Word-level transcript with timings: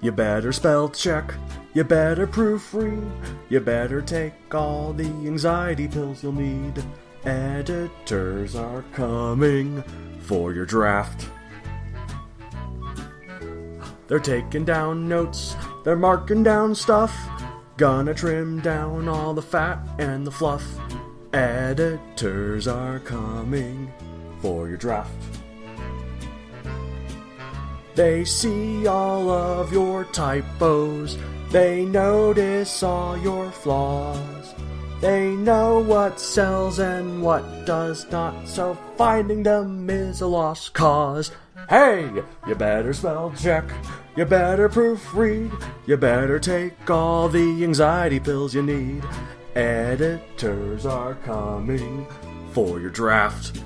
You 0.00 0.12
better 0.12 0.52
spell 0.52 0.88
check. 0.88 1.34
You 1.74 1.84
better 1.84 2.26
proofread. 2.26 3.10
You 3.48 3.60
better 3.60 4.02
take 4.02 4.54
all 4.54 4.92
the 4.92 5.04
anxiety 5.04 5.88
pills 5.88 6.22
you'll 6.22 6.32
need. 6.32 6.82
Editors 7.24 8.54
are 8.54 8.84
coming 8.92 9.82
for 10.20 10.52
your 10.52 10.66
draft. 10.66 11.28
They're 14.08 14.20
taking 14.20 14.64
down 14.64 15.08
notes, 15.08 15.56
they're 15.84 15.96
marking 15.96 16.42
down 16.42 16.74
stuff. 16.74 17.14
Gonna 17.76 18.14
trim 18.14 18.60
down 18.60 19.08
all 19.08 19.34
the 19.34 19.42
fat 19.42 19.86
and 19.98 20.26
the 20.26 20.30
fluff. 20.30 20.64
Editors 21.32 22.68
are 22.68 23.00
coming 23.00 23.92
for 24.40 24.68
your 24.68 24.78
draft. 24.78 25.35
They 27.96 28.26
see 28.26 28.86
all 28.86 29.30
of 29.30 29.72
your 29.72 30.04
typos. 30.04 31.16
They 31.50 31.86
notice 31.86 32.82
all 32.82 33.16
your 33.16 33.50
flaws. 33.50 34.54
They 35.00 35.30
know 35.30 35.78
what 35.80 36.20
sells 36.20 36.78
and 36.78 37.22
what 37.22 37.64
does 37.64 38.06
not, 38.10 38.46
so 38.46 38.76
finding 38.98 39.42
them 39.42 39.88
is 39.88 40.20
a 40.20 40.26
lost 40.26 40.74
cause. 40.74 41.30
Hey, 41.70 42.10
you 42.46 42.54
better 42.54 42.92
spell 42.92 43.32
check. 43.34 43.64
You 44.14 44.26
better 44.26 44.68
proofread. 44.68 45.50
You 45.86 45.96
better 45.96 46.38
take 46.38 46.90
all 46.90 47.30
the 47.30 47.64
anxiety 47.64 48.20
pills 48.20 48.54
you 48.54 48.62
need. 48.62 49.04
Editors 49.54 50.84
are 50.84 51.14
coming 51.24 52.06
for 52.52 52.78
your 52.78 52.90
draft. 52.90 53.62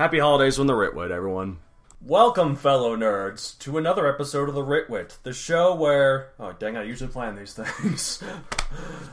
Happy 0.00 0.18
holidays 0.18 0.56
from 0.56 0.66
the 0.66 0.72
Ritwit, 0.72 1.10
everyone. 1.10 1.58
Welcome, 2.00 2.56
fellow 2.56 2.96
nerds, 2.96 3.58
to 3.58 3.76
another 3.76 4.06
episode 4.06 4.48
of 4.48 4.54
the 4.54 4.64
Ritwit, 4.64 5.18
the 5.24 5.34
show 5.34 5.74
where. 5.74 6.30
Oh, 6.40 6.52
dang, 6.52 6.78
I 6.78 6.84
usually 6.84 7.10
plan 7.10 7.36
these 7.36 7.52
things. 7.52 8.24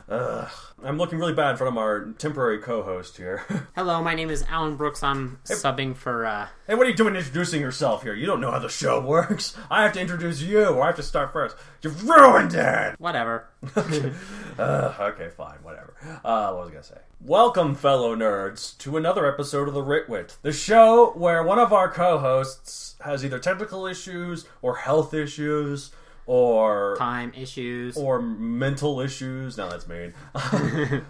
Ugh. 0.09 0.50
I'm 0.83 0.97
looking 0.97 1.17
really 1.17 1.33
bad 1.33 1.52
in 1.52 1.58
front 1.58 1.73
of 1.73 1.77
our 1.77 2.11
temporary 2.19 2.59
co 2.59 2.83
host 2.83 3.17
here. 3.17 3.44
Hello, 3.75 4.02
my 4.03 4.13
name 4.13 4.30
is 4.30 4.45
Allen 4.47 4.75
Brooks. 4.75 5.02
I'm 5.02 5.39
subbing 5.44 5.95
for. 5.95 6.25
uh 6.25 6.47
hey, 6.67 6.75
what 6.75 6.86
are 6.86 6.89
you 6.89 6.95
doing 6.95 7.16
introducing 7.16 7.59
yourself 7.61 8.03
here? 8.03 8.13
You 8.13 8.28
don't 8.28 8.39
know 8.39 8.52
how 8.52 8.59
the 8.59 8.69
show 8.69 9.02
works. 9.02 9.58
I 9.72 9.83
have 9.83 9.94
to 9.94 10.00
introduce 10.00 10.41
you, 10.41 10.66
or 10.66 10.83
I 10.83 10.88
have 10.88 10.95
to 10.97 11.03
start 11.03 11.33
first. 11.33 11.55
You've 11.81 12.08
ruined 12.08 12.53
it! 12.53 13.00
Whatever. 13.00 13.50
Uh, 14.58 15.11
okay, 15.13 15.30
fine, 15.30 15.58
whatever. 15.61 15.94
Uh, 16.25 16.52
what 16.52 16.61
was 16.61 16.69
I 16.69 16.72
gonna 16.72 16.83
say? 16.83 16.97
Welcome, 17.22 17.75
fellow 17.75 18.16
nerds, 18.16 18.75
to 18.80 18.97
another 18.97 19.31
episode 19.31 19.67
of 19.67 19.75
the 19.75 19.83
Ritwit, 19.83 20.38
the 20.41 20.52
show 20.52 21.11
where 21.11 21.44
one 21.44 21.59
of 21.59 21.72
our 21.72 21.91
co-hosts 21.91 22.95
has 23.02 23.23
either 23.23 23.38
technical 23.38 23.85
issues 23.85 24.47
or 24.63 24.78
health 24.78 25.13
issues 25.13 25.91
or 26.28 26.95
Time 27.00 27.31
issues. 27.36 27.97
or 27.97 28.22
mental 28.22 29.00
issues. 29.00 29.58
No, 29.58 29.70
that's 29.70 29.88
mean. 29.88 30.14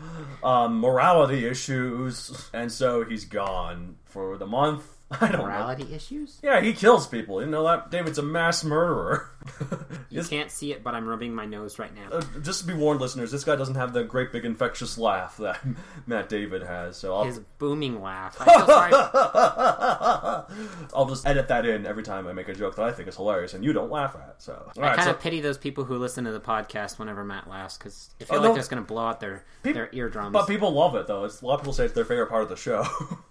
um, 0.44 0.80
morality 0.80 1.46
issues, 1.46 2.50
and 2.54 2.72
so 2.72 3.04
he's 3.04 3.26
gone 3.26 3.98
for 4.06 4.38
the 4.38 4.46
month. 4.48 4.84
I 5.12 5.30
don't 5.30 5.40
know. 5.40 5.46
morality 5.46 5.88
issues? 5.94 6.40
Yeah, 6.44 6.62
he 6.62 6.74
kills 6.74 7.08
people. 7.08 7.42
You 7.42 7.48
know 7.48 7.64
that 7.64 7.92
David's 7.92 8.18
a 8.18 8.24
mass 8.24 8.64
murderer. 8.64 9.32
You 10.10 10.24
can't 10.24 10.50
see 10.50 10.72
it, 10.72 10.84
but 10.86 10.96
I'm 10.96 11.06
rubbing 11.06 11.36
my 11.36 11.46
nose 11.46 11.78
right 11.78 11.94
now. 11.94 12.18
Uh, 12.18 12.22
just 12.42 12.62
to 12.62 12.68
be 12.68 12.74
warned, 12.74 13.02
listeners, 13.02 13.30
this 13.30 13.44
guy 13.44 13.56
doesn't 13.58 13.76
have 13.76 13.92
the 13.94 14.04
great 14.06 14.32
big 14.32 14.46
infectious 14.46 14.98
laugh 14.98 15.36
that 15.38 15.60
Matt 16.08 16.30
David 16.30 16.64
has. 16.64 16.96
So 16.98 17.14
I'll, 17.14 17.26
His 17.26 17.40
booming 17.60 18.02
laugh. 18.02 18.36
Feel. 18.38 18.48
I'll 20.96 21.06
just 21.08 21.26
edit 21.28 21.48
that 21.50 21.66
in 21.66 21.86
every 21.86 22.04
time 22.04 22.28
I 22.28 22.34
make 22.34 22.48
a 22.48 22.54
joke 22.54 22.76
that 22.78 22.86
I 22.86 22.92
think 22.92 23.08
is 23.10 23.16
hilarious 23.16 23.54
and 23.54 23.64
you 23.64 23.74
don't 23.74 23.92
laugh 23.92 24.16
at. 24.16 24.42
So, 24.42 24.54
all 24.78 24.84
I 24.84 24.88
right, 24.88 24.96
kind 24.96 25.06
so 25.06 25.12
of 25.12 25.20
pity 25.20 25.42
those 25.42 25.58
people 25.58 25.84
who 25.84 25.98
listen 25.98 26.24
to 26.26 26.32
the 26.32 26.40
podcast 26.40 26.98
whenever 27.00 27.24
Matt 27.24 27.50
laughs 27.50 27.78
because 27.78 28.10
I 28.22 28.24
feel 28.24 28.38
Oh, 28.38 28.42
like 28.42 28.50
no. 28.50 28.56
that's 28.56 28.68
going 28.70 28.82
to 28.82 28.88
blow 28.88 29.06
out 29.06 29.20
their 29.20 29.44
their 29.64 29.90
eardrums. 29.92 30.34
but 30.34 30.48
people 30.48 30.72
love 30.72 30.96
it 30.96 31.08
though. 31.08 31.26
It's, 31.26 31.42
a 31.42 31.46
lot 31.46 31.56
of 31.56 31.62
people 31.62 31.74
say 31.74 31.86
it's 31.86 31.94
their 31.94 32.06
favorite 32.06 32.30
part 32.30 32.44
of 32.44 32.50
the 32.50 32.56
show. 32.56 32.84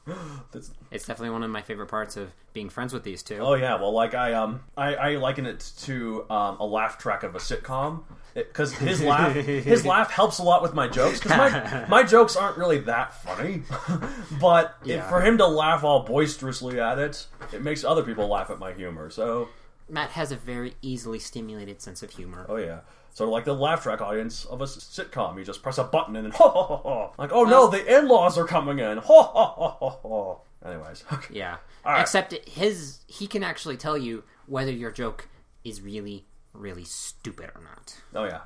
That's- 0.06 0.70
it's 0.90 1.06
definitely 1.06 1.30
one 1.30 1.42
of 1.42 1.50
my 1.50 1.62
favorite 1.62 1.88
parts 1.88 2.16
of 2.16 2.30
being 2.52 2.68
friends 2.70 2.92
with 2.92 3.02
these 3.02 3.22
two. 3.22 3.38
oh 3.38 3.54
yeah, 3.54 3.74
well, 3.74 3.92
like 3.92 4.14
I 4.14 4.34
um 4.34 4.60
I, 4.76 4.94
I 4.94 5.16
liken 5.16 5.46
it 5.46 5.72
to 5.80 6.05
um, 6.30 6.58
a 6.60 6.64
laugh 6.66 6.98
track 6.98 7.22
of 7.22 7.34
a 7.34 7.38
sitcom 7.38 8.02
because 8.34 8.72
his 8.72 9.02
laugh 9.12 9.34
his 9.34 9.84
laugh 9.86 10.10
helps 10.10 10.38
a 10.38 10.42
lot 10.42 10.62
with 10.62 10.74
my 10.74 10.88
jokes 10.88 11.20
because 11.20 11.36
my 11.36 11.86
my 11.88 12.02
jokes 12.02 12.36
aren't 12.36 12.58
really 12.58 12.78
that 12.80 13.14
funny, 13.22 13.62
but 14.40 14.76
if, 14.82 14.88
Yeah. 14.88 15.08
for 15.08 15.20
him 15.22 15.38
to 15.38 15.46
laugh 15.46 15.84
all 15.84 16.00
boisterously 16.04 16.80
at 16.80 16.98
it, 16.98 17.26
it 17.52 17.62
makes 17.62 17.84
other 17.84 18.02
people 18.02 18.28
laugh 18.28 18.50
at 18.50 18.58
my 18.58 18.72
humor. 18.72 19.10
So. 19.10 19.48
Matt 19.88 20.10
has 20.10 20.32
a 20.32 20.36
very 20.36 20.74
easily 20.82 21.20
stimulated 21.20 21.80
sense 21.80 22.02
of 22.02 22.10
humor. 22.10 22.44
Oh 22.48 22.56
yeah. 22.56 22.80
Sort 23.14 23.28
of 23.28 23.32
like 23.32 23.44
the 23.44 23.54
laugh 23.54 23.82
track 23.84 24.00
audience 24.02 24.44
of 24.44 24.60
a 24.60 24.64
s- 24.64 24.76
sitcom. 24.78 25.38
You 25.38 25.44
just 25.44 25.62
press 25.62 25.78
a 25.78 25.84
button 25.84 26.16
and 26.16 26.26
then 26.26 26.32
ho 26.32 26.48
ho 26.48 26.62
ho 26.64 26.76
ho. 26.82 27.12
Like, 27.16 27.30
oh 27.32 27.44
no, 27.44 27.68
the 27.68 27.96
in-laws 27.98 28.36
are 28.36 28.44
coming 28.46 28.78
in. 28.80 28.98
Ho 28.98 29.22
ho 29.22 29.44
ho 29.44 29.68
ho 29.80 29.88
ho. 30.02 30.40
Anyways. 30.68 31.04
Okay. 31.12 31.34
Yeah. 31.38 31.56
right. 31.84 32.00
Except 32.00 32.32
his 32.48 32.98
he 33.06 33.26
can 33.28 33.42
actually 33.44 33.76
tell 33.76 33.96
you 33.96 34.24
whether 34.46 34.72
your 34.72 34.90
joke 34.90 35.28
is 35.68 35.80
really 35.82 36.24
really 36.52 36.84
stupid 36.84 37.50
or 37.54 37.60
not. 37.62 37.94
Oh 38.14 38.24
yeah. 38.24 38.40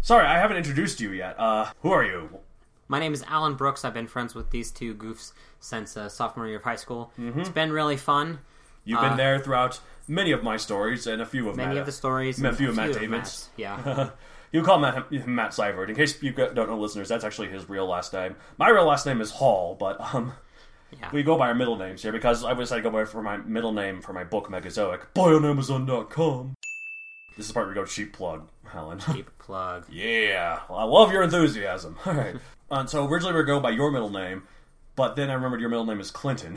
Sorry, 0.00 0.26
I 0.26 0.38
haven't 0.38 0.56
introduced 0.56 1.00
you 1.00 1.10
yet. 1.12 1.38
Uh, 1.38 1.70
who 1.82 1.90
are 1.92 2.04
you? 2.04 2.28
My 2.88 2.98
name 3.00 3.14
is 3.14 3.24
Allen 3.28 3.54
Brooks. 3.54 3.84
I've 3.84 3.94
been 3.94 4.06
friends 4.08 4.34
with 4.34 4.50
these 4.50 4.70
two 4.70 4.94
goofs 4.94 5.32
since 5.60 5.96
uh, 5.96 6.08
sophomore 6.08 6.46
year 6.46 6.56
of 6.56 6.62
high 6.64 6.76
school. 6.76 7.12
Mm-hmm. 7.18 7.40
It's 7.40 7.48
been 7.48 7.72
really 7.72 7.96
fun. 7.96 8.40
You've 8.84 9.00
been 9.00 9.16
there 9.16 9.38
throughout 9.38 9.80
many 10.08 10.32
of 10.32 10.42
my 10.42 10.56
stories 10.56 11.06
and 11.06 11.22
a 11.22 11.26
few 11.26 11.48
of 11.48 11.54
Uh, 11.54 11.56
Many 11.58 11.68
Matt, 11.74 11.78
of 11.78 11.86
the 11.86 11.92
stories. 11.92 12.42
a 12.42 12.52
few 12.52 12.68
of 12.70 12.76
Matt. 12.76 12.92
David's. 12.94 13.48
Yeah. 13.56 14.10
You 14.52 14.62
call 14.62 14.78
Matt 14.80 15.10
Matt 15.26 15.54
Seifert. 15.54 15.88
In 15.88 15.96
case 15.96 16.22
you 16.22 16.30
don't 16.32 16.54
know, 16.68 16.78
listeners, 16.78 17.08
that's 17.08 17.24
actually 17.24 17.48
his 17.48 17.70
real 17.70 17.86
last 17.86 18.12
name. 18.12 18.36
My 18.58 18.68
real 18.68 18.84
last 18.84 19.06
name 19.06 19.22
is 19.22 19.30
Hall, 19.30 19.74
but 19.80 19.98
um, 20.14 20.34
Yeah. 20.98 21.08
we 21.12 21.22
go 21.22 21.36
by 21.38 21.48
our 21.48 21.54
middle 21.54 21.76
names 21.76 22.02
here 22.02 22.12
because 22.12 22.44
I 22.44 22.54
decided 22.54 22.82
to 22.82 22.90
go 22.90 22.96
by 22.96 23.04
for 23.04 23.22
my 23.22 23.38
middle 23.38 23.72
name 23.72 24.02
for 24.02 24.12
my 24.12 24.24
book 24.24 24.50
Megazoic. 24.50 25.14
Buy 25.14 25.22
on 25.32 25.44
Amazon.com. 25.44 26.54
This 27.36 27.46
is 27.46 27.48
the 27.48 27.54
part 27.54 27.66
where 27.66 27.74
we 27.74 27.80
go 27.80 27.86
cheap 27.86 28.12
plug, 28.12 28.48
Helen. 28.68 28.98
Cheap 29.12 29.30
plug. 29.38 29.86
yeah, 29.90 30.60
well, 30.68 30.78
I 30.78 30.84
love 30.84 31.10
your 31.12 31.22
enthusiasm. 31.22 31.96
All 32.06 32.14
right. 32.14 32.36
Uh, 32.70 32.86
so 32.86 33.06
originally 33.06 33.34
we 33.34 33.36
were 33.38 33.44
going 33.44 33.60
by 33.60 33.68
your 33.68 33.90
middle 33.90 34.08
name, 34.08 34.44
but 34.96 35.14
then 35.14 35.28
I 35.28 35.34
remembered 35.34 35.60
your 35.60 35.68
middle 35.68 35.84
name 35.84 36.00
is 36.00 36.10
Clinton, 36.10 36.56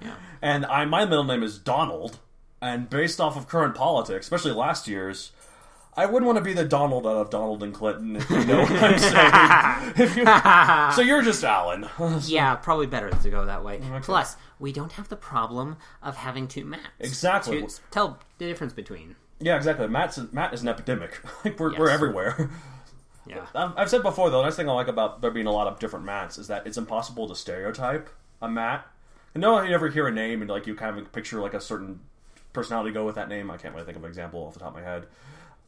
Yeah. 0.00 0.14
and 0.40 0.64
I 0.64 0.84
my 0.84 1.04
middle 1.04 1.24
name 1.24 1.42
is 1.42 1.58
Donald. 1.58 2.20
And 2.62 2.88
based 2.88 3.20
off 3.20 3.36
of 3.36 3.48
current 3.48 3.74
politics, 3.74 4.26
especially 4.26 4.52
last 4.52 4.86
year's, 4.86 5.32
I 5.98 6.04
wouldn't 6.04 6.26
want 6.26 6.36
to 6.36 6.44
be 6.44 6.52
the 6.52 6.64
Donald 6.64 7.06
out 7.06 7.16
of 7.16 7.30
Donald 7.30 7.62
and 7.62 7.72
Clinton. 7.72 8.16
If 8.16 8.28
you 8.30 8.44
know 8.44 8.60
what 8.60 8.70
I'm 8.82 8.98
saying. 8.98 10.16
You- 10.16 10.92
so 10.94 11.00
you're 11.00 11.22
just 11.22 11.42
Allen. 11.42 11.88
Yeah, 12.26 12.54
probably 12.56 12.86
better 12.86 13.08
to 13.10 13.30
go 13.30 13.46
that 13.46 13.64
way. 13.64 13.80
Plus, 14.02 14.36
we 14.58 14.72
don't 14.72 14.92
have 14.92 15.08
the 15.08 15.16
problem 15.16 15.76
of 16.02 16.16
having 16.16 16.48
two 16.48 16.64
Matts. 16.66 16.86
Exactly. 17.00 17.62
To 17.62 17.80
tell 17.90 18.18
the 18.38 18.46
difference 18.46 18.72
between. 18.74 19.16
yeah, 19.40 19.56
exactly. 19.56 19.88
Matt's 19.88 20.18
Matt 20.32 20.52
is 20.52 20.62
an 20.62 20.68
epidemic. 20.68 21.18
Like 21.44 21.58
we're, 21.58 21.76
we're 21.78 21.88
everywhere. 21.90 22.50
Yeah. 23.26 23.46
I've 23.54 23.72
I've 23.76 23.90
said 23.90 24.02
before, 24.02 24.30
though, 24.30 24.38
the 24.38 24.44
nice 24.44 24.56
thing 24.56 24.68
I 24.68 24.72
like 24.72 24.88
about 24.88 25.20
there 25.22 25.30
being 25.30 25.46
a 25.46 25.52
lot 25.52 25.66
of 25.66 25.78
different 25.78 26.04
Matts 26.04 26.36
is 26.38 26.48
that 26.48 26.66
it's 26.66 26.76
impossible 26.76 27.26
to 27.28 27.34
stereotype 27.34 28.10
a 28.42 28.48
Matt. 28.48 28.86
You 29.34 29.40
know, 29.40 29.60
you 29.62 29.74
ever 29.74 29.88
hear 29.88 30.06
a 30.06 30.12
name 30.12 30.42
and 30.42 30.50
like 30.50 30.66
you 30.66 30.74
kind 30.74 30.98
of 30.98 31.10
picture 31.12 31.40
like 31.40 31.54
a 31.54 31.60
certain 31.60 32.00
personality 32.52 32.90
go 32.92 33.04
with 33.06 33.14
that 33.16 33.28
name. 33.28 33.50
I 33.50 33.56
can't 33.56 33.74
really 33.74 33.86
think 33.86 33.96
of 33.96 34.04
an 34.04 34.08
example 34.08 34.42
off 34.44 34.54
the 34.54 34.60
top 34.60 34.68
of 34.70 34.74
my 34.74 34.82
head. 34.82 35.06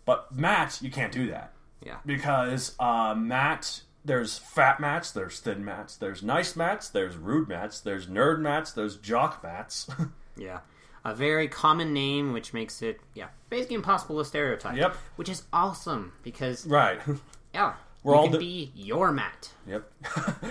But 0.09 0.35
Matt, 0.35 0.81
you 0.81 0.91
can't 0.91 1.13
do 1.13 1.27
that 1.31 1.53
Yeah. 1.85 1.97
because 2.07 2.75
uh, 2.81 3.15
Matt. 3.15 3.83
There's 4.05 4.39
fat 4.39 4.81
mats, 4.81 5.11
there's 5.11 5.39
thin 5.39 5.63
mats, 5.67 5.97
there's 5.97 6.23
nice 6.23 6.57
mats, 6.57 6.89
there's 6.89 7.17
rude 7.19 7.47
mats, 7.47 7.81
there's 7.81 8.07
nerd 8.07 8.41
mats, 8.41 8.73
there's 8.73 8.97
jock 8.97 9.43
mats. 9.43 9.87
Yeah. 10.39 10.61
A 11.05 11.15
very 11.15 11.47
common 11.49 11.93
name, 11.93 12.33
which 12.33 12.55
makes 12.55 12.81
it, 12.81 13.01
yeah, 13.13 13.27
basically 13.51 13.75
impossible 13.75 14.17
to 14.19 14.25
stereotype. 14.25 14.77
Yep. 14.79 14.97
Which 15.17 15.29
is 15.29 15.43
awesome 15.53 16.13
because, 16.23 16.65
right. 16.67 17.01
yeah, 17.55 17.75
We're 18.03 18.15
you 18.15 18.19
all 18.21 18.31
can 18.31 18.39
be 18.39 18.73
your 18.75 19.13
Matt. 19.13 19.53
Yep. 19.67 19.93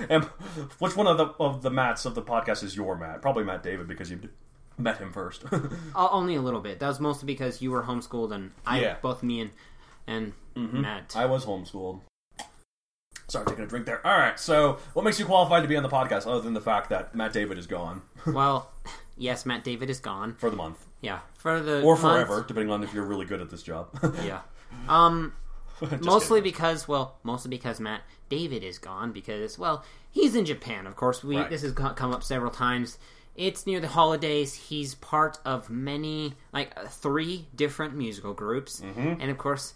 and 0.09 0.25
which 0.77 0.95
one 0.95 1.07
of 1.07 1.17
the 1.17 1.27
of 1.39 1.61
the 1.63 1.71
Matts 1.71 2.05
of 2.05 2.13
the 2.13 2.21
podcast 2.21 2.63
is 2.63 2.75
your 2.75 2.95
Matt? 2.95 3.21
Probably 3.23 3.43
Matt 3.45 3.63
David 3.63 3.87
because 3.87 4.11
you 4.11 4.19
met 4.77 4.97
him 4.97 5.11
first. 5.11 5.43
Only 5.95 6.35
a 6.35 6.41
little 6.41 6.59
bit. 6.61 6.79
That 6.79 6.87
was 6.87 6.99
mostly 6.99 7.25
because 7.25 7.61
you 7.61 7.71
were 7.71 7.83
homeschooled 7.83 8.31
and 8.31 8.51
I, 8.65 8.81
Yeah. 8.81 8.91
Mm-hmm. 8.93 9.01
both 9.01 9.23
me 9.23 9.41
and, 9.41 9.51
and 10.07 10.33
Matt. 10.73 11.13
I 11.15 11.25
was 11.25 11.45
homeschooled. 11.45 12.01
Sorry, 13.27 13.45
taking 13.45 13.63
a 13.65 13.67
drink 13.67 13.85
there. 13.85 14.05
All 14.07 14.17
right. 14.17 14.39
So, 14.39 14.77
what 14.93 15.03
makes 15.03 15.19
you 15.19 15.25
qualified 15.25 15.61
to 15.63 15.67
be 15.67 15.75
on 15.75 15.83
the 15.83 15.89
podcast, 15.89 16.25
other 16.27 16.39
than 16.39 16.53
the 16.53 16.61
fact 16.61 16.89
that 16.91 17.13
Matt 17.13 17.33
David 17.33 17.57
is 17.57 17.67
gone 17.67 18.01
well, 18.25 18.71
yes, 19.17 19.45
Matt 19.45 19.63
David 19.65 19.89
is 19.89 19.99
gone. 19.99 20.35
for 20.37 20.49
the 20.49 20.55
month 20.55 20.85
Yeah. 21.01 21.19
For 21.35 21.59
the 21.59 21.81
or 21.81 21.97
month- 21.97 22.01
forever, 22.01 22.45
depending 22.47 22.71
on 22.71 22.83
if 22.83 22.93
you're 22.93 23.03
really 23.05 23.25
good 23.25 23.41
at 23.41 23.49
this 23.49 23.63
job? 23.63 23.89
Yeah. 24.23 24.41
Um, 24.87 25.33
mostly 26.01 26.39
kidding. 26.39 26.51
because, 26.53 26.87
well, 26.87 27.17
mostly 27.23 27.49
because 27.49 27.79
Matt 27.79 28.01
David 28.29 28.63
is 28.63 28.77
gone 28.77 29.11
because, 29.11 29.57
well, 29.59 29.83
he's 30.11 30.35
in 30.35 30.45
Japan. 30.45 30.85
Of 30.87 30.95
course, 30.95 31.23
we 31.23 31.37
Right. 31.37 31.49
this 31.49 31.61
has 31.63 31.73
come 31.73 32.13
up 32.13 32.23
several 32.23 32.51
times 32.51 32.97
it's 33.37 33.65
near 33.65 33.79
the 33.79 33.87
holidays. 33.87 34.53
He's 34.53 34.95
part 34.95 35.37
of 35.45 35.69
many, 35.69 36.33
like 36.51 36.77
three 36.89 37.47
different 37.55 37.95
musical 37.95 38.33
groups, 38.33 38.81
Mm-hmm. 38.81 39.21
and 39.21 39.29
of 39.31 39.37
course, 39.37 39.73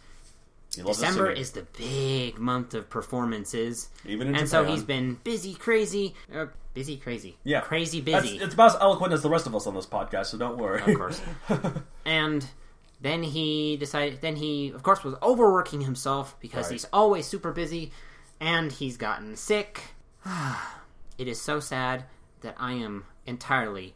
He 0.76 0.82
loves 0.82 1.00
the 1.00 1.06
December 1.06 1.32
is 1.32 1.52
the 1.52 1.64
big 1.78 2.38
month 2.40 2.74
of 2.74 2.90
performances. 2.90 3.90
Even 4.06 4.28
in 4.30 4.36
and 4.36 4.50
so 4.50 4.64
he's 4.66 4.84
been 4.84 5.18
busy, 5.24 5.54
crazy, 5.54 6.16
uh, 6.36 6.48
busy, 6.74 6.98
crazy, 6.98 7.38
yeah 7.44 7.62
crazy, 7.62 8.02
That's- 8.02 8.24
busy. 8.24 8.38
it's 8.44 8.54
about 8.54 8.76
as 8.76 8.82
eloquent 8.82 9.14
as 9.14 9.22
the 9.22 9.30
rest 9.30 9.46
of 9.48 9.56
us 9.56 9.68
on 9.68 9.76
this 9.76 9.86
podcast, 9.86 10.28
so 10.28 10.38
don't 10.38 10.58
worry. 10.58 10.82
of 10.82 10.98
course. 10.98 11.22
and 12.06 12.46
then 13.02 13.24
he 13.24 13.78
decided. 13.78 14.22
Then 14.22 14.36
he, 14.36 14.70
of 14.70 14.84
course, 14.84 15.04
was 15.04 15.16
overworking 15.22 15.82
himself 15.82 16.36
because 16.40 16.66
Right. 16.66 16.74
he's 16.74 16.86
always 16.94 17.26
super 17.28 17.52
busy, 17.52 17.92
and 18.40 18.72
he's 18.72 18.96
gotten 18.98 19.36
sick. 19.36 19.82
it 21.18 21.28
is 21.28 21.40
so 21.42 21.60
sad 21.60 22.06
that 22.42 22.56
I 22.60 22.74
am 22.74 23.06
entirely 23.26 23.96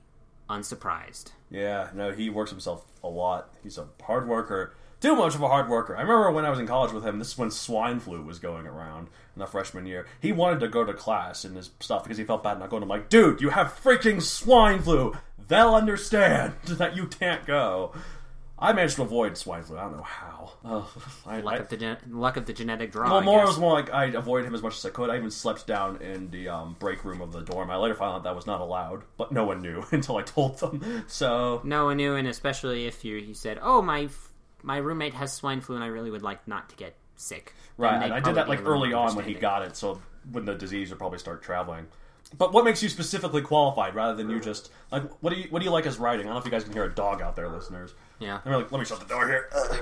unsurprised. 0.50 1.31
Yeah, 1.50 1.89
no, 1.94 2.12
he 2.12 2.30
works 2.30 2.51
himself 2.51 2.86
a 3.03 3.07
lot. 3.07 3.53
He's 3.63 3.77
a 3.77 3.88
hard 4.03 4.27
worker. 4.27 4.74
Too 5.01 5.15
much 5.15 5.36
of 5.36 5.42
a 5.42 5.47
hard 5.47 5.69
worker. 5.69 5.95
I 5.95 6.01
remember 6.01 6.31
when 6.31 6.45
I 6.45 6.50
was 6.50 6.59
in 6.59 6.68
college 6.68 6.92
with 6.92 7.06
him, 7.06 7.19
this 7.19 7.30
is 7.30 7.38
when 7.38 7.51
swine 7.51 8.00
flu 8.00 8.21
was 8.21 8.39
going 8.39 8.65
around 8.65 9.07
in 9.36 9.39
the 9.39 9.45
freshman 9.45 9.86
year. 9.86 10.07
He 10.19 10.31
wanted 10.31 10.62
to 10.62 10.68
go 10.68 10.83
to 10.83 10.94
class 10.94 11.44
and 11.44 11.56
his 11.56 11.69
stuff 11.80 12.03
because 12.03 12.18
he 12.18 12.24
felt 12.24 12.44
bad 12.44 12.59
not 12.59 12.69
going. 12.69 12.81
I'm 12.81 12.89
like, 12.89 13.09
dude, 13.09 13.42
you 13.42 13.50
have 13.50 13.80
freaking 13.83 14.21
swine 14.21 14.81
flu. 14.81 15.15
They'll 15.47 15.75
understand 15.75 16.53
that 16.65 16.95
you 16.95 17.07
can't 17.07 17.45
go. 17.45 17.94
I 18.57 18.72
managed 18.72 18.96
to 18.96 19.02
avoid 19.02 19.38
swine 19.38 19.63
flu. 19.63 19.78
I 19.78 19.81
don't 19.81 19.98
know 19.98 20.04
how. 20.04 20.52
Ugh, 20.63 20.88
I, 21.25 21.42
Luck 21.42 21.54
I- 21.56 21.57
of 21.57 21.69
the 21.69 21.78
gen- 21.78 21.98
luck 22.10 22.38
of 22.38 22.46
the 22.46 22.54
genetic 22.54 22.92
draw. 22.92 23.12
well, 23.12 23.22
more 23.22 23.46
was 23.46 23.60
more 23.60 23.74
like 23.74 23.92
I 23.94 24.06
avoided 24.06 24.48
him 24.48 24.56
as 24.56 24.62
much 24.62 24.78
as 24.78 24.86
I 24.86 24.90
could. 24.92 25.10
I 25.10 25.18
even 25.18 25.30
slept 25.30 25.68
down 25.68 26.02
in 26.02 26.31
the 26.31 26.48
um, 26.48 26.75
break 26.80 27.04
room 27.04 27.19
of 27.22 27.31
the 27.34 27.42
dorm. 27.42 27.69
I 27.69 27.75
later 27.75 27.96
found 27.96 28.16
out 28.16 28.24
that 28.24 28.36
was 28.36 28.48
not 28.48 28.62
allowed, 28.62 29.04
but 29.18 29.31
no 29.31 29.44
one 29.46 29.62
knew 29.62 29.84
until 29.92 30.16
I 30.18 30.22
told 30.22 30.60
them. 30.60 31.04
So 31.07 31.62
No 31.66 31.86
one 31.86 31.98
knew, 31.98 32.16
and 32.16 32.28
especially 32.28 32.86
if 32.88 33.04
you 33.04 33.18
you 33.18 33.34
said, 33.34 33.60
"Oh, 33.62 33.81
my 33.81 34.04
f- 34.04 34.31
my 34.63 34.78
roommate 34.78 35.13
has 35.16 35.34
swine 35.34 35.60
flu, 35.62 35.75
and 35.75 35.84
I 35.84 35.88
really 35.88 36.10
would 36.12 36.24
like 36.24 36.48
not 36.48 36.69
to 36.69 36.75
get 36.78 36.96
sick." 37.18 37.54
Right, 37.78 38.10
I 38.12 38.22
did 38.22 38.36
that 38.36 38.48
like 38.48 38.63
early 38.66 38.94
on 38.94 39.16
when 39.16 39.25
he 39.25 39.34
got 39.34 39.63
it, 39.63 39.75
so 39.75 40.02
when 40.31 40.46
the 40.46 40.56
disease 40.56 40.92
would 40.92 41.00
probably 41.00 41.19
start 41.19 41.44
traveling. 41.44 41.88
But 42.37 42.53
what 42.53 42.65
makes 42.65 42.81
you 42.83 42.89
specifically 42.89 43.41
qualified 43.41 43.95
rather 43.95 44.15
than 44.15 44.29
you 44.29 44.39
just 44.39 44.71
like 44.91 45.03
what 45.21 45.33
do 45.33 45.39
you 45.39 45.47
what 45.49 45.59
do 45.59 45.65
you 45.65 45.71
like 45.71 45.85
as 45.85 45.97
writing? 45.97 46.25
I 46.25 46.29
don't 46.29 46.35
know 46.35 46.39
if 46.39 46.45
you 46.45 46.51
guys 46.51 46.63
can 46.63 46.73
hear 46.73 46.83
a 46.85 46.93
dog 46.93 47.21
out 47.21 47.35
there, 47.35 47.47
listeners. 47.49 47.93
Yeah. 48.19 48.39
Let 48.45 48.59
me, 48.59 48.65
let 48.71 48.79
me 48.79 48.85
shut 48.85 48.99
the 48.99 49.05
door 49.05 49.27
here. 49.27 49.49
Ugh. 49.55 49.79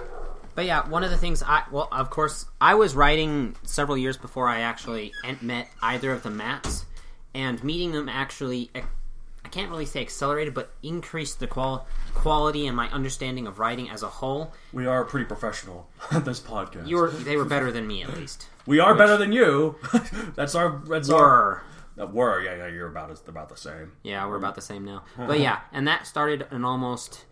But 0.56 0.66
yeah, 0.66 0.88
one 0.88 1.04
of 1.04 1.10
the 1.10 1.18
things 1.18 1.42
I 1.42 1.64
well, 1.72 1.88
of 1.92 2.10
course, 2.10 2.46
I 2.62 2.76
was 2.76 2.96
writing 2.96 3.56
several 3.64 3.98
years 3.98 4.18
before 4.18 4.48
I 4.48 4.60
actually 4.62 5.12
met 5.42 5.68
either 5.82 6.12
of 6.12 6.22
the 6.24 6.30
Matts, 6.30 6.86
and 7.34 7.64
meeting 7.64 7.92
them 7.92 8.08
actually, 8.08 8.70
I 8.76 9.50
can't 9.50 9.72
really 9.72 9.88
say 9.88 10.02
accelerated, 10.02 10.54
but 10.54 10.72
increased 10.84 11.40
the 11.40 11.48
qual- 11.48 11.88
quality 12.14 12.68
and 12.68 12.78
my 12.78 12.88
understanding 12.92 13.48
of 13.48 13.58
writing 13.58 13.90
as 13.90 14.04
a 14.04 14.08
whole. 14.08 14.54
We 14.72 14.86
are 14.86 15.04
pretty 15.06 15.26
professional 15.26 15.90
on 16.12 16.24
this 16.24 16.40
podcast. 16.40 16.88
You 16.88 16.98
were 16.98 17.10
they 17.10 17.36
were 17.36 17.46
better 17.46 17.72
than 17.72 17.88
me 17.88 18.04
at 18.04 18.14
least. 18.16 18.48
we 18.68 18.80
are 18.80 18.94
better 18.94 19.18
than 19.18 19.32
you. 19.32 19.76
that's 20.36 20.54
our 20.54 20.84
that's 20.88 21.10
our 21.10 21.20
Were 21.26 21.56
uh, 21.58 21.60
were 21.98 22.42
yeah 22.44 22.56
yeah 22.56 22.68
you're 22.68 22.88
about 22.88 23.20
about 23.28 23.50
the 23.50 23.58
same. 23.58 23.94
yeah, 24.04 24.26
we're 24.28 24.38
about 24.38 24.56
the 24.56 24.62
same 24.62 24.84
now. 24.86 25.04
But 25.18 25.40
yeah, 25.40 25.60
and 25.72 25.88
that 25.88 26.08
started 26.08 26.48
an 26.52 26.66
almost 26.66 27.26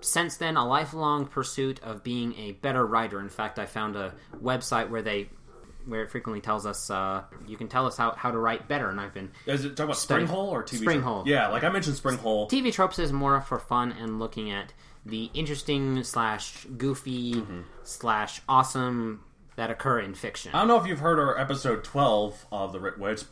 since 0.00 0.36
then 0.36 0.56
a 0.56 0.66
lifelong 0.66 1.26
pursuit 1.26 1.80
of 1.82 2.04
being 2.04 2.34
a 2.38 2.52
better 2.52 2.86
writer. 2.86 3.20
In 3.20 3.28
fact, 3.28 3.58
I 3.58 3.66
found 3.66 3.96
a 3.96 4.14
website 4.42 4.90
where 4.90 5.02
they 5.02 5.28
where 5.86 6.02
it 6.02 6.10
frequently 6.10 6.40
tells 6.42 6.66
us 6.66 6.90
uh, 6.90 7.22
you 7.46 7.56
can 7.56 7.66
tell 7.66 7.86
us 7.86 7.96
how, 7.96 8.12
how 8.12 8.30
to 8.30 8.38
write 8.38 8.68
better, 8.68 8.90
and 8.90 9.00
I've 9.00 9.14
been 9.14 9.30
Is 9.46 9.64
it 9.64 9.70
talking 9.70 9.84
about 9.86 9.96
Study. 9.96 10.26
Springhole 10.26 10.48
or 10.48 10.62
TV? 10.62 10.84
Springhole. 10.84 11.26
Yeah, 11.26 11.48
like 11.48 11.64
I 11.64 11.70
mentioned 11.70 11.96
Springhole. 11.96 12.50
TV 12.50 12.70
tropes 12.72 12.98
is 12.98 13.10
more 13.12 13.40
for 13.40 13.58
fun 13.58 13.92
and 13.92 14.18
looking 14.18 14.50
at 14.50 14.74
the 15.06 15.30
interesting 15.32 16.04
slash 16.04 16.66
goofy 16.76 17.34
Mm-hmm. 17.36 17.60
slash 17.84 18.42
awesome 18.48 19.24
that 19.56 19.70
occur 19.70 19.98
in 20.00 20.14
fiction. 20.14 20.52
I 20.54 20.58
don't 20.58 20.68
know 20.68 20.78
if 20.78 20.86
you've 20.86 20.98
heard 21.00 21.18
our 21.18 21.38
episode 21.38 21.82
12 21.84 22.46
of 22.52 22.72
the 22.72 22.78
Writ 22.80 22.98
Wits. 22.98 23.24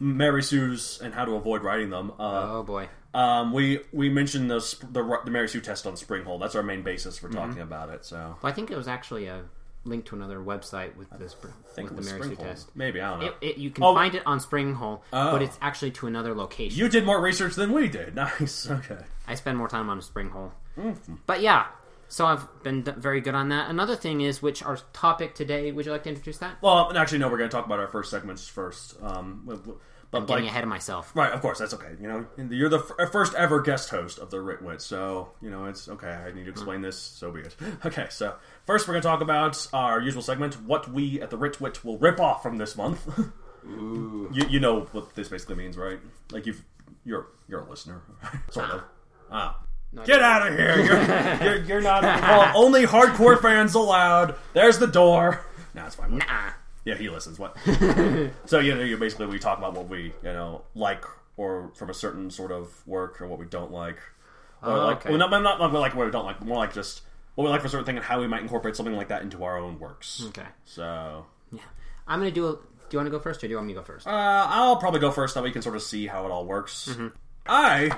Mary 0.00 0.42
Sue's 0.42 1.00
and 1.02 1.14
how 1.14 1.24
to 1.24 1.32
avoid 1.32 1.62
writing 1.62 1.90
them. 1.90 2.12
Uh, 2.18 2.58
oh 2.58 2.62
boy. 2.62 2.88
Um, 3.12 3.52
we 3.52 3.80
we 3.92 4.08
mentioned 4.08 4.50
the, 4.50 4.60
sp- 4.62 4.86
the 4.92 5.18
the 5.24 5.30
Mary 5.30 5.48
Sue 5.48 5.60
test 5.60 5.86
on 5.86 5.94
Springhole. 5.94 6.38
That's 6.40 6.54
our 6.54 6.62
main 6.62 6.82
basis 6.82 7.18
for 7.18 7.28
talking 7.28 7.52
Mm-hmm. 7.54 7.60
about 7.62 7.90
it. 7.90 8.04
So 8.04 8.36
Well, 8.42 8.52
I 8.52 8.54
think 8.54 8.70
it 8.70 8.76
was 8.76 8.88
actually 8.88 9.26
a 9.26 9.42
link 9.84 10.04
to 10.06 10.14
another 10.14 10.38
website 10.40 10.94
with 10.96 11.08
this 11.18 11.34
I 11.42 11.74
think 11.74 11.90
with 11.90 12.04
the 12.04 12.12
Mary 12.14 12.28
Sue 12.28 12.36
test. 12.36 12.70
Maybe 12.76 13.00
I 13.00 13.10
don't 13.10 13.20
know. 13.20 13.26
It, 13.26 13.34
it, 13.40 13.56
you 13.56 13.70
can 13.70 13.82
Oh. 13.84 13.94
find 13.94 14.14
it 14.14 14.22
on 14.26 14.38
Springhole, 14.38 15.00
Oh. 15.12 15.32
but 15.32 15.42
it's 15.42 15.58
actually 15.62 15.90
to 15.92 16.06
another 16.06 16.34
location. 16.34 16.78
you 16.78 16.88
did 16.88 17.04
more 17.04 17.20
research 17.20 17.54
than 17.54 17.72
we 17.72 17.88
did. 17.88 18.14
Nice. 18.20 18.68
Okay. 18.70 18.98
I 19.26 19.34
spend 19.34 19.56
more 19.58 19.68
time 19.68 19.88
on 19.88 20.00
Springhole. 20.00 20.50
Mm-hmm. 20.78 21.14
But 21.26 21.40
yeah, 21.40 21.66
so 22.10 22.26
I've 22.26 22.62
been 22.62 22.82
very 22.84 23.22
good 23.22 23.34
on 23.34 23.48
that. 23.48 23.70
Another 23.70 23.96
thing 23.96 24.20
is, 24.20 24.42
which 24.42 24.62
our 24.62 24.76
topic 24.92 25.34
today, 25.34 25.72
would 25.72 25.86
you 25.86 25.92
like 25.92 26.02
to 26.02 26.10
introduce 26.10 26.36
that? 26.38 26.56
Well, 26.60 26.94
actually, 26.96 27.18
no. 27.18 27.28
We're 27.28 27.38
going 27.38 27.48
to 27.48 27.56
talk 27.56 27.64
about 27.64 27.78
our 27.80 27.88
first 27.88 28.10
segments 28.10 28.46
first. 28.46 28.96
Um, 29.02 29.44
w- 29.46 29.58
w- 29.62 29.80
but 30.10 30.26
Getting 30.26 30.42
like, 30.46 30.50
ahead 30.50 30.64
of 30.64 30.68
myself. 30.68 31.12
right, 31.14 31.30
of 31.32 31.40
course, 31.40 31.58
that's 31.60 31.72
okay. 31.74 31.92
You 32.00 32.08
know, 32.08 32.26
you're 32.50 32.68
the 32.68 32.80
f- 32.98 33.12
first 33.12 33.32
ever 33.34 33.60
guest 33.62 33.90
host 33.90 34.18
of 34.18 34.28
the 34.30 34.38
Ritwit, 34.38 34.80
so 34.80 35.30
you 35.40 35.50
know 35.50 35.66
it's 35.66 35.88
okay. 35.88 36.08
I 36.10 36.32
need 36.32 36.46
to 36.46 36.50
explain 36.50 36.80
this, 36.82 36.98
so 36.98 37.30
be 37.30 37.42
it. 37.42 37.54
Okay, 37.86 38.08
so 38.10 38.34
first 38.66 38.88
we're 38.88 38.94
going 38.94 39.02
to 39.02 39.08
talk 39.08 39.20
about 39.20 39.68
our 39.72 40.00
usual 40.00 40.20
segment: 40.22 40.60
what 40.62 40.90
we 40.90 41.22
at 41.22 41.30
the 41.30 41.38
Ritwit 41.38 41.84
will 41.84 41.96
rip 41.98 42.18
off 42.18 42.42
from 42.42 42.56
this 42.56 42.76
month. 42.76 43.08
You 43.62 44.30
you 44.48 44.58
know 44.58 44.88
what 44.92 45.14
this 45.14 45.28
basically 45.28 45.54
means, 45.56 45.76
right? 45.76 45.98
Like 46.32 46.46
you've 46.46 46.64
you're 47.04 47.26
you're 47.46 47.60
a 47.60 47.68
listener, 47.70 48.02
sort 48.50 48.70
of. 48.70 48.82
Ah. 49.30 49.60
No, 49.92 50.02
I 50.02 50.04
Get 50.04 50.22
out 50.22 50.46
of 50.46 50.56
here! 50.56 50.76
You're, 50.80 51.42
you're, 51.56 51.64
you're 51.64 51.80
not. 51.80 52.02
Well, 52.02 52.52
only 52.56 52.84
hardcore 52.86 53.40
fans 53.42 53.74
allowed. 53.74 54.36
There's 54.54 54.78
the 54.78 54.86
door. 54.86 55.44
Nah, 55.74 55.86
it's 55.86 55.94
fine. 55.94 56.18
Nah. 56.18 56.50
Yeah, 56.84 56.96
he 56.96 57.08
listens. 57.08 57.38
What? 57.38 57.56
so 58.46 58.58
you 58.58 58.74
know, 58.74 58.82
you 58.82 58.96
basically 58.96 59.26
we 59.26 59.38
talk 59.38 59.58
about 59.58 59.74
what 59.74 59.88
we 59.88 60.06
you 60.22 60.32
know 60.32 60.62
like 60.74 61.04
or 61.36 61.70
from 61.76 61.90
a 61.90 61.94
certain 61.94 62.28
sort 62.28 62.50
of 62.50 62.84
work 62.88 63.20
or 63.20 63.28
what 63.28 63.38
we 63.38 63.46
don't 63.46 63.70
like, 63.70 63.98
or 64.64 64.72
Oh, 64.72 64.86
like 64.86 64.96
okay. 65.06 65.10
well, 65.10 65.18
not, 65.18 65.30
not 65.42 65.60
like 65.60 65.72
like 65.72 65.94
what 65.94 66.06
we 66.06 66.10
don't 66.10 66.24
like, 66.24 66.40
more 66.44 66.56
like 66.56 66.74
just 66.74 67.02
what 67.36 67.44
we 67.44 67.50
like 67.50 67.60
for 67.60 67.68
a 67.68 67.70
certain 67.70 67.86
thing 67.86 67.96
and 67.96 68.04
how 68.04 68.20
we 68.20 68.26
might 68.26 68.42
incorporate 68.42 68.74
something 68.74 68.96
like 68.96 69.08
that 69.08 69.22
into 69.22 69.44
our 69.44 69.58
own 69.58 69.78
works. 69.78 70.24
Okay. 70.30 70.46
So 70.64 71.24
Yeah. 71.52 71.60
I'm 72.08 72.18
gonna 72.18 72.32
do. 72.32 72.48
A, 72.48 72.52
do 72.54 72.58
you 72.90 72.98
want 72.98 73.06
to 73.06 73.10
go 73.12 73.20
first, 73.20 73.44
or 73.44 73.46
do 73.46 73.50
you 73.52 73.56
want 73.56 73.68
me 73.68 73.74
to 73.74 73.78
go 73.80 73.84
first? 73.84 74.08
uh, 74.08 74.10
I'll 74.10 74.74
probably 74.76 74.98
go 74.98 75.12
first. 75.12 75.34
That 75.36 75.44
we 75.44 75.52
can 75.52 75.62
sort 75.62 75.76
of 75.76 75.82
see 75.82 76.08
how 76.08 76.24
it 76.26 76.32
all 76.32 76.44
works. 76.46 76.88
Mm-hmm. 76.90 77.08
I. 77.46 77.90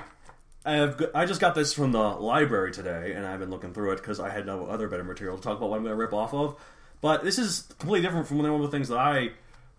have 0.71 0.97
g- 0.97 1.05
I 1.13 1.25
just 1.25 1.41
got 1.41 1.55
this 1.55 1.73
from 1.73 1.91
the 1.91 1.99
library 1.99 2.71
today, 2.71 3.13
and 3.13 3.25
I've 3.25 3.39
been 3.39 3.49
looking 3.49 3.73
through 3.73 3.91
it 3.91 3.97
because 3.97 4.19
I 4.19 4.29
had 4.29 4.45
no 4.45 4.65
other 4.65 4.87
better 4.87 5.03
material 5.03 5.37
to 5.37 5.43
talk 5.43 5.57
about 5.57 5.69
what 5.69 5.75
I'm 5.77 5.83
going 5.83 5.91
to 5.93 5.97
rip 6.01 6.13
off 6.13 6.33
of. 6.33 6.55
But 7.01 7.23
this 7.23 7.37
is 7.37 7.63
completely 7.79 8.01
different 8.07 8.27
from 8.27 8.37
one 8.37 8.49
of 8.49 8.61
the 8.61 8.69
things 8.69 8.87
that 8.87 8.97
I 8.97 9.31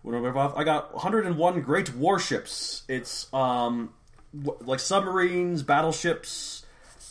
would 0.03 0.13
rip 0.13 0.35
off. 0.35 0.55
I 0.55 0.63
got 0.63 0.93
101 0.93 1.61
great 1.61 1.95
warships. 1.95 2.83
It's 2.87 3.33
um 3.33 3.93
like 4.61 4.79
submarines, 4.79 5.63
battleships, 5.63 6.65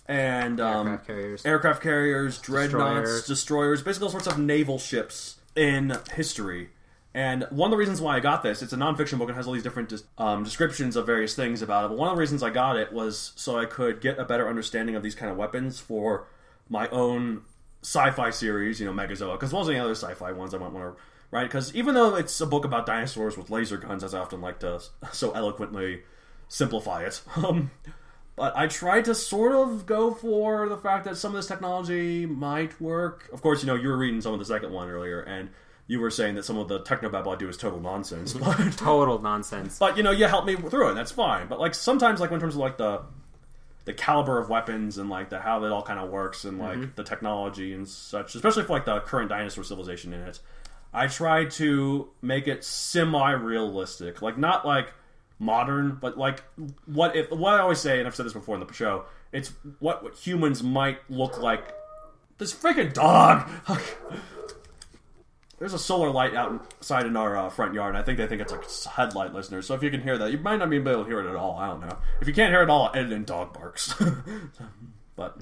and 0.06 0.60
um, 0.60 0.86
Aircraft 0.86 1.06
carriers. 1.06 1.46
aircraft 1.46 1.82
carriers, 1.82 2.38
dreadnoughts, 2.38 3.00
Destroyers. 3.26 3.26
destroyers, 3.26 3.82
basically 3.82 4.06
all 4.06 4.10
sorts 4.12 4.26
of 4.28 4.38
naval 4.38 4.78
ships 4.78 5.36
in 5.56 5.96
history. 6.14 6.68
And 7.14 7.46
one 7.50 7.68
of 7.68 7.70
the 7.70 7.76
reasons 7.76 8.00
why 8.00 8.16
I 8.16 8.20
got 8.20 8.42
this, 8.42 8.60
it's 8.60 8.72
a 8.72 8.76
nonfiction 8.76 9.18
book 9.18 9.28
and 9.28 9.36
has 9.36 9.46
all 9.46 9.52
these 9.52 9.62
different 9.62 9.92
um, 10.18 10.42
descriptions 10.42 10.96
of 10.96 11.06
various 11.06 11.36
things 11.36 11.62
about 11.62 11.84
it. 11.84 11.88
But 11.88 11.98
one 11.98 12.08
of 12.08 12.16
the 12.16 12.20
reasons 12.20 12.42
I 12.42 12.50
got 12.50 12.76
it 12.76 12.92
was 12.92 13.32
so 13.36 13.56
I 13.56 13.66
could 13.66 14.00
get 14.00 14.18
a 14.18 14.24
better 14.24 14.48
understanding 14.48 14.96
of 14.96 15.04
these 15.04 15.14
kind 15.14 15.30
of 15.30 15.38
weapons 15.38 15.78
for 15.78 16.26
my 16.68 16.88
own 16.88 17.42
sci-fi 17.82 18.30
series, 18.30 18.80
you 18.80 18.86
know, 18.86 18.92
Megazoic, 18.92 19.38
because 19.38 19.52
most 19.52 19.68
of 19.68 19.74
the 19.74 19.78
other 19.78 19.94
sci-fi 19.94 20.32
ones 20.32 20.54
I 20.54 20.58
might 20.58 20.72
want 20.72 20.96
to 20.96 21.02
write. 21.30 21.44
Because 21.44 21.72
even 21.76 21.94
though 21.94 22.16
it's 22.16 22.40
a 22.40 22.46
book 22.46 22.64
about 22.64 22.84
dinosaurs 22.84 23.36
with 23.36 23.48
laser 23.48 23.76
guns, 23.76 24.02
as 24.02 24.12
I 24.12 24.18
often 24.18 24.40
like 24.40 24.58
to 24.60 24.82
so 25.12 25.30
eloquently 25.32 26.02
simplify 26.48 27.04
it, 27.04 27.22
um, 27.36 27.70
but 28.34 28.56
I 28.56 28.66
tried 28.66 29.04
to 29.04 29.14
sort 29.14 29.52
of 29.52 29.86
go 29.86 30.12
for 30.12 30.68
the 30.68 30.76
fact 30.76 31.04
that 31.04 31.16
some 31.16 31.30
of 31.30 31.36
this 31.36 31.46
technology 31.46 32.26
might 32.26 32.80
work. 32.80 33.28
Of 33.32 33.40
course, 33.40 33.62
you 33.62 33.68
know, 33.68 33.76
you 33.76 33.86
were 33.86 33.96
reading 33.96 34.20
some 34.20 34.32
of 34.32 34.40
the 34.40 34.44
second 34.44 34.72
one 34.72 34.88
earlier, 34.88 35.20
and 35.20 35.50
you 35.86 36.00
were 36.00 36.10
saying 36.10 36.34
that 36.36 36.44
some 36.44 36.56
of 36.56 36.68
the 36.68 36.80
technobabble 36.80 37.34
I 37.34 37.36
do 37.36 37.48
is 37.48 37.56
total 37.56 37.80
nonsense. 37.80 38.34
But, 38.44 38.56
Total 38.76 39.20
nonsense. 39.20 39.78
but 39.78 39.96
you 39.96 40.02
know, 40.02 40.10
you 40.10 40.26
helped 40.26 40.46
me 40.46 40.56
through 40.56 40.86
it, 40.86 40.90
and 40.90 40.98
that's 40.98 41.12
fine. 41.12 41.46
But 41.46 41.60
like 41.60 41.74
sometimes, 41.74 42.20
like 42.20 42.30
in 42.30 42.40
terms 42.40 42.54
of 42.54 42.60
like 42.60 42.78
the 42.78 43.02
the 43.84 43.92
caliber 43.92 44.38
of 44.38 44.48
weapons 44.48 44.96
and 44.96 45.10
like 45.10 45.28
the 45.28 45.38
how 45.38 45.58
that 45.60 45.70
all 45.70 45.82
kind 45.82 46.00
of 46.00 46.08
works 46.08 46.44
and 46.44 46.58
like 46.58 46.78
mm-hmm. 46.78 46.94
the 46.94 47.04
technology 47.04 47.74
and 47.74 47.86
such, 47.86 48.34
especially 48.34 48.64
for 48.64 48.72
like 48.72 48.86
the 48.86 49.00
current 49.00 49.28
dinosaur 49.28 49.62
civilization 49.62 50.12
in 50.14 50.20
it, 50.20 50.40
I 50.92 51.06
tried 51.06 51.50
to 51.52 52.08
make 52.22 52.48
it 52.48 52.64
semi-realistic, 52.64 54.22
like 54.22 54.38
not 54.38 54.64
like 54.64 54.92
modern, 55.38 55.98
but 56.00 56.16
like 56.16 56.42
what 56.86 57.14
if 57.14 57.30
what 57.30 57.54
I 57.54 57.58
always 57.58 57.80
say, 57.80 57.98
and 57.98 58.08
I've 58.08 58.14
said 58.14 58.24
this 58.24 58.32
before 58.32 58.54
in 58.54 58.66
the 58.66 58.72
show, 58.72 59.04
it's 59.32 59.52
what, 59.80 60.02
what 60.02 60.14
humans 60.14 60.62
might 60.62 60.98
look 61.10 61.40
like. 61.40 61.74
This 62.38 62.54
freaking 62.54 62.92
dog. 62.92 63.48
there's 65.58 65.74
a 65.74 65.78
solar 65.78 66.10
light 66.10 66.34
outside 66.34 67.06
in 67.06 67.16
our 67.16 67.36
uh, 67.36 67.50
front 67.50 67.74
yard, 67.74 67.94
and 67.94 67.98
I 67.98 68.02
think 68.04 68.18
they 68.18 68.26
think 68.26 68.42
it's 68.42 68.86
a 68.86 68.88
headlight 68.90 69.32
listener. 69.32 69.62
So 69.62 69.74
if 69.74 69.82
you 69.82 69.90
can 69.90 70.02
hear 70.02 70.18
that, 70.18 70.32
you 70.32 70.38
might 70.38 70.56
not 70.56 70.70
be 70.70 70.76
able 70.76 71.04
to 71.04 71.04
hear 71.04 71.20
it 71.20 71.28
at 71.28 71.36
all. 71.36 71.56
I 71.56 71.68
don't 71.68 71.80
know. 71.80 71.98
If 72.20 72.28
you 72.28 72.34
can't 72.34 72.52
hear 72.52 72.60
it 72.60 72.64
at 72.64 72.70
all, 72.70 72.90
edit 72.94 73.12
in 73.12 73.24
dog 73.24 73.52
barks. 73.52 73.94
but 75.16 75.38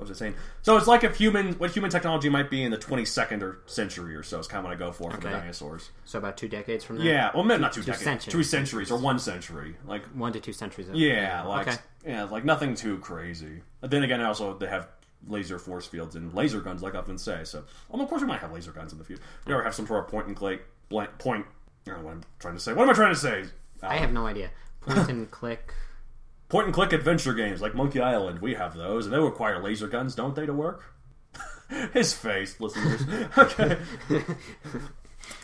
what 0.00 0.08
was 0.08 0.16
I 0.16 0.18
saying? 0.18 0.34
So 0.62 0.78
it's 0.78 0.86
like 0.86 1.04
if 1.04 1.16
human, 1.16 1.52
what 1.54 1.72
human 1.72 1.90
technology 1.90 2.30
might 2.30 2.48
be 2.48 2.62
in 2.62 2.70
the 2.70 2.78
22nd 2.78 3.42
or 3.42 3.58
century 3.66 4.16
or 4.16 4.22
so 4.22 4.38
is 4.38 4.46
kind 4.46 4.60
of 4.60 4.64
what 4.64 4.72
I 4.72 4.76
go 4.76 4.92
for 4.92 5.10
for 5.10 5.20
the 5.20 5.28
dinosaurs. 5.28 5.90
So 6.06 6.18
about 6.18 6.38
two 6.38 6.48
decades 6.48 6.84
from 6.84 6.98
now. 6.98 7.04
Yeah, 7.04 7.30
well, 7.34 7.44
maybe 7.44 7.60
not 7.60 7.74
two, 7.74 7.82
decades, 7.82 8.02
centuries. 8.02 8.32
two 8.32 8.42
centuries 8.42 8.90
or 8.90 8.98
one 8.98 9.18
century. 9.18 9.76
Like 9.86 10.04
one 10.06 10.32
to 10.32 10.40
two 10.40 10.54
centuries. 10.54 10.88
Of, 10.88 10.94
yeah, 10.94 11.42
like 11.42 11.68
okay. 11.68 11.76
yeah, 12.06 12.24
like 12.24 12.46
nothing 12.46 12.74
too 12.74 12.96
crazy. 12.98 13.60
But 13.82 13.90
then 13.90 14.02
again, 14.02 14.22
also 14.22 14.56
they 14.56 14.68
have 14.68 14.88
laser 15.26 15.58
force 15.58 15.86
fields 15.86 16.16
and 16.16 16.32
laser 16.34 16.60
guns, 16.60 16.82
like 16.82 16.94
I 16.94 16.98
often 16.98 17.18
say. 17.18 17.44
So, 17.44 17.64
um, 17.92 18.00
of 18.00 18.08
course, 18.08 18.22
we 18.22 18.28
might 18.28 18.40
have 18.40 18.52
laser 18.52 18.72
guns 18.72 18.92
in 18.92 18.98
the 18.98 19.04
future. 19.04 19.22
We 19.46 19.52
ever 19.52 19.62
have 19.62 19.74
some 19.74 19.86
sort 19.86 20.04
of 20.04 20.10
point 20.10 20.26
and 20.26 20.36
click 20.36 20.62
blank 20.88 21.18
point. 21.18 21.46
I 21.86 21.90
don't 21.90 22.00
know 22.00 22.06
what 22.06 22.14
I'm 22.14 22.24
trying 22.38 22.54
to 22.54 22.60
say. 22.60 22.72
What 22.72 22.84
am 22.84 22.90
I 22.90 22.92
trying 22.92 23.14
to 23.14 23.20
say? 23.20 23.44
I 23.82 23.96
have 23.96 24.12
no 24.12 24.26
idea. 24.26 24.50
Point 24.80 25.08
and 25.08 25.30
click. 25.30 25.74
point 26.48 26.66
and 26.66 26.74
click 26.74 26.92
adventure 26.92 27.34
games 27.34 27.60
like 27.60 27.74
Monkey 27.74 28.00
Island. 28.00 28.40
We 28.40 28.54
have 28.54 28.76
those, 28.76 29.06
and 29.06 29.14
they 29.14 29.18
require 29.18 29.62
laser 29.62 29.88
guns, 29.88 30.14
don't 30.14 30.34
they, 30.34 30.46
to 30.46 30.52
work? 30.52 30.94
His 31.92 32.12
face, 32.12 32.58
listeners. 32.60 33.02
okay. 33.38 33.78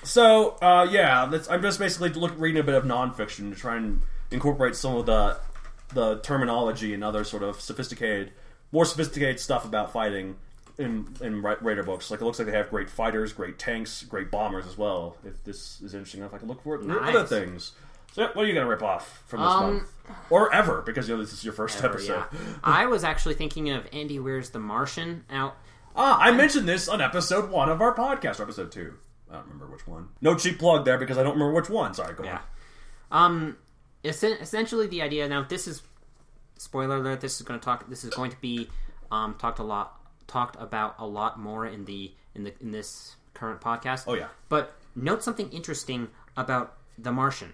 so, 0.03 0.57
uh, 0.61 0.87
yeah, 0.91 1.27
that's, 1.27 1.49
I'm 1.49 1.63
just 1.63 1.79
basically 1.79 2.11
look, 2.11 2.35
reading 2.37 2.61
a 2.61 2.65
bit 2.65 2.75
of 2.75 2.85
nonfiction 2.85 3.53
to 3.53 3.59
try 3.59 3.77
and 3.77 4.03
incorporate 4.31 4.75
some 4.75 4.97
of 4.97 5.07
the 5.07 5.39
the 5.95 6.19
terminology 6.19 6.95
and 6.95 7.05
other 7.05 7.25
sort 7.25 7.43
of 7.43 7.61
sophisticated, 7.61 8.33
more 8.77 8.85
sophisticated 8.85 9.41
stuff 9.41 9.65
about 9.65 9.91
fighting 9.93 10.37
in 10.79 11.09
in 11.23 11.41
Ra- 11.43 11.57
Raider 11.63 11.83
books. 11.83 12.11
Like 12.11 12.21
it 12.21 12.25
looks 12.25 12.39
like 12.39 12.47
they 12.47 12.57
have 12.57 12.69
great 12.71 12.91
fighters, 12.91 13.33
great 13.33 13.59
tanks, 13.59 14.03
great 14.03 14.31
bombers 14.31 14.67
as 14.67 14.77
well. 14.77 15.17
If 15.25 15.43
this 15.45 15.81
is 15.81 15.95
interesting 15.95 16.21
enough, 16.21 16.35
I 16.35 16.39
can 16.39 16.49
look 16.49 16.63
for 16.63 16.75
it 16.77 16.83
in 16.83 16.89
Nice. 16.89 17.15
other 17.17 17.25
things. 17.27 17.73
So, 18.13 18.23
yeah, 18.23 18.29
what 18.35 18.45
are 18.45 18.49
you 18.49 18.55
gonna 18.55 18.67
rip 18.69 18.83
off 18.83 19.23
from 19.27 19.41
this 19.41 19.49
Um, 19.51 19.73
month, 19.75 19.89
or 20.31 20.53
ever? 20.55 20.83
Because 20.83 21.09
you 21.09 21.15
know 21.17 21.23
this 21.23 21.33
is 21.33 21.45
your 21.45 21.53
first 21.55 21.79
Ever, 21.83 21.95
episode. 21.95 22.25
yeah. 22.33 22.39
I 22.65 22.85
was 22.87 23.05
actually 23.11 23.35
thinking 23.35 23.71
of 23.71 23.87
Andy 23.93 24.19
Weir's 24.19 24.51
The 24.51 24.59
Martian 24.59 25.25
out. 25.31 25.57
Ah, 25.97 26.19
I 26.21 26.31
mentioned 26.33 26.69
this 26.69 26.89
on 26.89 27.01
episode 27.01 27.51
one 27.51 27.71
of 27.71 27.81
our 27.81 27.95
podcast, 27.95 28.39
or 28.41 28.43
episode 28.45 28.71
two. 28.71 28.95
I 29.31 29.35
don't 29.37 29.45
remember 29.45 29.67
which 29.67 29.87
one. 29.87 30.09
No 30.21 30.35
cheap 30.35 30.59
plug 30.59 30.85
there 30.85 30.99
because 30.99 31.17
I 31.19 31.23
don't 31.23 31.33
remember 31.35 31.55
which 31.55 31.71
one. 31.71 31.95
Sorry, 31.95 32.15
go 32.15 32.25
Yeah. 32.25 32.41
on. 33.11 33.25
Um, 33.33 33.57
essen- 34.05 34.37
essentially 34.41 34.87
the 34.87 35.01
idea. 35.03 35.27
Now, 35.29 35.43
this 35.43 35.67
is 35.67 35.83
spoiler 36.59 36.97
alert. 36.97 37.21
This 37.21 37.37
is 37.37 37.43
going 37.43 37.59
to 37.61 37.65
talk. 37.65 37.89
This 37.89 38.05
is 38.05 38.11
going 38.11 38.31
to 38.31 38.41
be 38.41 38.69
um, 39.11 39.35
talked 39.39 39.59
a 39.59 39.63
lot, 39.63 40.01
talked 40.27 40.57
about 40.61 40.97
a 40.99 41.07
lot 41.07 41.39
more 41.39 41.67
in 41.67 41.85
the 41.85 42.13
in 42.35 42.45
the 42.45 42.55
in 42.61 42.71
this 42.73 43.17
current 43.35 43.61
podcast. 43.61 44.05
Oh 44.07 44.15
yeah, 44.15 44.29
But 44.49 44.75
note 44.95 45.23
something 45.23 45.51
interesting 45.51 46.09
about 46.37 46.75
The 46.99 47.13
Martian. 47.13 47.53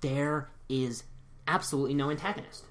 There 0.00 0.48
is 0.68 1.04
absolutely 1.48 1.94
no 1.94 2.10
antagonist. 2.10 2.64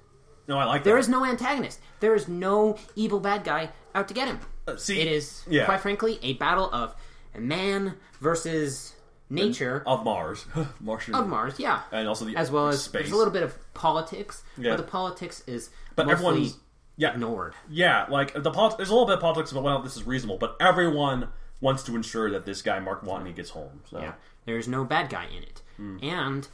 no, 0.48 0.58
I 0.58 0.64
like 0.64 0.84
There 0.84 0.98
is 0.98 1.08
no 1.08 1.24
antagonist. 1.24 1.80
There 2.00 2.14
is 2.14 2.28
no 2.28 2.78
evil 2.94 3.20
bad 3.20 3.44
guy 3.44 3.70
out 3.94 4.08
to 4.08 4.14
get 4.14 4.28
him. 4.28 4.40
Uh, 4.66 4.76
see, 4.76 5.00
It 5.00 5.08
is, 5.08 5.44
yeah. 5.48 5.64
quite 5.64 5.80
frankly, 5.80 6.18
a 6.22 6.34
battle 6.34 6.70
of 6.72 6.94
man 7.38 7.94
versus 8.20 8.94
nature 9.28 9.82
of 9.86 10.04
Mars, 10.04 10.44
Martian, 10.80 11.14
of 11.14 11.28
Mars. 11.28 11.54
Yeah, 11.58 11.82
and 11.92 12.06
also 12.08 12.24
the 12.24 12.36
as 12.36 12.50
well 12.50 12.68
as 12.68 12.82
space. 12.82 13.02
there's 13.02 13.12
a 13.12 13.16
little 13.16 13.32
bit 13.32 13.42
of 13.42 13.54
politics, 13.74 14.42
Yeah. 14.56 14.70
but 14.72 14.76
the 14.78 14.82
politics 14.90 15.42
is 15.46 15.70
but 15.94 16.06
mostly 16.06 16.26
everyone's 16.26 16.58
yeah, 16.96 17.12
ignored. 17.12 17.54
yeah. 17.68 18.06
Like 18.08 18.40
the 18.40 18.50
polit- 18.50 18.76
there's 18.76 18.88
a 18.90 18.92
little 18.92 19.06
bit 19.06 19.14
of 19.16 19.20
politics 19.20 19.50
about 19.52 19.64
well, 19.64 19.82
this 19.82 19.96
is 19.96 20.04
reasonable, 20.06 20.38
but 20.38 20.56
everyone 20.60 21.28
wants 21.60 21.82
to 21.84 21.96
ensure 21.96 22.30
that 22.30 22.44
this 22.46 22.62
guy 22.62 22.78
Mark 22.80 23.04
Watney 23.04 23.34
gets 23.34 23.50
home. 23.50 23.80
So 23.90 23.98
Yeah, 24.00 24.12
there's 24.44 24.68
no 24.68 24.84
bad 24.84 25.08
guy 25.10 25.24
in 25.26 25.42
it, 25.42 25.62
Hmm. 25.76 25.98
and 26.02 26.48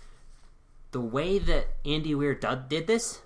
the 0.93 1.01
way 1.01 1.39
that 1.39 1.69
Andy 1.85 2.15
Weir 2.15 2.35
did 2.35 2.87
this 2.87 3.21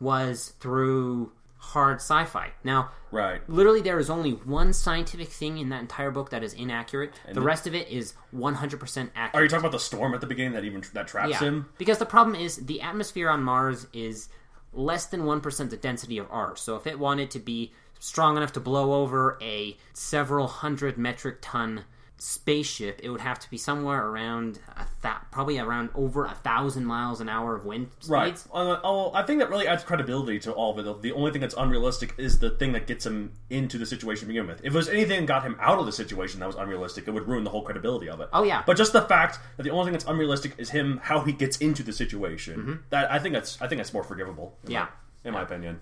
was 0.00 0.54
through 0.60 1.32
hard 1.62 1.96
sci-fi. 1.98 2.50
Now, 2.64 2.90
right, 3.12 3.40
literally, 3.48 3.80
there 3.80 3.98
is 4.00 4.10
only 4.10 4.32
one 4.32 4.72
scientific 4.72 5.28
thing 5.28 5.58
in 5.58 5.68
that 5.68 5.80
entire 5.80 6.10
book 6.10 6.30
that 6.30 6.42
is 6.42 6.52
inaccurate. 6.54 7.12
the 7.32 7.40
rest 7.40 7.66
of 7.68 7.74
it 7.74 7.88
is 7.88 8.14
100% 8.34 9.10
accurate. 9.14 9.34
are 9.34 9.42
you 9.44 9.48
talking 9.48 9.60
about 9.60 9.72
the 9.72 9.78
storm 9.78 10.12
at 10.12 10.20
the 10.20 10.26
beginning 10.26 10.52
that 10.52 10.64
even 10.64 10.82
that 10.92 11.06
traps 11.06 11.30
Yeah, 11.30 11.38
him? 11.38 11.68
because 11.78 11.98
the 11.98 12.06
problem 12.06 12.34
is 12.34 12.56
the 12.56 12.80
atmosphere 12.80 13.30
on 13.30 13.42
Mars 13.42 13.86
is 13.92 14.28
less 14.72 15.06
than 15.06 15.24
one 15.24 15.40
percent 15.40 15.70
the 15.70 15.76
density 15.76 16.18
of 16.18 16.26
ours. 16.30 16.60
So 16.60 16.76
if 16.76 16.86
it 16.86 16.98
wanted 16.98 17.30
to 17.32 17.38
be 17.38 17.72
strong 18.00 18.36
enough 18.36 18.52
to 18.54 18.60
blow 18.60 18.94
over 19.00 19.38
a 19.40 19.76
several 19.92 20.48
hundred 20.48 20.98
metric 20.98 21.38
ton 21.42 21.84
spaceship, 22.18 23.00
it 23.02 23.10
would 23.10 23.20
have 23.20 23.38
to 23.40 23.50
be 23.50 23.56
somewhere 23.58 24.06
around 24.06 24.60
a 24.76 24.84
th- 25.02 25.14
probably 25.32 25.58
around 25.58 25.90
over 25.94 26.24
a 26.24 26.30
thousand 26.34 26.84
miles 26.86 27.20
an 27.20 27.28
hour 27.28 27.54
of 27.56 27.64
wind 27.64 27.88
speeds. 27.94 28.08
Right. 28.08 28.44
Uh, 28.54 28.78
oh, 28.84 29.10
I 29.12 29.22
think 29.24 29.40
that 29.40 29.50
really 29.50 29.66
adds 29.66 29.82
credibility 29.82 30.38
to 30.40 30.52
all 30.52 30.78
of 30.78 30.86
it. 30.86 31.02
The 31.02 31.12
only 31.12 31.32
thing 31.32 31.40
that's 31.40 31.54
unrealistic 31.58 32.14
is 32.18 32.38
the 32.38 32.50
thing 32.50 32.72
that 32.72 32.86
gets 32.86 33.04
him 33.06 33.32
into 33.50 33.76
the 33.76 33.86
situation 33.86 34.20
to 34.22 34.26
begin 34.28 34.46
with. 34.46 34.60
If 34.60 34.72
it 34.72 34.76
was 34.76 34.88
anything 34.88 35.20
that 35.20 35.26
got 35.26 35.42
him 35.42 35.56
out 35.60 35.78
of 35.80 35.86
the 35.86 35.92
situation 35.92 36.38
that 36.40 36.46
was 36.46 36.56
unrealistic, 36.56 37.08
it 37.08 37.10
would 37.10 37.26
ruin 37.26 37.42
the 37.44 37.50
whole 37.50 37.62
credibility 37.62 38.08
of 38.08 38.20
it. 38.20 38.28
Oh, 38.32 38.44
yeah. 38.44 38.62
But 38.66 38.76
just 38.76 38.92
the 38.92 39.02
fact 39.02 39.40
that 39.56 39.64
the 39.64 39.70
only 39.70 39.86
thing 39.86 39.92
that's 39.92 40.04
unrealistic 40.06 40.54
is 40.58 40.70
him 40.70 41.00
how 41.02 41.20
he 41.22 41.32
gets 41.32 41.56
into 41.56 41.82
the 41.82 41.92
situation. 41.92 42.84
That 42.90 43.10
I 43.10 43.18
think 43.18 43.34
that's 43.34 43.60
I 43.60 43.66
think 43.66 43.78
that's 43.80 43.92
more 43.92 44.04
forgivable. 44.04 44.56
in 44.62 44.66
Mm-hmm. 44.68 44.72
Yeah. 44.72 44.80
my- 44.82 44.88
in 45.24 45.32
my 45.34 45.42
opinion. 45.42 45.80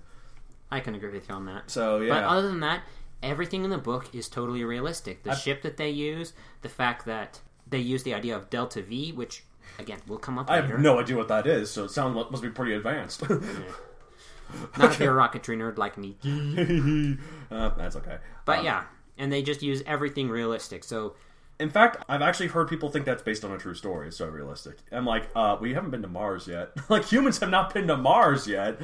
I 0.71 0.81
can 0.81 0.95
agree 0.95 1.11
with 1.11 1.29
you 1.29 1.35
on 1.35 1.47
that. 1.47 1.71
So 1.71 1.99
yeah. 2.01 2.15
But 2.15 2.25
other 2.25 2.49
than 2.49 2.61
that, 2.61 2.83
everything 3.23 3.65
in 3.65 3.71
the 3.71 3.79
book 3.79 4.15
is 4.15 4.29
totally 4.29 4.65
realistic. 4.65 5.23
The 5.23 5.35
ship 5.35 5.63
that 5.63 5.77
they 5.77 5.91
use, 5.91 6.33
the 6.63 6.69
fact 6.69 7.07
that 7.07 7.41
they 7.69 7.79
use 7.79 8.03
the 8.03 8.15
idea 8.15 8.37
of 8.37 8.51
delta 8.51 8.83
V, 8.83 9.13
which 9.13 9.45
again 9.79 10.01
will 10.07 10.19
come 10.19 10.39
up 10.39 10.47
with. 10.47 10.53
I 10.53 10.61
later. 10.61 10.73
have 10.75 10.81
no 10.81 10.99
idea 11.01 11.17
what 11.17 11.29
that 11.29 11.47
is, 11.47 11.71
so 11.71 11.85
it 11.85 11.91
sounds 11.91 12.15
must 12.31 12.43
be 12.43 12.51
pretty 12.51 12.75
advanced. 12.75 13.23
Not 14.79 14.93
if 14.93 15.01
you're 15.01 15.19
a 15.19 15.29
rocketry 15.29 15.57
nerd 15.57 15.79
like 15.79 15.97
me. 15.97 16.17
uh, 17.51 17.69
that's 17.77 17.97
okay. 17.97 18.19
But 18.45 18.61
Um, 18.61 18.65
yeah, 18.65 18.85
and 19.17 19.33
they 19.33 19.43
just 19.43 19.63
use 19.63 19.83
everything 19.87 20.29
realistic. 20.29 20.83
So 20.83 21.15
In 21.61 21.71
fact, 21.71 22.05
I've 22.09 22.23
actually 22.23 22.49
heard 22.49 22.69
people 22.69 22.89
think 22.89 23.05
that's 23.05 23.23
based 23.23 23.45
on 23.45 23.53
a 23.53 23.59
true 23.59 23.75
story. 23.75 24.09
It's 24.09 24.17
so 24.17 24.27
realistic. 24.27 24.79
I'm 24.91 25.07
like, 25.07 25.29
uh, 25.37 25.57
we 25.61 25.75
haven't 25.75 25.91
been 25.91 26.03
to 26.03 26.09
Mars 26.09 26.49
yet. 26.49 26.71
like 26.89 27.05
humans 27.05 27.39
have 27.39 27.51
not 27.51 27.73
been 27.73 27.87
to 27.87 27.97
Mars 27.97 28.49
yet. 28.49 28.81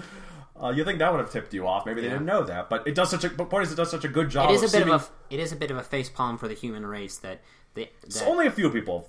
Uh, 0.63 0.71
you 0.71 0.85
think 0.85 0.99
that 1.01 1.11
would 1.13 1.21
have 1.21 1.31
tipped 1.31 1.53
you 1.53 1.67
off? 1.67 1.85
Maybe 1.85 2.01
they 2.01 2.07
Yeah. 2.07 2.15
didn't 2.15 2.27
know 2.27 2.43
that, 2.45 2.71
but 2.71 2.87
it 2.87 2.95
does 2.95 3.11
such 3.11 3.25
a. 3.25 3.29
But 3.31 3.51
point 3.51 3.65
is, 3.67 3.73
it 3.73 3.77
does 3.77 3.91
such 3.91 4.05
a 4.05 4.09
good 4.09 4.31
job. 4.31 4.51
it 4.51 4.55
is 4.55 4.63
a 4.63 4.65
bit 4.67 4.71
seeming- 4.73 4.95
of 4.95 5.11
a 5.31 5.35
it 5.35 5.41
is 5.41 5.53
a 5.53 5.57
bit 5.57 5.71
of 5.71 5.77
a 5.77 5.83
face 5.83 6.09
palm 6.09 6.39
for 6.39 6.49
the 6.49 6.55
human 6.55 6.87
race 6.87 7.19
that 7.19 7.43
they 7.75 7.91
It's 8.03 8.21
that, 8.21 8.29
only 8.29 8.47
a 8.47 8.51
few 8.51 8.71
people 8.71 9.07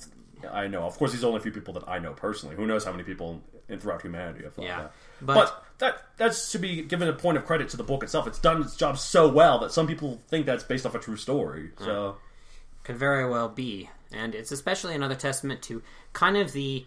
I 0.51 0.67
know. 0.67 0.83
Of 0.83 0.97
course, 0.97 1.13
these 1.13 1.23
are 1.23 1.27
only 1.27 1.39
a 1.39 1.41
few 1.41 1.51
people 1.51 1.73
that 1.75 1.87
I 1.87 1.97
know 1.99 2.13
personally. 2.13 2.55
Who 2.55 2.67
knows 2.67 2.83
how 2.85 2.91
many 2.91 3.03
people 3.03 3.41
in 3.69 3.79
throughout 3.79 4.01
humanity 4.03 4.43
have 4.43 4.53
thought 4.53 4.65
Yeah. 4.65 4.81
that. 4.83 4.91
But- 5.21 5.33
But, 5.35 5.63
that 5.79 6.03
that's 6.17 6.51
to 6.51 6.59
be 6.59 6.81
given 6.83 7.07
a 7.07 7.13
point 7.13 7.37
of 7.37 7.45
credit 7.45 7.69
to 7.69 7.77
the 7.77 7.83
book 7.83 8.03
itself. 8.03 8.27
It's 8.27 8.39
done 8.39 8.61
its 8.61 8.75
job 8.75 8.97
so 8.97 9.27
well 9.27 9.57
that 9.59 9.71
some 9.71 9.87
people 9.87 10.19
think 10.27 10.45
that's 10.45 10.63
based 10.63 10.85
off 10.85 10.95
a 10.95 10.99
true 10.99 11.15
story. 11.17 11.71
So 11.79 12.17
could 12.83 12.97
very 12.97 13.27
well 13.29 13.47
be, 13.49 13.89
and 14.11 14.33
it's 14.35 14.51
especially 14.51 14.95
another 14.95 15.15
testament 15.15 15.61
to 15.63 15.81
kind 16.13 16.35
of 16.37 16.51
the 16.51 16.85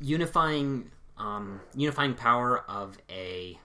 unifying 0.00 0.90
um, 1.18 1.60
unifying 1.74 2.14
power 2.14 2.64
of 2.68 2.96
a 3.10 3.58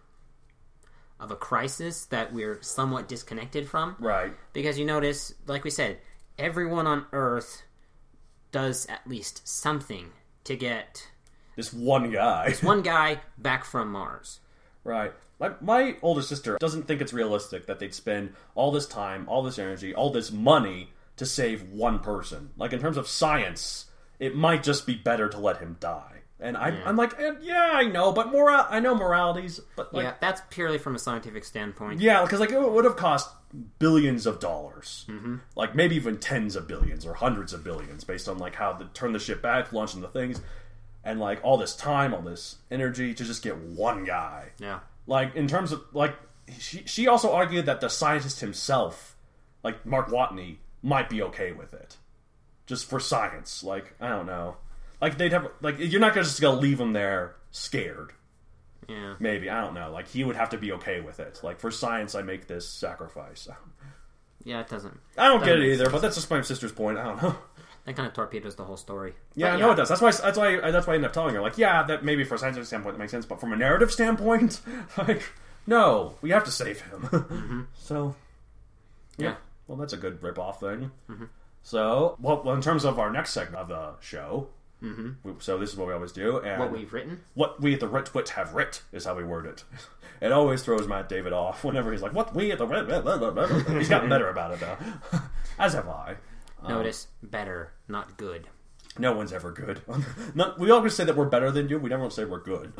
of 1.20 1.32
a 1.32 1.36
crisis 1.36 2.06
that 2.08 2.34
we're 2.34 2.62
somewhat 2.62 3.08
disconnected 3.08 3.68
from. 3.68 3.96
right, 4.00 4.34
Because 4.54 4.78
you 4.78 4.86
notice, 4.86 5.34
like 5.48 5.64
we 5.64 5.70
said, 5.70 6.00
everyone 6.38 6.88
on 6.88 7.06
Earth 7.14 7.64
does 8.52 8.86
at 8.88 9.08
least 9.08 9.48
something 9.48 10.12
to 10.44 10.56
get 10.56 11.08
this 11.56 11.74
one 11.74 12.12
guy. 12.12 12.50
This 12.50 12.64
one 12.64 12.82
guy 12.84 13.22
back 13.38 13.66
from 13.66 13.92
Mars. 13.92 14.40
Right. 14.84 15.14
Like 15.40 15.62
my 15.62 15.98
older 16.02 16.22
sister 16.22 16.58
doesn't 16.60 16.88
think 16.88 17.02
it's 17.02 17.14
realistic 17.14 17.66
that 17.68 17.80
they'd 17.80 17.94
spend 17.94 18.34
all 18.54 18.72
this 18.72 18.88
time, 18.88 19.28
all 19.28 19.44
this 19.44 19.60
energy, 19.60 19.94
all 19.94 20.10
this 20.12 20.32
money 20.32 20.92
to 21.18 21.26
save 21.26 21.70
one 21.70 22.00
person. 22.00 22.52
Like 22.58 22.74
in 22.74 22.80
terms 22.80 22.98
of 22.98 23.08
science, 23.08 23.86
it 24.20 24.36
might 24.36 24.64
just 24.64 24.86
be 24.86 24.96
better 24.96 25.28
to 25.30 25.38
let 25.40 25.58
him 25.58 25.78
die. 25.80 26.15
And 26.40 26.58
I, 26.58 26.70
I'm 26.86 26.98
like, 26.98 27.18
eh, 27.20 27.34
yeah, 27.42 27.72
I 27.74 27.84
know, 27.86 28.12
but 28.12 28.30
moral, 28.32 28.66
I 28.70 28.82
know 28.82 28.94
moralities, 28.94 29.62
but 29.78 29.94
like, 29.94 30.04
yeah, 30.04 30.14
that's 30.20 30.42
purely 30.50 30.78
from 30.78 30.94
a 30.94 31.00
scientific 31.00 31.46
standpoint. 31.46 32.02
yeah, 32.02 32.22
because 32.24 32.42
like 32.42 32.52
it 32.52 32.62
would 32.62 32.84
have 32.84 32.98
cost 32.98 33.30
billions 33.80 34.26
of 34.26 34.40
dollars, 34.42 35.06
mm-hmm. 35.08 35.38
like 35.56 35.76
maybe 35.76 35.96
even 35.96 36.18
tens 36.18 36.58
of 36.58 36.68
billions 36.68 37.06
or 37.06 37.14
hundreds 37.14 37.54
of 37.54 37.64
billions, 37.64 38.04
based 38.04 38.28
on 38.28 38.38
like 38.38 38.56
how 38.56 38.74
to 38.74 38.86
turn 38.94 39.14
the 39.14 39.20
ship 39.20 39.42
back, 39.42 39.72
launching 39.72 40.02
the 40.02 40.10
things, 40.10 40.42
and 41.06 41.22
like 41.22 41.40
all 41.42 41.58
this 41.58 41.74
time, 41.76 42.14
all 42.14 42.22
this 42.22 42.58
energy 42.70 43.14
to 43.14 43.24
just 43.24 43.42
get 43.42 43.58
one 43.58 44.04
guy 44.04 44.50
Yeah. 44.60 44.80
like 45.08 45.36
in 45.36 45.48
terms 45.48 45.72
of 45.72 45.84
like 45.94 46.16
she 46.60 46.84
she 46.86 47.08
also 47.08 47.32
argued 47.32 47.66
that 47.68 47.80
the 47.80 47.90
scientist 47.90 48.42
himself 48.42 49.16
like 49.64 49.86
mark 49.86 50.10
watney 50.10 50.58
might 50.84 51.10
be 51.10 51.22
okay 51.22 51.52
with 51.54 51.74
it 51.74 51.98
just 52.68 52.88
for 52.90 53.00
science 53.00 53.64
like 53.64 53.94
i 54.00 54.08
don't 54.10 54.26
know 54.28 54.58
like 55.02 55.18
they'd 55.18 55.32
have 55.34 55.48
like 55.62 55.76
you're 55.80 56.02
not 56.02 56.14
gonna 56.14 56.24
just 56.26 56.42
gonna 56.42 56.60
leave 56.60 56.80
him 56.80 56.94
there 56.94 57.36
scared 57.52 58.12
Yeah. 58.88 59.16
maybe 59.20 59.50
i 59.50 59.62
don't 59.62 59.74
know 59.74 59.92
like 59.92 60.08
he 60.08 60.24
would 60.24 60.36
have 60.36 60.50
to 60.50 60.58
be 60.58 60.72
okay 60.74 61.00
with 61.02 61.20
it 61.20 61.40
like 61.44 61.60
for 61.60 61.72
science 61.72 62.16
i 62.16 62.22
make 62.22 62.48
this 62.48 62.68
sacrifice 62.70 63.48
Yeah, 64.44 64.60
it 64.62 64.70
doesn't. 64.70 65.00
I 65.18 65.28
don't 65.28 65.44
get 65.44 65.58
it 65.58 65.66
either, 65.74 65.90
but 65.90 66.02
that's 66.04 66.14
just 66.16 66.30
my 66.30 66.40
sister's 66.42 66.72
point. 66.72 67.00
I 67.00 67.04
don't 67.06 67.20
know. 67.24 67.36
That 67.86 67.96
kind 67.96 68.08
of 68.08 68.14
torpedoes 68.14 68.56
the 68.56 68.64
whole 68.64 68.78
story. 68.78 69.16
Yeah, 69.34 69.48
But 69.50 69.56
I 69.56 69.60
know 69.60 69.72
it 69.72 69.76
does. 69.76 69.90
That's 69.90 70.02
why. 70.02 70.12
That's 70.12 70.38
why. 70.38 70.72
That's 70.72 70.86
why 70.86 70.94
I 70.94 70.96
end 70.98 71.06
up 71.06 71.14
telling 71.14 71.34
her, 71.34 71.42
like, 71.42 71.58
yeah, 71.58 71.82
that 71.82 72.06
maybe 72.06 72.24
for 72.24 72.36
a 72.36 72.38
scientific 72.38 72.68
standpoint 72.68 72.94
that 72.96 73.00
makes 73.00 73.12
sense, 73.12 73.26
but 73.26 73.40
from 73.40 73.54
a 73.54 73.56
narrative 73.56 73.92
standpoint, 73.92 74.62
like, 75.00 75.24
no, 75.66 76.14
we 76.22 76.30
have 76.30 76.44
to 76.44 76.52
save 76.52 76.82
him. 76.82 77.02
Mm-hmm. 77.12 77.62
So, 77.74 78.14
yeah. 79.18 79.30
Yeah. 79.30 79.36
Well, 79.68 79.80
that's 79.80 79.94
a 79.94 79.98
good 79.98 80.22
rip-off 80.22 80.60
thing. 80.60 80.92
Mm-hmm. 81.10 81.26
So, 81.64 82.16
well, 82.22 82.44
well, 82.46 82.54
in 82.54 82.62
terms 82.62 82.86
of 82.86 83.00
our 83.00 83.10
next 83.12 83.32
segment 83.32 83.64
of 83.64 83.68
the 83.70 83.94
show, 84.00 84.50
Mm-hmm. 84.86 85.10
we, 85.24 85.34
so 85.40 85.58
this 85.58 85.72
is 85.72 85.78
what 85.78 85.88
we 85.88 85.94
always 85.94 86.12
do, 86.12 86.38
and 86.40 86.60
What 86.60 86.72
we've 86.72 86.94
written. 86.94 87.22
what 87.34 87.60
we 87.62 87.74
at 87.74 87.80
the 87.80 87.88
Wit 87.88 88.30
have 88.30 88.54
writ 88.54 88.84
is 88.92 89.06
how 89.06 89.16
we 89.16 89.24
word 89.24 89.46
it. 89.46 89.64
It 90.22 90.32
always 90.32 90.64
throws 90.64 90.88
Matt 90.88 91.10
David 91.10 91.34
off 91.34 91.66
whenever 91.66 91.92
he's 91.92 92.02
like, 92.02 92.14
"What 92.14 92.34
we 92.34 92.50
at 92.50 92.58
the 92.58 92.66
Writ." 92.66 92.88
blah, 92.88 93.02
blah, 93.02 93.18
blah, 93.18 93.32
blah." 93.32 93.48
He's 93.78 93.90
gotten 93.90 94.10
better 94.10 94.30
about 94.30 94.54
it 94.54 94.62
now, 94.62 94.78
as 95.60 95.74
have 95.74 95.90
I. 95.90 96.16
Um, 96.64 96.70
Notice 96.72 97.08
better, 97.22 97.74
not 97.90 98.16
good. 98.16 98.48
No 98.98 99.12
one's 99.12 99.34
ever 99.34 99.52
good. 99.52 99.82
Not, 100.36 100.58
we 100.58 100.72
always 100.72 100.94
say 100.96 101.04
that 101.04 101.18
we're 101.18 101.26
better 101.26 101.52
than 101.52 101.68
you. 101.68 101.78
We 101.80 101.90
never 101.90 102.10
say 102.10 102.24
we're 102.24 102.40
good. 102.42 102.72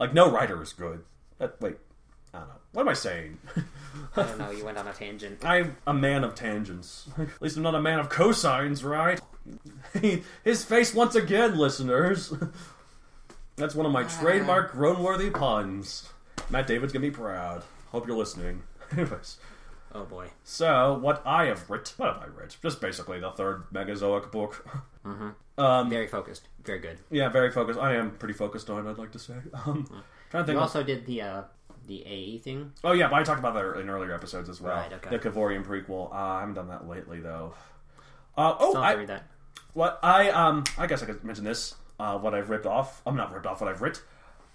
like 0.00 0.12
no 0.12 0.28
writer 0.28 0.60
is 0.60 0.72
good. 0.72 1.04
That, 1.38 1.60
wait, 1.60 1.76
I 2.32 2.38
don't 2.38 2.48
know. 2.48 2.54
What 2.72 2.82
am 2.82 2.88
I 2.88 2.92
saying? 2.94 3.38
I 4.16 4.22
don't 4.22 4.38
know. 4.38 4.50
You 4.50 4.64
went 4.64 4.78
on 4.78 4.86
a 4.86 4.92
tangent. 4.92 5.38
I'm 5.44 5.76
a 5.86 5.92
man 5.94 6.22
of 6.24 6.34
tangents. 6.34 7.08
At 7.18 7.42
least 7.42 7.56
I'm 7.56 7.62
not 7.62 7.74
a 7.74 7.80
man 7.82 7.98
of 7.98 8.08
cosines, 8.08 8.84
right? 8.84 9.20
His 10.44 10.64
face 10.64 10.94
once 10.94 11.14
again, 11.16 11.56
listeners. 11.58 12.32
That's 13.56 13.74
one 13.74 13.86
of 13.86 13.92
my 13.92 14.04
trademark 14.04 14.72
groan-worthy 14.72 15.30
puns. 15.30 16.08
Matt 16.48 16.66
David's 16.66 16.92
gonna 16.92 17.02
be 17.02 17.10
proud. 17.10 17.64
Hope 17.90 18.06
you're 18.06 18.16
listening. 18.16 18.62
Anyways. 18.92 19.38
Oh 19.92 20.04
boy. 20.04 20.28
So, 20.44 20.94
what 20.94 21.20
I 21.26 21.46
have 21.46 21.68
writ, 21.68 21.94
what 21.96 22.12
have 22.14 22.22
I 22.22 22.26
writ? 22.26 22.56
Just 22.62 22.80
basically 22.80 23.18
the 23.18 23.32
third 23.32 23.64
Megazoic 23.72 24.30
book. 24.30 24.64
Very 25.04 26.06
focused. 26.06 26.48
Very 26.64 26.78
good. 26.78 26.98
Yeah, 27.10 27.28
very 27.28 27.50
focused. 27.50 27.78
I 27.80 27.94
am 27.96 28.12
pretty 28.12 28.34
focused 28.34 28.70
on 28.70 28.86
it, 28.86 28.88
I'd 28.90 28.98
like 28.98 29.10
to 29.12 29.18
say. 29.18 29.34
Um, 29.66 29.84
trying 30.30 30.44
to 30.44 30.46
think. 30.46 30.48
You 30.48 30.56
of- 30.58 30.62
also 30.62 30.82
did 30.84 31.06
the 31.06 31.22
uh, 31.22 31.42
the 31.86 32.06
AE 32.06 32.38
thing. 32.38 32.72
oh 32.84 32.92
yeah, 32.92 33.08
but 33.08 33.16
I 33.16 33.22
talked 33.22 33.38
about 33.40 33.54
that 33.54 33.80
in 33.80 33.88
earlier 33.90 34.14
episodes 34.14 34.48
as 34.48 34.60
well. 34.60 34.76
Right, 34.76 34.92
okay. 34.92 35.10
The 35.10 35.18
Kavorian 35.18 35.64
prequel. 35.64 36.12
Uh, 36.12 36.14
I 36.14 36.40
haven't 36.40 36.54
done 36.54 36.68
that 36.68 36.88
lately 36.88 37.20
though. 37.20 37.54
Uh, 38.36 38.54
oh, 38.58 38.72
Don't 38.72 38.82
have 38.82 38.92
to 38.92 38.96
I, 38.96 39.00
read 39.00 39.08
that. 39.08 39.24
what 39.72 39.98
I 40.02 40.30
um, 40.30 40.64
I 40.78 40.86
guess 40.86 41.02
I 41.02 41.06
could 41.06 41.24
mention 41.24 41.44
this. 41.44 41.74
Uh, 41.98 42.16
what 42.18 42.34
I've 42.34 42.48
ripped 42.48 42.66
off. 42.66 43.02
I'm 43.06 43.16
not 43.16 43.32
ripped 43.32 43.46
off. 43.46 43.60
What 43.60 43.68
I've 43.68 43.82
writ. 43.82 44.00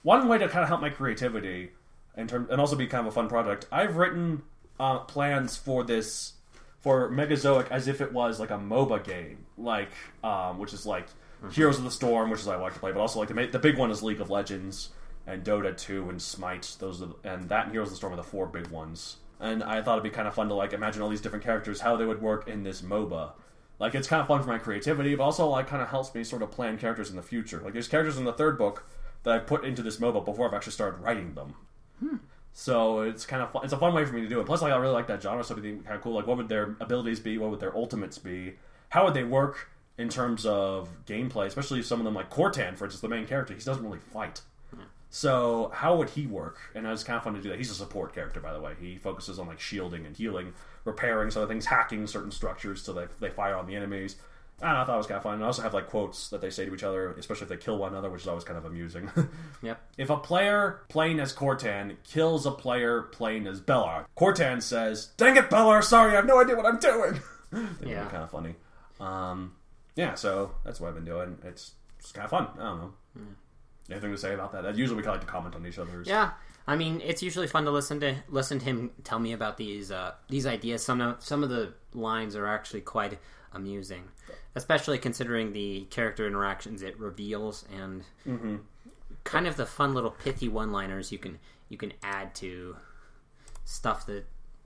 One 0.04 0.28
way 0.28 0.38
to 0.38 0.48
kind 0.48 0.64
of 0.64 0.70
help 0.70 0.82
my 0.82 0.90
creativity, 0.90 1.72
in 2.16 2.28
term, 2.28 2.48
and 2.52 2.60
also 2.62 2.76
be 2.76 2.88
kind 2.88 3.06
of 3.06 3.12
a 3.12 3.16
fun 3.16 3.28
project. 3.28 3.68
I've 3.72 3.98
written 3.98 4.44
uh, 4.80 5.00
plans 5.00 5.58
for 5.58 5.84
this 5.84 6.34
for 6.80 7.10
Megazoic 7.10 7.68
as 7.72 7.88
if 7.88 8.02
it 8.02 8.14
was 8.14 8.40
like 8.40 8.52
a 8.52 8.58
MOBA 8.58 9.04
game, 9.04 9.46
like 9.58 9.90
um, 10.24 10.60
which 10.60 10.74
is 10.74 10.86
like 10.86 11.08
Heroes 11.52 11.78
of 11.78 11.84
the 11.84 11.92
Storm, 11.92 12.30
which 12.30 12.40
is 12.40 12.48
I 12.48 12.56
like 12.56 12.74
to 12.74 12.80
play, 12.80 12.92
but 12.92 13.00
also 13.00 13.20
like 13.20 13.30
the, 13.30 13.46
the 13.48 13.60
big 13.60 13.78
one 13.78 13.92
is 13.92 14.02
League 14.04 14.22
of 14.22 14.30
Legends 14.30 14.90
and 15.28 15.44
Dota 15.44 15.76
2 15.76 16.10
and 16.10 16.22
Smite. 16.22 16.76
Those 16.80 17.02
are 17.02 17.08
the, 17.08 17.16
and 17.24 17.50
that 17.50 17.66
and 17.66 17.72
Heroes 17.72 17.88
of 17.88 17.94
the 17.94 17.98
Storm 17.98 18.14
are 18.14 18.18
the 18.18 18.24
four 18.24 18.46
big 18.46 18.68
ones. 18.68 19.18
And 19.40 19.64
I 19.64 19.82
thought 19.82 19.94
it'd 20.00 20.04
be 20.04 20.16
kind 20.16 20.28
of 20.28 20.34
fun 20.34 20.48
to 20.50 20.54
like 20.54 20.74
imagine 20.74 21.02
all 21.02 21.10
these 21.10 21.22
different 21.22 21.44
characters, 21.44 21.82
how 21.82 21.96
they 21.96 22.06
would 22.06 22.22
work 22.22 22.48
in 22.48 22.64
this 22.64 22.82
MOBA. 22.82 23.34
Like 23.80 23.94
it's 23.96 24.08
kind 24.08 24.22
of 24.22 24.28
fun 24.28 24.42
for 24.42 24.48
my 24.48 24.58
creativity, 24.58 25.16
but 25.16 25.24
also 25.24 25.48
like 25.48 25.68
kind 25.68 25.82
of 25.82 25.90
helps 25.90 26.14
me 26.16 26.24
sort 26.24 26.42
of 26.42 26.52
plan 26.52 26.78
characters 26.78 27.10
in 27.10 27.16
the 27.16 27.22
future. 27.22 27.62
Like 27.62 27.74
there's 27.74 27.88
characters 27.88 28.18
in 28.18 28.24
the 28.24 28.34
third 28.34 28.58
book 28.58 28.88
that 29.24 29.34
I 29.34 29.40
put 29.40 29.66
into 29.66 29.82
this 29.82 29.98
MOBA 29.98 30.24
before 30.24 30.48
I've 30.48 30.54
actually 30.54 30.74
started 30.74 31.02
writing 31.02 31.34
them. 31.34 31.56
Hmm. 32.00 32.18
So 32.54 33.02
it's 33.02 33.26
kind 33.26 33.44
of 33.44 33.52
fun. 33.52 33.66
It's 33.66 33.74
a 33.74 33.78
fun 33.78 33.94
way 33.94 34.06
for 34.06 34.14
me 34.14 34.22
to 34.22 34.30
do 34.30 34.40
it. 34.40 34.46
Plus, 34.46 34.62
like 34.62 34.72
I 34.72 34.78
really 34.78 34.94
like 34.94 35.08
that 35.08 35.22
genre, 35.22 35.44
so 35.44 35.54
it'd 35.56 35.64
be 35.64 35.84
kind 35.84 35.98
of 35.98 36.02
cool. 36.02 36.14
Like, 36.14 36.26
what 36.26 36.38
would 36.38 36.48
their 36.48 36.78
abilities 36.80 37.20
be? 37.20 37.38
What 37.38 37.52
would 37.52 37.60
their 37.60 37.76
ultimates 37.76 38.18
be? 38.18 38.54
How 38.90 39.04
would 39.04 39.14
they 39.14 39.26
work 39.26 39.70
in 39.98 40.08
terms 40.08 40.46
of 40.46 40.90
gameplay? 41.06 41.48
Especially 41.48 41.80
if 41.80 41.86
some 41.86 42.00
of 42.00 42.06
them, 42.06 42.14
like 42.14 42.30
Cortan, 42.30 42.78
for 42.78 42.86
instance, 42.86 43.02
the 43.02 43.10
main 43.10 43.28
character. 43.28 43.54
He 43.54 43.60
doesn't 43.60 43.84
really 43.84 44.00
fight. 44.00 44.40
So 45.16 45.72
how 45.74 45.96
would 45.96 46.10
he 46.10 46.28
work? 46.28 46.58
And 46.76 46.86
it's 46.86 47.02
kind 47.06 47.16
of 47.16 47.24
fun 47.24 47.36
to 47.36 47.42
do 47.42 47.48
that. 47.48 47.58
He's 47.58 47.72
a 47.72 47.74
support 47.74 48.14
character, 48.14 48.42
by 48.42 48.52
the 48.52 48.60
way. 48.60 48.74
He 48.78 48.98
focuses 48.98 49.40
on 49.40 49.48
like 49.48 49.62
shielding 49.62 50.06
and 50.06 50.14
healing, 50.14 50.52
repairing 50.84 51.32
some 51.32 51.42
of 51.42 51.48
things, 51.48 51.66
hacking 51.68 52.06
certain 52.08 52.32
structures 52.32 52.82
so 52.82 52.92
they 52.92 53.06
they 53.22 53.30
fire 53.30 53.56
on 53.56 53.66
the 53.66 53.78
enemies. 53.78 54.18
And 54.60 54.70
I 54.72 54.84
thought 54.84 54.96
it 54.96 54.98
was 54.98 55.08
kind 55.08 55.16
of 55.16 55.24
fun. 55.24 55.36
And 55.36 55.44
I 55.44 55.48
also 55.48 55.62
have 55.62 55.74
like 55.74 55.88
quotes 55.88 56.28
that 56.32 56.42
they 56.42 56.50
say 56.50 56.66
to 56.66 56.74
each 56.76 56.84
other, 56.84 57.14
especially 57.14 57.44
if 57.44 57.50
they 57.50 57.56
kill 57.56 57.78
one 57.78 57.94
another, 57.94 58.10
which 58.10 58.24
is 58.24 58.28
always 58.28 58.44
kind 58.44 58.58
of 58.58 58.66
amusing. 58.66 59.10
Yep. 59.62 59.82
If 59.98 60.10
a 60.10 60.18
player 60.18 60.82
playing 60.90 61.22
as 61.22 61.34
Cortan 61.34 61.96
kills 62.04 62.46
a 62.46 62.52
player 62.52 63.04
playing 63.04 63.48
as 63.48 63.62
Bellar, 63.62 64.06
Cortan 64.18 64.62
says, 64.62 65.08
"Dang 65.16 65.38
it, 65.38 65.50
Bellar! 65.50 65.82
Sorry, 65.82 66.12
I 66.12 66.16
have 66.16 66.26
no 66.26 66.42
idea 66.42 66.58
what 66.58 66.66
I'm 66.66 66.78
doing." 66.78 67.22
That'd 67.52 67.88
Yeah. 67.88 68.04
be 68.04 68.10
kind 68.12 68.24
of 68.24 68.32
funny. 68.32 68.56
Um, 69.00 69.54
yeah, 69.96 70.16
so 70.16 70.52
that's 70.66 70.82
what 70.82 70.90
I've 70.90 70.96
been 70.96 71.06
doing. 71.06 71.38
It's, 71.46 71.72
it's 72.00 72.12
kind 72.12 72.26
of 72.26 72.32
fun. 72.32 72.48
I 72.56 72.64
don't 72.64 72.78
know. 72.80 72.94
Anything 73.90 74.12
to 74.12 74.18
say 74.18 74.34
about 74.34 74.52
that? 74.54 74.76
Usually, 74.76 74.98
we 74.98 75.04
kind 75.04 75.16
of 75.16 75.22
like 75.22 75.28
to 75.28 75.32
comment 75.32 75.56
on 75.56 75.66
each 75.66 75.78
other's. 75.78 76.08
Yeah. 76.08 76.32
I 76.68 76.76
mean, 76.76 77.02
it's 77.04 77.22
usually 77.22 77.46
fun 77.46 77.66
to 77.66 77.72
listen 77.72 78.00
to 78.00 78.16
listen 78.28 78.58
to 78.60 78.66
him 78.66 78.92
tell 79.04 79.20
me 79.20 79.34
about 79.34 79.58
these 79.58 79.92
uh, 79.92 80.14
these 80.30 80.48
ideas. 80.48 80.84
Some 80.84 81.02
of 81.02 81.22
some 81.24 81.44
of 81.44 81.50
the 81.50 81.74
lines 81.94 82.36
are 82.36 82.48
actually 82.48 82.82
quite 82.82 83.20
amusing, 83.54 84.06
especially 84.56 84.98
considering 84.98 85.54
the 85.54 85.82
character 85.92 86.26
interactions 86.26 86.82
it 86.82 87.00
reveals 87.00 87.66
and 87.74 88.04
kind 89.24 89.48
of 89.48 89.56
the 89.58 89.66
fun 89.66 89.94
little 89.94 90.12
pithy 90.12 90.48
one-liners 90.48 91.12
you 91.12 91.18
can 91.18 91.40
you 91.70 91.78
can 91.78 91.94
add 92.04 92.36
to 92.36 92.76
stuff 93.64 94.06
that 94.06 94.26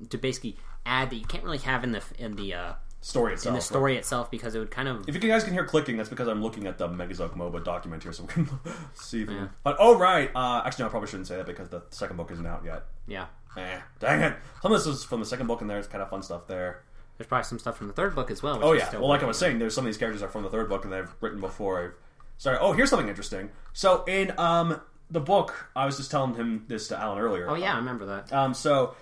to 0.09 0.17
basically 0.17 0.57
add 0.85 1.09
that 1.09 1.15
you 1.15 1.25
can't 1.25 1.43
really 1.43 1.57
have 1.59 1.83
in 1.83 1.91
the 1.91 2.03
in 2.17 2.35
the 2.35 2.53
uh, 2.53 2.73
story 3.01 3.31
in 3.31 3.37
itself. 3.37 3.55
the 3.55 3.61
story 3.61 3.95
itself 3.97 4.29
because 4.31 4.55
it 4.55 4.59
would 4.59 4.71
kind 4.71 4.87
of 4.87 5.07
If 5.07 5.15
you 5.15 5.21
guys 5.29 5.43
can 5.43 5.53
hear 5.53 5.65
clicking, 5.65 5.97
that's 5.97 6.09
because 6.09 6.27
I'm 6.27 6.41
looking 6.43 6.67
at 6.67 6.77
the 6.77 6.87
Megazoic 6.87 7.31
MOBA 7.33 7.63
document 7.63 8.03
here, 8.03 8.11
so 8.11 8.23
we 8.23 8.29
can 8.29 8.49
see. 8.93 9.21
If 9.23 9.29
Yeah. 9.29 9.47
But 9.63 9.77
oh 9.79 9.97
right, 9.97 10.29
uh, 10.35 10.63
actually, 10.65 10.83
no, 10.83 10.87
I 10.87 10.91
probably 10.91 11.07
shouldn't 11.09 11.27
say 11.27 11.37
that 11.37 11.45
because 11.45 11.69
the 11.69 11.81
second 11.89 12.17
book 12.17 12.31
isn't 12.31 12.45
out 12.45 12.63
yet. 12.65 12.83
yeah. 13.07 13.27
Eh, 13.57 13.79
dang 13.99 14.21
it! 14.21 14.35
Some 14.61 14.71
of 14.71 14.77
this 14.77 14.85
is 14.85 15.03
from 15.03 15.19
the 15.21 15.25
second 15.25 15.47
book, 15.47 15.61
and 15.61 15.69
there's 15.69 15.87
kind 15.87 16.03
of 16.03 16.09
fun 16.09 16.21
stuff 16.21 16.45
there. 16.47 16.83
There's 17.17 17.27
probably 17.27 17.45
some 17.45 17.57
stuff 17.57 17.77
from 17.77 17.87
the 17.87 17.93
third 17.93 18.13
book 18.15 18.29
as 18.29 18.43
well. 18.43 18.57
Which 18.57 18.63
Oh 18.65 18.71
yeah. 18.73 18.91
Well, 18.93 19.09
like 19.09 19.23
I 19.23 19.25
was 19.25 19.37
saying, 19.39 19.57
there's 19.59 19.73
some 19.73 19.85
of 19.85 19.87
these 19.87 19.97
characters 19.97 20.21
are 20.21 20.29
from 20.29 20.43
the 20.43 20.49
third 20.49 20.69
book, 20.69 20.83
and 20.83 20.93
they've 20.93 21.09
written 21.19 21.41
before. 21.41 21.83
I've 21.83 21.93
sorry. 22.37 22.57
Oh, 22.61 22.73
here's 22.73 22.89
something 22.91 23.09
interesting. 23.09 23.49
So 23.73 24.03
in 24.05 24.37
um 24.37 24.79
the 25.09 25.19
book, 25.19 25.69
I 25.75 25.85
was 25.87 25.97
just 25.97 26.11
telling 26.11 26.35
him 26.35 26.65
this 26.67 26.89
to 26.89 26.97
Allen 26.97 27.17
earlier. 27.17 27.49
Oh 27.49 27.55
yeah, 27.55 27.73
I 27.73 27.77
remember 27.77 28.05
that. 28.05 28.31
Um, 28.31 28.53
so 28.53 28.95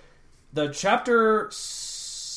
the 0.54 0.68
chapter 0.70 1.48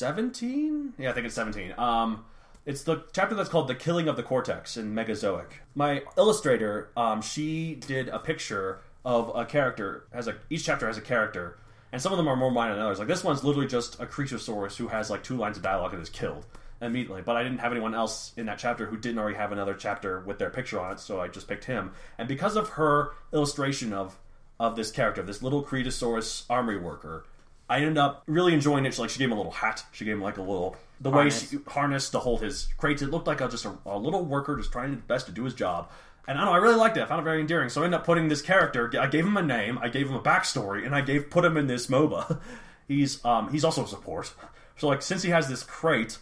seventeen, 0.02 0.94
yeah, 0.98 1.10
I 1.10 1.12
think 1.12 1.26
it's 1.26 1.34
seventeen. 1.36 1.72
Um, 1.78 2.24
it's 2.66 2.82
the 2.82 3.04
chapter 3.12 3.36
that's 3.36 3.48
called 3.48 3.68
"The 3.68 3.76
Killing 3.76 4.08
of 4.08 4.16
the 4.16 4.24
Cortex" 4.24 4.76
in 4.76 4.92
Megazoic. 4.92 5.62
My 5.76 6.02
illustrator, 6.18 6.90
um, 6.96 7.22
she 7.22 7.76
did 7.76 8.08
a 8.08 8.18
picture 8.18 8.80
of 9.04 9.30
a 9.32 9.44
character. 9.44 10.06
Has 10.12 10.26
a 10.26 10.34
each 10.50 10.64
chapter 10.64 10.88
has 10.88 10.98
a 10.98 11.00
character, 11.00 11.56
and 11.92 12.02
some 12.02 12.12
of 12.12 12.18
them 12.18 12.26
are 12.26 12.34
more 12.34 12.50
minor 12.50 12.74
than 12.74 12.82
others. 12.82 12.98
Like 12.98 13.06
this 13.06 13.22
one's 13.22 13.44
literally 13.44 13.68
just 13.68 14.00
a 14.00 14.06
creature 14.06 14.38
source 14.38 14.76
who 14.76 14.88
has 14.88 15.08
like 15.08 15.22
two 15.22 15.36
lines 15.36 15.56
of 15.56 15.62
dialogue 15.62 15.92
and 15.92 16.02
is 16.02 16.08
killed 16.08 16.46
immediately. 16.80 17.22
But 17.22 17.36
I 17.36 17.44
didn't 17.44 17.58
have 17.58 17.70
anyone 17.70 17.94
else 17.94 18.32
in 18.36 18.46
that 18.46 18.58
chapter 18.58 18.86
who 18.86 18.96
didn't 18.96 19.20
already 19.20 19.36
have 19.36 19.52
another 19.52 19.74
chapter 19.74 20.18
with 20.18 20.40
their 20.40 20.50
picture 20.50 20.80
on 20.80 20.94
it, 20.94 20.98
so 20.98 21.20
I 21.20 21.28
just 21.28 21.46
picked 21.46 21.66
him. 21.66 21.92
And 22.18 22.26
because 22.26 22.56
of 22.56 22.70
her 22.70 23.12
illustration 23.32 23.92
of 23.92 24.18
of 24.58 24.74
this 24.74 24.90
character, 24.90 25.22
this 25.22 25.42
little 25.42 25.62
Kritosaurus 25.64 26.44
armory 26.50 26.78
worker, 26.78 27.24
I 27.72 27.78
ended 27.78 27.96
up 27.96 28.22
really 28.26 28.52
enjoying 28.52 28.84
it. 28.84 28.92
She, 28.92 29.00
like 29.00 29.08
she 29.08 29.18
gave 29.18 29.28
him 29.28 29.32
a 29.32 29.36
little 29.36 29.52
hat. 29.52 29.82
She 29.92 30.04
gave 30.04 30.14
him 30.14 30.20
like 30.20 30.36
a 30.36 30.42
little 30.42 30.76
the 31.00 31.10
Harness. 31.10 31.52
way 31.52 31.58
she 31.58 31.70
harness 31.70 32.10
to 32.10 32.18
hold 32.18 32.42
his 32.42 32.68
crates. 32.76 33.00
It 33.00 33.10
looked 33.10 33.26
like 33.26 33.40
a, 33.40 33.48
just 33.48 33.64
a, 33.64 33.72
a 33.86 33.98
little 33.98 34.24
worker 34.24 34.56
just 34.56 34.70
trying 34.70 34.92
his 34.92 35.00
best 35.00 35.24
to 35.26 35.32
do 35.32 35.44
his 35.44 35.54
job. 35.54 35.90
And 36.28 36.36
I 36.36 36.42
don't 36.42 36.52
know, 36.52 36.58
I 36.58 36.62
really 36.62 36.76
liked 36.76 36.98
it. 36.98 37.02
I 37.02 37.06
found 37.06 37.22
it 37.22 37.24
very 37.24 37.40
endearing. 37.40 37.70
So 37.70 37.80
I 37.80 37.86
ended 37.86 38.00
up 38.00 38.06
putting 38.06 38.28
this 38.28 38.42
character. 38.42 38.92
I 39.00 39.06
gave 39.06 39.26
him 39.26 39.38
a 39.38 39.42
name. 39.42 39.78
I 39.78 39.88
gave 39.88 40.08
him 40.08 40.14
a 40.14 40.20
backstory, 40.20 40.84
and 40.84 40.94
I 40.94 41.00
gave 41.00 41.30
put 41.30 41.44
him 41.46 41.56
in 41.56 41.66
this 41.66 41.86
MOBA. 41.86 42.38
He's 42.88 43.24
um 43.24 43.50
he's 43.50 43.64
also 43.64 43.84
a 43.84 43.88
support. 43.88 44.34
So 44.76 44.88
like 44.88 45.00
since 45.00 45.22
he 45.22 45.30
has 45.30 45.48
this 45.48 45.62
crate 45.62 46.18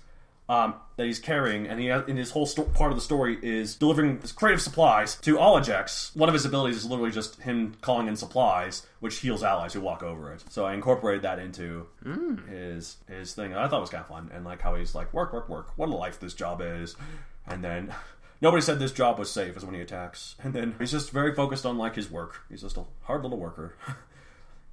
um, 0.51 0.75
that 0.97 1.07
he's 1.07 1.21
carrying, 1.21 1.69
and 1.69 1.79
he 1.79 1.87
has, 1.87 2.09
in 2.09 2.17
his 2.17 2.33
whole 2.33 2.45
sto- 2.45 2.65
part 2.65 2.91
of 2.91 2.97
the 2.97 3.01
story 3.01 3.39
is 3.41 3.77
delivering 3.77 4.21
of 4.21 4.61
supplies 4.61 5.15
to 5.15 5.37
Olajex. 5.37 6.15
One 6.17 6.29
of 6.29 6.33
his 6.33 6.45
abilities 6.45 6.79
is 6.79 6.85
literally 6.85 7.13
just 7.13 7.41
him 7.43 7.77
calling 7.83 8.09
in 8.09 8.17
supplies, 8.17 8.85
which 8.99 9.19
heals 9.19 9.45
allies 9.45 9.75
who 9.75 9.81
walk 9.81 10.03
over 10.03 10.33
it. 10.33 10.43
So 10.51 10.65
I 10.65 10.75
incorporated 10.75 11.23
that 11.23 11.39
into 11.39 11.87
his 12.49 12.97
his 13.09 13.33
thing. 13.33 13.55
I 13.55 13.69
thought 13.69 13.81
was 13.81 13.91
kind 13.91 14.03
of 14.03 14.09
fun, 14.09 14.29
and 14.35 14.45
like 14.45 14.61
how 14.61 14.75
he's 14.75 14.93
like 14.93 15.15
work, 15.15 15.33
work, 15.33 15.49
work. 15.49 15.79
What 15.79 15.89
a 15.89 15.95
life 15.95 16.19
this 16.19 16.35
job 16.35 16.61
is, 16.61 16.97
and 17.47 17.63
then. 17.63 17.95
Nobody 18.43 18.63
said 18.63 18.79
this 18.79 18.93
job 18.93 19.19
was 19.19 19.31
safe, 19.31 19.55
is 19.55 19.67
when 19.67 19.75
he 19.75 19.83
attacks. 19.83 20.35
And 20.43 20.55
then 20.55 20.75
he's 20.79 20.93
just 20.93 21.11
very 21.11 21.35
focused 21.35 21.67
on 21.67 21.77
like 21.77 21.95
his 21.95 22.11
work. 22.11 22.41
He's 22.49 22.63
just 22.63 22.79
a 22.79 22.85
hard 23.03 23.23
little 23.23 23.39
worker. 23.39 23.75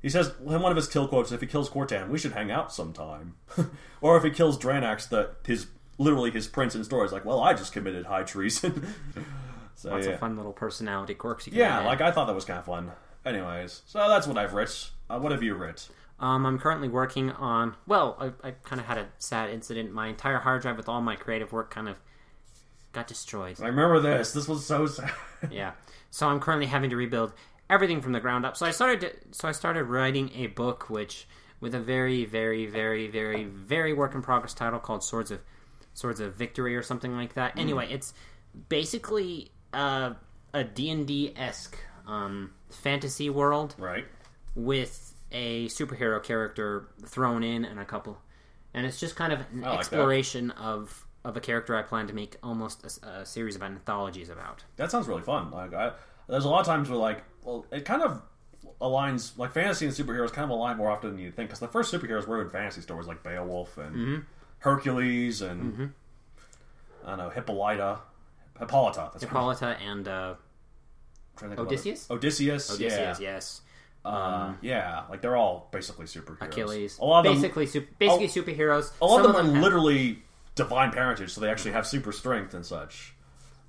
He 0.01 0.09
says 0.09 0.31
in 0.39 0.61
one 0.61 0.71
of 0.71 0.75
his 0.75 0.87
kill 0.87 1.07
quotes, 1.07 1.31
"If 1.31 1.41
he 1.41 1.47
kills 1.47 1.69
Cortan, 1.69 2.09
we 2.09 2.19
should 2.19 2.33
hang 2.33 2.51
out 2.51 2.71
sometime." 2.71 3.35
or 4.01 4.17
if 4.17 4.23
he 4.23 4.29
kills 4.29 4.57
Dranax, 4.57 5.09
that 5.09 5.35
his 5.45 5.67
literally 5.97 6.31
his 6.31 6.47
prince 6.47 6.75
in 6.75 6.83
story 6.83 7.05
is 7.05 7.11
like, 7.11 7.25
"Well, 7.25 7.39
I 7.39 7.53
just 7.53 7.73
committed 7.73 8.05
high 8.05 8.23
treason." 8.23 8.87
so 9.75 9.91
Lots 9.91 10.05
yeah, 10.05 10.13
of 10.13 10.19
fun 10.19 10.37
little 10.37 10.53
personality 10.53 11.15
quirks 11.15 11.47
you 11.47 11.51
can 11.51 11.59
yeah, 11.59 11.79
like 11.79 12.01
I 12.01 12.11
thought 12.11 12.25
that 12.27 12.35
was 12.35 12.45
kind 12.45 12.59
of 12.59 12.65
fun. 12.65 12.91
Anyways, 13.25 13.81
so 13.85 14.07
that's 14.07 14.27
what 14.27 14.37
I've 14.37 14.53
writ. 14.53 14.91
Uh, 15.09 15.19
what 15.19 15.31
have 15.31 15.43
you 15.43 15.55
writ? 15.55 15.89
Um, 16.19 16.45
I'm 16.45 16.57
currently 16.57 16.87
working 16.87 17.31
on. 17.31 17.75
Well, 17.85 18.17
I, 18.19 18.47
I 18.47 18.51
kind 18.51 18.79
of 18.79 18.87
had 18.87 18.97
a 18.97 19.07
sad 19.19 19.49
incident. 19.49 19.91
My 19.91 20.07
entire 20.07 20.39
hard 20.39 20.61
drive 20.61 20.77
with 20.77 20.89
all 20.89 21.01
my 21.01 21.15
creative 21.15 21.51
work 21.51 21.69
kind 21.69 21.87
of 21.87 21.97
got 22.91 23.07
destroyed. 23.07 23.61
I 23.61 23.67
remember 23.67 23.99
this. 23.99 24.31
This 24.31 24.47
was 24.47 24.65
so 24.65 24.87
sad. 24.87 25.11
yeah. 25.51 25.73
So 26.09 26.27
I'm 26.27 26.39
currently 26.39 26.65
having 26.67 26.89
to 26.89 26.95
rebuild 26.95 27.33
everything 27.69 28.01
from 28.01 28.11
the 28.11 28.19
ground 28.19 28.45
up. 28.45 28.57
So 28.57 28.65
I 28.65 28.71
started. 28.71 29.01
To, 29.01 29.11
so 29.31 29.47
I 29.47 29.51
started 29.51 29.85
writing 29.85 30.31
a 30.35 30.47
book, 30.47 30.89
which 30.89 31.27
with 31.59 31.73
a 31.73 31.79
very, 31.79 32.25
very, 32.25 32.65
very, 32.65 33.07
very, 33.07 33.43
very 33.43 33.93
work 33.93 34.13
in 34.13 34.21
progress 34.21 34.53
title 34.53 34.79
called 34.79 35.03
Swords 35.03 35.31
of 35.31 35.39
Swords 35.93 36.19
of 36.19 36.35
Victory 36.35 36.75
or 36.75 36.83
something 36.83 37.15
like 37.15 37.33
that. 37.33 37.57
Anyway, 37.57 37.87
it's 37.91 38.13
basically 38.69 39.51
uh, 39.73 40.13
a 40.53 40.63
D 40.63 40.89
and 40.89 41.07
D 41.07 41.33
esque 41.35 41.77
um, 42.05 42.51
fantasy 42.69 43.29
world 43.29 43.75
right. 43.77 44.05
with 44.55 45.13
a 45.31 45.67
superhero 45.67 46.23
character 46.23 46.87
thrown 47.05 47.43
in 47.43 47.65
and 47.65 47.79
a 47.79 47.85
couple, 47.85 48.17
and 48.73 48.85
it's 48.85 48.99
just 48.99 49.15
kind 49.15 49.33
of 49.33 49.39
an 49.39 49.61
like 49.61 49.63
that. 49.63 49.79
exploration 49.79 50.51
of 50.51 51.05
of 51.25 51.35
a 51.35 51.41
character 51.41 51.75
I 51.75 51.81
plan 51.81 52.07
to 52.07 52.13
make 52.13 52.37
almost 52.41 52.85
a 53.03 53.25
series 53.25 53.55
of 53.57 53.63
anthologies 53.63 54.29
about. 54.29 54.63
That 54.77 54.91
sounds 54.91 55.07
really 55.07 55.23
fun. 55.23 55.51
Like, 55.51 55.73
I, 55.73 55.91
there's 56.29 56.45
a 56.45 56.49
lot 56.49 56.61
of 56.61 56.65
times 56.67 56.89
where 56.89 56.97
like, 56.97 57.23
well, 57.47 57.65
it 57.71 57.85
kind 57.85 58.01
of 58.03 58.21
aligns 58.81 59.35
like 59.37 59.53
fantasy 59.53 59.85
and 59.87 59.95
superheroes 59.95 60.31
kind 60.31 60.43
of 60.43 60.49
align 60.51 60.77
more 60.77 60.91
often 60.91 61.11
than 61.11 61.19
you 61.19 61.31
think 61.31 61.49
because 61.49 61.59
the 61.59 61.67
first 61.67 61.91
superheroes 61.93 62.27
were 62.27 62.41
in 62.41 62.49
fantasy 62.49 62.81
stories 62.81 63.07
like 63.07 63.23
Beowulf 63.23 63.77
and 63.77 63.95
Mm-hmm. 63.95 64.15
Hercules 64.59 65.41
and 65.41 65.93
I 67.05 67.09
don't 67.09 67.17
know 67.19 67.29
Hippolyta, 67.29 67.99
Hippolyta. 68.59 69.09
That's 69.13 69.23
Hippolyta 69.23 69.77
and 69.81 70.07
uh, 70.07 70.33
Odysseus? 71.41 72.09
Odysseus. 72.09 72.69
Odysseus, 72.71 73.19
Yeah. 73.19 73.33
yes. 73.33 73.61
Uh, 74.03 74.53
yeah. 74.61 75.03
Like 75.09 75.21
they're 75.21 75.35
all 75.35 75.69
basically 75.71 76.05
superheroes. 76.05 76.41
Achilles. 76.47 76.97
A 76.99 77.05
lot 77.05 77.19
of 77.25 77.25
them, 77.33 77.41
basically, 77.41 77.65
su- 77.67 77.85
basically 77.99 78.27
superheroes. 78.27 78.91
a 79.01 79.05
lot 79.05 79.21
Some 79.23 79.31
of 79.31 79.35
them 79.37 79.45
are 79.51 79.53
have- 79.53 79.63
literally 79.63 80.23
divine 80.55 80.91
parentage, 80.91 81.31
so 81.31 81.41
they 81.41 81.49
actually 81.49 81.71
have 81.71 81.85
super 81.85 82.11
strength 82.11 82.53
and 82.53 82.65
such. 82.65 83.13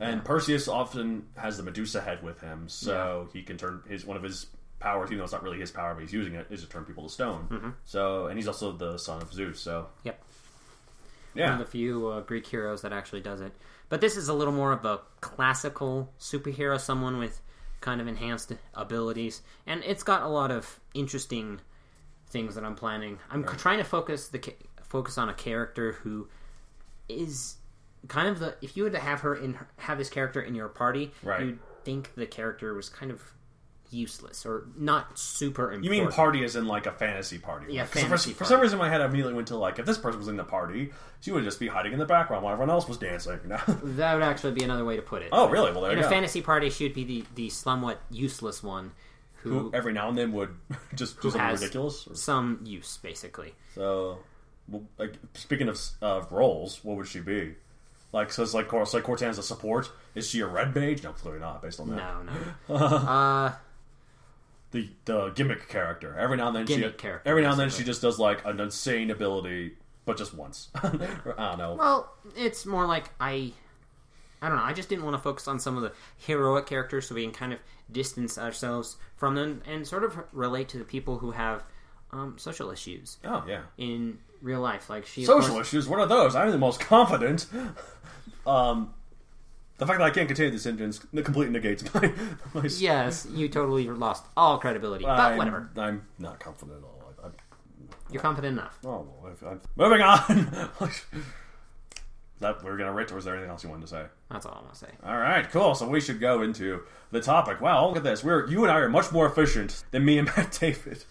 And 0.00 0.24
Perseus 0.24 0.68
often 0.68 1.26
has 1.36 1.56
the 1.56 1.62
Medusa 1.64 2.00
head 2.00 2.22
with 2.22 2.40
him, 2.40 2.68
so 2.68 3.28
he 3.32 3.42
can 3.42 3.56
turn 3.56 3.82
his 3.88 4.04
one 4.06 4.16
of 4.16 4.22
his 4.22 4.46
powers, 4.78 5.08
even 5.08 5.18
though 5.18 5.24
it's 5.24 5.32
not 5.32 5.42
really 5.42 5.58
his 5.58 5.72
power, 5.72 5.92
but 5.94 6.00
he's 6.02 6.12
using 6.12 6.34
it, 6.34 6.46
is 6.50 6.62
to 6.62 6.68
turn 6.68 6.84
people 6.84 7.02
to 7.02 7.08
stone. 7.12 7.48
Mm-hmm. 7.50 7.70
So, 7.84 8.26
and 8.26 8.38
he's 8.38 8.46
also 8.46 8.70
the 8.72 8.96
son 8.96 9.20
of 9.20 9.32
Zeus. 9.32 9.58
So, 9.60 9.88
Yep. 10.04 10.22
yeah, 11.34 11.50
One 11.50 11.60
of 11.60 11.66
the 11.66 11.70
few 11.70 12.06
uh, 12.06 12.20
Greek 12.20 12.46
heroes 12.46 12.82
that 12.82 12.92
actually 12.92 13.22
does 13.22 13.40
it. 13.40 13.52
But 13.88 14.00
this 14.00 14.16
is 14.16 14.28
a 14.28 14.34
little 14.34 14.52
more 14.52 14.70
of 14.72 14.84
a 14.84 15.00
classical 15.20 16.12
superhero, 16.20 16.78
someone 16.78 17.18
with 17.18 17.40
kind 17.80 18.00
of 18.00 18.06
enhanced 18.06 18.52
abilities, 18.74 19.42
and 19.66 19.82
it's 19.84 20.02
got 20.04 20.22
a 20.22 20.28
lot 20.28 20.50
of 20.52 20.78
interesting 20.94 21.60
things 22.28 22.54
that 22.54 22.62
I'm 22.64 22.74
planning. 22.76 23.18
I'm 23.30 23.46
c- 23.48 23.56
trying 23.56 23.78
to 23.78 23.84
focus 23.84 24.28
the 24.28 24.40
focus 24.82 25.16
on 25.18 25.28
a 25.28 25.34
character 25.34 25.92
who 25.92 26.28
is 27.08 27.56
kind 28.06 28.28
of 28.28 28.38
the 28.38 28.54
if 28.62 28.76
you 28.76 28.84
were 28.84 28.90
to 28.90 28.98
have 29.00 29.20
her 29.22 29.34
in 29.34 29.58
have 29.78 29.98
this 29.98 30.08
character 30.10 30.40
in 30.40 30.54
your 30.54 30.68
party, 30.68 31.12
Right. 31.22 31.40
you'd 31.40 31.58
think 31.84 32.14
the 32.14 32.26
character 32.26 32.74
was 32.74 32.88
kind 32.88 33.10
of 33.10 33.22
useless 33.90 34.44
or 34.44 34.66
not 34.76 35.18
super 35.18 35.62
important. 35.72 35.84
You 35.84 35.90
mean 35.90 36.08
party 36.10 36.44
as 36.44 36.56
in 36.56 36.66
like 36.66 36.84
a 36.86 36.92
fantasy 36.92 37.38
party? 37.38 37.72
Yeah, 37.72 37.86
'cause 37.86 38.02
fantasy 38.02 38.32
for, 38.32 38.38
for 38.40 38.44
some 38.44 38.60
reason, 38.60 38.78
my 38.78 38.90
head 38.90 39.00
immediately 39.00 39.32
went 39.32 39.48
to 39.48 39.56
like, 39.56 39.78
if 39.78 39.86
this 39.86 39.96
person 39.96 40.18
was 40.18 40.28
in 40.28 40.36
the 40.36 40.44
party, 40.44 40.92
she 41.20 41.32
would 41.32 41.42
just 41.44 41.58
be 41.58 41.68
hiding 41.68 41.94
in 41.94 41.98
the 41.98 42.04
background 42.04 42.44
while 42.44 42.52
everyone 42.52 42.68
else 42.70 42.86
was 42.86 42.98
dancing. 42.98 43.38
That 43.82 44.14
would 44.14 44.22
actually 44.22 44.52
be 44.52 44.62
another 44.62 44.84
way 44.84 44.96
to 44.96 45.02
put 45.02 45.22
it. 45.22 45.30
oh, 45.32 45.48
really? 45.48 45.72
Well, 45.72 45.86
in 45.86 45.98
a 45.98 46.02
go. 46.02 46.08
fantasy 46.08 46.42
party, 46.42 46.68
she 46.68 46.84
would 46.84 46.92
be 46.94 47.04
the, 47.04 47.24
the 47.34 47.48
somewhat 47.48 47.98
useless 48.10 48.62
one 48.62 48.92
who, 49.36 49.50
Who 49.58 49.70
every 49.72 49.94
now 49.94 50.10
and 50.10 50.18
then 50.18 50.32
would 50.32 50.54
just 50.94 51.20
do 51.22 51.30
something 51.30 51.50
ridiculous. 51.50 52.06
Or- 52.08 52.14
some 52.14 52.60
use, 52.64 52.98
basically. 53.02 53.54
So, 53.74 54.18
well, 54.68 54.82
like, 54.98 55.14
speaking 55.32 55.68
of 55.68 55.80
uh, 56.02 56.22
roles, 56.30 56.84
what 56.84 56.98
would 56.98 57.06
she 57.08 57.20
be? 57.20 57.54
Like, 58.12 58.32
so 58.32 58.42
it's 58.42 58.54
like, 58.54 58.70
so 58.70 58.78
like 58.78 59.04
Cortan's 59.04 59.38
a 59.38 59.42
support. 59.42 59.90
Is 60.14 60.28
she 60.28 60.40
a 60.40 60.46
red 60.46 60.74
mage? 60.74 61.02
No, 61.02 61.12
clearly 61.12 61.40
not. 61.40 61.62
Based 61.62 61.78
on 61.78 61.90
that, 61.90 61.96
No, 61.96 62.22
no. 62.68 62.74
uh, 62.74 63.52
the 64.70 64.88
the 65.04 65.30
gimmick 65.30 65.68
character. 65.68 66.16
Every 66.18 66.36
now 66.36 66.48
and 66.48 66.56
then, 66.56 66.64
Gimmick 66.64 66.92
she 66.92 66.98
character, 66.98 67.28
every 67.28 67.42
now 67.42 67.52
and 67.52 67.60
then 67.60 67.70
she 67.70 67.84
just 67.84 68.02
does 68.02 68.18
like 68.18 68.44
an 68.44 68.60
insane 68.60 69.10
ability, 69.10 69.72
but 70.04 70.16
just 70.16 70.34
once. 70.34 70.68
I 70.74 70.88
don't 70.88 71.58
know. 71.58 71.76
well, 71.78 72.14
it's 72.36 72.66
more 72.66 72.86
like 72.86 73.10
I. 73.20 73.52
I 74.40 74.48
don't 74.48 74.56
know. 74.56 74.62
I 74.62 74.72
just 74.72 74.88
didn't 74.88 75.04
want 75.04 75.16
to 75.16 75.22
focus 75.22 75.48
on 75.48 75.58
some 75.58 75.76
of 75.76 75.82
the 75.82 75.92
heroic 76.16 76.66
characters 76.66 77.08
so 77.08 77.14
we 77.16 77.24
can 77.24 77.32
kind 77.32 77.52
of 77.52 77.58
distance 77.90 78.38
ourselves 78.38 78.96
from 79.16 79.34
them 79.34 79.62
and 79.66 79.84
sort 79.84 80.04
of 80.04 80.16
relate 80.32 80.68
to 80.68 80.78
the 80.78 80.84
people 80.84 81.18
who 81.18 81.32
have 81.32 81.64
um, 82.12 82.36
social 82.38 82.70
issues 82.70 83.18
oh 83.24 83.44
yeah, 83.48 83.62
in 83.78 84.18
real 84.40 84.60
life. 84.60 84.88
Like 84.90 85.06
she, 85.06 85.24
social 85.24 85.54
course- 85.54 85.68
issues. 85.68 85.88
What 85.88 86.00
are 86.00 86.06
those? 86.06 86.34
I'm 86.34 86.50
the 86.50 86.58
most 86.58 86.80
confident. 86.80 87.46
Um, 88.46 88.94
the 89.78 89.86
fact 89.86 90.00
that 90.00 90.06
I 90.06 90.10
can't 90.10 90.26
continue 90.26 90.50
this 90.50 90.62
sentence 90.62 90.98
completely 90.98 91.50
negates 91.50 91.82
my. 91.94 92.12
my 92.54 92.68
Yes, 92.78 93.26
you 93.32 93.48
totally 93.48 93.86
lost 93.88 94.24
all 94.36 94.58
credibility. 94.58 95.04
But 95.04 95.20
I'm, 95.20 95.36
whatever. 95.38 95.70
I'm 95.76 96.06
not 96.18 96.40
confident 96.40 96.78
at 96.78 96.84
all. 96.84 97.14
I, 97.22 97.28
I, 97.28 97.30
You're 98.10 98.22
confident 98.22 98.58
enough. 98.58 98.78
Oh, 98.84 99.08
well, 99.22 99.32
if 99.32 99.42
I'm, 99.42 99.60
moving 99.76 100.02
on. 100.02 100.70
that 102.40 102.62
we're 102.62 102.76
gonna 102.76 102.92
rate, 102.92 103.10
or 103.12 103.18
is 103.18 103.24
there 103.24 103.34
anything 103.34 103.50
else 103.50 103.62
you 103.62 103.70
wanted 103.70 103.82
to 103.82 103.88
say? 103.88 104.04
That's 104.30 104.46
all 104.46 104.54
I 104.54 104.62
want 104.62 104.74
to 104.74 104.78
say. 104.78 104.90
All 105.04 105.18
right, 105.18 105.48
cool. 105.50 105.74
So 105.74 105.88
we 105.88 106.00
should 106.00 106.20
go 106.20 106.42
into 106.42 106.82
the 107.10 107.20
topic. 107.20 107.60
Wow, 107.60 107.86
look 107.88 107.96
at 107.96 108.04
this. 108.04 108.22
We're 108.22 108.48
you 108.48 108.62
and 108.62 108.72
I 108.72 108.78
are 108.78 108.88
much 108.88 109.12
more 109.12 109.26
efficient 109.26 109.84
than 109.90 110.04
me 110.04 110.18
and 110.18 110.26
Matt 110.36 110.56
David 110.60 111.04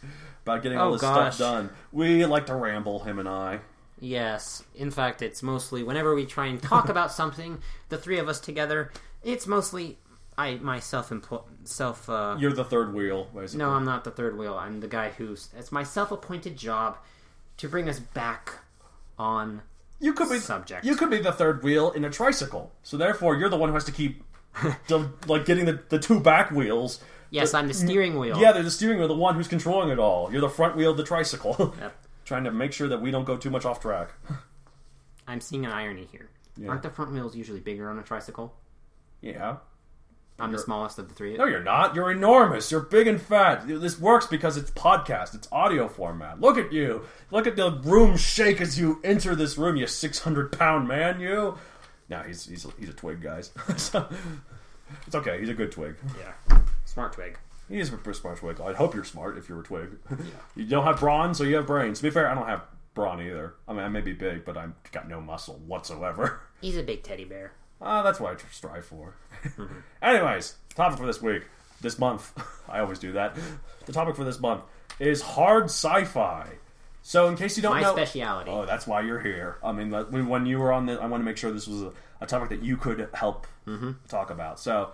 about 0.48 0.64
getting 0.64 0.78
all 0.78 0.90
Oh, 0.90 0.92
this 0.94 1.02
gosh. 1.02 1.36
stuff 1.36 1.52
done. 1.54 1.70
We 1.92 2.26
like 2.26 2.46
to 2.48 2.56
ramble, 2.56 3.00
him 3.04 3.20
and 3.20 3.28
I. 3.28 3.60
Yes. 4.00 4.64
In 4.76 4.92
fact, 4.92 5.22
it's 5.22 5.42
mostly 5.44 5.84
whenever 5.84 6.14
we 6.16 6.26
try 6.26 6.46
and 6.48 6.62
talk 6.62 6.90
about 6.96 7.12
something, 7.12 7.60
the 7.90 7.98
three 7.98 8.20
of 8.20 8.28
us 8.30 8.40
together, 8.40 8.92
it's 9.24 9.48
mostly 9.48 9.98
I 10.38 10.56
my 10.56 10.80
self 10.80 11.12
self. 11.64 12.08
Uh, 12.10 12.36
You're 12.40 12.54
the 12.54 12.64
third 12.64 12.94
wheel, 12.94 13.28
basically. 13.36 13.58
no, 13.66 13.72
I'm 13.72 13.86
not 13.86 14.04
the 14.04 14.12
third 14.12 14.38
wheel. 14.38 14.54
I'm 14.56 14.80
the 14.82 14.88
guy 14.88 15.10
who's. 15.10 15.50
It's 15.58 15.72
my 15.72 15.84
self-appointed 15.84 16.56
job 16.58 16.98
to 17.58 17.68
bring 17.68 17.90
us 17.90 18.00
back 18.00 18.60
on. 19.18 19.64
you 20.00 20.14
could 20.14 20.30
be 20.30 20.38
subject. 20.38 20.86
You 20.86 20.96
could 20.96 21.10
be 21.10 21.20
the 21.20 21.32
third 21.32 21.64
wheel 21.64 21.90
in 21.92 22.06
a 22.06 22.10
tricycle. 22.12 22.72
So 22.84 22.98
therefore, 22.98 23.36
you're 23.36 23.50
the 23.50 23.58
one 23.58 23.70
who 23.70 23.74
has 23.74 23.86
to 23.86 23.92
keep, 23.92 24.24
the, 24.88 25.10
like, 25.26 25.46
getting 25.46 25.66
the, 25.66 25.82
the 25.90 25.98
two 25.98 26.20
back 26.20 26.52
wheels. 26.52 27.00
Yes, 27.30 27.54
I'm 27.54 27.68
the 27.68 27.74
steering 27.74 28.18
wheel. 28.18 28.40
Yeah, 28.40 28.52
they're 28.52 28.64
the 28.64 28.72
steering 28.72 29.00
wheel, 29.00 29.08
the 29.08 29.14
one 29.16 29.36
who's 29.36 29.48
controlling 29.48 29.90
it 29.90 30.00
all. 30.00 30.32
You're 30.32 30.42
the 30.42 30.50
front 30.50 30.76
wheel 30.76 30.92
of 30.92 30.98
the 30.98 31.04
tricycle, 31.04 31.76
Yep. 31.80 31.96
trying 32.26 32.44
to 32.46 32.52
make 32.52 32.74
sure 32.74 32.88
that 32.88 33.02
we 33.02 33.12
don't 33.12 33.26
go 33.26 33.38
too 33.38 33.50
much 33.50 33.66
off 33.66 33.80
track. 33.82 34.12
I'm 35.28 35.42
seeing 35.42 35.66
an 35.66 35.72
irony 35.72 36.08
here. 36.12 36.30
Yeah. 36.56 36.70
Aren't 36.70 36.84
the 36.84 36.90
front 36.90 37.12
wheels 37.12 37.36
usually 37.36 37.60
bigger 37.60 37.90
on 37.90 38.00
a 38.00 38.04
tricycle? 38.04 38.54
Yeah. 39.22 39.58
I'm 40.40 40.52
the 40.52 40.60
smallest 40.60 41.00
of 41.00 41.10
the 41.10 41.16
three. 41.16 41.36
No, 41.36 41.46
you're 41.46 41.64
not. 41.64 41.96
You're 41.96 42.12
enormous. 42.12 42.72
You're 42.72 42.82
big 42.82 43.08
and 43.08 43.20
fat. 43.20 43.68
This 43.68 44.00
works 44.00 44.28
because 44.28 44.56
it's 44.56 44.70
podcast. 44.70 45.34
It's 45.34 45.48
audio 45.52 45.88
format. 45.88 46.40
Look 46.40 46.60
at 46.60 46.72
you. 46.72 47.06
Look 47.32 47.48
at 47.48 47.56
the 47.56 47.72
room 47.84 48.18
shake 48.18 48.62
as 48.62 48.80
you 48.80 49.02
enter 49.04 49.34
this 49.34 49.58
room. 49.58 49.78
You 49.78 49.88
600 49.88 50.52
pound 50.52 50.88
man. 50.88 51.20
You. 51.20 51.58
No, 52.08 52.20
he's 52.22 52.46
he's 52.46 52.66
a, 52.66 52.70
he's 52.80 52.88
a 52.90 52.94
twig, 52.94 53.20
guys. 53.20 53.50
so, 53.78 54.08
it's 55.08 55.16
okay. 55.16 55.40
He's 55.40 55.50
a 55.50 55.56
good 55.56 55.72
twig. 55.72 55.96
Yeah. 56.20 56.60
Smart 56.98 57.14
twig. 57.14 57.38
He 57.70 57.78
is 57.80 57.94
a 57.94 58.14
smart 58.16 58.38
twig. 58.40 58.60
I'd 58.60 58.74
hope 58.78 58.96
you're 58.96 59.04
smart 59.04 59.38
if 59.38 59.48
you're 59.48 59.60
a 59.60 59.64
twig. 59.64 60.00
you 60.56 60.66
don't 60.66 60.84
have 60.84 61.00
brawn, 61.00 61.36
so 61.36 61.44
you 61.44 61.58
have 61.58 61.68
brains. 61.68 62.00
To 62.00 62.04
be 62.04 62.10
fair, 62.10 62.28
I 62.28 62.34
don't 62.34 62.48
have 62.48 62.64
brawn 62.96 63.22
either. 63.22 63.54
I 63.68 63.74
mean, 63.74 63.84
I 63.84 63.88
may 63.88 64.02
be 64.02 64.14
big, 64.14 64.44
but 64.44 64.58
I've 64.58 64.72
got 64.92 65.08
no 65.08 65.22
muscle 65.22 65.62
whatsoever. 65.68 66.42
He's 66.62 66.76
a 66.76 66.82
big 66.82 67.04
teddy 67.04 67.24
bear. 67.24 67.52
Uh, 67.80 68.02
that's 68.02 68.20
what 68.20 68.34
I 68.34 68.44
strive 68.52 68.84
for. 68.84 69.14
Anyways, 70.02 70.56
topic 70.74 70.98
for 70.98 71.06
this 71.06 71.22
week, 71.22 71.44
this 71.82 72.00
month. 72.00 72.34
I 72.68 72.80
always 72.80 72.98
do 72.98 73.12
that. 73.12 73.38
The 73.86 73.92
topic 73.94 74.16
for 74.16 74.24
this 74.24 74.40
month 74.40 74.64
is 74.98 75.22
hard 75.22 75.66
sci-fi. 75.66 76.48
So, 77.04 77.28
in 77.28 77.36
case 77.36 77.58
you 77.58 77.62
don't 77.62 77.76
know, 77.76 77.82
My 77.84 77.88
know, 77.90 77.96
speciality. 77.96 78.50
oh, 78.50 78.66
that's 78.66 78.88
why 78.88 79.02
you're 79.02 79.20
here. 79.22 79.60
I 79.64 79.72
mean, 79.72 79.92
when 79.92 80.28
when 80.30 80.48
you 80.48 80.58
were 80.58 80.74
on 80.74 80.88
the, 80.88 80.94
I 81.00 81.06
want 81.06 81.22
to 81.22 81.26
make 81.26 81.38
sure 81.38 81.52
this 81.52 81.68
was 81.68 81.84
a, 81.84 81.94
a 82.22 82.26
topic 82.26 82.50
that 82.50 82.64
you 82.64 82.76
could 82.76 83.08
help 83.14 83.46
Mm-hmm. 83.68 83.92
talk 84.08 84.32
about. 84.32 84.60
So, 84.60 84.94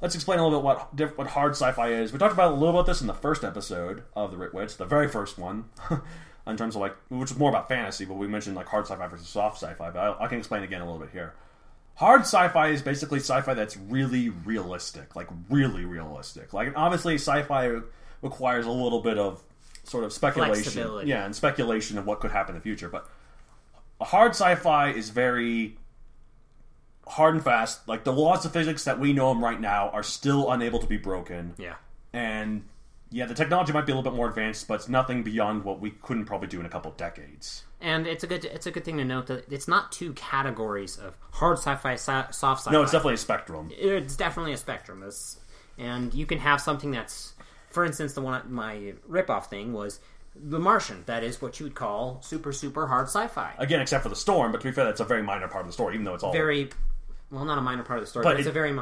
let's 0.00 0.14
explain 0.14 0.38
a 0.38 0.44
little 0.44 0.60
bit 0.60 0.64
what 0.64 1.18
what 1.18 1.26
hard 1.28 1.52
sci-fi 1.52 1.92
is. 1.92 2.12
We 2.12 2.18
talked 2.18 2.32
about 2.32 2.52
a 2.52 2.54
little 2.54 2.70
about 2.70 2.86
this 2.86 3.00
in 3.00 3.06
the 3.06 3.14
first 3.14 3.44
episode 3.44 4.02
of 4.14 4.30
the 4.30 4.36
Ritwits, 4.36 4.76
the 4.76 4.84
very 4.84 5.08
first 5.08 5.38
one, 5.38 5.66
in 6.46 6.56
terms 6.56 6.74
of 6.74 6.80
like, 6.80 6.96
which 7.08 7.30
is 7.30 7.38
more 7.38 7.50
about 7.50 7.68
fantasy, 7.68 8.04
but 8.04 8.14
we 8.14 8.26
mentioned 8.28 8.56
like 8.56 8.66
hard 8.66 8.86
sci-fi 8.86 9.06
versus 9.06 9.28
soft 9.28 9.56
sci-fi. 9.56 9.90
But 9.90 9.98
I, 9.98 10.24
I 10.24 10.28
can 10.28 10.38
explain 10.38 10.62
again 10.62 10.80
a 10.80 10.84
little 10.84 11.00
bit 11.00 11.10
here. 11.10 11.34
Hard 11.96 12.22
sci-fi 12.22 12.68
is 12.68 12.80
basically 12.80 13.18
sci-fi 13.18 13.54
that's 13.54 13.76
really 13.76 14.28
realistic, 14.28 15.16
like 15.16 15.28
really 15.50 15.84
realistic. 15.84 16.52
Like 16.52 16.72
obviously, 16.76 17.14
sci-fi 17.16 17.80
requires 18.22 18.66
a 18.66 18.70
little 18.70 19.00
bit 19.00 19.18
of 19.18 19.42
sort 19.84 20.04
of 20.04 20.12
speculation, 20.12 21.06
yeah, 21.06 21.24
and 21.24 21.34
speculation 21.34 21.98
of 21.98 22.06
what 22.06 22.20
could 22.20 22.30
happen 22.30 22.54
in 22.54 22.60
the 22.60 22.62
future. 22.62 22.88
But 22.88 23.08
a 24.00 24.04
hard 24.04 24.30
sci-fi 24.30 24.90
is 24.90 25.10
very 25.10 25.76
hard 27.08 27.34
and 27.34 27.44
fast. 27.44 27.86
Like 27.88 28.04
the 28.04 28.12
laws 28.12 28.44
of 28.44 28.52
physics 28.52 28.84
that 28.84 28.98
we 29.00 29.12
know 29.12 29.28
them 29.30 29.42
right 29.42 29.60
now 29.60 29.88
are 29.90 30.02
still 30.02 30.50
unable 30.50 30.78
to 30.78 30.86
be 30.86 30.96
broken, 30.96 31.54
Yeah. 31.58 31.74
and 32.12 32.64
yeah, 33.10 33.24
the 33.24 33.32
technology 33.34 33.72
might 33.72 33.86
be 33.86 33.92
a 33.92 33.94
little 33.96 34.10
bit 34.10 34.14
more 34.14 34.28
advanced, 34.28 34.68
but 34.68 34.74
it's 34.74 34.88
nothing 34.88 35.22
beyond 35.22 35.64
what 35.64 35.80
we 35.80 35.92
couldn't 35.92 36.26
probably 36.26 36.46
do 36.48 36.60
in 36.60 36.66
a 36.66 36.68
couple 36.68 36.90
decades. 36.92 37.64
And 37.80 38.06
it's 38.06 38.22
a 38.22 38.26
good 38.26 38.44
it's 38.44 38.66
a 38.66 38.70
good 38.70 38.84
thing 38.84 38.98
to 38.98 39.04
note 39.04 39.28
that 39.28 39.50
it's 39.50 39.66
not 39.68 39.90
two 39.92 40.12
categories 40.12 40.96
of 40.98 41.14
hard 41.32 41.56
sci-fi, 41.58 41.96
soft 41.96 42.34
sci-fi. 42.34 42.70
No, 42.72 42.82
it's 42.82 42.92
definitely 42.92 43.14
a 43.14 43.18
spectrum. 43.18 43.70
it's 43.72 44.14
definitely 44.16 44.52
a 44.52 44.56
spectrum. 44.58 45.02
It's, 45.02 45.38
and 45.78 46.12
you 46.12 46.26
can 46.26 46.38
have 46.40 46.60
something 46.60 46.90
that's, 46.90 47.32
for 47.70 47.84
instance, 47.84 48.12
the 48.12 48.20
one 48.20 48.42
my 48.52 48.94
ripoff 49.08 49.46
thing 49.46 49.72
was 49.72 50.00
The 50.34 50.58
Martian. 50.58 51.04
That 51.06 51.22
is 51.24 51.40
what 51.40 51.60
you 51.60 51.64
would 51.64 51.76
call 51.76 52.20
super 52.20 52.52
super 52.52 52.88
hard 52.88 53.06
sci-fi. 53.06 53.54
Again, 53.58 53.80
except 53.80 54.02
for 54.02 54.08
the 54.10 54.16
storm, 54.16 54.52
but 54.52 54.60
to 54.60 54.66
be 54.68 54.72
fair, 54.72 54.84
that's 54.84 55.00
a 55.00 55.04
very 55.04 55.22
minor 55.22 55.48
part 55.48 55.62
of 55.62 55.68
the 55.68 55.72
story, 55.72 55.94
even 55.94 56.04
though 56.04 56.14
it's 56.14 56.24
all. 56.24 56.32
Very, 56.32 56.68
well, 57.30 57.44
not 57.44 57.58
a 57.58 57.60
minor 57.62 57.82
part 57.82 57.98
of 57.98 58.04
the 58.04 58.10
story, 58.10 58.24
But 58.24 58.30
but, 58.32 58.40
it's 58.40 58.48
a 58.48 58.52
very, 58.52 58.78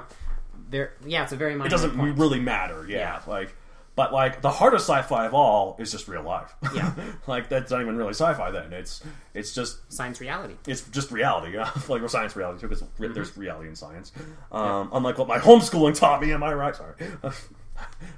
very 0.71 0.89
yeah, 1.07 1.23
it's 1.25 1.33
a 1.33 1.37
very 1.37 1.55
minor. 1.55 1.67
it 1.67 1.71
doesn't 1.71 1.97
really 2.17 2.41
matter, 2.41 2.87
yeah. 2.89 2.97
Yeah. 2.99 3.21
Like, 3.27 3.55
but 3.95 4.13
like 4.13 4.43
the 4.43 4.51
hardest 4.51 4.87
sci-fi 4.87 5.25
of 5.27 5.33
all 5.33 5.75
is 5.79 5.91
just 5.91 6.07
real 6.07 6.23
life. 6.23 6.55
Yeah. 6.75 6.93
like 7.27 7.49
that's 7.49 7.71
not 7.71 7.81
even 7.81 7.97
really 7.97 8.11
sci-fi. 8.13 8.51
Then 8.51 8.73
it's 8.73 9.03
it's 9.33 9.55
just 9.55 9.91
science 9.93 10.21
reality. 10.21 10.55
it's 10.67 10.83
just 10.91 11.11
reality, 11.11 11.55
yeah. 11.55 11.71
like 11.89 12.03
or 12.03 12.09
science 12.09 12.37
reality 12.37 12.61
too, 12.61 12.69
because 12.69 12.83
Mm-hmm. 12.83 13.13
there's 13.15 13.37
reality 13.37 13.69
in 13.69 13.75
science. 13.77 14.13
Um, 14.53 14.91
Unlike 14.93 15.19
what 15.19 15.29
my 15.29 15.39
homeschooling 15.39 15.95
taught 15.99 16.21
me. 16.21 16.33
Am 16.33 16.43
I 16.43 16.53
right? 16.55 16.77
Sorry. 16.77 16.95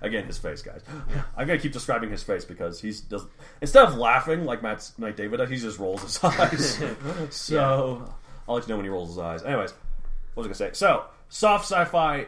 Again, 0.01 0.25
his 0.25 0.39
face, 0.39 0.63
guys. 0.63 0.83
I'm 1.37 1.47
gonna 1.49 1.59
keep 1.59 1.73
describing 1.73 2.11
his 2.11 2.23
face 2.23 2.45
because 2.45 2.81
he's 2.81 3.01
does 3.01 3.27
instead 3.61 3.85
of 3.85 3.97
laughing 3.97 4.45
like 4.45 4.63
Matt 4.63 4.89
like 4.99 5.17
David 5.17 5.49
he 5.49 5.57
just 5.57 5.79
rolls 5.81 6.03
his 6.03 6.23
eyes. 6.23 6.81
so 7.31 8.05
I'll 8.49 8.55
let 8.57 8.65
you 8.65 8.71
know 8.71 8.77
when 8.77 8.85
he 8.85 8.91
rolls 8.91 9.11
his 9.11 9.19
eyes. 9.19 9.43
Anyways, 9.43 9.75
what 10.39 10.47
was 10.47 10.61
I 10.61 10.65
gonna 10.65 10.73
say? 10.73 10.79
So 10.79 11.05
soft 11.29 11.65
sci-fi 11.65 12.27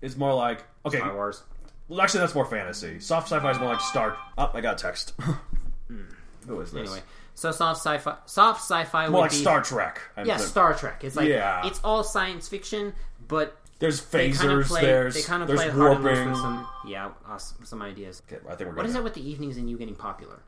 is 0.00 0.16
more 0.16 0.32
like 0.32 0.62
okay. 0.86 0.98
Star 0.98 1.12
Wars. 1.12 1.42
Well, 1.88 2.00
actually, 2.00 2.20
that's 2.20 2.34
more 2.36 2.44
fantasy. 2.46 3.00
Soft 3.00 3.26
sci-fi 3.26 3.50
is 3.50 3.58
more 3.58 3.70
like 3.72 3.80
Star. 3.80 4.16
Oh, 4.38 4.48
I 4.54 4.60
got 4.60 4.74
a 4.74 4.82
text. 4.82 5.12
Who 6.46 6.60
is 6.60 6.70
this? 6.70 6.88
Anyway, 6.88 7.02
so 7.34 7.50
soft 7.50 7.80
sci-fi, 7.80 8.14
soft 8.26 8.60
sci-fi 8.60 9.08
more 9.08 9.22
like 9.22 9.32
be 9.32 9.38
Star 9.38 9.60
Trek. 9.60 10.00
I'm 10.16 10.24
yeah, 10.24 10.36
thinking. 10.36 10.50
Star 10.50 10.72
Trek. 10.74 11.02
It's 11.02 11.16
like 11.16 11.26
Yeah. 11.28 11.66
it's 11.66 11.80
all 11.82 12.04
science 12.04 12.48
fiction, 12.48 12.94
but 13.26 13.58
There's 13.80 14.02
they 14.04 14.30
kind 14.30 14.52
of 14.52 14.58
phasers. 14.60 14.68
play 14.68 14.80
there's 14.82 15.14
they 15.16 15.22
kind 15.22 15.42
of 15.42 15.48
there's 15.48 15.60
play 15.60 15.70
hard 15.70 15.96
and 15.96 16.04
warping. 16.04 16.30
with 16.30 16.38
some 16.38 16.68
yeah 16.86 17.10
uh, 17.28 17.38
some 17.38 17.82
ideas. 17.82 18.22
Okay, 18.30 18.40
I 18.48 18.54
think 18.54 18.70
we're 18.70 18.76
What 18.76 18.86
is 18.86 18.94
it 18.94 19.02
with 19.02 19.14
the 19.14 19.28
evenings 19.28 19.56
and 19.56 19.68
you 19.68 19.76
getting 19.76 19.96
popular? 19.96 20.42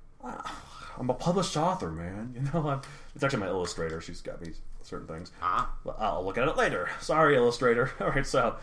I'm 0.97 1.11
a 1.11 1.15
published 1.15 1.57
author, 1.57 1.91
man. 1.91 2.35
You 2.37 2.61
know, 2.61 2.69
I'm, 2.69 2.83
it's 3.17 3.25
actually 3.25 3.41
my 3.41 3.49
illustrator. 3.49 4.01
She's 4.01 4.21
got 4.21 4.41
me 4.41 4.53
certain 4.91 5.07
things. 5.07 5.31
Ah, 5.41 5.73
I'll 5.99 6.25
look 6.25 6.37
at 6.37 6.47
it 6.49 6.57
later. 6.57 6.91
Sorry, 7.01 7.37
illustrator. 7.37 7.91
All 8.01 8.09
right, 8.11 8.27
so 8.27 8.57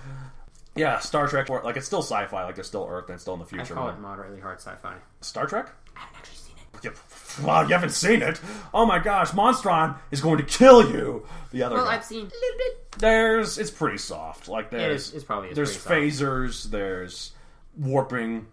yeah, 0.75 0.99
Star 0.99 1.27
Trek. 1.27 1.49
Like 1.49 1.77
it's 1.77 1.87
still 1.87 2.03
sci-fi. 2.03 2.43
Like 2.43 2.55
there's 2.55 2.67
still 2.67 2.85
Earth 2.87 3.05
and 3.07 3.15
it's 3.15 3.23
still 3.23 3.33
in 3.33 3.39
the 3.39 3.45
I 3.45 3.49
future. 3.49 3.73
call 3.73 3.89
it 3.89 3.97
moderately 3.99 4.39
hard 4.39 4.59
sci-fi. 4.59 4.95
Star 5.21 5.47
Trek. 5.47 5.69
I 5.95 6.01
haven't 6.01 6.17
actually 6.17 6.35
seen 6.37 6.55
it. 6.57 6.79
Yeah, 6.83 7.45
Wow, 7.45 7.61
you 7.61 7.69
haven't 7.73 7.91
seen 7.91 8.21
it? 8.21 8.39
Oh 8.73 8.85
my 8.85 8.99
gosh, 8.99 9.31
Monstron 9.31 9.97
is 10.11 10.21
going 10.21 10.37
to 10.37 10.43
kill 10.43 10.91
you. 10.91 11.25
The 11.51 11.63
other 11.63 11.75
Well, 11.75 11.85
guy. 11.85 11.95
I've 11.95 12.03
seen 12.05 12.19
a 12.21 12.23
little 12.23 12.57
bit. 12.57 12.91
There's 12.99 13.57
it's 13.57 13.71
pretty 13.71 13.97
soft. 13.97 14.47
Like 14.47 14.69
there's 14.69 15.07
is- 15.09 15.13
it's 15.15 15.23
probably- 15.23 15.53
there's 15.53 15.75
phasers, 15.77 16.65
there's 16.69 17.31
warping. 17.77 18.47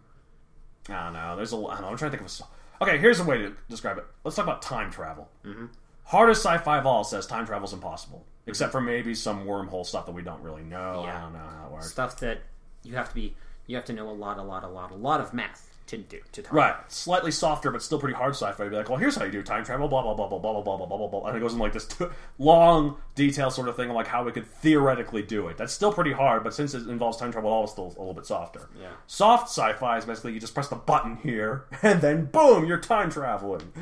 I 0.89 1.05
don't 1.05 1.13
know. 1.15 1.37
There's 1.37 1.53
a 1.53 1.57
I 1.57 1.61
don't 1.75 1.81
know. 1.83 1.89
I'm 1.89 1.97
trying 1.97 2.11
to 2.13 2.17
think 2.19 2.29
of 2.29 2.41
a. 2.81 2.85
Okay, 2.85 2.99
here's 2.99 3.21
a 3.21 3.25
way 3.25 3.39
to 3.39 3.53
describe 3.71 3.97
it. 3.99 4.05
Let's 4.25 4.37
talk 4.37 4.45
about 4.45 4.61
time 4.63 4.91
travel. 4.91 5.29
Mm-hmm. 5.45 5.67
Hardest 6.05 6.43
sci-fi 6.43 6.79
of 6.79 6.87
all 6.87 7.03
says 7.05 7.27
time 7.27 7.47
travel's 7.47 7.73
impossible, 7.73 8.25
except 8.47 8.73
for 8.73 8.81
maybe 8.81 9.15
some 9.15 9.47
wormhole 9.47 9.87
stuff 9.87 10.07
that 10.07 10.13
we 10.13 10.23
don't 10.23 10.43
really 10.43 10.63
know. 10.63 11.01
I 11.03 11.07
Yeah. 11.07 11.21
don't 11.23 11.33
know 11.33 11.39
how 11.39 11.67
it 11.67 11.73
works. 11.73 11.91
Stuff 11.91 12.19
that 12.21 12.41
you 12.83 12.95
have 12.97 13.09
to 13.09 13.15
be, 13.15 13.35
you 13.67 13.77
have 13.77 13.85
to 13.87 13.93
know 13.93 14.09
a 14.09 14.13
lot, 14.13 14.39
a 14.39 14.43
lot, 14.43 14.65
a 14.65 14.69
lot, 14.69 14.91
a 14.91 14.95
lot 14.97 15.21
of 15.21 15.33
math 15.33 15.71
to 15.87 15.99
do 15.99 16.19
to 16.33 16.43
talk. 16.43 16.53
Right, 16.53 16.75
slightly 16.91 17.31
softer, 17.31 17.71
but 17.71 17.83
still 17.83 17.99
pretty 17.99 18.15
hard 18.15 18.35
sci-fi. 18.35 18.65
You'd 18.65 18.71
be 18.71 18.77
like, 18.77 18.89
well, 18.89 18.99
here's 18.99 19.17
how 19.17 19.25
you 19.25 19.31
do 19.33 19.43
time 19.43 19.65
travel, 19.65 19.87
blah 19.89 20.03
blah 20.03 20.15
blah 20.15 20.29
blah 20.29 20.39
blah 20.39 20.53
blah 20.63 20.77
blah 20.77 20.87
blah 20.87 20.97
blah 20.97 21.09
blah, 21.09 21.27
and 21.29 21.37
it 21.37 21.41
goes 21.41 21.53
in 21.53 21.59
like 21.59 21.73
this 21.75 21.87
t- 21.87 22.07
long, 22.39 22.97
detailed 23.15 23.53
sort 23.53 23.69
of 23.69 23.77
thing, 23.77 23.91
like 23.91 24.07
how 24.07 24.25
we 24.25 24.33
could 24.33 24.47
theoretically 24.47 25.23
do 25.23 25.49
it. 25.49 25.57
That's 25.59 25.73
still 25.75 25.93
pretty 25.93 26.13
hard, 26.13 26.43
but 26.45 26.55
since 26.55 26.73
it 26.75 26.87
involves 26.89 27.17
time 27.19 27.33
travel, 27.33 27.63
it's 27.65 27.73
still 27.73 27.87
a 27.87 27.99
little 28.01 28.15
bit 28.15 28.25
softer. 28.27 28.69
Yeah. 28.81 28.89
Soft 29.07 29.49
sci-fi 29.51 29.99
is 29.99 30.05
basically 30.07 30.33
you 30.33 30.41
just 30.41 30.55
press 30.55 30.69
the 30.69 30.77
button 30.77 31.17
here, 31.17 31.65
and 31.83 32.01
then 32.01 32.27
boom, 32.27 32.65
you're 32.67 32.79
time 32.79 33.11
traveling. 33.11 33.73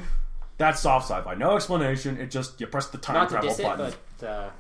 That's 0.63 0.81
soft 0.81 1.09
sci-fi. 1.09 1.35
No 1.35 1.57
explanation. 1.57 2.19
It 2.19 2.31
just 2.31 2.61
you 2.61 2.69
press 2.69 2.87
the 2.87 2.99
time 2.99 3.15
Not 3.17 3.29
to 3.31 3.35
travel 3.35 3.49
diss 3.51 3.59
it, 3.59 3.63
button. 3.65 3.93
but 4.21 4.27
uh, 4.29 4.51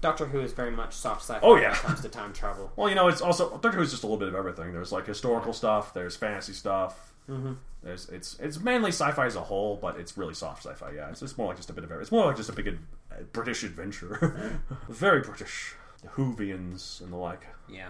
Doctor 0.00 0.24
Who 0.26 0.40
is 0.40 0.52
very 0.52 0.70
much 0.70 0.94
soft 0.94 1.20
sci-fi 1.22 1.40
Oh, 1.42 1.52
when 1.52 1.62
yeah. 1.64 1.72
it 1.72 1.76
comes 1.76 2.00
to 2.00 2.08
time 2.08 2.32
travel. 2.32 2.72
Well, 2.76 2.88
you 2.88 2.94
know, 2.94 3.08
it's 3.08 3.20
also 3.20 3.50
Doctor 3.50 3.72
Who's 3.72 3.90
just 3.90 4.04
a 4.04 4.06
little 4.06 4.18
bit 4.18 4.28
of 4.28 4.34
everything. 4.34 4.72
There's 4.72 4.90
like 4.90 5.06
historical 5.06 5.52
stuff. 5.52 5.92
There's 5.92 6.16
fantasy 6.16 6.54
stuff. 6.54 7.12
Mm-hmm. 7.28 7.52
There's 7.82 8.08
it's 8.08 8.38
it's 8.40 8.58
mainly 8.60 8.88
sci-fi 8.90 9.26
as 9.26 9.36
a 9.36 9.42
whole, 9.42 9.76
but 9.76 9.98
it's 10.00 10.16
really 10.16 10.32
soft 10.34 10.64
sci-fi. 10.64 10.92
Yeah, 10.92 11.10
it's 11.10 11.20
just 11.20 11.36
more 11.36 11.48
like 11.48 11.56
just 11.58 11.68
a 11.68 11.74
bit 11.74 11.84
of 11.84 11.90
everything. 11.90 12.02
It's 12.04 12.12
more 12.12 12.24
like 12.26 12.36
just 12.36 12.48
a 12.48 12.52
big 12.52 12.68
uh, 12.68 13.16
British 13.32 13.62
adventure, 13.64 14.60
very 14.88 15.20
British. 15.20 15.74
The 16.02 16.08
Whovians 16.08 17.00
and 17.02 17.12
the 17.12 17.16
like. 17.16 17.46
Yeah. 17.68 17.88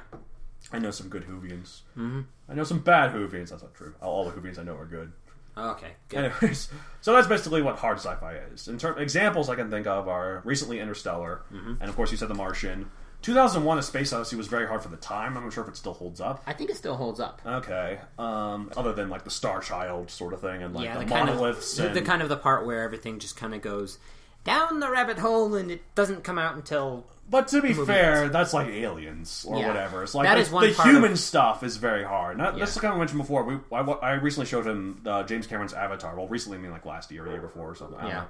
I 0.73 0.79
know 0.79 0.91
some 0.93 1.09
good 1.09 1.25
Whovians. 1.29 1.81
Mm-hmm. 1.97 2.21
I 2.49 2.55
know 2.55 2.65
some 2.65 2.79
bad 2.79 3.13
Whovians. 3.13 3.51
That's 3.51 3.63
not 3.63 3.75
true. 3.75 3.95
All, 4.01 4.13
all 4.13 4.25
the 4.25 4.31
Whovians 4.31 4.59
I 4.59 4.63
know 4.63 4.77
are 4.77 4.87
good. 4.87 5.13
Okay. 5.57 5.93
Good. 6.09 6.33
Anyways, 6.43 6.69
so 7.01 7.13
that's 7.13 7.27
basically 7.29 7.63
what 7.63 7.77
hard 7.77 7.99
sci-fi 7.99 8.35
is. 8.53 8.67
In 8.69 8.79
term, 8.79 8.99
examples 8.99 9.49
I 9.49 9.55
can 9.55 9.71
think 9.71 9.87
of 9.87 10.09
are 10.09 10.43
recently 10.45 10.81
Interstellar, 10.81 11.43
Mm-hmm. 11.53 11.75
and 11.81 11.89
of 11.89 11.97
course 11.97 12.11
you 12.11 12.17
said 12.17 12.29
The 12.29 12.35
Martian. 12.35 12.91
2001: 13.23 13.79
A 13.79 13.83
Space 13.83 14.13
Odyssey 14.13 14.37
was 14.37 14.49
very 14.49 14.67
hard 14.67 14.83
for 14.83 14.89
the 14.91 14.97
time. 14.99 15.37
I'm 15.37 15.45
not 15.45 15.53
sure 15.53 15.63
if 15.65 15.71
it 15.71 15.77
still 15.77 15.95
holds 15.95 16.21
up. 16.21 16.43
I 16.47 16.53
think 16.53 16.69
it 16.71 16.77
still 16.77 16.97
holds 16.97 17.21
up. 17.21 17.41
Okay. 17.47 17.99
Um, 18.19 18.71
other 18.77 18.93
than 18.93 19.09
like 19.09 19.25
the 19.25 19.31
Star 19.31 19.61
Child 19.61 20.11
sort 20.11 20.35
of 20.35 20.41
thing, 20.43 20.63
and 20.63 20.75
like 20.75 20.85
yeah, 20.85 20.99
the, 20.99 21.05
the 21.05 21.11
kind 21.11 21.29
of 21.31 21.37
monoliths, 21.37 21.77
the, 21.77 21.87
and 21.87 21.97
the 21.97 22.03
kind 22.03 22.21
of 22.21 22.29
the 22.29 22.37
part 22.37 22.67
where 22.67 22.83
everything 22.83 23.19
just 23.19 23.37
kind 23.37 23.55
of 23.55 23.63
goes 23.63 23.99
down 24.45 24.81
the 24.81 24.91
rabbit 24.91 25.19
hole 25.21 25.55
and 25.55 25.71
it 25.71 25.81
doesn't 25.95 26.23
come 26.23 26.37
out 26.39 26.55
until 26.55 27.07
But 27.29 27.49
to 27.49 27.63
be 27.63 27.69
movie 27.73 27.87
fair, 27.87 28.29
that's 28.29 28.53
like 28.53 28.69
aliens 28.69 29.47
or 29.49 29.59
Yeah. 29.59 29.69
whatever. 29.69 30.03
It's 30.03 30.15
like 30.15 30.27
That 30.29 30.35
the, 30.35 30.41
is 30.43 30.51
one 30.51 30.69
the 30.69 30.75
part 30.75 30.89
human 30.89 31.13
of- 31.13 31.19
stuff 31.19 31.63
is 31.63 31.79
very 31.79 32.05
hard. 32.05 32.37
Now, 32.39 32.51
That's 32.51 32.77
Yeah. 32.77 32.83
kind 32.83 32.93
of 32.93 32.99
mentioned 32.99 33.21
before. 33.21 33.43
We 33.45 33.59
I, 33.73 33.81
I 33.81 34.13
recently 34.15 34.47
showed 34.47 34.67
him 34.67 35.01
uh, 35.07 35.23
James 35.23 35.47
Cameron's 35.47 35.73
Avatar. 35.73 36.15
Well, 36.17 36.29
recently 36.29 36.59
I 36.59 36.61
mean 36.61 36.71
like 36.71 36.85
last 36.85 37.11
year 37.11 37.23
or 37.23 37.27
the 37.27 37.33
year 37.33 37.41
before 37.41 37.71
or 37.71 37.75
something. 37.75 37.97
I 37.99 38.03
don't 38.03 38.11
Yeah. 38.11 38.17
know. 38.21 38.27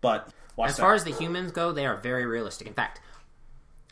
But 0.00 0.28
watch 0.54 0.70
as 0.70 0.76
that. 0.76 0.82
far 0.82 0.94
as 0.94 1.02
the 1.04 1.10
humans 1.12 1.50
go, 1.50 1.72
they 1.72 1.86
are 1.86 1.96
very 1.96 2.24
realistic. 2.24 2.66
In 2.68 2.74
fact, 2.74 3.00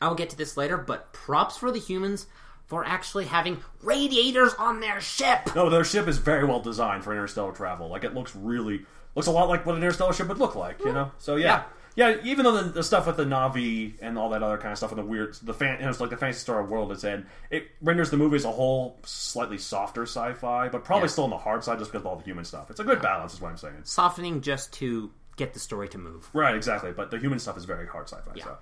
I'll 0.00 0.14
get 0.14 0.30
to 0.30 0.36
this 0.36 0.56
later, 0.56 0.76
but 0.76 1.12
props 1.12 1.56
for 1.56 1.70
the 1.72 1.78
humans 1.80 2.26
for 2.66 2.84
actually 2.84 3.24
having 3.26 3.58
radiators 3.82 4.54
on 4.54 4.80
their 4.80 5.00
ship. 5.00 5.54
No, 5.54 5.68
their 5.68 5.84
ship 5.84 6.06
is 6.08 6.18
very 6.18 6.44
well 6.44 6.60
designed 6.60 7.04
for 7.04 7.12
interstellar 7.12 7.52
travel. 7.52 7.88
Like 7.88 8.04
it 8.04 8.14
looks 8.14 8.34
really 8.36 8.86
looks 9.16 9.26
a 9.26 9.30
lot 9.32 9.48
like 9.48 9.66
what 9.66 9.74
an 9.76 9.82
interstellar 9.82 10.12
ship 10.12 10.28
would 10.28 10.38
look 10.38 10.54
like, 10.54 10.78
you 10.84 10.92
know. 10.92 11.10
So 11.18 11.36
yeah, 11.36 11.64
yeah. 11.94 12.16
even 12.22 12.44
though 12.44 12.62
the, 12.62 12.70
the 12.70 12.83
stuff 12.83 13.07
with 13.07 13.16
the 13.16 13.24
Na'vi 13.24 13.94
and 14.00 14.18
all 14.18 14.30
that 14.30 14.42
other 14.42 14.59
kind 14.59 14.72
of 14.72 14.78
stuff 14.78 14.90
and 14.90 14.98
the 14.98 15.04
weird, 15.04 15.35
the 15.42 15.54
fan, 15.54 15.80
it's 15.80 16.00
like 16.00 16.11
the 16.11 16.16
fantasy 16.16 16.40
star 16.40 16.64
world 16.64 16.92
it's 16.92 17.04
in, 17.04 17.26
it 17.50 17.68
renders 17.83 18.11
the 18.11 18.16
movie 18.16 18.37
as 18.37 18.44
a 18.44 18.50
whole 18.50 18.98
slightly 19.04 19.59
softer 19.59 20.02
sci-fi, 20.02 20.68
but 20.68 20.85
probably 20.85 21.07
Yeah. 21.07 21.12
still 21.12 21.24
on 21.24 21.30
the 21.30 21.38
hard 21.38 21.64
side 21.64 21.78
just 21.78 21.90
because 21.90 22.02
of 22.02 22.07
all 22.07 22.16
the 22.16 22.24
human 22.24 22.44
stuff. 22.44 22.70
It's 22.70 22.80
a 22.80 22.85
good 22.85 23.00
balance, 23.02 23.35
is 23.35 23.40
what 23.40 23.50
I'm 23.50 23.57
saying. 23.57 23.80
Softening 23.85 24.40
just 24.40 24.72
to 24.74 25.11
get 25.37 25.52
the 25.52 25.61
story 25.61 25.88
to 25.88 25.98
move. 25.98 26.28
Right, 26.33 26.54
exactly. 26.54 26.92
But 26.92 27.11
the 27.11 27.18
human 27.18 27.38
stuff 27.38 27.57
is 27.57 27.64
very 27.64 27.87
hard 27.87 28.09
sci-fi. 28.09 28.33
Yeah. 28.35 28.44
So. 28.44 28.59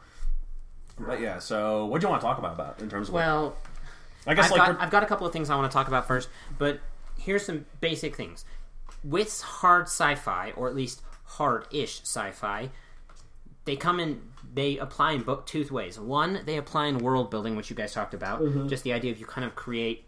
But 0.98 1.20
yeah, 1.20 1.38
so 1.38 1.86
what 1.86 2.00
do 2.00 2.06
you 2.06 2.10
want 2.10 2.20
to 2.20 2.26
talk 2.26 2.38
about, 2.38 2.54
about 2.54 2.80
in 2.80 2.88
terms 2.90 3.08
of? 3.08 3.14
Well, 3.14 3.56
I 4.26 4.34
guess 4.34 4.46
I've 4.46 4.50
like 4.52 4.58
got, 4.58 4.80
I've 4.80 4.90
got 4.90 5.02
a 5.02 5.06
couple 5.06 5.26
of 5.26 5.32
things 5.32 5.50
I 5.50 5.56
want 5.56 5.70
to 5.70 5.74
talk 5.74 5.88
about 5.88 6.06
first, 6.06 6.28
but 6.58 6.80
here's 7.18 7.44
some 7.44 7.64
basic 7.80 8.14
things. 8.14 8.44
With 9.02 9.40
hard 9.40 9.84
sci-fi, 9.84 10.52
or 10.56 10.68
at 10.68 10.76
least 10.76 11.02
hard-ish 11.24 12.02
sci-fi, 12.02 12.70
they 13.64 13.76
come 13.76 14.00
in. 14.00 14.20
They 14.54 14.76
apply 14.78 15.12
in 15.12 15.22
both 15.22 15.46
two 15.46 15.66
ways. 15.70 15.98
One, 15.98 16.40
they 16.44 16.56
apply 16.58 16.86
in 16.86 16.98
world 16.98 17.30
building, 17.30 17.56
which 17.56 17.70
you 17.70 17.76
guys 17.76 17.92
talked 17.94 18.12
about, 18.14 18.40
Mm-hmm. 18.42 18.68
just 18.68 18.84
the 18.84 18.92
idea 18.92 19.10
of 19.12 19.18
you 19.18 19.24
kind 19.26 19.46
of 19.46 19.54
create 19.54 20.04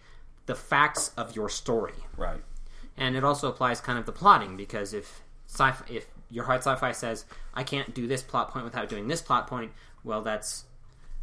the 0.47 0.55
facts 0.55 1.11
of 1.17 1.35
your 1.35 1.49
story, 1.49 1.95
right. 2.19 2.43
and 2.99 3.17
it 3.17 3.25
also 3.25 3.49
applies 3.49 3.81
kind 3.81 3.99
of 3.99 4.05
the 4.05 4.13
plotting 4.13 4.57
because 4.59 4.93
if 4.93 5.23
sci 5.47 5.73
if 5.89 6.07
your 6.31 6.45
hard 6.45 6.59
sci-fi 6.61 6.93
says 6.93 7.25
I 7.55 7.63
can't 7.63 7.95
do 7.95 8.07
this 8.07 8.23
plot 8.23 8.51
point 8.51 8.65
without 8.67 8.91
doing 8.91 9.09
this 9.09 9.23
plot 9.23 9.47
point, 9.47 9.73
well, 10.05 10.21
that's 10.21 10.65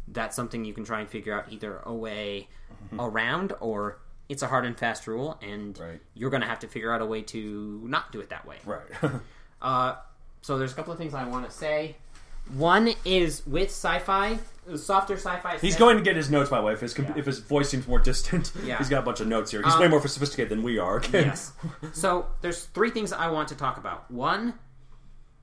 that's 0.08 0.34
something 0.34 0.64
you 0.64 0.74
can 0.74 0.84
try 0.84 0.98
and 0.98 1.08
figure 1.08 1.32
out 1.38 1.52
either 1.52 1.78
a 1.84 1.94
way 1.94 2.48
around 2.98 3.52
or 3.60 3.98
it's 4.28 4.42
a 4.42 4.48
hard 4.48 4.64
and 4.64 4.76
fast 4.76 5.06
rule, 5.06 5.38
and 5.40 5.78
Right. 5.78 6.00
you're 6.14 6.30
going 6.30 6.42
to 6.42 6.48
have 6.48 6.58
to 6.60 6.66
figure 6.68 6.92
out 6.92 7.00
a 7.00 7.06
way 7.06 7.22
to 7.22 7.80
not 7.84 8.10
do 8.10 8.20
it 8.20 8.30
that 8.30 8.44
way. 8.46 8.56
Right. 8.66 8.82
Uh, 9.62 9.94
so 10.40 10.58
there's 10.58 10.72
a 10.72 10.74
couple 10.74 10.92
of 10.92 10.98
things 10.98 11.14
I 11.14 11.22
want 11.28 11.44
to 11.48 11.50
say. 11.56 11.94
One 12.56 12.92
is 13.04 13.42
with 13.46 13.68
sci-fi, 13.70 14.38
softer 14.76 15.14
sci-fi. 15.16 15.58
He's 15.58 15.76
going 15.76 15.96
to 15.96 16.02
get 16.02 16.16
his 16.16 16.30
notes 16.30 16.50
by 16.50 16.58
the 16.58 16.64
way. 16.66 16.72
If 16.74 16.80
his 16.80 16.96
Yeah. 16.98 17.12
if 17.16 17.26
his 17.26 17.38
voice 17.40 17.68
seems 17.70 17.86
more 17.88 17.98
distant, 17.98 18.52
Yeah. 18.64 18.78
he's 18.78 18.88
got 18.88 19.00
a 19.00 19.02
bunch 19.02 19.20
of 19.20 19.26
notes 19.26 19.50
here. 19.50 19.62
He's 19.62 19.72
Um, 19.74 19.80
way 19.80 19.88
more 19.88 20.06
sophisticated 20.06 20.50
than 20.50 20.62
we 20.62 20.78
are. 20.78 20.96
Okay? 20.96 21.24
Yes. 21.26 21.52
So 21.92 22.26
there's 22.40 22.64
three 22.66 22.90
things 22.90 23.12
I 23.12 23.28
want 23.28 23.48
to 23.48 23.54
talk 23.54 23.76
about. 23.78 24.10
One, 24.10 24.54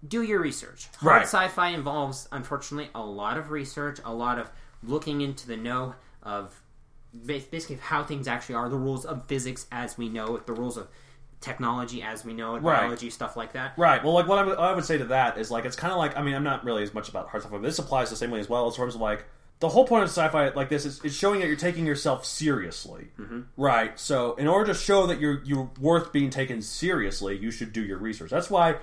do 0.07 0.21
your 0.21 0.39
research. 0.39 0.87
Hard 0.97 1.11
Right. 1.15 1.21
sci-fi 1.23 1.69
involves, 1.69 2.27
unfortunately, 2.31 2.89
a 2.95 3.03
lot 3.03 3.37
of 3.37 3.51
research, 3.51 3.99
a 4.05 4.13
lot 4.13 4.39
of 4.39 4.49
looking 4.83 5.21
into 5.21 5.45
the 5.47 5.57
know 5.57 5.95
of 6.23 6.61
ba- 7.13 7.41
basically 7.51 7.77
how 7.77 8.03
things 8.03 8.27
actually 8.27 8.55
are, 8.55 8.69
the 8.69 8.77
rules 8.77 9.03
of 9.05 9.25
physics 9.27 9.65
as 9.71 9.97
we 9.97 10.07
know 10.07 10.35
it, 10.37 10.45
the 10.47 10.53
rules 10.53 10.77
of 10.77 10.87
technology 11.41 12.01
as 12.01 12.25
we 12.25 12.33
know 12.33 12.55
it, 12.55 12.59
Right. 12.61 12.81
biology 12.81 13.09
stuff 13.09 13.37
like 13.37 13.53
that. 13.53 13.73
Right. 13.77 14.03
Well, 14.03 14.13
like 14.13 14.27
what 14.27 14.39
I 14.39 14.43
would, 14.43 14.57
I 14.57 14.73
would 14.73 14.85
say 14.85 14.97
to 14.97 15.05
that 15.05 15.37
is 15.37 15.49
like 15.49 15.65
it's 15.65 15.75
kind 15.75 15.91
of 15.93 15.97
like 15.97 16.17
I 16.17 16.21
mean 16.21 16.33
I'm 16.35 16.43
not 16.43 16.63
really 16.65 16.83
as 16.83 16.93
much 16.93 17.09
about 17.09 17.29
hard 17.29 17.43
sci-fi, 17.43 17.55
but 17.57 17.61
this 17.63 17.79
applies 17.79 18.09
the 18.09 18.15
same 18.15 18.31
way 18.31 18.39
as 18.39 18.49
well 18.49 18.67
in 18.67 18.73
terms 18.73 18.95
of 18.95 19.01
like 19.01 19.25
the 19.59 19.69
whole 19.69 19.85
point 19.85 20.03
of 20.03 20.09
sci-fi 20.09 20.49
like 20.49 20.69
this 20.69 20.85
is, 20.85 21.03
is 21.03 21.15
showing 21.15 21.39
that 21.41 21.47
you're 21.47 21.55
taking 21.55 21.85
yourself 21.85 22.25
seriously. 22.25 23.09
Mm-hmm. 23.19 23.41
Right. 23.57 23.97
So 23.99 24.35
in 24.35 24.47
order 24.47 24.73
to 24.73 24.77
show 24.79 25.07
that 25.07 25.19
you're 25.19 25.41
you're 25.43 25.69
worth 25.79 26.11
being 26.11 26.29
taken 26.29 26.61
seriously, 26.61 27.37
you 27.37 27.51
should 27.51 27.71
do 27.73 27.81
your 27.81 27.97
research. 27.97 28.31
That's 28.31 28.49
why. 28.49 28.75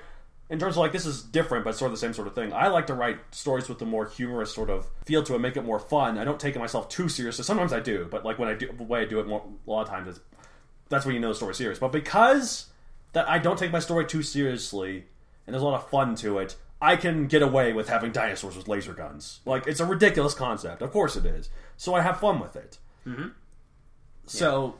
In 0.49 0.61
terms 0.61 0.75
of 0.75 0.79
like 0.79 0.93
this 0.93 1.07
is 1.07 1.23
different, 1.23 1.65
but 1.65 1.75
sort 1.75 1.91
of 1.91 1.93
the 1.95 2.01
same 2.01 2.15
sort 2.15 2.29
of 2.29 2.35
thing. 2.37 2.53
I 2.53 2.69
like 2.69 2.87
to 2.87 2.95
write 2.95 3.19
stories 3.33 3.69
with 3.69 3.83
a 3.83 3.85
more 3.85 4.07
humorous 4.07 4.55
sort 4.55 4.71
of 4.71 4.87
feel 5.05 5.25
to 5.25 5.35
it, 5.35 5.41
make 5.41 5.57
it 5.57 5.63
more 5.65 5.81
fun. 5.81 6.19
I 6.19 6.25
don't 6.25 6.39
take 6.39 6.57
myself 6.57 6.89
too 6.89 7.09
seriously. 7.09 7.43
Sometimes 7.43 7.73
I 7.73 7.81
do, 7.81 8.07
but 8.09 8.25
like 8.25 8.39
when 8.39 8.49
I 8.49 8.55
do 8.55 8.71
the 8.73 8.85
way 8.85 9.01
I 9.01 9.07
do 9.07 9.19
it, 9.19 9.27
more 9.27 9.45
a 9.67 9.71
lot 9.71 9.83
of 9.83 9.89
times 9.89 10.07
it's 10.09 10.21
that's 10.89 11.05
when 11.05 11.15
you 11.15 11.21
know 11.21 11.29
the 11.29 11.35
story's 11.35 11.57
serious. 11.57 11.79
But 11.79 11.93
because 11.93 12.67
that 13.13 13.29
I 13.29 13.39
don't 13.39 13.59
take 13.59 13.73
my 13.73 13.79
story 13.79 14.07
too 14.07 14.23
seriously, 14.23 15.07
and 15.47 15.55
there's 15.55 15.63
a 15.63 15.67
lot 15.67 15.75
of 15.83 15.89
fun 15.89 16.15
to 16.17 16.39
it, 16.39 16.57
I 16.81 16.97
can 16.97 17.27
get 17.27 17.43
away 17.43 17.73
with 17.73 17.89
having 17.89 18.13
dinosaurs 18.13 18.57
with 18.57 18.69
laser 18.69 18.93
guns. 18.93 19.41
Like 19.45 19.67
it's 19.67 19.81
a 19.81 19.87
ridiculous 19.87 20.35
concept, 20.35 20.83
of 20.83 20.93
course 20.93 21.17
it 21.17 21.25
is. 21.25 21.49
So 21.77 21.95
I 21.95 22.03
have 22.03 22.21
fun 22.21 22.39
with 22.39 22.57
it. 22.57 22.79
Mm-hmm. 23.07 23.29
So 24.27 24.77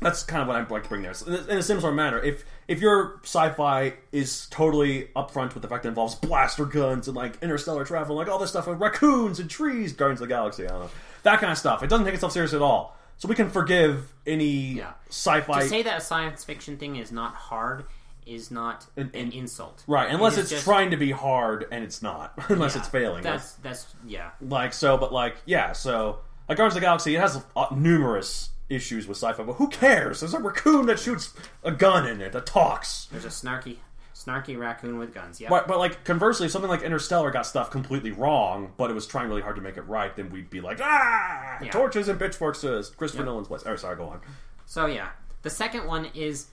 that's 0.00 0.22
kind 0.22 0.42
of 0.42 0.48
what 0.48 0.56
I'd 0.56 0.70
like 0.70 0.84
to 0.84 0.88
bring 0.88 1.02
there. 1.02 1.14
In 1.26 1.58
a 1.58 1.62
similar 1.62 1.92
manner, 1.92 2.20
if 2.22 2.44
if 2.68 2.80
your 2.80 3.20
sci-fi 3.22 3.94
is 4.12 4.46
totally 4.46 5.08
upfront 5.16 5.54
with 5.54 5.62
the 5.62 5.68
fact 5.68 5.82
that 5.82 5.88
it 5.88 5.92
involves 5.92 6.14
blaster 6.14 6.64
guns 6.64 7.08
and 7.08 7.16
like 7.16 7.42
interstellar 7.42 7.84
travel, 7.84 8.16
like 8.16 8.28
all 8.28 8.38
this 8.38 8.50
stuff 8.50 8.66
with 8.66 8.80
raccoons 8.80 9.38
and 9.38 9.48
trees, 9.48 9.92
Guardians 9.92 10.20
of 10.20 10.28
the 10.28 10.34
Galaxy, 10.34 10.64
I 10.64 10.70
don't 10.70 10.80
know, 10.80 10.90
that 11.22 11.40
kind 11.40 11.52
of 11.52 11.58
stuff, 11.58 11.82
it 11.82 11.90
doesn't 11.90 12.04
take 12.04 12.14
itself 12.14 12.32
serious 12.32 12.54
at 12.54 12.62
all. 12.62 12.95
So 13.18 13.28
we 13.28 13.34
can 13.34 13.48
forgive 13.50 14.12
any 14.26 14.44
Yeah. 14.74 14.92
sci-fi 15.08 15.60
To 15.62 15.68
say 15.68 15.82
that 15.82 15.98
a 15.98 16.00
science 16.00 16.44
fiction 16.44 16.76
thing 16.76 16.96
is 16.96 17.10
not 17.12 17.34
hard 17.34 17.84
is 18.26 18.50
not 18.50 18.86
an, 18.96 19.10
an- 19.14 19.30
insult. 19.32 19.84
Right, 19.86 20.10
unless 20.10 20.36
It 20.36 20.40
it's 20.42 20.50
just- 20.50 20.64
trying 20.64 20.90
to 20.90 20.96
be 20.96 21.12
hard 21.12 21.66
and 21.70 21.84
it's 21.84 22.02
not. 22.02 22.34
unless 22.48 22.74
yeah, 22.74 22.80
it's 22.80 22.88
failing. 22.88 23.22
That's 23.22 23.52
that's 23.54 23.94
yeah. 24.06 24.30
like 24.40 24.72
so, 24.72 24.96
but 24.98 25.12
like 25.12 25.36
yeah, 25.46 25.72
so 25.72 26.18
like 26.48 26.58
Guardians 26.58 26.74
of 26.76 26.80
the 26.80 26.86
Galaxy, 26.86 27.14
it 27.16 27.20
has 27.20 27.42
uh, 27.56 27.66
numerous 27.74 28.50
issues 28.68 29.06
with 29.06 29.16
sci-fi, 29.16 29.44
but 29.44 29.54
who 29.54 29.68
cares? 29.68 30.20
There's 30.20 30.34
a 30.34 30.40
raccoon 30.40 30.86
that 30.86 30.98
shoots 30.98 31.32
a 31.62 31.70
gun 31.70 32.06
in 32.06 32.20
it 32.20 32.32
that 32.32 32.46
talks. 32.46 33.06
There's 33.12 33.24
a 33.24 33.28
snarky 33.28 33.76
snarky 34.16 34.58
raccoon 34.58 34.96
with 34.98 35.12
guns. 35.12 35.40
Yeah. 35.40 35.50
But, 35.50 35.68
but 35.68 35.78
like 35.78 36.02
conversely, 36.04 36.46
if 36.46 36.52
something 36.52 36.70
like 36.70 36.80
Interstellar 36.82 37.30
got 37.30 37.44
stuff 37.46 37.70
completely 37.70 38.12
wrong, 38.12 38.72
but 38.78 38.90
it 38.90 38.94
was 38.94 39.06
trying 39.06 39.28
really 39.28 39.42
hard 39.42 39.56
to 39.56 39.62
make 39.62 39.76
it 39.76 39.82
right, 39.82 40.14
then 40.16 40.30
we'd 40.30 40.48
be 40.48 40.60
like, 40.62 40.78
ah, 40.82 41.58
Yeah. 41.60 41.70
torches 41.70 42.08
and 42.08 42.18
pitchforks 42.18 42.62
to 42.62 42.82
Christopher 42.96 43.22
Yep. 43.24 43.26
Nolan's 43.26 43.48
place. 43.48 43.62
Oh, 43.66 43.76
sorry, 43.76 43.96
go 43.96 44.04
on. 44.08 44.20
So 44.64 44.86
yeah, 44.86 45.10
the 45.42 45.50
second 45.50 45.86
one 45.86 46.06
is 46.14 46.46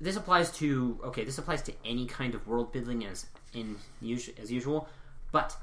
this 0.00 0.16
applies 0.16 0.50
to 0.58 0.98
okay, 1.04 1.24
this 1.24 1.38
applies 1.38 1.62
to 1.62 1.72
any 1.84 2.06
kind 2.06 2.34
of 2.34 2.46
world 2.46 2.72
building 2.72 3.04
as 3.06 3.26
in 3.54 3.76
as 4.40 4.52
usual, 4.52 4.86
but 5.32 5.56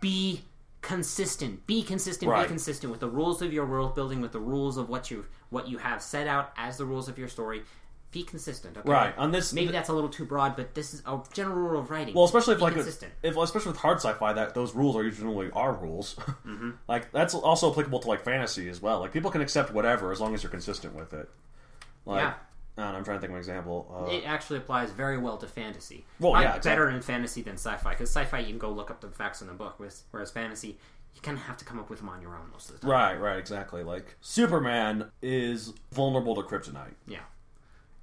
be 0.00 0.42
consistent. 0.82 1.66
Be 1.66 1.82
consistent. 1.82 2.30
Right. 2.30 2.42
Be 2.42 2.48
consistent 2.48 2.90
with 2.90 3.00
the 3.00 3.08
rules 3.08 3.40
of 3.40 3.52
your 3.52 3.66
world 3.66 3.94
building, 3.94 4.20
with 4.20 4.32
the 4.32 4.40
rules 4.40 4.76
of 4.76 4.88
what 4.88 5.10
you 5.10 5.26
what 5.50 5.68
you 5.68 5.78
have 5.78 6.02
set 6.02 6.26
out 6.26 6.52
as 6.56 6.76
the 6.76 6.84
rules 6.84 7.08
of 7.08 7.18
your 7.18 7.28
story. 7.28 7.62
Be 8.14 8.22
consistent. 8.22 8.76
Okay? 8.78 8.88
Right 8.90 9.12
on 9.18 9.32
this, 9.32 9.52
Maybe 9.52 9.72
that's 9.72 9.88
a 9.88 9.92
little 9.92 10.08
too 10.08 10.24
broad, 10.24 10.54
but 10.56 10.74
this 10.74 10.94
is 10.94 11.02
a 11.04 11.18
general 11.32 11.56
rule 11.56 11.80
of 11.80 11.90
writing. 11.90 12.14
Well, 12.14 12.24
especially 12.24 12.52
if 12.54 12.60
Be 12.60 12.64
like 12.64 12.74
consistent. 12.74 13.12
if 13.24 13.36
especially 13.36 13.72
with 13.72 13.80
hard 13.80 13.98
sci-fi, 13.98 14.32
that 14.34 14.54
those 14.54 14.72
rules 14.74 14.94
are 14.96 15.02
usually 15.02 15.50
our 15.50 15.74
rules. 15.74 16.14
Mm-hmm. 16.46 16.70
like 16.88 17.10
that's 17.10 17.34
also 17.34 17.70
applicable 17.70 17.98
to 18.00 18.08
like 18.08 18.22
fantasy 18.24 18.68
as 18.68 18.80
well. 18.80 19.00
Like 19.00 19.12
people 19.12 19.30
can 19.30 19.40
accept 19.40 19.72
whatever 19.72 20.12
as 20.12 20.20
long 20.20 20.32
as 20.34 20.42
you're 20.42 20.50
consistent 20.50 20.94
with 20.94 21.12
it. 21.12 21.28
Like, 22.06 22.20
Yeah. 22.20 22.34
Know, 22.76 22.84
I'm 22.84 23.04
trying 23.04 23.16
to 23.18 23.20
think 23.20 23.30
of 23.30 23.34
an 23.34 23.38
example. 23.38 24.06
Uh, 24.08 24.10
it 24.12 24.24
actually 24.26 24.58
applies 24.58 24.90
very 24.90 25.16
well 25.18 25.36
to 25.38 25.46
fantasy. 25.46 26.04
Well, 26.20 26.32
yeah, 26.32 26.48
exactly. 26.56 26.70
better 26.70 26.90
in 26.90 27.00
fantasy 27.02 27.42
than 27.42 27.54
sci-fi 27.54 27.90
because 27.90 28.10
sci-fi 28.10 28.38
you 28.40 28.46
can 28.48 28.58
go 28.58 28.70
look 28.70 28.90
up 28.90 29.00
the 29.00 29.08
facts 29.08 29.40
in 29.42 29.46
the 29.48 29.54
book, 29.54 29.80
whereas 30.10 30.30
fantasy 30.30 30.76
you 31.14 31.20
kind 31.22 31.36
of 31.38 31.44
have 31.44 31.56
to 31.58 31.64
come 31.64 31.78
up 31.78 31.88
with 31.88 32.00
them 32.00 32.08
on 32.08 32.20
your 32.20 32.34
own 32.36 32.50
most 32.52 32.68
of 32.70 32.74
the 32.74 32.80
time. 32.82 32.90
right, 32.90 33.14
right, 33.20 33.38
exactly. 33.38 33.84
Like 33.84 34.16
Superman 34.20 35.10
is 35.22 35.72
vulnerable 35.92 36.34
to 36.34 36.42
kryptonite. 36.42 36.94
Yeah, 37.06 37.20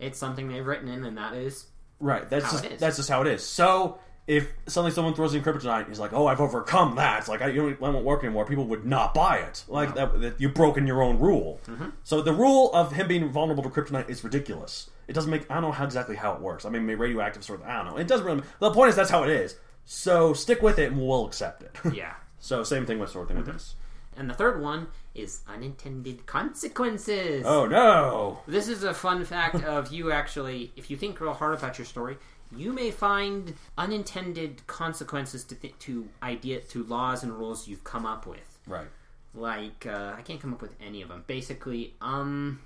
it's 0.01 0.17
something 0.19 0.49
they've 0.49 0.65
written 0.65 0.87
in, 0.89 1.05
and 1.05 1.17
that 1.17 1.33
is 1.35 1.67
Right. 1.99 2.27
That's 2.29 2.45
How 2.45 2.51
just 2.53 2.65
it 2.65 2.71
is. 2.73 2.79
that's 2.79 2.97
just 2.97 3.09
how 3.09 3.21
it 3.21 3.27
is. 3.27 3.45
So 3.45 3.99
if 4.27 4.51
suddenly 4.67 4.91
someone 4.91 5.13
throws 5.13 5.33
in 5.35 5.43
kryptonite, 5.43 5.87
he's 5.87 5.99
like, 5.99 6.13
"Oh, 6.13 6.25
I've 6.27 6.41
overcome 6.41 6.95
that." 6.95 7.19
It's 7.19 7.27
like 7.27 7.41
I, 7.43 7.47
you 7.49 7.61
know, 7.69 7.87
I 7.87 7.89
won't 7.91 8.03
work 8.05 8.23
anymore. 8.23 8.45
People 8.45 8.65
would 8.67 8.85
not 8.85 9.13
buy 9.13 9.37
it. 9.37 9.63
Like 9.67 9.93
that, 9.95 10.19
that 10.21 10.41
you've 10.41 10.53
broken 10.55 10.87
your 10.87 11.01
own 11.03 11.19
rule. 11.19 11.59
Mm-hmm. 11.67 11.89
So 12.03 12.21
the 12.23 12.33
rule 12.33 12.71
of 12.73 12.93
him 12.93 13.07
being 13.07 13.29
vulnerable 13.29 13.61
to 13.63 13.69
kryptonite 13.69 14.09
is 14.09 14.23
ridiculous. 14.23 14.89
It 15.07 15.13
doesn't 15.13 15.29
make. 15.29 15.49
I 15.51 15.55
don't 15.55 15.63
know 15.63 15.71
how 15.71 15.85
exactly 15.85 16.15
how 16.15 16.33
it 16.33 16.41
works. 16.41 16.65
I 16.65 16.69
mean, 16.69 16.85
maybe 16.87 16.95
radioactive 16.99 17.43
sort 17.43 17.61
of. 17.61 17.67
I 17.67 17.77
don't 17.83 17.85
know. 17.91 17.97
It 17.97 18.07
doesn't 18.07 18.25
really. 18.25 18.41
The 18.59 18.71
point 18.71 18.89
is 18.89 18.95
that's 18.95 19.09
how 19.11 19.23
it 19.23 19.29
is. 19.29 19.55
So 19.85 20.33
stick 20.33 20.61
with 20.61 20.79
it, 20.79 20.91
and 20.91 20.99
we'll 20.99 21.25
accept 21.27 21.63
it. 21.63 21.75
yeah. 21.93 22.13
so 22.39 22.63
same 22.63 22.85
thing 22.85 22.97
with 22.99 23.09
sort 23.11 23.23
of 23.23 23.27
thing 23.27 23.37
Mm-hmm. 23.43 23.47
with 23.51 23.57
this. 23.57 23.75
And 24.21 24.29
the 24.29 24.35
third 24.35 24.61
one 24.61 24.85
is 25.15 25.41
unintended 25.47 26.27
consequences. 26.27 27.43
Oh 27.43 27.65
no! 27.65 28.37
This 28.45 28.67
is 28.67 28.83
a 28.83 28.93
fun 28.93 29.25
fact 29.25 29.63
of 29.63 29.91
you 29.91 30.11
actually, 30.11 30.71
if 30.75 30.91
you 30.91 30.95
think 30.95 31.19
real 31.19 31.33
hard 31.33 31.57
about 31.57 31.79
your 31.79 31.85
story, 31.85 32.17
you 32.55 32.71
may 32.71 32.91
find 32.91 33.55
unintended 33.79 34.61
consequences 34.67 35.43
to 35.45 35.55
th- 35.55 35.73
to 35.79 36.07
idea 36.21 36.59
to 36.59 36.83
laws 36.83 37.23
and 37.23 37.33
rules 37.33 37.67
you've 37.67 37.83
come 37.83 38.05
up 38.05 38.27
with. 38.27 38.59
Right. 38.67 38.85
Like 39.33 39.87
uh, 39.87 40.13
I 40.15 40.21
can't 40.21 40.39
come 40.39 40.53
up 40.53 40.61
with 40.61 40.75
any 40.79 41.01
of 41.01 41.09
them. 41.09 41.23
Basically, 41.25 41.95
um, 41.99 42.59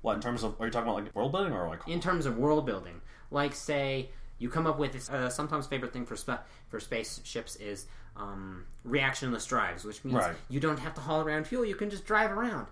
What 0.00 0.14
in 0.14 0.20
terms 0.22 0.42
of? 0.42 0.58
Are 0.58 0.64
you 0.64 0.72
talking 0.72 0.88
about 0.90 1.04
like 1.04 1.14
world 1.14 1.32
building 1.32 1.52
or 1.52 1.68
like? 1.68 1.86
in 1.86 2.00
terms 2.00 2.24
of 2.24 2.38
world 2.38 2.64
building, 2.64 3.02
like 3.30 3.54
say 3.54 4.08
you 4.38 4.48
come 4.48 4.66
up 4.66 4.78
with 4.78 4.92
this, 4.94 5.10
uh, 5.10 5.28
sometimes 5.28 5.66
favorite 5.66 5.92
thing 5.92 6.06
for 6.06 6.16
spa- 6.16 6.40
for 6.70 6.80
spaceships 6.80 7.56
is 7.56 7.84
um, 8.16 8.64
reactionless 8.86 9.46
drives, 9.48 9.84
which 9.84 10.04
means 10.04 10.16
Right. 10.18 10.36
you 10.48 10.60
don't 10.60 10.78
have 10.78 10.94
to 10.94 11.00
haul 11.00 11.20
around 11.22 11.46
fuel; 11.46 11.64
you 11.64 11.74
can 11.74 11.90
just 11.90 12.04
drive 12.06 12.30
around. 12.30 12.66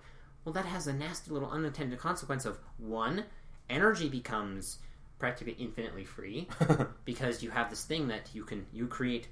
Well, 0.44 0.52
that 0.52 0.64
has 0.66 0.86
a 0.86 0.92
nasty 0.92 1.30
little 1.30 1.50
unintended 1.50 1.98
consequence 1.98 2.44
of 2.44 2.58
one, 2.78 3.24
energy 3.70 4.08
becomes 4.08 4.78
practically 5.18 5.54
infinitely 5.58 6.04
free 6.04 6.48
because 7.04 7.42
you 7.44 7.50
have 7.50 7.70
this 7.70 7.84
thing 7.84 8.08
that 8.08 8.28
you 8.34 8.44
can 8.44 8.66
you 8.72 8.86
create 8.88 9.28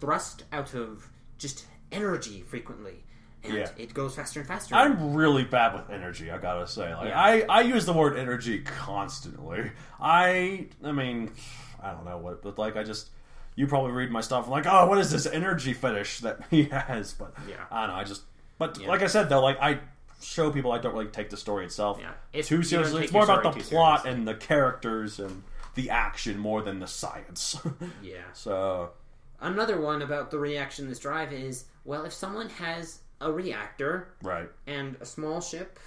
thrust 0.00 0.44
out 0.52 0.74
of 0.74 1.08
just 1.38 1.64
energy 1.92 2.42
frequently, 2.42 3.02
and 3.44 3.54
Yeah. 3.54 3.70
it 3.78 3.94
goes 3.94 4.14
faster 4.14 4.40
and 4.40 4.48
faster. 4.48 4.74
I'm 4.74 5.14
really 5.14 5.44
bad 5.44 5.74
with 5.74 5.88
energy. 5.90 6.30
I 6.30 6.38
gotta 6.38 6.66
say, 6.66 6.94
like 6.94 7.08
Yeah. 7.08 7.20
I, 7.20 7.44
I 7.48 7.60
use 7.62 7.86
the 7.86 7.92
word 7.94 8.18
energy 8.18 8.60
constantly. 8.60 9.70
I, 10.00 10.66
I 10.84 10.92
mean, 10.92 11.30
I 11.82 11.92
don't 11.92 12.04
know 12.04 12.18
what, 12.18 12.42
but 12.42 12.58
like 12.58 12.76
I 12.76 12.82
just, 12.82 13.08
you 13.56 13.66
probably 13.66 13.90
read 13.92 14.10
my 14.10 14.20
stuff 14.20 14.44
I'm 14.44 14.50
like, 14.52 14.66
oh, 14.66 14.86
what 14.86 14.98
is 14.98 15.10
this 15.10 15.26
energy 15.26 15.72
fetish 15.72 16.20
that 16.20 16.40
he 16.50 16.64
has? 16.64 17.12
But 17.14 17.34
Yeah. 17.48 17.56
I 17.70 17.86
don't 17.86 17.96
know. 17.96 18.00
I 18.00 18.04
just, 18.04 18.22
but 18.58 18.78
Yeah. 18.78 18.86
like 18.88 19.02
I 19.02 19.06
said 19.08 19.28
though, 19.28 19.40
like 19.40 19.58
I 19.60 19.80
show 20.22 20.50
people 20.50 20.72
I 20.72 20.78
don't 20.78 20.92
really 20.94 21.06
take 21.08 21.30
the 21.30 21.36
story 21.36 21.64
itself 21.64 21.98
Yeah. 22.00 22.12
It's- 22.32 22.48
too 22.48 22.62
seriously. 22.62 23.04
It's 23.04 23.12
more 23.12 23.24
about 23.24 23.42
the 23.42 23.50
plot 23.50 24.02
seriously. 24.02 24.10
and 24.10 24.28
the 24.28 24.34
characters 24.34 25.18
and 25.18 25.42
the 25.74 25.90
action 25.90 26.38
more 26.38 26.62
than 26.62 26.78
the 26.78 26.86
science. 26.86 27.58
yeah. 28.02 28.22
so 28.32 28.92
Another 29.40 29.78
one 29.80 30.00
about 30.00 30.30
the 30.30 30.38
reaction 30.38 30.88
this 30.88 30.98
drive 30.98 31.32
is 31.32 31.64
well, 31.84 32.04
if 32.04 32.12
someone 32.12 32.48
has 32.48 33.00
a 33.20 33.30
reactor 33.32 34.08
right, 34.22 34.48
and 34.66 34.96
a 35.00 35.06
small 35.06 35.40
ship 35.40 35.78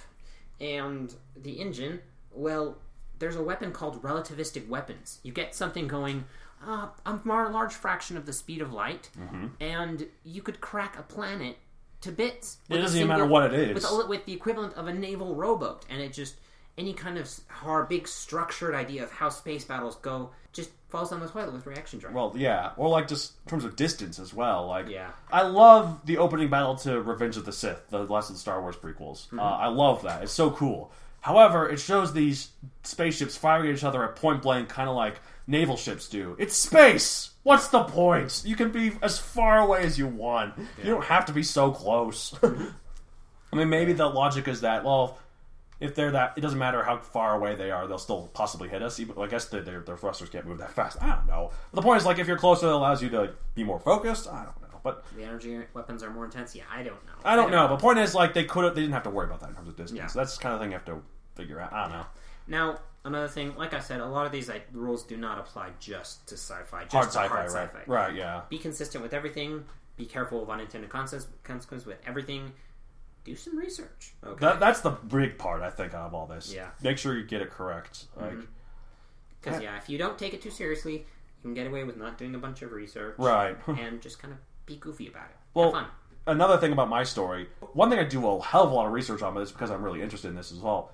and 0.60 1.14
the 1.36 1.52
engine, 1.60 2.00
well, 2.32 2.78
there's 3.18 3.36
a 3.36 3.42
weapon 3.42 3.72
called 3.72 4.02
relativistic 4.02 4.66
weapons. 4.68 5.18
You 5.22 5.32
get 5.32 5.54
something 5.54 5.86
going 5.88 6.24
uh, 6.66 6.88
a 7.06 7.18
more 7.24 7.48
large 7.50 7.72
fraction 7.72 8.16
of 8.16 8.26
the 8.26 8.32
speed 8.32 8.60
of 8.62 8.72
light, 8.72 9.08
Mm-hmm. 9.18 9.46
and 9.60 10.06
you 10.24 10.42
could 10.42 10.60
crack 10.60 10.98
a 10.98 11.02
planet 11.02 11.56
to 12.02 12.12
bits. 12.12 12.58
It 12.68 12.78
doesn't 12.78 12.96
even 12.98 13.08
matter 13.08 13.26
what 13.26 13.52
it 13.52 13.76
is. 13.76 13.90
With, 13.90 14.08
with 14.08 14.24
the 14.26 14.32
equivalent 14.32 14.74
of 14.74 14.86
a 14.86 14.92
naval 14.92 15.34
rowboat, 15.34 15.84
and 15.90 16.00
it 16.00 16.12
just 16.12 16.36
any 16.78 16.92
kind 16.94 17.18
of 17.18 17.28
hard, 17.48 17.88
big 17.88 18.08
structured 18.08 18.74
idea 18.74 19.02
of 19.02 19.10
how 19.10 19.28
space 19.28 19.64
battles 19.64 19.96
go 19.96 20.30
just 20.52 20.70
falls 20.88 21.10
down 21.10 21.20
the 21.20 21.28
toilet 21.28 21.52
with 21.52 21.66
reaction 21.66 21.98
drive. 21.98 22.14
Well, 22.14 22.32
yeah, 22.36 22.70
or 22.76 22.88
like 22.88 23.06
just 23.06 23.32
in 23.44 23.50
terms 23.50 23.64
of 23.64 23.76
distance 23.76 24.18
as 24.18 24.32
well. 24.32 24.66
Like, 24.66 24.88
Yeah. 24.88 25.10
I 25.30 25.42
love 25.42 26.00
the 26.06 26.18
opening 26.18 26.48
battle 26.48 26.74
to 26.76 27.00
Revenge 27.02 27.36
of 27.36 27.44
the 27.44 27.52
Sith, 27.52 27.88
the 27.90 27.98
last 28.04 28.30
of 28.30 28.36
the 28.36 28.40
Star 28.40 28.60
Wars 28.62 28.76
prequels. 28.76 29.26
Mm-hmm. 29.26 29.40
Uh, 29.40 29.42
I 29.42 29.66
love 29.68 30.02
that; 30.02 30.22
it's 30.22 30.32
so 30.32 30.50
cool. 30.50 30.90
However, 31.20 31.68
it 31.68 31.78
shows 31.78 32.14
these 32.14 32.48
spaceships 32.82 33.36
firing 33.36 33.68
at 33.68 33.76
each 33.76 33.84
other 33.84 34.02
at 34.04 34.16
point 34.16 34.40
blank, 34.42 34.70
kind 34.70 34.88
of 34.88 34.96
like 34.96 35.20
naval 35.46 35.76
ships 35.76 36.08
do. 36.08 36.36
It's 36.38 36.56
space. 36.56 37.30
What's 37.42 37.68
the 37.68 37.84
point? 37.84 38.42
You 38.44 38.56
can 38.56 38.70
be 38.70 38.92
as 39.02 39.18
far 39.18 39.58
away 39.58 39.82
as 39.82 39.98
you 39.98 40.06
want. 40.06 40.54
You 40.82 40.90
don't 40.90 41.04
have 41.04 41.24
to 41.26 41.32
be 41.32 41.42
so 41.42 41.70
close. 41.70 42.34
I 42.42 43.56
mean, 43.56 43.68
maybe 43.68 43.92
the 43.92 44.06
logic 44.06 44.46
is 44.46 44.60
that 44.60 44.84
well, 44.84 45.18
if 45.80 45.94
they're 45.94 46.10
that, 46.12 46.34
it 46.36 46.42
doesn't 46.42 46.58
matter 46.58 46.84
how 46.84 46.98
far 46.98 47.34
away 47.34 47.54
they 47.54 47.70
are; 47.70 47.86
they'll 47.86 47.98
still 47.98 48.30
possibly 48.34 48.68
hit 48.68 48.82
us. 48.82 49.00
Even, 49.00 49.16
I 49.18 49.26
guess 49.26 49.46
their 49.46 49.62
their 49.62 49.96
thrusters 49.96 50.28
can't 50.28 50.46
move 50.46 50.58
that 50.58 50.72
fast. 50.72 51.02
I 51.02 51.16
don't 51.16 51.26
know. 51.26 51.50
But 51.72 51.80
the 51.80 51.82
point 51.82 51.98
is, 51.98 52.04
like, 52.06 52.18
if 52.18 52.28
you're 52.28 52.36
closer, 52.36 52.66
it 52.66 52.72
allows 52.72 53.02
you 53.02 53.08
to 53.10 53.32
be 53.54 53.64
more 53.64 53.80
focused. 53.80 54.28
I 54.28 54.44
don't 54.44 54.60
know. 54.60 54.78
But 54.82 55.04
The 55.16 55.24
energy 55.24 55.58
weapons 55.74 56.02
are 56.02 56.10
more 56.10 56.24
intense. 56.24 56.54
Yeah, 56.54 56.64
I 56.70 56.82
don't 56.82 57.04
know. 57.06 57.12
I 57.24 57.36
don't 57.36 57.50
know. 57.50 57.66
But 57.68 57.76
the 57.76 57.82
point 57.82 57.98
is, 57.98 58.14
like, 58.14 58.34
they 58.34 58.44
could 58.44 58.74
they 58.74 58.82
didn't 58.82 58.94
have 58.94 59.02
to 59.04 59.10
worry 59.10 59.26
about 59.26 59.40
that 59.40 59.50
in 59.50 59.54
terms 59.56 59.68
of 59.68 59.76
distance. 59.76 59.98
Yeah. 59.98 60.06
So 60.06 60.18
That's 60.18 60.36
the 60.36 60.42
kind 60.42 60.54
of 60.54 60.60
thing 60.60 60.70
you 60.70 60.76
have 60.76 60.84
to 60.86 61.02
figure 61.34 61.60
out. 61.60 61.72
I 61.72 61.82
don't 61.82 61.92
know. 61.92 62.06
Now, 62.46 62.78
another 63.04 63.28
thing, 63.28 63.54
like 63.56 63.74
I 63.74 63.80
said, 63.80 64.00
a 64.00 64.06
lot 64.06 64.26
of 64.26 64.32
these 64.32 64.48
like, 64.48 64.66
rules 64.72 65.04
do 65.04 65.16
not 65.16 65.38
apply 65.38 65.70
just 65.78 66.26
to 66.28 66.34
sci-fi. 66.36 66.82
Just 66.84 66.92
Hard 66.94 67.08
sci-fi, 67.08 67.26
hard 67.28 67.52
right? 67.52 67.68
sci-fi. 67.70 67.82
Right, 67.86 68.14
yeah. 68.14 68.42
Be 68.48 68.58
consistent 68.58 69.02
with 69.02 69.14
everything. 69.14 69.64
Be 69.96 70.06
careful 70.06 70.42
of 70.42 70.50
unintended 70.50 70.90
consequences 70.90 71.86
with 71.86 71.98
everything. 72.06 72.52
Do 73.24 73.36
some 73.36 73.58
research. 73.58 74.14
Okay. 74.24 74.46
That, 74.46 74.60
that's 74.60 74.80
the 74.80 74.90
big 74.90 75.36
part, 75.36 75.62
I 75.62 75.70
think, 75.70 75.92
out 75.92 76.06
of 76.06 76.14
all 76.14 76.26
this. 76.26 76.52
Yeah. 76.54 76.70
Make 76.82 76.96
sure 76.98 77.16
you 77.16 77.24
get 77.24 77.42
it 77.42 77.50
correct. 77.50 78.06
Like, 78.16 78.32
mm-hmm. 78.32 78.40
Because 79.40 79.62
yeah, 79.62 79.76
if 79.78 79.88
you 79.88 79.98
don't 79.98 80.18
take 80.18 80.34
it 80.34 80.42
too 80.42 80.50
seriously, 80.50 80.92
you 80.94 81.04
can 81.42 81.54
get 81.54 81.66
away 81.66 81.84
with 81.84 81.96
not 81.96 82.18
doing 82.18 82.34
a 82.34 82.38
bunch 82.38 82.62
of 82.62 82.72
research. 82.72 83.16
right. 83.18 83.56
And 83.66 84.00
just 84.00 84.18
kind 84.20 84.32
of 84.32 84.40
be 84.66 84.76
goofy 84.76 85.08
about 85.08 85.24
it. 85.30 85.36
Well, 85.54 85.86
another 86.26 86.58
thing 86.58 86.72
about 86.72 86.88
my 86.88 87.02
story, 87.02 87.48
one 87.72 87.90
thing 87.90 87.98
I 87.98 88.04
do 88.04 88.26
a 88.26 88.42
hell 88.42 88.64
of 88.64 88.70
a 88.70 88.74
lot 88.74 88.86
of 88.86 88.92
research 88.92 89.22
on, 89.22 89.34
but 89.34 89.40
it's 89.40 89.52
because 89.52 89.70
I'm 89.70 89.82
really 89.82 90.02
interested 90.02 90.28
in 90.28 90.34
this 90.34 90.52
as 90.52 90.58
well. 90.58 90.92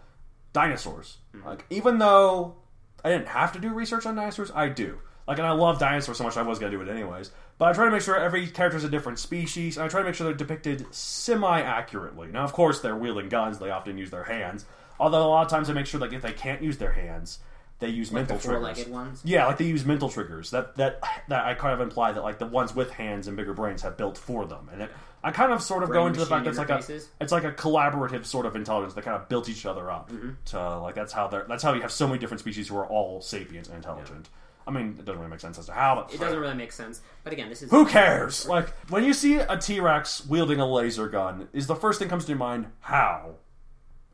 Dinosaurs. 0.57 1.19
Mm-hmm. 1.35 1.47
Like, 1.47 1.67
even 1.69 1.99
though 1.99 2.57
I 3.05 3.11
didn't 3.11 3.29
have 3.29 3.53
to 3.53 3.59
do 3.59 3.75
research 3.75 4.07
on 4.07 4.17
dinosaurs, 4.17 4.51
I 4.55 4.71
do. 4.71 4.99
Like, 5.29 5.37
and 5.37 5.47
I 5.47 5.51
love 5.53 5.79
dinosaurs 5.79 6.17
so 6.17 6.25
much, 6.25 6.39
I 6.39 6.43
was 6.43 6.59
gonna 6.59 6.71
do 6.73 6.81
it 6.81 6.89
anyways. 6.89 7.31
But 7.59 7.69
I 7.69 7.73
try 7.75 7.85
to 7.85 7.91
make 7.91 8.01
sure 8.01 8.17
every 8.17 8.47
character 8.47 8.79
is 8.79 8.85
a 8.85 8.89
different 8.89 9.19
species, 9.19 9.77
and 9.77 9.85
I 9.85 9.89
try 9.89 10.01
to 10.01 10.07
make 10.07 10.15
sure 10.15 10.27
they're 10.27 10.35
depicted 10.35 10.87
semi-accurately. 10.95 12.29
Now, 12.29 12.45
of 12.45 12.53
course, 12.55 12.81
they're 12.81 12.97
wielding 12.97 13.29
guns; 13.29 13.59
they 13.59 13.71
often 13.71 13.99
use 13.99 14.11
their 14.11 14.25
hands. 14.25 14.65
Although 14.99 15.27
a 15.27 15.29
lot 15.29 15.45
of 15.45 15.51
times 15.51 15.69
I 15.69 15.75
make 15.75 15.87
sure 15.87 16.01
that 16.01 16.13
if 16.13 16.23
they 16.23 16.33
can't 16.33 16.63
use 16.63 16.79
their 16.79 16.93
hands, 16.93 17.39
they 17.81 17.89
use 17.89 18.11
Like 18.13 18.29
the 18.29 18.35
mental 18.35 18.51
triggers. 18.51 18.87
ones. 18.89 19.21
Yeah, 19.25 19.47
like 19.47 19.59
they 19.59 19.67
use 19.67 19.85
mental 19.85 20.09
triggers. 20.09 20.51
That 20.53 20.77
that 20.77 21.01
that 21.29 21.45
I 21.45 21.53
kind 21.55 21.75
of 21.75 21.81
imply 21.81 22.13
that 22.13 22.23
like 22.23 22.39
the 22.39 22.47
ones 22.47 22.75
with 22.75 22.91
hands 22.93 23.29
and 23.29 23.37
bigger 23.37 23.53
brains 23.53 23.83
have 23.83 23.97
built 23.99 24.17
for 24.17 24.47
them, 24.47 24.71
and 24.73 24.83
it, 24.83 24.91
I 25.25 25.33
kind 25.33 25.53
of 25.53 25.61
sort 25.63 25.83
of 25.83 25.91
go 25.91 26.07
into 26.07 26.21
the 26.21 26.27
fact 26.27 26.45
that 26.45 26.51
it's 26.51 26.59
like 26.59 26.71
a 26.71 27.01
it's 27.21 27.33
like 27.33 27.45
a 27.45 27.53
collaborative 27.53 28.25
sort 28.25 28.47
of 28.47 28.55
intelligence 28.55 28.95
that 28.95 29.03
kind 29.03 29.17
of 29.17 29.29
built 29.29 29.49
each 29.49 29.67
other 29.67 29.91
up. 29.91 30.11
Mm-hmm. 30.11 30.31
To 30.47 30.79
like 30.79 30.95
that's 30.95 31.13
how 31.13 31.29
they're 31.29 31.45
that's 31.49 31.63
how 31.63 31.73
you 31.75 31.83
have 31.83 31.93
so 31.93 32.07
many 32.07 32.19
different 32.19 32.41
species 32.41 32.69
who 32.69 32.77
are 32.77 32.87
all 32.87 33.21
sapient 33.21 33.67
and 33.69 33.77
intelligent. 33.77 34.29
I 34.67 34.73
mean, 34.73 34.97
it 34.99 35.05
doesn't 35.05 35.19
really 35.21 35.31
make 35.31 35.41
sense 35.41 35.59
as 35.59 35.67
to 35.67 35.73
how, 35.73 35.95
but 35.95 36.13
It 36.13 36.19
doesn't 36.19 36.39
really 36.41 36.55
make 36.55 36.73
sense. 36.73 37.01
But 37.23 37.33
again, 37.33 37.49
this 37.49 37.63
is 37.63 37.71
who 37.71 37.87
cares? 37.87 38.49
Like 38.49 38.71
when 38.89 39.05
you 39.05 39.15
see 39.15 39.37
a 39.37 39.57
T 39.57 39.81
Rex 39.81 40.27
wielding 40.27 40.61
a 40.61 40.67
laser 40.67 41.09
gun, 41.09 41.49
is 41.53 41.67
the 41.67 41.77
first 41.77 41.99
thing 41.99 42.09
comes 42.09 42.25
to 42.25 42.31
your 42.31 42.39
mind 42.39 42.67
how? 42.81 43.37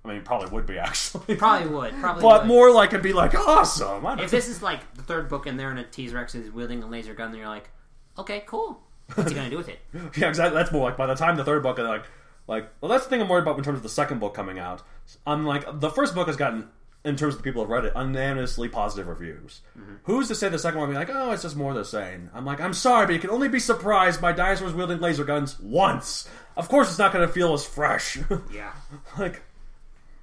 I 0.04 0.08
mean, 0.08 0.22
probably 0.22 0.50
would 0.50 0.66
be 0.66 0.78
actually, 0.78 1.36
probably 1.36 1.68
would 1.68 1.94
probably 1.94 2.22
but 2.22 2.42
would. 2.42 2.48
more 2.48 2.70
like 2.70 2.90
it'd 2.90 3.02
be 3.02 3.12
like 3.12 3.34
awesome. 3.34 4.04
I 4.04 4.16
don't 4.16 4.24
If 4.24 4.30
this 4.30 4.48
is 4.48 4.62
like 4.62 4.94
the 4.94 5.02
third 5.02 5.28
book 5.28 5.46
in 5.46 5.56
there 5.56 5.70
and 5.70 5.78
a 5.78 5.84
T-Rex 5.84 6.34
is 6.34 6.50
wielding 6.50 6.82
a 6.82 6.86
laser 6.86 7.14
gun, 7.14 7.30
then 7.30 7.40
you're 7.40 7.48
like, 7.48 7.70
okay, 8.18 8.42
cool. 8.46 8.82
What's 9.14 9.30
he 9.30 9.36
gonna 9.36 9.50
do 9.50 9.56
with 9.58 9.68
it? 9.68 9.78
Yeah, 10.16 10.28
exactly. 10.28 10.56
That's 10.58 10.72
more 10.72 10.84
like 10.84 10.96
by 10.96 11.06
the 11.06 11.14
time 11.14 11.36
the 11.36 11.44
third 11.44 11.62
book, 11.62 11.78
like, 11.78 12.04
like, 12.48 12.68
well, 12.80 12.90
that's 12.90 13.04
the 13.04 13.10
thing 13.10 13.20
I'm 13.20 13.28
worried 13.28 13.42
about 13.42 13.58
in 13.58 13.64
terms 13.64 13.78
of 13.78 13.82
the 13.82 13.88
second 13.88 14.18
book 14.20 14.34
coming 14.34 14.58
out. 14.58 14.82
I'm 15.26 15.44
like, 15.44 15.80
the 15.80 15.90
first 15.90 16.14
book 16.14 16.26
has 16.26 16.36
gotten, 16.36 16.68
in 17.04 17.16
terms 17.16 17.34
of 17.34 17.38
the 17.40 17.44
people 17.44 17.64
who 17.64 17.72
have 17.72 17.84
read 17.84 17.92
it, 17.92 17.96
unanimously 17.96 18.68
positive 18.68 19.06
reviews. 19.06 19.60
Mm-hmm. 19.78 19.94
Who's 20.04 20.28
to 20.28 20.34
say 20.34 20.48
the 20.48 20.58
second 20.58 20.80
one 20.80 20.88
will 20.88 20.94
be 20.94 20.98
like, 20.98 21.10
oh, 21.12 21.30
it's 21.32 21.42
just 21.42 21.56
more 21.56 21.74
the 21.74 21.84
same? 21.84 22.30
I'm 22.34 22.44
like, 22.44 22.60
I'm 22.60 22.74
sorry, 22.74 23.06
but 23.06 23.12
you 23.12 23.18
can 23.20 23.30
only 23.30 23.48
be 23.48 23.58
surprised 23.60 24.20
by 24.20 24.32
dinosaurs 24.32 24.74
wielding 24.74 25.00
laser 25.00 25.24
guns 25.24 25.58
once. 25.60 26.28
Of 26.56 26.68
course, 26.68 26.88
it's 26.90 26.98
not 26.98 27.12
going 27.12 27.26
to 27.26 27.32
feel 27.32 27.52
as 27.54 27.64
fresh. 27.64 28.18
Yeah. 28.52 28.72
like, 29.18 29.42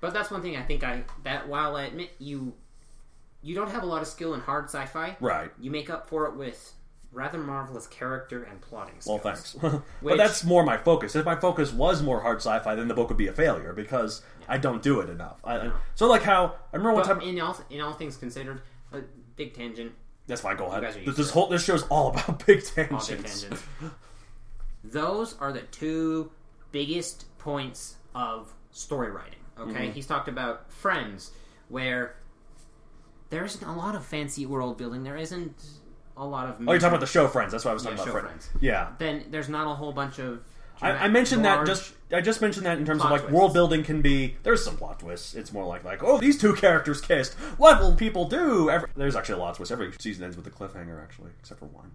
But 0.02 0.14
that's 0.14 0.30
one 0.32 0.42
thing 0.42 0.56
I 0.58 0.64
think 0.64 0.84
I 0.84 1.04
that 1.24 1.48
while 1.48 1.76
I 1.76 1.84
admit 1.86 2.12
you 2.20 2.54
you 3.42 3.56
don't 3.56 3.72
have 3.72 3.84
a 3.84 3.86
lot 3.86 4.02
of 4.02 4.08
skill 4.08 4.34
in 4.34 4.42
hard 4.42 4.66
sci-fi, 4.66 5.16
right. 5.22 5.50
you 5.60 5.72
make 5.72 5.90
up 5.90 6.10
for 6.10 6.26
it 6.26 6.36
with 6.36 6.74
rather 7.12 7.38
marvelous 7.40 7.88
character 7.88 8.44
and 8.44 8.62
plotting 8.62 8.96
skills. 9.00 9.22
Well, 9.24 9.34
thanks. 9.36 9.54
Which- 10.02 10.12
but 10.12 10.18
that's 10.18 10.44
more 10.44 10.64
my 10.64 10.78
focus. 10.78 11.16
If 11.16 11.26
my 11.26 11.36
focus 11.36 11.72
was 11.74 12.02
more 12.04 12.22
hard 12.22 12.38
sci-fi, 12.38 12.76
then 12.76 12.88
the 12.88 12.94
book 12.94 13.10
would 13.10 13.18
be 13.18 13.28
a 13.28 13.34
failure 13.34 13.74
because 13.74 14.22
I 14.48 14.58
don't 14.58 14.82
do 14.84 15.00
it 15.02 15.10
enough. 15.10 15.40
I, 15.44 15.72
so, 15.96 16.08
like 16.08 16.24
how 16.24 16.56
I 16.72 16.78
remember 16.78 16.94
one 16.94 17.04
But 17.08 17.14
time. 17.20 17.22
in 17.22 17.40
all 17.42 17.58
in 17.70 17.82
all 17.82 17.94
things 17.94 18.16
considered, 18.18 18.62
a 18.94 19.02
big 19.36 19.54
tangent, 19.54 19.94
That's 20.28 20.42
fine. 20.42 20.58
Go 20.58 20.68
ahead. 20.68 20.84
This, 21.06 21.16
this 21.18 21.30
whole 21.32 21.48
this 21.48 21.64
show's 21.64 21.84
all 21.84 22.10
about 22.10 22.46
big 22.46 22.64
all 22.92 23.00
tangents. 23.00 23.08
big 23.10 23.26
tangents. 23.26 23.64
Those 24.84 25.38
are 25.40 25.52
the 25.52 25.62
two 25.62 26.32
biggest 26.72 27.26
points 27.38 27.96
of 28.16 28.54
story 28.72 29.12
writing. 29.12 29.40
Okay, 29.60 29.72
Mm-hmm. 29.72 29.92
he's 29.92 30.06
talked 30.06 30.30
about 30.30 30.72
Friends, 30.72 31.32
where 31.68 32.16
there 33.30 33.44
isn't 33.44 33.68
a 33.68 33.76
lot 33.76 33.94
of 33.96 34.06
fancy 34.06 34.46
world 34.46 34.78
building. 34.78 35.04
There 35.04 35.18
isn't 35.18 35.62
a 36.20 36.26
lot 36.26 36.48
of. 36.50 36.56
Oh, 36.60 36.72
you're 36.72 36.80
talking 36.80 36.90
about 36.90 37.00
the 37.00 37.06
show 37.08 37.28
Friends. 37.28 37.52
That's 37.52 37.66
what 37.66 37.72
I 37.72 37.74
was 37.74 37.84
talking 37.84 37.98
Yeah, 37.98 38.04
about. 38.04 38.14
show 38.14 38.20
Friends. 38.28 38.46
Friends. 38.48 38.64
Yeah. 38.64 38.90
Then 39.00 39.26
there's 39.32 39.50
not 39.50 39.66
a 39.72 39.74
whole 39.74 39.92
bunch 39.94 40.20
of. 40.20 40.42
I, 40.82 40.92
I 40.92 41.08
mentioned 41.10 41.44
that 41.44 41.66
just 41.66 41.94
I 42.14 42.22
just 42.22 42.40
mentioned 42.42 42.66
that 42.66 42.78
in 42.78 42.86
terms 42.86 43.04
of 43.04 43.12
like 43.12 43.22
twists. 43.22 43.36
world 43.36 43.54
building 43.54 43.84
can 43.84 44.02
be 44.02 44.38
there's 44.44 44.64
some 44.64 44.78
plot 44.78 45.00
twists. 45.00 45.36
It's 45.36 45.52
more 45.52 45.66
like 45.66 45.84
like 45.84 46.02
oh 46.04 46.20
these 46.20 46.40
two 46.40 46.54
characters 46.56 47.02
kissed. 47.02 47.34
What 47.58 47.82
will 47.82 47.96
people 47.96 48.26
do? 48.30 48.70
Every, 48.70 48.88
there's 48.96 49.16
actually 49.18 49.36
a 49.36 49.40
lot 49.40 49.50
of 49.52 49.58
twists. 49.58 49.72
Every 49.74 49.92
season 50.00 50.24
ends 50.24 50.38
with 50.38 50.48
a 50.48 50.52
cliffhanger 50.52 51.02
actually, 51.04 51.32
except 51.40 51.60
for 51.60 51.66
one. 51.66 51.92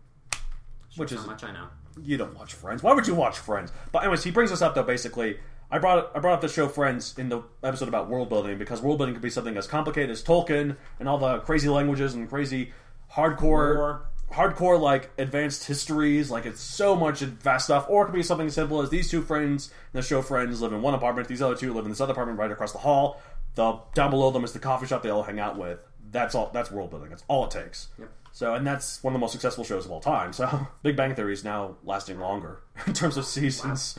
Which 0.97 1.11
How 1.12 1.16
is 1.16 1.27
much 1.27 1.45
I 1.45 1.53
know. 1.53 1.68
you 2.03 2.16
don't 2.18 2.37
watch 2.37 2.53
Friends. 2.53 2.83
Why 2.83 2.93
would 2.93 3.07
you 3.07 3.14
watch 3.14 3.39
Friends? 3.39 3.72
But 3.91 4.01
anyways, 4.03 4.22
he 4.22 4.31
brings 4.31 4.53
us 4.53 4.61
up 4.61 4.75
though. 4.75 4.83
Basically, 4.83 5.39
I 5.70 5.79
brought 5.79 6.11
I 6.14 6.18
brought 6.18 6.35
up 6.35 6.41
the 6.43 6.49
show 6.49 6.68
Friends 6.68 7.14
in 7.18 7.31
the 7.31 7.43
episode 7.62 7.89
about 7.89 8.11
world 8.11 8.29
building 8.29 8.59
because 8.59 8.83
world 8.83 8.99
building 8.99 9.14
could 9.14 9.22
be 9.22 9.31
something 9.31 9.57
as 9.57 9.66
complicated 9.66 10.11
as 10.11 10.22
Tolkien 10.22 10.77
and 11.01 11.09
all 11.09 11.16
the 11.16 11.39
crazy 11.39 11.70
languages 11.70 12.12
and 12.14 12.29
crazy 12.29 12.72
hardcore. 13.14 13.77
Lore. 13.77 14.07
Hardcore 14.33 14.81
like 14.81 15.11
advanced 15.18 15.64
histories, 15.64 16.31
like 16.31 16.47
it's 16.47 16.61
so 16.61 16.97
much 16.97 17.20
vast 17.20 17.66
stuff, 17.66 17.87
or 17.89 18.03
it 18.03 18.07
could 18.07 18.14
be 18.14 18.22
something 18.22 18.49
as 18.49 18.55
simple 18.55 18.83
as 18.83 18.91
these 18.91 19.11
two 19.11 19.22
friends 19.22 19.68
in 19.93 19.99
the 19.99 20.03
show 20.03 20.22
friends 20.22 20.61
live 20.61 20.72
in 20.72 20.83
one 20.83 20.95
apartment, 20.95 21.29
these 21.29 21.43
other 21.43 21.55
two 21.55 21.72
live 21.72 21.85
in 21.85 21.91
this 21.91 22.01
other 22.01 22.12
apartment 22.12 22.39
right 22.39 22.51
across 22.51 22.72
the 22.72 22.79
hall. 22.79 23.20
The 23.55 23.79
down 23.95 24.11
below 24.11 24.31
them 24.31 24.43
is 24.45 24.53
the 24.53 24.59
coffee 24.59 24.87
shop 24.87 25.03
they 25.03 25.11
all 25.11 25.22
hang 25.22 25.39
out 25.39 25.57
with. 25.57 25.79
That's 26.11 26.35
all. 26.35 26.51
That's 26.53 26.70
world 26.70 26.91
building. 26.91 27.11
That's 27.11 27.25
all 27.29 27.45
it 27.45 27.51
takes. 27.53 27.89
Yep. 27.99 28.11
So, 28.33 28.55
and 28.55 28.66
that's 28.66 29.03
one 29.05 29.12
of 29.12 29.14
the 29.14 29.20
most 29.20 29.31
successful 29.31 29.62
shows 29.62 29.85
of 29.85 29.93
all 29.93 30.01
time. 30.01 30.33
So, 30.33 30.66
Big 30.83 30.97
Bang 30.97 31.14
Theory 31.14 31.33
is 31.33 31.45
now 31.45 31.77
lasting 31.85 32.18
longer 32.18 32.61
in 32.87 32.93
terms 32.93 33.16
of 33.16 33.25
seasons. 33.25 33.97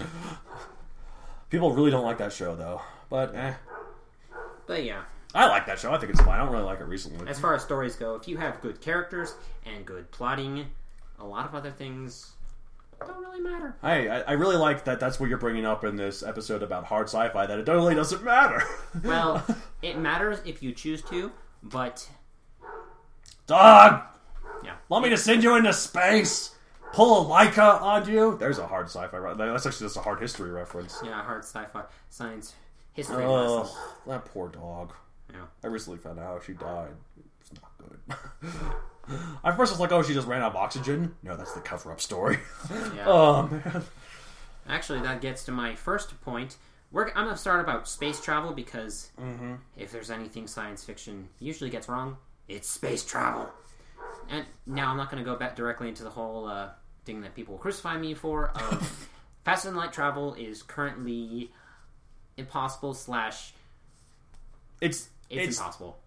People 1.50 1.72
really 1.72 1.92
don't 1.92 2.04
like 2.04 2.18
that 2.18 2.34
show, 2.34 2.54
though. 2.56 2.82
But, 3.10 3.34
eh. 3.34 3.54
But 4.68 4.84
yeah, 4.84 5.04
I 5.36 5.48
like 5.48 5.66
that 5.68 5.78
show. 5.80 5.92
I 5.94 5.98
think 5.98 6.12
it's 6.12 6.22
fine. 6.22 6.40
I 6.40 6.44
don't 6.44 6.52
really 6.52 6.64
like 6.64 6.80
it 6.80 6.86
recently. 6.86 7.28
as 7.28 7.40
far 7.40 7.54
as 7.54 7.62
stories 7.64 7.96
go, 7.96 8.16
if 8.16 8.28
you 8.28 8.38
have 8.38 8.62
good 8.62 8.80
characters 8.82 9.36
and 9.66 9.86
good 9.86 10.10
plotting, 10.12 10.66
a 11.20 11.26
lot 11.26 11.46
of 11.46 11.54
other 11.54 11.72
things 11.72 12.32
don't 13.06 13.20
really 13.20 13.42
matter. 13.42 13.76
Hey, 13.82 14.08
I, 14.10 14.22
I 14.22 14.32
really 14.34 14.56
like 14.56 14.86
that 14.86 15.00
that's 15.02 15.20
what 15.20 15.28
you're 15.30 15.38
bringing 15.38 15.66
up 15.66 15.84
in 15.84 15.98
this 15.98 16.24
episode 16.24 16.64
about 16.64 16.86
hard 16.86 17.08
sci 17.08 17.28
fi, 17.30 17.46
that 17.46 17.60
it 17.60 17.68
really 17.68 17.94
doesn't 17.96 18.24
matter. 18.24 18.64
Well, 19.04 19.46
it 19.82 19.98
matters 20.00 20.40
if 20.46 20.64
you 20.64 20.72
choose 20.72 21.02
to, 21.04 21.32
but 21.62 22.08
Dog! 23.48 24.02
yeah, 24.64 24.76
Want 24.90 25.04
me 25.04 25.10
to 25.10 25.18
send 25.18 25.44
you 25.44 25.56
into 25.56 25.74
space? 25.74 26.56
Pull 26.94 27.22
a 27.22 27.26
Laika 27.30 27.82
on 27.82 28.10
you? 28.10 28.38
There's 28.40 28.58
a 28.58 28.66
hard 28.68 28.86
sci 28.86 29.06
fi. 29.08 29.18
Re- 29.18 29.34
that's 29.36 29.66
actually 29.66 29.86
just 29.88 29.98
a 29.98 30.02
hard 30.02 30.22
history 30.22 30.50
reference. 30.50 31.02
yeah, 31.04 31.22
hard 31.22 31.44
sci-fi, 31.44 31.84
science, 32.10 32.54
history 32.94 33.26
Oh, 33.26 33.70
that 34.08 34.24
poor 34.26 34.48
dog. 34.48 34.94
Yeah. 35.32 35.46
I 35.64 35.68
recently 35.68 36.00
found 36.00 36.20
out 36.20 36.26
how 36.26 36.40
she 36.40 36.54
died. 36.54 36.92
It's 37.42 37.52
not 37.54 37.72
good. 37.78 38.00
At 39.44 39.56
first, 39.56 39.72
I 39.72 39.74
was 39.74 39.80
like, 39.80 39.92
"Oh, 39.92 40.02
she 40.02 40.14
just 40.14 40.28
ran 40.28 40.42
out 40.42 40.52
of 40.52 40.56
oxygen." 40.56 41.16
No, 41.24 41.36
that's 41.38 41.54
the 41.54 41.60
cover-up 41.62 42.02
story. 42.02 42.40
Yeah. 42.96 43.04
oh 43.06 43.48
man. 43.48 43.84
Actually, 44.68 45.02
that 45.02 45.22
gets 45.22 45.44
to 45.46 45.52
my 45.52 45.76
first 45.76 46.20
point. 46.22 46.58
We're, 46.92 47.08
I'm 47.10 47.26
going 47.26 47.30
to 47.30 47.38
start 47.38 47.60
about 47.60 47.88
space 47.88 48.20
travel 48.22 48.52
because 48.54 49.12
Mm-hmm. 49.22 49.56
if 49.78 49.92
there's 49.92 50.10
anything 50.10 50.48
science 50.48 50.84
fiction 50.84 51.28
usually 51.40 51.70
gets 51.70 51.88
wrong, 51.90 52.18
it's 52.48 52.68
space 52.70 53.04
travel. 53.04 53.50
And 54.30 54.46
now 54.66 54.90
I'm 54.92 54.98
not 54.98 55.12
going 55.12 55.24
to 55.24 55.30
go 55.30 55.36
back 55.36 55.56
directly 55.56 55.88
into 55.90 56.04
the 56.04 56.10
whole 56.10 56.48
uh, 56.48 56.70
thing 57.04 57.22
that 57.22 57.36
people 57.36 57.54
will 57.56 57.60
crucify 57.62 57.98
me 57.98 58.14
for. 58.16 58.50
Of 58.56 59.10
faster 59.44 59.68
than 59.68 59.78
light 59.78 59.94
travel 59.94 60.34
is 60.36 60.64
currently 60.64 61.52
impossible. 62.38 62.94
Slash, 62.96 63.54
It's 64.82 65.10
it's, 65.30 65.50
it's, 65.50 65.58
impossible. 65.58 65.98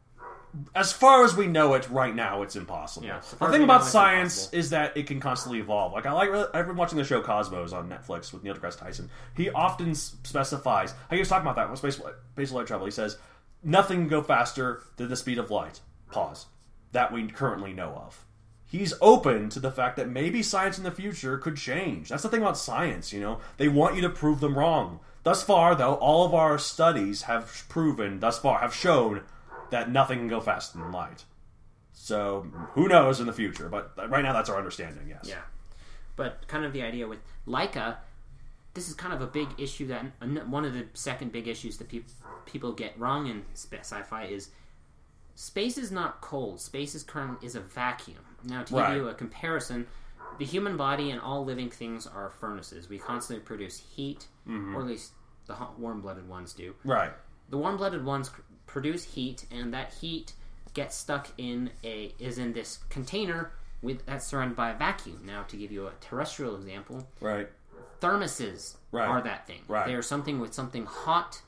as 0.74 0.92
far 0.92 1.24
as 1.24 1.36
we 1.36 1.46
know 1.46 1.74
it 1.74 1.88
right 1.90 2.14
now. 2.14 2.42
It's 2.42 2.56
impossible. 2.56 3.06
Yeah, 3.06 3.20
the 3.38 3.48
thing 3.48 3.62
about 3.62 3.84
science 3.84 4.52
is 4.52 4.70
that 4.70 4.96
it 4.96 5.06
can 5.06 5.20
constantly 5.20 5.60
evolve. 5.60 5.92
Like 5.92 6.06
I 6.06 6.12
like 6.12 6.30
I've 6.54 6.66
been 6.66 6.76
watching 6.76 6.98
the 6.98 7.04
show 7.04 7.20
Cosmos 7.20 7.72
on 7.72 7.88
Netflix 7.88 8.32
with 8.32 8.44
Neil 8.44 8.54
deGrasse 8.54 8.78
Tyson. 8.78 9.10
He 9.36 9.50
often 9.50 9.94
specifies. 9.94 10.94
He 11.10 11.18
was 11.18 11.28
talking 11.28 11.46
about 11.46 11.56
that 11.56 11.70
with 11.70 11.78
space 11.78 12.00
space 12.32 12.52
light 12.52 12.66
travel. 12.66 12.86
He 12.86 12.92
says 12.92 13.18
nothing 13.62 14.00
can 14.00 14.08
go 14.08 14.22
faster 14.22 14.82
than 14.96 15.08
the 15.08 15.16
speed 15.16 15.38
of 15.38 15.50
light. 15.50 15.80
Pause. 16.10 16.46
That 16.92 17.12
we 17.12 17.26
currently 17.26 17.72
know 17.72 17.90
of. 18.06 18.24
he's 18.66 18.94
open 19.00 19.48
to 19.50 19.60
the 19.60 19.70
fact 19.70 19.96
that 19.96 20.08
maybe 20.08 20.42
science 20.42 20.78
in 20.78 20.84
the 20.84 20.90
future 20.90 21.38
could 21.38 21.56
change. 21.56 22.08
That's 22.10 22.22
the 22.22 22.28
thing 22.28 22.42
about 22.42 22.58
science, 22.58 23.12
you 23.12 23.20
know. 23.20 23.40
They 23.56 23.68
want 23.68 23.96
you 23.96 24.02
to 24.02 24.10
prove 24.10 24.40
them 24.40 24.56
wrong. 24.58 25.00
Thus 25.22 25.42
far, 25.42 25.74
though, 25.74 25.94
all 25.94 26.24
of 26.24 26.34
our 26.34 26.58
studies 26.58 27.22
have 27.22 27.64
proven, 27.68 28.20
thus 28.20 28.38
far, 28.38 28.60
have 28.60 28.74
shown 28.74 29.22
that 29.70 29.90
nothing 29.90 30.18
can 30.20 30.28
go 30.28 30.40
faster 30.40 30.78
than 30.78 30.92
light. 30.92 31.24
So, 31.92 32.46
who 32.72 32.88
knows 32.88 33.20
in 33.20 33.26
the 33.26 33.32
future? 33.32 33.68
But 33.68 33.92
right 34.08 34.22
now, 34.22 34.32
that's 34.32 34.48
our 34.48 34.56
understanding, 34.56 35.06
yes. 35.08 35.24
Yeah. 35.24 35.42
But 36.16 36.46
kind 36.48 36.64
of 36.64 36.72
the 36.72 36.82
idea 36.82 37.06
with 37.06 37.18
Laika, 37.46 37.96
this 38.74 38.88
is 38.88 38.94
kind 38.94 39.12
of 39.12 39.20
a 39.20 39.26
big 39.26 39.48
issue 39.58 39.86
that 39.88 40.04
one 40.48 40.64
of 40.64 40.72
the 40.72 40.86
second 40.94 41.32
big 41.32 41.48
issues 41.48 41.76
that 41.78 41.88
people 41.88 42.12
people 42.46 42.72
get 42.72 42.98
wrong 42.98 43.26
in 43.26 43.44
sci-fi 43.52 44.24
is 44.24 44.50
space 45.34 45.76
is 45.76 45.90
not 45.92 46.20
cold. 46.20 46.60
Space 46.60 46.94
is 46.94 47.02
currently 47.02 47.44
is 47.46 47.54
a 47.54 47.60
vacuum. 47.60 48.24
Now, 48.44 48.62
to 48.62 48.74
Right. 48.74 48.88
give 48.94 49.02
you 49.02 49.08
a 49.08 49.14
comparison, 49.14 49.86
the 50.38 50.44
human 50.44 50.76
body 50.76 51.10
and 51.10 51.20
all 51.20 51.44
living 51.44 51.70
things 51.70 52.06
are 52.06 52.30
furnaces. 52.30 52.88
We 52.88 52.98
constantly 52.98 53.44
produce 53.44 53.78
heat, 53.78 54.26
or 54.46 54.80
at 54.80 54.86
least 54.86 55.12
the 55.46 55.56
warm-blooded 55.78 56.28
ones 56.28 56.52
do. 56.52 56.74
Right. 56.84 57.12
The 57.50 57.56
warm-blooded 57.58 58.04
ones 58.04 58.30
produce 58.66 59.04
heat, 59.04 59.46
and 59.50 59.72
that 59.74 59.92
heat 59.94 60.34
gets 60.74 60.94
stuck 60.96 61.28
in 61.38 61.70
a 61.82 62.14
is 62.18 62.38
in 62.38 62.52
this 62.52 62.78
container 62.90 63.52
with 63.80 64.04
that's 64.06 64.26
surrounded 64.26 64.56
by 64.56 64.70
a 64.70 64.76
vacuum. 64.76 65.22
Now, 65.24 65.42
to 65.44 65.56
give 65.56 65.72
you 65.72 65.86
a 65.86 65.92
terrestrial 66.00 66.54
example, 66.56 67.06
Right. 67.20 67.48
thermoses 68.00 68.76
Right. 68.92 69.06
are 69.08 69.22
that 69.22 69.46
thing. 69.46 69.62
Right. 69.68 69.86
They 69.86 69.94
are 69.94 70.02
something 70.02 70.40
with 70.40 70.52
something 70.54 70.84
hot 70.86 71.42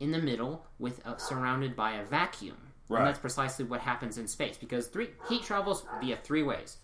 in 0.00 0.12
the 0.12 0.18
middle, 0.18 0.64
with 0.78 1.04
uh, 1.06 1.16
surrounded 1.16 1.74
by 1.76 1.92
a 1.92 2.04
vacuum. 2.04 2.56
Right. 2.88 3.00
And 3.00 3.06
that's 3.08 3.18
precisely 3.18 3.64
what 3.64 3.80
happens 3.80 4.16
in 4.16 4.26
space 4.28 4.56
because 4.56 4.86
three 4.88 5.10
heat 5.28 5.42
travels 5.42 5.84
via 6.00 6.16
three 6.16 6.42
ways: 6.42 6.78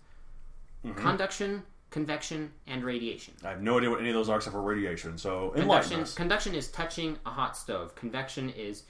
Mm-hmm. 0.85 0.99
conduction, 1.01 1.63
convection, 1.89 2.51
and 2.67 2.83
radiation. 2.83 3.33
I 3.43 3.49
have 3.49 3.61
no 3.61 3.77
idea 3.77 3.89
what 3.89 3.99
any 3.99 4.09
of 4.09 4.15
those 4.15 4.29
are 4.29 4.37
except 4.37 4.53
for 4.53 4.61
radiation. 4.61 5.17
So 5.17 5.49
Conduction, 5.55 6.01
us. 6.01 6.13
conduction 6.13 6.53
is 6.55 6.67
touching 6.69 7.17
a 7.25 7.29
hot 7.29 7.57
stove. 7.57 7.95
Convection 7.95 8.49
is 8.51 8.83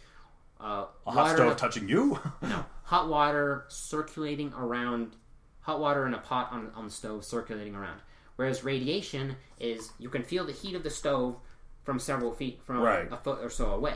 uh, 0.60 0.86
A 1.08 1.12
hot 1.12 1.36
stove 1.36 1.58
touching 1.58 1.88
you? 1.88 2.20
no, 2.41 2.66
hot 2.84 3.08
water 3.10 3.66
circulating 3.70 4.52
around, 4.54 5.16
hot 5.62 5.80
water 5.80 6.06
in 6.08 6.14
a 6.14 6.18
pot 6.20 6.50
on, 6.52 6.72
on 6.76 6.86
the 6.86 6.91
stove 6.91 7.24
circulating 7.24 7.76
around. 7.76 8.00
Whereas 8.36 8.64
radiation 8.66 9.38
is 9.60 9.91
you 9.98 10.10
can 10.10 10.24
feel 10.24 10.46
the 10.46 10.52
heat 10.52 10.76
of 10.76 10.84
the 10.84 10.89
stove 10.89 11.38
from 11.84 12.00
several 12.00 12.34
feet 12.34 12.60
from 12.66 12.80
Right. 12.80 13.10
a 13.12 13.16
foot 13.18 13.39
or 13.41 13.50
so 13.50 13.72
away. 13.72 13.96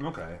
okay. 0.00 0.38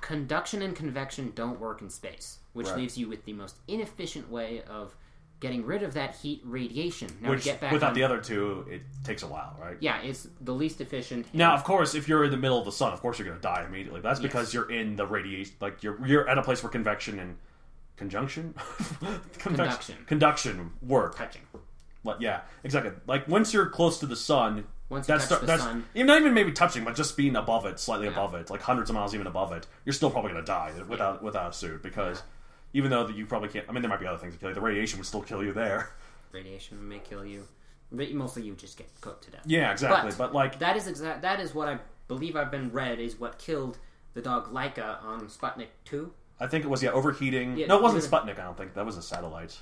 Conduction 0.00 0.62
and 0.62 0.76
convection 0.76 1.32
don't 1.34 1.58
work 1.58 1.80
in 1.82 1.90
space, 1.90 2.38
which 2.52 2.68
Right. 2.68 2.76
leaves 2.76 2.96
you 2.96 3.08
with 3.08 3.24
the 3.24 3.32
most 3.32 3.56
inefficient 3.66 4.30
way 4.30 4.62
of 4.62 4.94
getting 5.40 5.64
rid 5.64 5.82
of 5.82 5.94
that 5.94 6.16
heat 6.16 6.40
radiation. 6.44 7.08
Now 7.20 7.30
Which 7.30 7.40
to 7.44 7.50
get 7.50 7.60
back 7.60 7.72
without 7.72 7.90
on, 7.90 7.94
the 7.94 8.02
other 8.02 8.20
two, 8.20 8.66
it 8.68 8.82
takes 9.04 9.22
a 9.22 9.26
while, 9.28 9.56
right? 9.60 9.76
yeah, 9.80 10.00
it's 10.02 10.26
the 10.40 10.52
least 10.52 10.80
efficient. 10.80 11.26
Now, 11.32 11.54
of 11.54 11.62
course, 11.64 11.94
if 11.94 12.08
you're 12.08 12.24
in 12.24 12.30
the 12.30 12.36
middle 12.36 12.58
of 12.58 12.64
the 12.64 12.72
sun, 12.72 12.92
of 12.92 13.00
course 13.00 13.18
you're 13.18 13.26
going 13.28 13.38
to 13.38 13.42
die 13.42 13.64
immediately. 13.66 14.00
But 14.00 14.08
that's 14.08 14.20
because 14.20 14.52
you're 14.52 14.70
in 14.70 14.96
the 14.96 15.06
radiation, 15.06 15.54
like 15.60 15.82
you're 15.82 16.04
you're 16.06 16.28
at 16.28 16.38
a 16.38 16.42
place 16.42 16.62
where 16.62 16.70
convection 16.70 17.18
and 17.20 17.36
conjunction, 17.96 18.54
Convection- 18.98 19.38
Conduction. 19.38 19.96
conduction 20.06 20.70
work. 20.82 21.16
touching. 21.16 21.42
Like, 22.04 22.16
yeah, 22.20 22.40
exactly. 22.64 22.92
Like 23.06 23.28
once 23.28 23.52
you're 23.52 23.66
close 23.66 23.98
to 24.00 24.06
the 24.06 24.16
sun, 24.16 24.64
Once 24.88 25.08
you 25.08 25.14
that's 25.14 25.28
touch 25.28 25.40
the 25.40 25.46
that's 25.46 25.62
sun- 25.62 25.84
even 25.94 26.06
not 26.06 26.20
even 26.20 26.32
maybe 26.34 26.52
touching, 26.52 26.84
but 26.84 26.94
just 26.96 27.16
being 27.16 27.36
above 27.36 27.66
it, 27.66 27.78
slightly 27.80 28.06
above 28.06 28.34
it, 28.34 28.50
like 28.50 28.60
hundreds 28.62 28.88
of 28.90 28.94
miles 28.94 29.14
even 29.14 29.26
above 29.26 29.52
it, 29.52 29.66
you're 29.84 29.92
still 29.92 30.10
probably 30.10 30.30
going 30.32 30.42
to 30.42 30.46
die 30.46 30.72
without 30.88 31.22
without 31.22 31.50
a 31.50 31.52
suit 31.52 31.82
because 31.82 32.22
even 32.72 32.90
though 32.90 33.04
that 33.06 33.16
you 33.16 33.26
probably 33.26 33.48
can't. 33.48 33.66
I 33.68 33.72
mean, 33.72 33.82
there 33.82 33.88
might 33.88 34.00
be 34.00 34.06
other 34.06 34.18
things 34.18 34.34
to 34.34 34.38
kill 34.40 34.48
you. 34.50 34.54
The 34.54 34.60
radiation 34.60 34.98
would 34.98 35.06
still 35.06 35.22
kill 35.22 35.42
you 35.42 35.52
there. 35.52 35.90
Radiation 36.32 36.86
may 36.86 36.98
kill 36.98 37.24
you, 37.24 37.44
but 37.90 38.12
mostly 38.12 38.42
you 38.42 38.54
just 38.54 38.76
get 38.76 38.88
cooked 39.00 39.24
to 39.24 39.30
death. 39.30 39.42
Yeah, 39.46 39.72
exactly. 39.72 40.10
But- 40.10 40.18
But, 40.18 40.34
like, 40.34 40.58
That 40.58 40.76
is 40.76 40.86
exact. 40.86 41.22
That 41.22 41.40
is 41.40 41.54
what 41.54 41.68
I 41.68 41.78
believe 42.06 42.36
I've 42.36 42.50
been 42.50 42.70
read 42.70 43.00
is 43.00 43.18
what 43.18 43.38
killed 43.38 43.78
the 44.12 44.20
dog 44.20 44.52
Laika 44.52 45.02
on 45.02 45.26
Sputnik 45.28 45.68
Two. 45.86 46.12
I 46.40 46.46
think 46.46 46.64
it 46.64 46.68
was 46.68 46.82
yeah 46.82 46.90
overheating. 46.90 47.56
Yeah, 47.56 47.66
no, 47.66 47.78
it 47.78 47.82
wasn't. 47.82 48.04
Sputnik. 48.04 48.38
I 48.38 48.44
don't 48.44 48.56
think 48.56 48.74
that 48.74 48.84
was 48.86 48.96
a 48.98 49.02
satellite. 49.02 49.58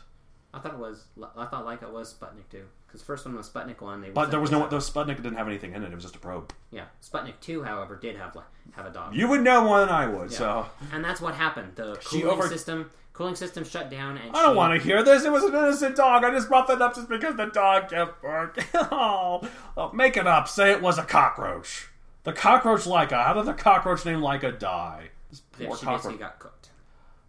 I 0.56 0.58
thought 0.58 0.72
it 0.72 0.78
was. 0.78 1.04
I 1.36 1.44
thought 1.44 1.66
Laika 1.66 1.92
was 1.92 2.14
Sputnik 2.14 2.48
Two 2.50 2.64
because 2.86 3.02
first 3.02 3.26
one 3.26 3.36
was 3.36 3.48
Sputnik 3.48 3.80
One. 3.82 4.00
They 4.00 4.08
But 4.08 4.30
there 4.30 4.40
was 4.40 4.50
no. 4.50 4.66
The 4.66 4.78
Sputnik 4.78 5.16
didn't 5.16 5.34
have 5.34 5.46
anything 5.46 5.74
in 5.74 5.82
it. 5.82 5.92
It 5.92 5.94
was 5.94 6.02
just 6.04 6.16
a 6.16 6.18
probe. 6.18 6.50
Yeah, 6.70 6.86
Sputnik 7.02 7.34
Two, 7.42 7.62
however, 7.62 7.96
did 7.96 8.16
have 8.16 8.34
like 8.34 8.46
have 8.72 8.86
a 8.86 8.90
dog. 8.90 9.14
You 9.14 9.28
would 9.28 9.42
know 9.42 9.64
more 9.64 9.80
than 9.80 9.90
I 9.90 10.06
would. 10.06 10.30
Yeah. 10.30 10.38
So 10.38 10.66
and 10.92 11.04
that's 11.04 11.20
what 11.20 11.34
happened. 11.34 11.72
The 11.76 11.96
cooling 12.02 12.26
over- 12.26 12.48
system, 12.48 12.90
cooling 13.12 13.34
system 13.34 13.64
shut 13.64 13.90
down, 13.90 14.16
and 14.16 14.30
I 14.34 14.42
don't 14.42 14.52
she- 14.54 14.56
want 14.56 14.80
to 14.80 14.86
hear 14.86 15.02
this. 15.02 15.24
It 15.26 15.30
was 15.32 15.44
an 15.44 15.54
innocent 15.54 15.94
dog. 15.94 16.24
I 16.24 16.30
just 16.30 16.48
brought 16.48 16.68
that 16.68 16.80
up 16.80 16.94
just 16.94 17.10
because 17.10 17.36
the 17.36 17.46
dog 17.46 17.90
kept 17.90 18.22
barking. 18.22 18.64
oh, 18.74 19.46
oh, 19.76 19.92
make 19.92 20.16
it 20.16 20.26
up. 20.26 20.48
Say 20.48 20.70
it 20.72 20.80
was 20.80 20.96
a 20.98 21.04
cockroach. 21.04 21.88
The 22.24 22.32
cockroach 22.32 22.84
Laika. 22.84 23.22
How 23.24 23.34
did 23.34 23.44
the 23.44 23.52
cockroach 23.52 24.06
named 24.06 24.22
Laika 24.22 24.58
die? 24.58 25.10
This 25.30 25.42
poor 25.52 25.76
cockroach. 25.76 26.18
got 26.18 26.38
cooked. 26.38 26.70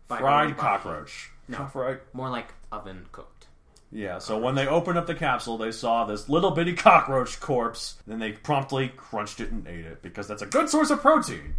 By 0.07 0.19
her 0.19 0.27
own 0.29 0.53
Fried 0.53 0.57
cockroach. 0.57 1.31
No. 1.47 1.65
Fried. 1.67 1.99
More 2.13 2.29
like 2.29 2.53
oven 2.71 3.05
cooked. 3.11 3.47
Yeah, 3.91 4.19
so 4.19 4.37
when 4.37 4.55
they 4.55 4.67
opened 4.67 4.97
up 4.97 5.07
the 5.07 5.15
capsule, 5.15 5.57
they 5.57 5.71
saw 5.71 6.03
this 6.03 6.27
little 6.27 6.51
bitty 6.51 6.73
cockroach 6.73 7.39
corpse. 7.39 7.95
Then 8.05 8.19
they 8.19 8.33
promptly 8.33 8.89
crunched 8.89 9.39
it 9.39 9.51
and 9.51 9.65
ate 9.65 9.85
it 9.85 10.01
because 10.01 10.27
that's 10.27 10.41
a 10.41 10.45
good 10.45 10.69
source 10.69 10.89
of 10.89 11.01
protein. 11.01 11.55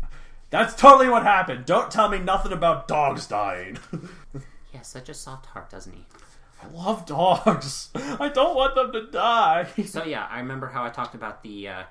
That's 0.50 0.74
totally 0.74 1.08
what 1.08 1.22
happened. 1.22 1.64
Don't 1.64 1.90
tell 1.90 2.08
me 2.08 2.18
nothing 2.18 2.52
about 2.52 2.86
dogs 2.88 3.26
dying. 3.26 3.78
He 4.70 4.76
has 4.76 4.86
such 4.86 5.08
a 5.08 5.14
soft 5.14 5.46
heart, 5.46 5.70
doesn't 5.70 5.94
he? 5.94 6.04
I 6.62 6.66
love 6.68 7.06
dogs. 7.06 7.88
I 7.94 8.28
don't 8.28 8.56
want 8.56 8.74
them 8.74 8.92
to 8.92 9.10
die. 9.10 9.66
So 9.86 10.04
yeah, 10.04 10.26
I 10.30 10.38
remember 10.40 10.66
how 10.66 10.84
I 10.84 10.90
talked 10.90 11.14
about 11.14 11.42
the 11.42 11.68
uh, 11.68 11.82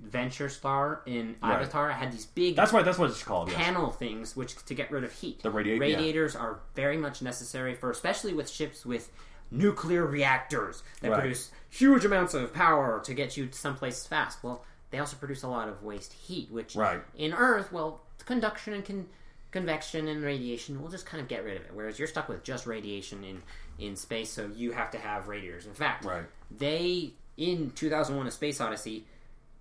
Venture 0.00 0.48
Star 0.48 1.02
in 1.06 1.36
Right. 1.42 1.54
Avatar. 1.54 1.90
Had 1.90 2.12
these 2.12 2.26
big 2.26 2.56
That's 2.56 2.72
right. 2.72 2.84
That's 2.84 2.98
what 2.98 3.10
it's 3.10 3.22
called. 3.22 3.48
Yes. 3.48 3.56
panel 3.56 3.90
things 3.90 4.36
which 4.36 4.56
to 4.66 4.74
get 4.74 4.90
rid 4.90 5.04
of 5.04 5.12
heat. 5.12 5.42
The 5.42 5.50
radiate- 5.50 5.76
yeah. 5.80 5.96
radiators 5.96 6.36
are 6.36 6.60
very 6.74 6.96
much 6.96 7.22
necessary 7.22 7.74
for, 7.74 7.90
especially 7.90 8.34
with 8.34 8.48
ships 8.50 8.84
with 8.84 9.10
nuclear 9.50 10.04
reactors 10.04 10.82
that 11.00 11.10
Right. 11.10 11.20
produce 11.20 11.50
huge 11.70 12.04
amounts 12.04 12.34
of 12.34 12.52
power 12.52 13.00
to 13.04 13.14
get 13.14 13.36
you 13.36 13.48
someplace 13.52 14.06
fast. 14.06 14.42
Well, 14.42 14.64
they 14.90 14.98
also 14.98 15.16
produce 15.16 15.42
a 15.42 15.48
lot 15.48 15.68
of 15.68 15.82
waste 15.82 16.12
heat, 16.12 16.50
which 16.50 16.74
Right. 16.76 17.02
in 17.14 17.32
Earth, 17.32 17.70
well, 17.72 18.02
conduction 18.26 18.74
and 18.74 18.84
con- 18.84 19.08
convection 19.52 20.08
and 20.08 20.22
radiation 20.24 20.82
will 20.82 20.88
just 20.88 21.06
kind 21.06 21.20
of 21.20 21.28
get 21.28 21.44
rid 21.44 21.56
of 21.56 21.62
it. 21.64 21.70
Whereas 21.72 21.98
you're 21.98 22.08
stuck 22.08 22.28
with 22.28 22.42
just 22.42 22.66
radiation 22.66 23.22
in 23.24 23.42
in 23.76 23.96
space, 23.96 24.30
so 24.30 24.46
you 24.54 24.70
have 24.70 24.90
to 24.92 24.98
have 24.98 25.26
radiators. 25.26 25.66
In 25.66 25.74
fact, 25.74 26.04
Right. 26.04 26.24
they 26.50 27.12
in 27.36 27.70
2001: 27.72 28.26
A 28.28 28.30
Space 28.30 28.60
Odyssey, 28.60 29.04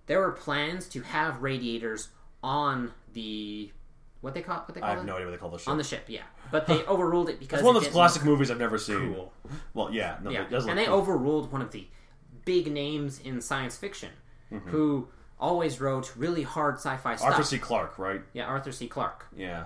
there 0.07 0.19
were 0.19 0.31
plans 0.31 0.87
to 0.89 1.01
have 1.01 1.41
radiators 1.41 2.09
on 2.43 2.91
the 3.13 3.71
what 4.21 4.33
they 4.33 4.41
call 4.41 4.57
what 4.59 4.73
they 4.73 4.79
call 4.81 4.89
I 4.89 4.93
have 4.93 5.03
it 5.03 5.05
no 5.05 5.15
idea 5.15 5.25
what 5.27 5.31
they 5.31 5.37
call 5.37 5.49
the 5.49 5.57
ship. 5.57 5.67
on 5.69 5.77
the 5.77 5.83
ship. 5.83 6.05
Yeah, 6.07 6.21
but 6.51 6.65
they 6.67 6.83
overruled 6.87 7.29
it 7.29 7.39
because 7.39 7.59
it's 7.59 7.65
one 7.65 7.75
it 7.75 7.77
of 7.77 7.83
those 7.83 7.87
didn't 7.89 7.93
classic 7.95 8.23
movies 8.23 8.51
I've 8.51 8.59
never 8.59 8.77
seen. 8.77 9.13
Cool. 9.13 9.33
Well, 9.73 9.93
yeah, 9.93 10.17
no, 10.23 10.29
Yeah, 10.29 10.43
it 10.43 10.49
does 10.49 10.63
look 10.63 10.71
and 10.71 10.79
they 10.79 10.85
cool. 10.85 10.95
overruled 10.95 11.51
one 11.51 11.61
of 11.61 11.71
the 11.71 11.87
big 12.45 12.71
names 12.71 13.19
in 13.19 13.41
science 13.41 13.77
fiction, 13.77 14.09
Mm-hmm. 14.51 14.69
who 14.69 15.07
always 15.39 15.81
wrote 15.81 16.15
really 16.15 16.43
hard 16.43 16.75
sci-fi 16.75 17.15
stuff. 17.15 17.31
Arthur 17.31 17.43
C. 17.43 17.57
Clarke, 17.57 17.97
right? 17.99 18.21
Yeah, 18.33 18.45
Arthur 18.45 18.71
C. 18.71 18.87
Clarke. 18.87 19.25
Yeah, 19.35 19.65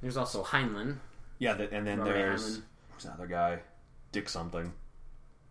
There's 0.00 0.16
also 0.16 0.44
Heinlein. 0.44 0.96
yeah, 1.38 1.52
and 1.54 1.86
then 1.86 1.98
Robert 1.98 2.12
there's 2.12 2.42
Heinlein. 2.58 2.62
who's 2.94 3.04
that 3.04 3.12
other 3.14 3.26
guy? 3.26 3.58
Dick 4.12 4.28
something. 4.28 4.72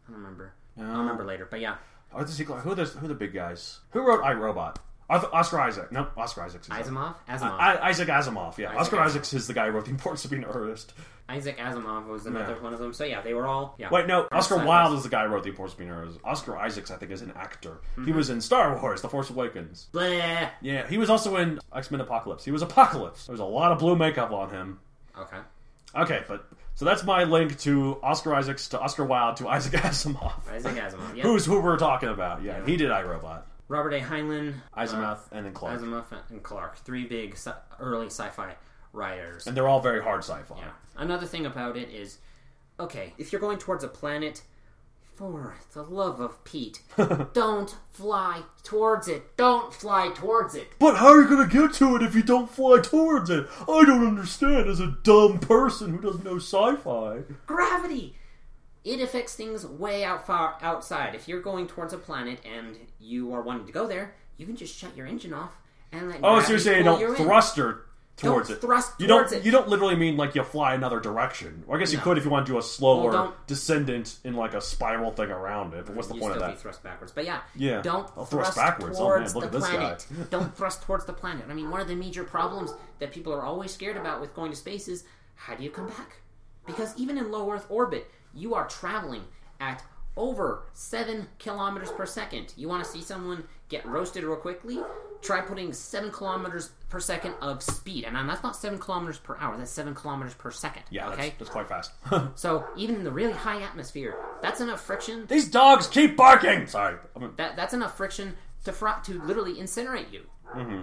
I 0.07 0.11
don't 0.11 0.21
remember. 0.21 0.53
I'll 0.79 0.99
remember 0.99 1.23
later. 1.25 1.45
But 1.49 1.59
yeah, 1.59 1.75
Arthur 2.13 2.31
C. 2.31 2.43
Clarke. 2.45 2.63
Who 2.63 2.71
are 2.71 2.75
the 2.75 2.85
who 2.85 3.05
are 3.05 3.09
the 3.09 3.15
big 3.15 3.33
guys? 3.33 3.79
Who 3.91 4.01
wrote 4.01 4.23
I 4.23 4.33
Robot? 4.33 4.79
Arthur, 5.09 5.29
Oscar 5.33 5.59
Isaac. 5.61 5.91
No, 5.91 6.07
Oscar 6.15 6.43
Isaac's. 6.43 6.67
his 6.67 6.75
name. 6.87 6.95
Asimov. 6.95 7.15
Asimov. 7.27 7.59
I, 7.59 7.89
Isaac 7.89 8.09
Asimov. 8.09 8.57
Yeah, 8.59 8.67
Isaac 8.69 8.79
Oscar 8.81 8.97
Asimov. 8.97 9.05
Isaacs 9.05 9.33
is 9.33 9.47
the 9.47 9.53
guy 9.55 9.65
who 9.65 9.71
wrote 9.71 9.85
The 9.85 9.91
Importance 9.91 10.23
of 10.25 10.29
Being 10.31 10.43
an 10.43 10.49
Artist. 10.51 10.93
Isaac 11.27 11.57
Asimov 11.57 12.05
was 12.07 12.27
another 12.27 12.53
Yeah. 12.53 12.61
one 12.61 12.73
of 12.73 12.79
them. 12.79 12.93
So 12.93 13.05
yeah, 13.05 13.21
they 13.21 13.33
were 13.33 13.47
all. 13.47 13.75
Yeah. 13.79 13.89
Wait, 13.89 14.05
no, 14.05 14.27
Oscar 14.31 14.63
Wilde 14.63 14.95
is 14.97 15.03
the 15.03 15.09
guy 15.09 15.25
who 15.25 15.33
wrote 15.33 15.43
The 15.43 15.49
Importance 15.49 15.73
of 15.73 15.79
Being 15.79 15.89
an 15.89 15.95
Artist. 15.97 16.19
Oscar 16.23 16.57
Isaacs, 16.57 16.91
I 16.91 16.97
think, 16.97 17.11
is 17.11 17.23
an 17.23 17.33
actor. 17.35 17.79
Mm-hmm. 17.93 18.05
He 18.05 18.11
was 18.11 18.29
in 18.29 18.39
Star 18.39 18.79
Wars: 18.79 19.01
The 19.01 19.09
Force 19.09 19.31
Awakens. 19.31 19.87
Bleh. 19.93 20.49
Yeah, 20.61 20.87
he 20.87 20.99
was 20.99 21.09
also 21.09 21.37
in 21.37 21.59
X 21.75 21.89
Men 21.89 22.01
Apocalypse. 22.01 22.45
He 22.45 22.51
was 22.51 22.61
Apocalypse. 22.61 23.25
There 23.25 23.33
was 23.33 23.39
a 23.41 23.45
lot 23.45 23.71
of 23.71 23.79
blue 23.79 23.95
makeup 23.95 24.31
on 24.31 24.51
him. 24.51 24.79
Okay. 25.17 25.37
Okay, 25.95 26.23
but 26.27 26.45
so 26.79 26.85
that's 26.85 27.03
my 27.03 27.25
link 27.25 27.59
to 27.59 27.99
Oscar 28.01 28.33
Isaacs 28.33 28.69
to 28.69 28.79
Oscar 28.79 29.03
Wilde 29.03 29.35
to 29.37 29.49
Isaac 29.49 29.73
Asimov. 29.81 30.47
Isaac 30.49 30.75
Asimov. 30.75 31.13
Yeah. 31.13 31.23
Who's 31.23 31.45
who 31.45 31.59
we're 31.59 31.75
talking 31.77 32.07
about? 32.07 32.41
Yeah, 32.41 32.65
he 32.65 32.77
did 32.77 32.89
iRobot. 32.89 33.41
Robert 33.67 33.91
A. 33.93 33.99
Heinlein. 33.99 34.53
Asimov 34.77 35.19
and 35.33 35.45
then 35.45 35.51
uh, 35.53 35.59
Clarke. 35.59 35.81
Asimov 35.81 36.05
and 36.29 36.41
Clarke. 36.41 36.77
Three 36.77 37.03
big 37.05 37.33
sci- 37.33 37.51
early 37.81 38.05
sci-fi 38.05 38.55
writers. 38.93 39.45
And 39.45 39.57
they're 39.57 39.67
all 39.67 39.81
very 39.81 40.01
hard 40.01 40.23
sci-fi. 40.23 40.57
Yeah. 40.57 40.69
Another 40.95 41.25
thing 41.25 41.45
about 41.45 41.75
it 41.75 41.89
is, 41.89 42.19
okay, 42.79 43.13
if 43.17 43.33
you're 43.33 43.41
going 43.41 43.57
towards 43.57 43.83
a 43.83 43.89
planet, 43.89 44.41
for 45.19 45.53
the 45.73 45.83
love 45.83 46.21
of 46.21 46.41
Pete, 46.45 46.81
don't 47.33 47.75
fly 47.91 48.43
towards 48.63 49.09
it. 49.09 49.35
Don't 49.35 49.73
fly 49.73 50.11
towards 50.15 50.55
it. 50.55 50.69
But 50.79 50.95
how 50.95 51.09
are 51.09 51.21
you 51.21 51.27
gonna 51.27 51.45
get 51.45 51.73
to 51.73 51.97
it 51.97 52.01
if 52.01 52.15
you 52.15 52.23
don't 52.23 52.49
fly 52.49 52.79
towards 52.79 53.29
it? 53.29 53.45
I 53.67 53.83
don't 53.83 54.07
understand 54.07 54.69
as 54.69 54.79
a 54.79 54.95
dumb 55.03 55.39
person 55.39 55.89
who 55.89 55.99
doesn't 55.99 56.23
know 56.23 56.37
sci-fi. 56.37 57.23
Gravity. 57.45 58.15
It 58.85 59.01
affects 59.01 59.35
things 59.35 59.65
way 59.65 60.05
out 60.05 60.25
far 60.25 60.57
outside. 60.61 61.15
If 61.15 61.27
you're 61.27 61.41
going 61.41 61.67
towards 61.67 61.91
a 61.91 61.97
planet 61.97 62.39
and 62.45 62.77
you 62.97 63.33
are 63.33 63.41
wanting 63.41 63.65
to 63.65 63.73
go 63.73 63.87
there, 63.87 64.15
you 64.37 64.45
can 64.45 64.55
just 64.55 64.77
shut 64.77 64.95
your 64.95 65.05
engine 65.05 65.33
off 65.33 65.51
and 65.91 66.07
let 66.07 66.21
Oh, 66.23 66.39
so 66.39 66.51
you're 66.51 66.59
saying 66.59 66.85
don't 66.85 67.01
you 67.01 67.13
thruster 67.13 67.87
towards 68.19 68.49
Don't 68.49 68.57
it. 68.57 68.61
thrust 68.61 68.93
you 68.99 69.07
towards 69.07 69.31
don't. 69.31 69.39
it. 69.41 69.45
You 69.45 69.51
don't 69.51 69.67
literally 69.69 69.95
mean 69.95 70.17
like 70.17 70.35
you 70.35 70.43
fly 70.43 70.73
another 70.75 70.99
direction. 70.99 71.63
Or 71.67 71.75
I 71.77 71.79
guess 71.79 71.91
you 71.91 71.97
No. 71.97 72.03
could 72.03 72.17
if 72.17 72.25
you 72.25 72.29
want 72.29 72.45
to 72.45 72.51
do 72.51 72.57
a 72.57 72.61
slower 72.61 73.09
Well, 73.09 73.23
don't- 73.25 73.47
descendant 73.47 74.17
in 74.23 74.35
like 74.35 74.53
a 74.53 74.61
spiral 74.61 75.11
thing 75.11 75.31
around 75.31 75.73
it. 75.73 75.85
But 75.85 75.95
what's 75.95 76.07
the 76.07 76.15
you 76.15 76.19
point 76.21 76.33
of 76.33 76.37
still 76.39 76.47
be 76.49 76.53
that? 76.53 76.61
thrust 76.61 76.83
backwards. 76.83 77.11
But 77.11 77.25
yeah, 77.25 77.39
Yeah. 77.55 77.81
don't 77.81 78.07
I'll 78.17 78.25
thrust 78.25 78.53
thrust, 78.53 78.57
backwards. 78.57 78.99
Oh, 78.99 79.09
man, 79.09 79.17
towards 79.19 79.35
look 79.35 79.45
at 79.45 79.51
the 79.51 79.59
this 79.59 79.67
guy. 79.69 79.75
planet. 79.77 80.07
don't 80.29 80.55
thrust 80.55 80.81
towards 80.83 81.05
the 81.05 81.13
planet. 81.13 81.45
I 81.49 81.53
mean, 81.53 81.71
one 81.71 81.81
of 81.81 81.87
the 81.87 81.95
major 81.95 82.23
problems 82.23 82.73
that 82.99 83.11
people 83.11 83.33
are 83.33 83.43
always 83.43 83.71
scared 83.73 83.97
about 83.97 84.21
with 84.21 84.35
going 84.35 84.51
to 84.51 84.57
space 84.57 84.87
is 84.87 85.03
how 85.35 85.55
do 85.55 85.63
you 85.63 85.69
come 85.69 85.87
back? 85.87 86.17
Because 86.67 86.93
even 86.97 87.17
in 87.17 87.31
low 87.31 87.51
Earth 87.51 87.65
orbit, 87.69 88.11
you 88.33 88.53
are 88.53 88.67
traveling 88.67 89.23
at 89.59 89.83
over 90.17 90.63
seven 90.73 91.27
kilometers 91.39 91.91
per 91.91 92.05
second. 92.05 92.53
You 92.57 92.67
want 92.67 92.83
to 92.83 92.89
see 92.89 93.01
someone 93.01 93.45
get 93.69 93.85
roasted 93.85 94.23
real 94.23 94.35
quickly? 94.35 94.79
Try 95.21 95.41
putting 95.41 95.73
seven 95.73 96.11
kilometers 96.11 96.71
per 96.89 96.99
second 96.99 97.33
of 97.41 97.61
speed, 97.61 98.05
and 98.05 98.15
that's 98.29 98.41
not 98.41 98.55
seven 98.55 98.79
kilometers 98.79 99.17
per 99.19 99.35
hour. 99.37 99.57
That's 99.57 99.69
seven 99.69 99.93
kilometers 99.93 100.33
per 100.33 100.49
second. 100.49 100.83
Yeah, 100.89 101.09
okay. 101.09 101.29
that's, 101.37 101.37
that's 101.39 101.49
quite 101.49 101.67
fast. 101.67 101.91
So 102.35 102.65
even 102.77 102.95
in 102.95 103.03
the 103.03 103.11
really 103.11 103.33
high 103.33 103.61
atmosphere, 103.61 104.15
that's 104.41 104.61
enough 104.61 104.79
friction 104.81 105.25
These 105.27 105.49
dogs 105.49 105.87
keep 105.87 106.15
barking. 106.15 106.67
Sorry. 106.67 106.95
That 107.35 107.55
that's 107.57 107.73
enough 107.73 107.97
friction 107.97 108.35
to 108.63 108.71
fr- 108.71 109.01
to 109.03 109.21
literally 109.23 109.55
incinerate 109.55 110.11
you, 110.11 110.25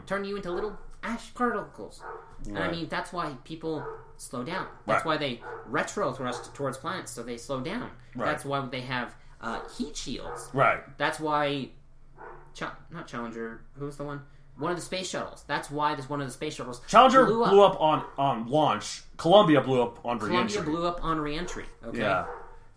turn 0.07 0.25
you 0.25 0.37
into 0.37 0.51
little 0.53 0.79
ash 1.03 1.33
particles. 1.35 2.03
And 2.47 2.59
I 2.59 2.71
mean 2.71 2.89
that's 2.89 3.13
why 3.15 3.37
people 3.45 3.85
slow 4.19 4.45
down. 4.45 4.67
That's 4.87 5.05
Right. 5.05 5.07
why 5.07 5.17
they 5.17 5.41
retro 5.67 6.13
thrust 6.13 6.55
towards 6.55 6.77
planets, 6.77 7.11
so 7.11 7.23
they 7.23 7.39
slow 7.39 7.61
down. 7.61 7.91
Right. 8.15 8.27
That's 8.27 8.45
why 8.45 8.61
they 8.67 8.83
have 8.83 9.15
uh, 9.41 9.61
heat 9.79 9.97
shields. 9.97 10.49
right. 10.53 10.81
That's 10.99 11.21
why, 11.21 11.71
Ch- 12.57 12.65
not 12.91 13.07
Challenger. 13.07 13.61
Who's 13.79 13.97
the 13.97 14.05
one? 14.05 14.23
One 14.59 14.71
of 14.71 14.79
the 14.79 14.83
space 14.83 15.09
shuttles. 15.11 15.45
That's 15.47 15.71
why 15.71 15.95
this 15.95 16.09
one 16.09 16.21
of 16.23 16.27
the 16.27 16.33
space 16.33 16.55
shuttles 16.55 16.81
Challenger 16.89 17.27
blew 17.27 17.45
up. 17.45 17.51
blew 17.51 17.63
up 17.63 17.81
on 17.81 18.05
on 18.17 18.49
launch. 18.49 19.03
Columbia 19.19 19.61
blew 19.61 19.83
up 19.83 19.99
on 20.05 20.19
Columbia 20.19 20.39
reentry. 20.39 20.57
Columbia 20.63 20.79
blew 20.81 20.89
up 20.89 21.05
on 21.05 21.21
reentry. 21.21 21.65
Okay. 21.85 21.99
Yeah. 21.99 22.25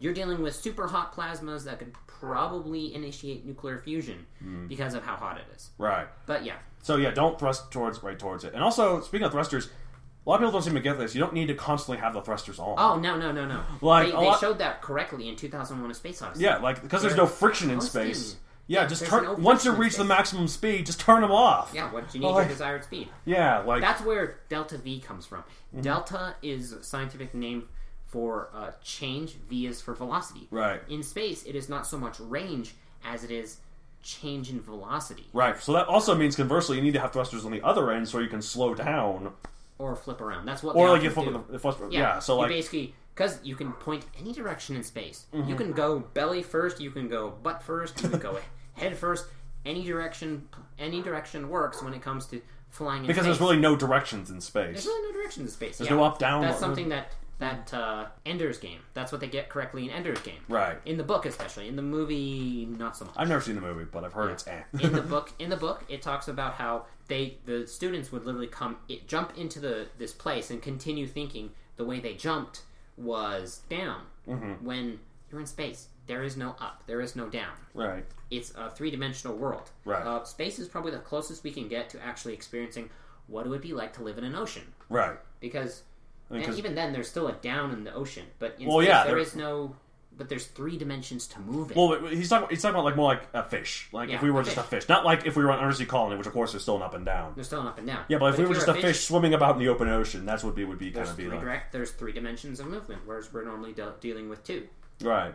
You're 0.02 0.14
dealing 0.14 0.42
with 0.42 0.56
super 0.56 0.88
hot 0.88 1.14
plasmas 1.16 1.64
that 1.66 1.80
could 1.80 1.94
probably 2.08 2.94
initiate 2.94 3.46
nuclear 3.46 3.78
fusion 3.80 4.26
Hmm. 4.42 4.68
because 4.68 4.94
of 4.94 5.04
how 5.04 5.16
hot 5.16 5.38
it 5.38 5.46
is. 5.56 5.70
Right. 5.78 6.08
But 6.26 6.44
yeah, 6.46 6.56
So 6.82 6.96
yeah, 6.98 7.12
don't 7.12 7.38
thrust 7.40 7.72
towards 7.72 8.02
right 8.04 8.18
towards 8.20 8.44
it. 8.44 8.54
And 8.54 8.64
also, 8.64 9.02
speaking 9.02 9.26
of 9.26 9.32
thrusters, 9.34 9.68
a 9.68 10.30
lot 10.30 10.36
of 10.36 10.42
people 10.42 10.52
don't 10.54 10.62
seem 10.62 10.74
to 10.76 10.80
get 10.82 10.98
this. 10.98 11.16
You 11.16 11.22
don't 11.22 11.34
need 11.34 11.48
to 11.48 11.56
constantly 11.56 11.98
have 12.02 12.14
the 12.14 12.22
thrusters 12.22 12.60
on. 12.60 12.76
Oh 12.78 12.98
no 13.00 13.18
no 13.18 13.32
no 13.32 13.46
no! 13.46 13.62
Like, 13.82 14.06
they, 14.08 14.12
they 14.12 14.18
lot- 14.18 14.40
showed 14.40 14.60
that 14.60 14.82
correctly 14.82 15.28
in 15.30 15.36
2001: 15.38 15.90
A 15.90 15.94
Space 15.94 16.22
Odyssey. 16.22 16.44
Yeah, 16.44 16.58
like 16.58 16.82
because 16.82 17.02
there's 17.02 17.16
no 17.18 17.26
friction 17.26 17.70
in 17.72 17.82
space. 17.82 18.36
Yeah, 18.70 18.86
just 18.86 19.02
There's 19.02 19.10
turn 19.10 19.24
no 19.24 19.34
once 19.34 19.66
you 19.66 19.72
reach 19.72 19.96
the 19.96 20.04
maximum 20.04 20.48
speed, 20.48 20.86
just 20.86 21.00
turn 21.00 21.22
them 21.22 21.32
off. 21.32 21.72
Yeah, 21.74 21.92
what 21.92 22.14
you 22.14 22.20
need 22.20 22.28
Well, 22.28 22.36
your 22.36 22.46
desired 22.46 22.84
speed. 22.84 23.10
Yeah, 23.26 23.60
like 23.62 23.82
That's 23.82 24.02
where 24.04 24.42
delta 24.48 24.78
V 24.78 25.00
comes 25.00 25.26
from. 25.26 25.40
Mm-hmm. 25.40 25.82
Delta 25.82 26.36
is 26.44 26.72
a 26.72 26.84
scientific 26.84 27.34
name 27.34 27.68
for 28.06 28.50
uh, 28.54 28.72
change. 28.84 29.38
V 29.50 29.66
is 29.66 29.82
for 29.82 29.96
velocity. 29.96 30.48
right, 30.52 30.82
In 30.88 31.02
space, 31.02 31.44
it 31.46 31.56
is 31.56 31.68
not 31.68 31.88
so 31.88 31.98
much 31.98 32.20
range 32.20 32.76
as 33.04 33.24
it 33.24 33.32
is 33.32 33.58
change 34.04 34.50
in 34.50 34.62
velocity 34.62 35.26
right. 35.34 35.62
So 35.62 35.74
that 35.74 35.88
also 35.88 36.14
means 36.16 36.36
conversely, 36.36 36.78
you 36.78 36.84
need 36.84 36.94
to 36.94 37.02
have 37.02 37.12
thrusters 37.12 37.46
on 37.46 37.52
the 37.52 37.62
other 37.64 37.92
end 37.92 38.08
so 38.08 38.20
you 38.20 38.30
can 38.30 38.42
slow 38.42 38.76
down, 38.76 39.34
or 39.80 39.96
flip 39.96 40.22
around. 40.22 40.46
That's 40.46 40.62
what. 40.62 40.76
or 40.76 40.90
like 40.90 41.02
you 41.02 41.10
flip 41.10 41.26
do. 41.26 41.32
the, 41.32 41.54
the 41.54 41.60
thruster. 41.60 41.88
Yeah. 41.90 42.20
so 42.20 42.38
like 42.38 42.50
basically 42.50 42.94
because 43.16 43.40
you 43.44 43.56
can 43.56 43.74
point 43.74 44.06
any 44.18 44.32
direction 44.32 44.76
in 44.76 44.84
space. 44.84 45.26
Mm-hmm. 45.34 45.50
You 45.50 45.56
can 45.56 45.72
go 45.74 46.00
belly 46.00 46.44
first. 46.44 46.80
You 46.80 46.92
can 46.92 47.10
go 47.10 47.32
butt 47.32 47.64
first. 47.64 48.02
You 48.02 48.10
can 48.10 48.20
go 48.20 48.38
head 48.80 48.98
first. 48.98 49.26
Any 49.66 49.84
direction, 49.84 50.48
any 50.78 51.02
direction 51.02 51.50
works 51.50 51.84
when 51.84 51.94
it 51.94 52.02
comes 52.02 52.26
to 52.28 52.42
flying 52.70 53.02
in 53.02 53.08
because 53.08 53.24
space. 53.24 53.38
there's 53.38 53.42
really 53.42 53.58
no 53.58 53.76
directions 53.76 54.30
in 54.30 54.40
space. 54.42 54.74
there's 54.74 54.86
really 54.86 55.12
no 55.12 55.14
direction 55.14 55.44
in 55.44 55.50
space. 55.50 55.78
There's 55.78 55.90
yeah. 55.90 55.96
no 55.98 56.04
up, 56.04 56.18
down, 56.20 56.42
That's 56.42 56.60
something 56.60 56.90
that 56.90 57.12
that 57.40 57.74
uh, 57.74 58.06
Ender's 58.26 58.58
Game. 58.58 58.80
That's 58.94 59.12
what 59.12 59.22
they 59.22 59.28
get 59.28 59.50
correctly 59.50 59.86
in 59.86 59.92
Ender's 59.92 60.20
Game. 60.22 60.42
Right. 60.50 60.78
In 60.86 60.98
the 60.98 61.04
book, 61.04 61.26
especially 61.26 61.68
in 61.68 61.76
the 61.78 61.82
movie, 61.82 62.66
not 62.70 62.98
so 62.98 63.06
much. 63.06 63.14
I've 63.18 63.30
never 63.30 63.42
seen 63.42 63.56
the 63.56 63.62
movie, 63.62 63.86
but 63.90 64.04
I've 64.04 64.14
heard 64.14 64.32
it's 64.32 64.46
eh. 64.48 64.62
in 64.82 64.92
the 64.94 65.02
book 65.16 65.32
in 65.40 65.50
the 65.50 65.58
book 65.58 65.84
it 65.90 66.02
talks 66.02 66.28
about 66.28 66.54
how 66.56 66.86
they 67.08 67.38
the 67.46 67.66
students 67.68 68.12
would 68.12 68.26
literally 68.26 68.48
come 68.48 68.78
it, 68.88 69.08
jump 69.08 69.38
into 69.38 69.60
the 69.60 69.88
this 69.98 70.12
place 70.14 70.52
and 70.52 70.62
continue 70.62 71.08
thinking 71.08 71.52
the 71.78 71.84
way 71.86 72.00
they 72.00 72.14
jumped 72.14 72.62
was 72.98 73.62
down 73.70 74.02
Mm-hmm. 74.28 74.64
when 74.64 75.00
you're 75.32 75.40
in 75.42 75.48
space 75.48 75.88
there 76.10 76.24
is 76.24 76.36
no 76.36 76.50
up 76.60 76.84
there 76.88 77.00
is 77.00 77.16
no 77.16 77.30
down 77.30 77.54
right. 77.74 78.04
it's 78.32 78.52
a 78.58 78.70
three-dimensional 78.70 79.38
world 79.38 79.70
Right. 79.86 80.06
uh, 80.06 80.24
space 80.26 80.60
is 80.60 80.68
probably 80.68 80.92
the 80.92 80.98
closest 81.00 81.44
we 81.46 81.52
can 81.52 81.68
get 81.70 81.90
to 81.92 82.04
actually 82.06 82.34
experiencing 82.34 82.90
what 83.28 83.46
it 83.46 83.50
would 83.50 83.62
be 83.62 83.74
like 83.74 83.94
to 83.94 84.04
live 84.04 84.18
in 84.18 84.24
an 84.26 84.36
ocean 84.36 84.64
Right. 84.90 85.18
because 85.40 85.84
I 86.30 86.34
mean, 86.36 86.44
and 86.44 86.58
even 86.58 86.76
then 86.76 86.92
there's 86.94 87.08
still 87.10 87.28
a 87.28 87.34
down 87.34 87.72
in 87.72 87.84
the 87.86 87.94
ocean 87.94 88.26
but 88.40 88.56
in 88.60 88.68
Well, 88.68 88.80
space 88.80 88.90
yeah, 88.90 89.04
there 89.06 89.18
is 89.20 89.36
no 89.36 89.76
but 90.18 90.28
there's 90.28 90.48
three 90.48 90.78
dimensions 90.78 91.28
to 91.28 91.40
move 91.40 91.72
in 91.72 91.78
Well, 91.78 91.94
he's 92.08 92.28
talking. 92.28 92.50
He's 92.50 92.62
talking 92.62 92.76
about 92.76 92.84
like 92.84 92.98
more 92.98 93.06
like 93.06 93.24
a 93.34 93.42
fish. 93.42 93.88
Like 93.94 94.10
if 94.10 94.22
we 94.22 94.30
were 94.30 94.42
a 94.42 94.44
just 94.44 94.58
a 94.58 94.64
fish. 94.64 94.82
fish, 94.84 94.90
not 94.90 95.06
like 95.06 95.26
if 95.26 95.38
we 95.38 95.44
were 95.46 95.52
an 95.52 95.60
undersea 95.60 95.86
colony, 95.86 96.18
which 96.18 96.28
of 96.28 96.34
course 96.34 96.54
is 96.54 96.62
still 96.62 96.76
an 96.76 96.82
up 96.82 96.94
and 96.94 97.06
down. 97.06 97.32
there's 97.36 97.48
still 97.48 97.62
an 97.62 97.68
up 97.68 97.78
and 97.78 97.88
down 97.88 98.04
Yeah, 98.10 98.18
but 98.18 98.34
if 98.34 98.38
we 98.38 98.46
were 98.46 98.54
just 98.56 98.68
a 98.68 98.74
fish, 98.74 99.00
swimming 99.06 99.34
about 99.34 99.54
in 99.56 99.60
the 99.60 99.70
open 99.70 99.88
ocean, 99.88 100.26
that's 100.26 100.44
what 100.44 100.56
we 100.58 100.66
would 100.66 100.78
be 100.78 100.92
kind 100.92 101.08
of 101.08 101.16
be 101.16 101.24
three 101.24 101.32
like. 101.32 101.40
direct. 101.42 101.72
There's 101.72 101.92
three 101.92 102.12
dimensions 102.12 102.60
of 102.60 102.68
movement, 102.68 103.04
whereas 103.06 103.32
we're 103.32 103.46
normally 103.46 103.72
de- 103.72 103.94
dealing 104.02 104.28
with 104.28 104.44
two, 104.44 104.68
Right. 105.02 105.34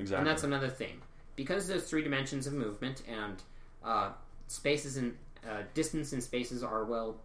Exactly. 0.00 0.18
and 0.18 0.26
that's 0.26 0.44
another 0.44 0.68
thing. 0.68 1.00
Because 1.36 1.66
there's 1.68 1.84
three 1.84 2.02
dimensions 2.02 2.46
of 2.46 2.52
movement, 2.52 3.02
and 3.08 3.42
uh, 3.84 4.10
spaces 4.48 4.96
and 4.96 5.16
uh, 5.48 5.62
distance 5.74 6.12
and 6.12 6.22
spaces 6.22 6.62
are 6.62 6.84
well, 6.84 7.16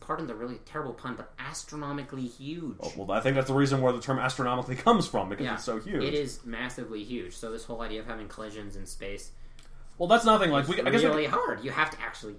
pardon 0.00 0.26
the 0.26 0.34
really 0.34 0.56
terrible 0.66 0.92
pun, 0.92 1.14
but 1.16 1.32
astronomically 1.38 2.26
huge. 2.26 2.76
Oh, 2.80 2.92
well, 2.96 3.10
I 3.12 3.20
think 3.20 3.34
that's 3.34 3.48
the 3.48 3.54
reason 3.54 3.80
where 3.80 3.92
the 3.92 4.00
term 4.00 4.18
astronomically 4.18 4.76
comes 4.76 5.06
from 5.06 5.28
because 5.30 5.44
yeah, 5.44 5.54
it's 5.54 5.64
so 5.64 5.78
huge. 5.80 6.02
It 6.04 6.14
is 6.14 6.44
massively 6.44 7.02
huge. 7.02 7.34
So 7.34 7.50
this 7.50 7.64
whole 7.64 7.80
idea 7.80 8.00
of 8.00 8.06
having 8.06 8.28
collisions 8.28 8.76
in 8.76 8.84
space 8.84 9.30
Well, 9.96 10.08
that's 10.08 10.24
nothing. 10.26 10.50
Like 10.50 10.68
we, 10.68 10.80
I 10.82 10.90
guess 10.90 11.02
we- 11.02 11.08
really 11.08 11.26
hard. 11.26 11.64
You 11.64 11.70
have 11.70 11.90
to 11.90 12.00
actually 12.02 12.34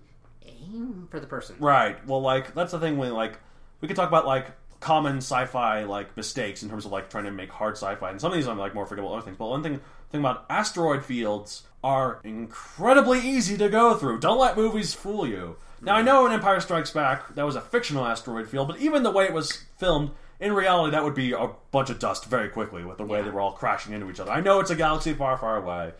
aim 0.45 1.07
for 1.09 1.19
the 1.19 1.27
person. 1.27 1.55
Right. 1.59 2.05
Well, 2.05 2.21
like 2.21 2.53
that's 2.53 2.71
the 2.71 2.79
thing 2.79 2.97
when 2.97 3.11
like 3.13 3.39
we 3.81 3.87
could 3.87 3.97
talk 3.97 4.07
about 4.07 4.27
like 4.27 4.51
common 4.79 5.17
sci-fi 5.17 5.83
like 5.83 6.15
mistakes 6.15 6.61
in 6.63 6.69
terms 6.69 6.85
of 6.85 6.91
like 6.91 7.09
trying 7.09 7.23
to 7.25 7.31
make 7.31 7.51
hard 7.51 7.75
sci-fi, 7.75 8.09
and 8.11 8.21
some 8.21 8.31
of 8.31 8.37
these 8.37 8.47
are 8.47 8.55
like 8.55 8.73
more 8.75 8.85
forgettable 8.85 9.13
other 9.13 9.23
things. 9.23 9.37
But 9.37 9.49
one 9.49 9.63
thing 9.63 9.79
thing 10.11 10.21
about 10.21 10.45
asteroid 10.49 11.03
fields 11.03 11.63
are 11.83 12.19
incredibly 12.23 13.19
easy 13.19 13.57
to 13.57 13.69
go 13.69 13.95
through. 13.95 14.19
Don't 14.19 14.39
let 14.39 14.55
movies 14.57 14.93
fool 14.93 15.27
you. 15.27 15.57
Now 15.81 15.95
I 15.95 16.01
know 16.01 16.25
in 16.25 16.31
Empire 16.31 16.59
Strikes 16.59 16.91
Back 16.91 17.35
that 17.35 17.45
was 17.45 17.55
a 17.55 17.61
fictional 17.61 18.05
asteroid 18.05 18.47
field, 18.49 18.67
but 18.67 18.79
even 18.79 19.03
the 19.03 19.11
way 19.11 19.25
it 19.25 19.33
was 19.33 19.65
filmed. 19.77 20.11
In 20.39 20.53
reality, 20.53 20.91
that 20.91 21.03
would 21.03 21.15
be 21.15 21.31
a 21.31 21.49
bunch 21.71 21.89
of 21.89 21.97
dust 21.97 22.25
very 22.25 22.47
quickly 22.49 22.85
with 22.85 22.99
the 22.99 23.03
way 23.03 23.17
Yeah. 23.19 23.25
they 23.25 23.31
were 23.31 23.41
all 23.41 23.53
crashing 23.53 23.93
into 23.93 24.07
each 24.09 24.19
other. 24.19 24.31
I 24.31 24.39
know 24.39 24.59
it's 24.59 24.69
a 24.69 24.75
galaxy 24.75 25.13
far, 25.15 25.35
far 25.35 25.57
away, 25.57 25.93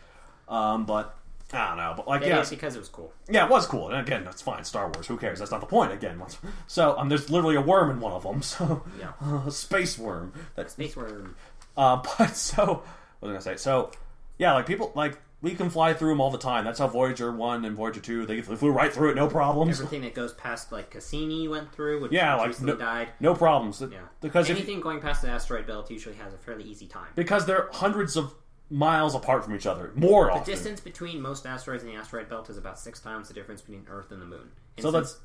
um, 0.48 0.84
but 0.86 1.17
I 1.52 1.68
don't 1.68 1.76
know. 1.78 1.94
But 1.96 2.06
like, 2.08 2.22
yeah, 2.22 2.44
because 2.48 2.76
it 2.76 2.78
was 2.78 2.88
cool. 2.88 3.12
yeah, 3.30 3.44
it 3.46 3.50
was 3.50 3.66
cool. 3.66 3.88
And 3.90 3.98
again, 4.06 4.24
that's 4.24 4.42
fine. 4.42 4.64
Star 4.64 4.90
Wars. 4.90 5.06
Who 5.06 5.16
cares? 5.16 5.38
That's 5.38 5.50
not 5.50 5.60
the 5.60 5.66
point. 5.66 5.92
Again, 5.92 6.22
so 6.66 6.96
um, 6.98 7.08
there's 7.08 7.30
literally 7.30 7.56
a 7.56 7.60
worm 7.62 7.90
in 7.90 8.00
one 8.00 8.12
of 8.12 8.22
them. 8.22 8.42
So 8.42 8.82
Yeah. 8.98 9.12
a 9.46 9.50
space 9.50 9.98
worm. 9.98 10.32
That's 10.56 10.74
Space 10.74 10.94
worm. 10.96 11.36
uh, 11.76 11.96
but 12.18 12.36
so 12.36 12.64
what 12.64 12.82
was 13.20 13.24
I 13.24 13.26
gonna 13.28 13.40
say? 13.40 13.56
So 13.56 13.92
yeah, 14.38 14.52
like 14.54 14.66
people 14.66 14.92
like 14.94 15.18
we 15.40 15.54
can 15.54 15.70
fly 15.70 15.94
through 15.94 16.10
them 16.10 16.20
all 16.20 16.30
the 16.30 16.36
time. 16.38 16.64
That's 16.64 16.80
how 16.80 16.88
Voyager 16.88 17.30
one 17.32 17.64
and 17.64 17.76
Voyager 17.76 18.00
two 18.00 18.26
they 18.26 18.40
flew 18.42 18.70
right 18.70 18.92
through 18.92 19.10
it, 19.10 19.14
no 19.16 19.28
problems. 19.28 19.78
Everything 19.80 20.02
that 20.02 20.14
goes 20.14 20.32
past 20.34 20.70
like 20.72 20.90
Cassini 20.90 21.48
went 21.48 21.72
through, 21.72 22.02
which 22.02 22.12
Yeah, 22.12 22.34
like 22.34 22.48
recently 22.48 22.72
no, 22.72 22.78
died. 22.78 23.08
no 23.20 23.34
problems. 23.34 23.80
Yeah, 23.80 23.98
because 24.20 24.50
if, 24.50 24.56
anything 24.56 24.80
going 24.80 25.00
past 25.00 25.22
the 25.22 25.28
asteroid 25.28 25.66
belt 25.66 25.90
usually 25.90 26.16
has 26.16 26.34
a 26.34 26.38
fairly 26.38 26.64
easy 26.64 26.86
time. 26.88 27.08
because 27.14 27.46
there 27.46 27.62
are 27.62 27.70
hundreds 27.72 28.16
of 28.16 28.34
miles 28.70 29.14
apart 29.14 29.44
from 29.44 29.54
each 29.54 29.66
other, 29.66 29.92
more 29.94 30.26
The 30.26 30.32
often. 30.32 30.44
distance 30.52 30.80
between 30.80 31.20
most 31.20 31.46
asteroids 31.46 31.82
in 31.82 31.88
the 31.88 31.96
asteroid 31.96 32.28
belt 32.28 32.50
is 32.50 32.58
about 32.58 32.78
six 32.78 33.00
times 33.00 33.28
the 33.28 33.34
difference 33.34 33.60
between 33.62 33.86
Earth 33.88 34.10
and 34.12 34.20
the 34.20 34.26
Moon. 34.26 34.50
And 34.76 34.82
so 34.82 34.90
since- 34.92 35.12
that's 35.12 35.20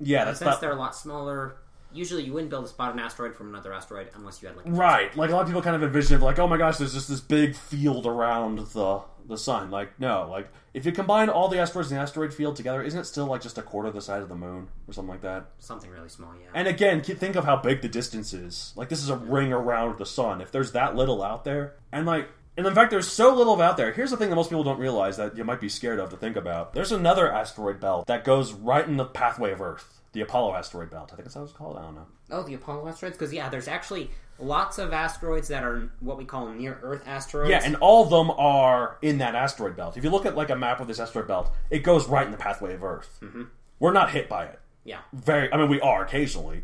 yeah, 0.00 0.24
that's 0.24 0.38
since 0.40 0.50
not 0.50 0.60
they're 0.60 0.72
a 0.72 0.76
lot 0.76 0.94
smaller. 0.94 1.56
Usually, 1.92 2.24
you 2.24 2.32
wouldn't 2.32 2.50
be 2.50 2.56
able 2.56 2.64
to 2.64 2.68
spot 2.68 2.92
an 2.92 2.98
asteroid 2.98 3.34
from 3.36 3.48
another 3.48 3.72
asteroid 3.72 4.10
unless 4.14 4.42
you 4.42 4.48
had 4.48 4.56
like. 4.56 4.66
Right. 4.68 5.16
Like 5.16 5.30
a 5.30 5.32
lot 5.32 5.42
of 5.42 5.46
people 5.46 5.62
kind 5.62 5.76
of 5.76 5.82
envision 5.82 6.20
it 6.20 6.22
like, 6.24 6.38
oh 6.38 6.46
my 6.48 6.56
gosh, 6.58 6.76
there's 6.78 6.92
just 6.92 7.08
this 7.08 7.20
big 7.20 7.54
field 7.54 8.06
around 8.06 8.58
the 8.72 9.00
the 9.26 9.38
sun. 9.38 9.70
Like, 9.70 9.98
no, 9.98 10.28
like 10.30 10.48
if 10.74 10.84
you 10.84 10.92
combine 10.92 11.28
all 11.30 11.48
the 11.48 11.58
asteroids 11.58 11.90
in 11.90 11.96
the 11.96 12.02
asteroid 12.02 12.34
field 12.34 12.56
together, 12.56 12.82
isn't 12.82 12.98
it 13.00 13.04
still 13.04 13.26
like 13.26 13.40
just 13.40 13.56
a 13.56 13.62
quarter 13.62 13.90
the 13.90 14.02
size 14.02 14.22
of 14.22 14.28
the 14.28 14.34
moon 14.36 14.68
or 14.86 14.92
something 14.92 15.10
like 15.10 15.22
that? 15.22 15.46
Something 15.58 15.90
really 15.90 16.08
small, 16.08 16.32
yeah. 16.34 16.48
And 16.54 16.68
again, 16.68 17.00
think 17.00 17.34
of 17.36 17.44
how 17.44 17.56
big 17.56 17.80
the 17.80 17.88
distance 17.88 18.34
is. 18.34 18.72
Like 18.76 18.88
this 18.88 19.02
is 19.02 19.08
a 19.08 19.16
ring 19.16 19.52
around 19.52 19.98
the 19.98 20.06
sun. 20.06 20.40
If 20.40 20.50
there's 20.52 20.72
that 20.72 20.96
little 20.96 21.22
out 21.22 21.44
there, 21.44 21.76
and 21.92 22.04
like, 22.04 22.28
and 22.56 22.66
in 22.66 22.74
fact, 22.74 22.90
there's 22.90 23.08
so 23.08 23.34
little 23.34 23.54
of 23.54 23.60
out 23.60 23.76
there. 23.76 23.92
Here's 23.92 24.10
the 24.10 24.16
thing 24.16 24.30
that 24.30 24.36
most 24.36 24.48
people 24.48 24.64
don't 24.64 24.78
realize 24.78 25.16
that 25.18 25.36
you 25.36 25.44
might 25.44 25.60
be 25.60 25.68
scared 25.68 25.98
of 25.98 26.10
to 26.10 26.16
think 26.16 26.36
about. 26.36 26.72
There's 26.74 26.92
another 26.92 27.32
asteroid 27.32 27.80
belt 27.80 28.06
that 28.06 28.24
goes 28.24 28.52
right 28.52 28.86
in 28.86 28.96
the 28.96 29.04
pathway 29.04 29.52
of 29.52 29.60
Earth, 29.60 30.00
the 30.12 30.22
Apollo 30.22 30.54
asteroid 30.54 30.90
belt. 30.90 31.10
I 31.12 31.16
think 31.16 31.24
that's 31.24 31.34
how 31.34 31.42
it's 31.44 31.52
called. 31.52 31.76
I 31.76 31.82
don't 31.82 31.94
know. 31.94 32.06
oh, 32.30 32.42
the 32.42 32.54
Apollo 32.54 32.88
asteroids? 32.88 33.16
Because 33.16 33.32
yeah, 33.32 33.48
there's 33.48 33.68
actually 33.68 34.10
lots 34.38 34.78
of 34.78 34.92
asteroids 34.92 35.48
that 35.48 35.64
are 35.64 35.90
what 36.00 36.18
we 36.18 36.24
call 36.24 36.48
near 36.48 36.78
Earth 36.82 37.02
asteroids. 37.06 37.50
Yeah, 37.50 37.60
and 37.62 37.76
all 37.76 38.04
of 38.04 38.10
them 38.10 38.30
are 38.32 38.98
in 39.02 39.18
that 39.18 39.34
asteroid 39.34 39.76
belt. 39.76 39.96
If 39.96 40.04
you 40.04 40.10
look 40.10 40.26
at 40.26 40.36
like 40.36 40.50
a 40.50 40.56
map 40.56 40.80
of 40.80 40.88
this 40.88 40.98
asteroid 41.00 41.28
belt, 41.28 41.52
it 41.70 41.80
goes 41.80 42.06
right 42.06 42.24
in 42.26 42.32
the 42.32 42.38
pathway 42.38 42.74
of 42.74 42.82
Earth. 42.82 43.18
Mm-hmm. 43.22 43.44
We're 43.78 43.92
not 43.92 44.10
hit 44.10 44.28
by 44.28 44.46
it. 44.46 44.58
Yeah. 44.84 45.00
Very. 45.12 45.52
I 45.52 45.56
mean, 45.56 45.68
we 45.68 45.80
are 45.80 46.04
occasionally, 46.04 46.62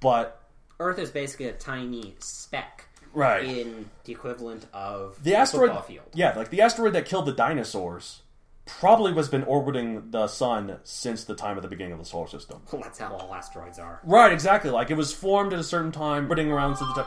but 0.00 0.40
Earth 0.80 0.98
is 0.98 1.10
basically 1.10 1.46
a 1.46 1.52
tiny 1.52 2.14
speck 2.18 2.73
Right. 3.14 3.44
in 3.44 3.88
the 4.04 4.12
equivalent 4.12 4.66
of 4.72 5.22
the 5.22 5.34
asteroid. 5.34 5.84
field. 5.84 6.06
Yeah, 6.14 6.36
like 6.36 6.50
the 6.50 6.60
asteroid 6.60 6.92
that 6.94 7.06
killed 7.06 7.26
the 7.26 7.32
dinosaurs 7.32 8.20
probably 8.66 9.12
has 9.14 9.28
been 9.28 9.44
orbiting 9.44 10.10
the 10.10 10.26
sun 10.26 10.78
since 10.84 11.24
the 11.24 11.34
time 11.34 11.56
of 11.56 11.62
the 11.62 11.68
beginning 11.68 11.92
of 11.92 11.98
the 11.98 12.04
solar 12.04 12.26
system. 12.26 12.62
Well, 12.72 12.82
that's 12.84 12.98
how 12.98 13.14
all 13.14 13.34
asteroids 13.34 13.78
are. 13.78 14.00
Right, 14.04 14.32
exactly. 14.32 14.70
Like 14.70 14.90
it 14.90 14.96
was 14.96 15.12
formed 15.12 15.52
at 15.52 15.58
a 15.58 15.64
certain 15.64 15.92
time, 15.92 16.24
orbiting 16.24 16.50
around 16.50 16.76
to 16.76 16.84
the 16.84 16.94
time. 16.94 17.06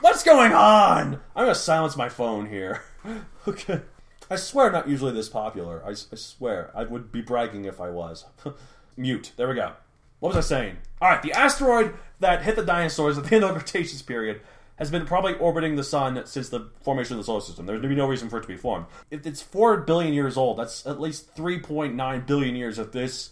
What's 0.00 0.22
going 0.22 0.52
on? 0.52 1.20
I'm 1.36 1.44
gonna 1.44 1.54
silence 1.54 1.96
my 1.96 2.08
phone 2.08 2.46
here. 2.46 2.82
okay. 3.48 3.80
I 4.30 4.36
swear, 4.36 4.72
not 4.72 4.88
usually 4.88 5.12
this 5.12 5.28
popular. 5.28 5.82
I, 5.84 5.90
I 5.90 6.16
swear, 6.16 6.70
I 6.74 6.84
would 6.84 7.12
be 7.12 7.20
bragging 7.20 7.66
if 7.66 7.80
I 7.80 7.90
was. 7.90 8.24
Mute. 8.96 9.32
There 9.36 9.48
we 9.48 9.54
go. 9.54 9.72
What 10.20 10.34
was 10.34 10.44
I 10.44 10.48
saying? 10.56 10.76
All 11.02 11.10
right, 11.10 11.22
the 11.22 11.32
asteroid 11.32 11.94
that 12.20 12.42
hit 12.42 12.56
the 12.56 12.64
dinosaurs 12.64 13.18
at 13.18 13.24
the 13.24 13.34
end 13.34 13.44
of 13.44 13.52
the 13.52 13.60
Cretaceous 13.60 14.00
period 14.00 14.40
has 14.76 14.90
been 14.90 15.06
probably 15.06 15.34
orbiting 15.34 15.76
the 15.76 15.84
sun 15.84 16.20
since 16.26 16.48
the 16.48 16.68
formation 16.82 17.14
of 17.14 17.18
the 17.18 17.24
solar 17.24 17.40
system. 17.40 17.66
There's 17.66 17.80
maybe 17.80 17.94
no 17.94 18.08
reason 18.08 18.28
for 18.28 18.38
it 18.38 18.42
to 18.42 18.48
be 18.48 18.56
formed. 18.56 18.86
If 19.10 19.26
it's 19.26 19.40
four 19.40 19.76
billion 19.78 20.12
years 20.12 20.36
old, 20.36 20.58
that's 20.58 20.86
at 20.86 21.00
least 21.00 21.34
3.9 21.36 22.26
billion 22.26 22.56
years 22.56 22.78
of 22.78 22.92
this 22.92 23.30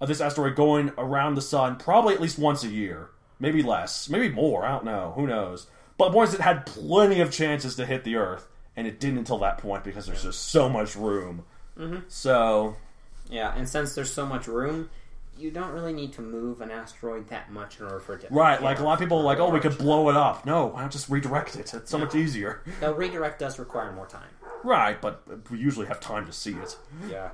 of 0.00 0.08
this 0.08 0.20
asteroid 0.20 0.56
going 0.56 0.90
around 0.96 1.34
the 1.34 1.42
sun, 1.42 1.76
probably 1.76 2.14
at 2.14 2.20
least 2.22 2.38
once 2.38 2.64
a 2.64 2.68
year, 2.68 3.10
maybe 3.38 3.62
less, 3.62 4.08
maybe 4.08 4.30
more. 4.30 4.64
I 4.64 4.70
don't 4.70 4.86
know. 4.86 5.12
Who 5.14 5.26
knows? 5.26 5.66
But 5.98 6.08
the 6.08 6.14
point 6.14 6.30
is, 6.30 6.34
it 6.36 6.40
had 6.40 6.64
plenty 6.64 7.20
of 7.20 7.30
chances 7.30 7.76
to 7.76 7.84
hit 7.84 8.04
the 8.04 8.16
Earth, 8.16 8.48
and 8.74 8.86
it 8.86 8.98
didn't 8.98 9.18
until 9.18 9.38
that 9.40 9.58
point 9.58 9.84
because 9.84 10.06
there's 10.06 10.22
just 10.22 10.48
so 10.48 10.70
much 10.70 10.96
room. 10.96 11.44
Mm-hmm. 11.78 11.98
So 12.08 12.76
Yeah, 13.28 13.54
and 13.54 13.68
since 13.68 13.94
there's 13.94 14.12
so 14.12 14.24
much 14.26 14.46
room, 14.46 14.88
you 15.40 15.50
don't 15.50 15.72
really 15.72 15.92
need 15.92 16.12
to 16.14 16.22
move 16.22 16.60
an 16.60 16.70
asteroid 16.70 17.28
that 17.28 17.50
much 17.50 17.78
in 17.80 17.86
order 17.86 18.00
for 18.00 18.14
it 18.14 18.20
to. 18.22 18.28
right, 18.30 18.62
like 18.62 18.78
a 18.78 18.82
lot 18.82 18.94
of 18.94 18.98
people 19.00 19.18
are 19.18 19.24
like, 19.24 19.38
oh, 19.38 19.50
we 19.50 19.60
could 19.60 19.78
blow 19.78 20.08
it 20.10 20.16
up. 20.16 20.44
No, 20.44 20.66
why 20.66 20.82
not 20.82 20.90
just 20.90 21.08
redirect 21.08 21.56
it? 21.56 21.72
It's 21.74 21.90
so 21.90 21.98
much 21.98 22.14
easier. 22.14 22.62
Now, 22.80 22.92
redirect 22.92 23.38
does 23.38 23.58
require 23.58 23.92
more 23.92 24.06
time. 24.06 24.28
Right, 24.62 25.00
but 25.00 25.22
we 25.50 25.58
usually 25.58 25.86
have 25.86 26.00
time 26.00 26.26
to 26.26 26.32
see 26.32 26.52
it. 26.52 26.76
Yeah. 27.08 27.30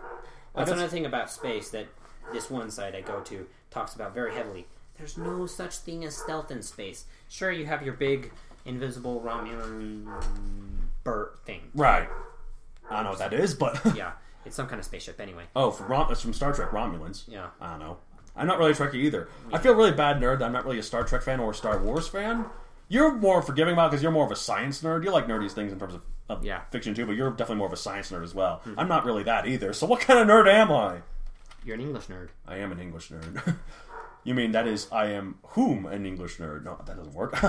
That's 0.54 0.70
guess- 0.70 0.78
another 0.78 0.90
thing 0.90 1.07
about 1.07 1.30
space 1.30 1.70
that 1.70 1.86
this 2.32 2.50
one 2.50 2.70
site 2.70 2.94
I 2.94 3.00
go 3.00 3.20
to 3.20 3.46
talks 3.70 3.94
about 3.94 4.14
very 4.14 4.32
heavily. 4.34 4.66
There's 4.98 5.18
no 5.18 5.46
such 5.46 5.76
thing 5.76 6.04
as 6.04 6.16
stealth 6.16 6.50
in 6.50 6.62
space. 6.62 7.04
Sure, 7.28 7.50
you 7.52 7.66
have 7.66 7.82
your 7.82 7.94
big 7.94 8.32
invisible 8.64 9.20
Romulan 9.20 10.07
bird 11.04 11.30
thing. 11.44 11.70
Right. 11.74 12.09
I 12.90 12.94
don't 12.94 13.04
know 13.04 13.11
what 13.11 13.18
that 13.18 13.32
is, 13.34 13.54
but 13.54 13.80
Yeah, 13.96 14.12
it's 14.47 14.57
some 14.57 14.66
kind 14.68 14.78
of 14.78 14.84
spaceship 14.84 15.20
anyway. 15.20 15.44
oh, 15.55 15.70
from 15.70 15.88
Rom- 15.88 16.11
it's 16.11 16.22
from 16.22 16.32
Star 16.32 16.53
Trek 16.53 16.70
Romulans. 16.70 17.24
Yeah. 17.28 17.49
I 17.61 17.70
don't 17.70 17.80
know. 17.80 17.99
I'm 18.34 18.47
not 18.47 18.59
really 18.59 18.72
a 18.72 18.74
Trekkie 18.74 18.94
either. 18.97 19.28
I 19.53 19.59
feel 19.59 19.74
really 19.74 19.92
bad 19.92 20.18
nerd 20.20 20.38
that 20.40 20.44
I'm 20.44 20.53
not 20.53 20.64
really 20.64 20.78
a 20.78 20.82
Star 20.82 21.05
Trek 21.05 21.22
fan 21.22 21.40
or 21.40 21.51
a 21.53 21.55
Star 21.55 21.78
Wars 21.78 22.07
fan. 22.07 22.44
You're 22.88 23.14
more 23.16 23.42
forgiving 23.42 23.72
about 23.72 23.90
because 23.90 24.03
you're 24.03 24.12
more 24.12 24.26
of 24.26 24.30
a 24.30 24.36
science 24.36 24.82
nerd. 24.82 25.05
You 25.05 25.11
like 25.11 25.26
nerdy 25.26 25.51
things 25.51 25.72
in 25.72 25.78
terms 25.78 25.94
of, 25.94 26.03
of 26.28 26.44
Yeah. 26.44 26.61
fiction 26.70 26.94
too, 26.94 27.07
but 27.07 27.16
you're 27.16 27.30
definitely 27.30 27.57
more 27.57 27.66
of 27.66 27.72
a 27.72 27.76
science 27.78 28.11
nerd 28.12 28.22
as 28.22 28.34
well. 28.34 28.61
Mm-hmm. 28.66 28.78
I'm 28.78 28.88
not 28.88 29.05
really 29.05 29.22
that 29.24 29.47
either. 29.47 29.72
So 29.72 29.86
what 29.86 30.01
kind 30.01 30.18
of 30.20 30.26
nerd 30.28 30.47
am 30.53 30.70
I? 30.70 30.99
You're 31.64 31.74
an 31.76 31.80
English 31.80 32.07
nerd. 32.07 32.28
I 32.47 32.59
am 32.59 32.70
an 32.72 32.78
English 32.78 33.09
nerd. 33.11 33.57
you 34.24 34.34
mean 34.34 34.53
that 34.53 34.68
is 34.68 34.86
I 34.92 35.07
am 35.07 35.38
whom 35.42 35.86
an 35.86 36.05
English 36.07 36.36
nerd? 36.36 36.62
No, 36.64 36.78
that 36.86 36.97
doesn't 36.97 37.14
work. 37.14 37.34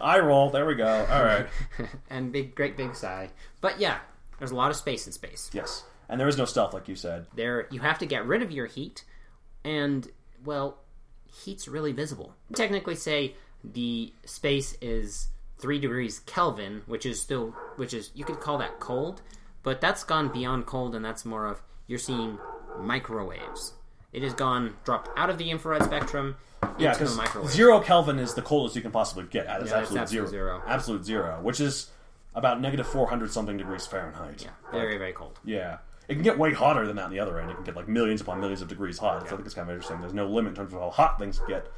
I 0.00 0.18
roll. 0.20 0.50
There 0.50 0.64
we 0.66 0.74
go. 0.74 1.06
All 1.10 1.24
right. 1.24 1.46
and 2.10 2.32
big, 2.32 2.54
great 2.54 2.76
big 2.76 2.94
sigh. 2.94 3.30
But 3.60 3.78
yeah, 3.80 3.98
there's 4.40 4.50
a 4.50 4.56
lot 4.56 4.70
of 4.72 4.76
space 4.76 5.06
in 5.06 5.12
space. 5.12 5.48
yes, 5.52 5.84
and 6.08 6.20
there 6.20 6.26
is 6.26 6.36
no 6.36 6.44
stealth 6.46 6.74
like 6.74 6.88
you 6.88 6.96
said. 6.96 7.26
There, 7.36 7.68
you 7.70 7.78
have 7.80 7.98
to 8.00 8.06
get 8.06 8.26
rid 8.26 8.42
of 8.42 8.50
your 8.50 8.66
heat, 8.66 9.04
and 9.64 10.08
well, 10.44 10.78
heat's 11.44 11.68
really 11.68 11.92
visible. 11.92 12.34
Technically, 12.54 12.96
say 12.96 13.34
the 13.62 14.12
space 14.24 14.76
is 14.82 15.28
three 15.58 15.78
degrees 15.78 16.18
Kelvin, 16.20 16.82
which 16.86 17.06
is 17.06 17.20
still, 17.22 17.54
which 17.76 17.94
is 17.94 18.10
you 18.14 18.24
could 18.24 18.40
call 18.40 18.58
that 18.58 18.80
cold, 18.80 19.22
but 19.62 19.80
that's 19.80 20.02
gone 20.02 20.32
beyond 20.32 20.66
cold, 20.66 20.94
and 20.96 21.04
that's 21.04 21.24
more 21.24 21.46
of 21.46 21.62
you're 21.86 21.98
seeing 21.98 22.38
microwaves. 22.78 23.74
It 24.12 24.22
has 24.22 24.34
gone 24.34 24.74
dropped 24.84 25.08
out 25.16 25.30
of 25.30 25.38
the 25.38 25.50
infrared 25.50 25.84
spectrum 25.84 26.36
Yeah, 26.62 26.68
into 26.70 26.82
the 26.82 26.90
because 27.04 27.16
microwave. 27.16 27.50
zero 27.50 27.80
Kelvin 27.80 28.18
is 28.18 28.34
the 28.34 28.42
coldest 28.42 28.74
you 28.74 28.82
can 28.82 28.90
possibly 28.90 29.24
get 29.24 29.46
at 29.46 29.60
its 29.62 29.70
Yeah, 29.70 29.78
absolute, 29.78 30.00
absolute 30.00 30.28
zero. 30.28 30.56
zero. 30.58 30.62
Absolute 30.66 31.04
zero, 31.04 31.38
which 31.42 31.60
is 31.60 31.90
about 32.34 32.60
negative 32.60 32.86
400 32.86 33.30
something 33.30 33.56
degrees 33.56 33.86
Fahrenheit. 33.86 34.42
Yeah, 34.42 34.50
very 34.72 34.98
very 34.98 35.12
cold. 35.12 35.38
Yeah. 35.44 35.78
It 36.08 36.14
can 36.14 36.22
get 36.24 36.38
way 36.38 36.52
hotter 36.52 36.86
than 36.88 36.96
that 36.96 37.04
on 37.04 37.10
the 37.12 37.20
other 37.20 37.38
end. 37.38 37.50
It 37.52 37.54
can 37.54 37.62
get 37.64 37.76
like 37.76 37.86
millions 37.88 38.20
upon 38.20 38.40
millions 38.40 38.60
of 38.62 38.68
degrees 38.68 38.98
hot. 38.98 39.20
So 39.20 39.26
I 39.26 39.30
think 39.36 39.46
it's 39.46 39.54
kind 39.54 39.68
of 39.68 39.74
interesting. 39.74 40.00
There's 40.00 40.12
no 40.14 40.26
limit 40.26 40.50
in 40.50 40.56
terms 40.56 40.72
of 40.74 40.80
how 40.80 40.90
hot 40.90 41.18
things 41.20 41.40
get. 41.46 41.70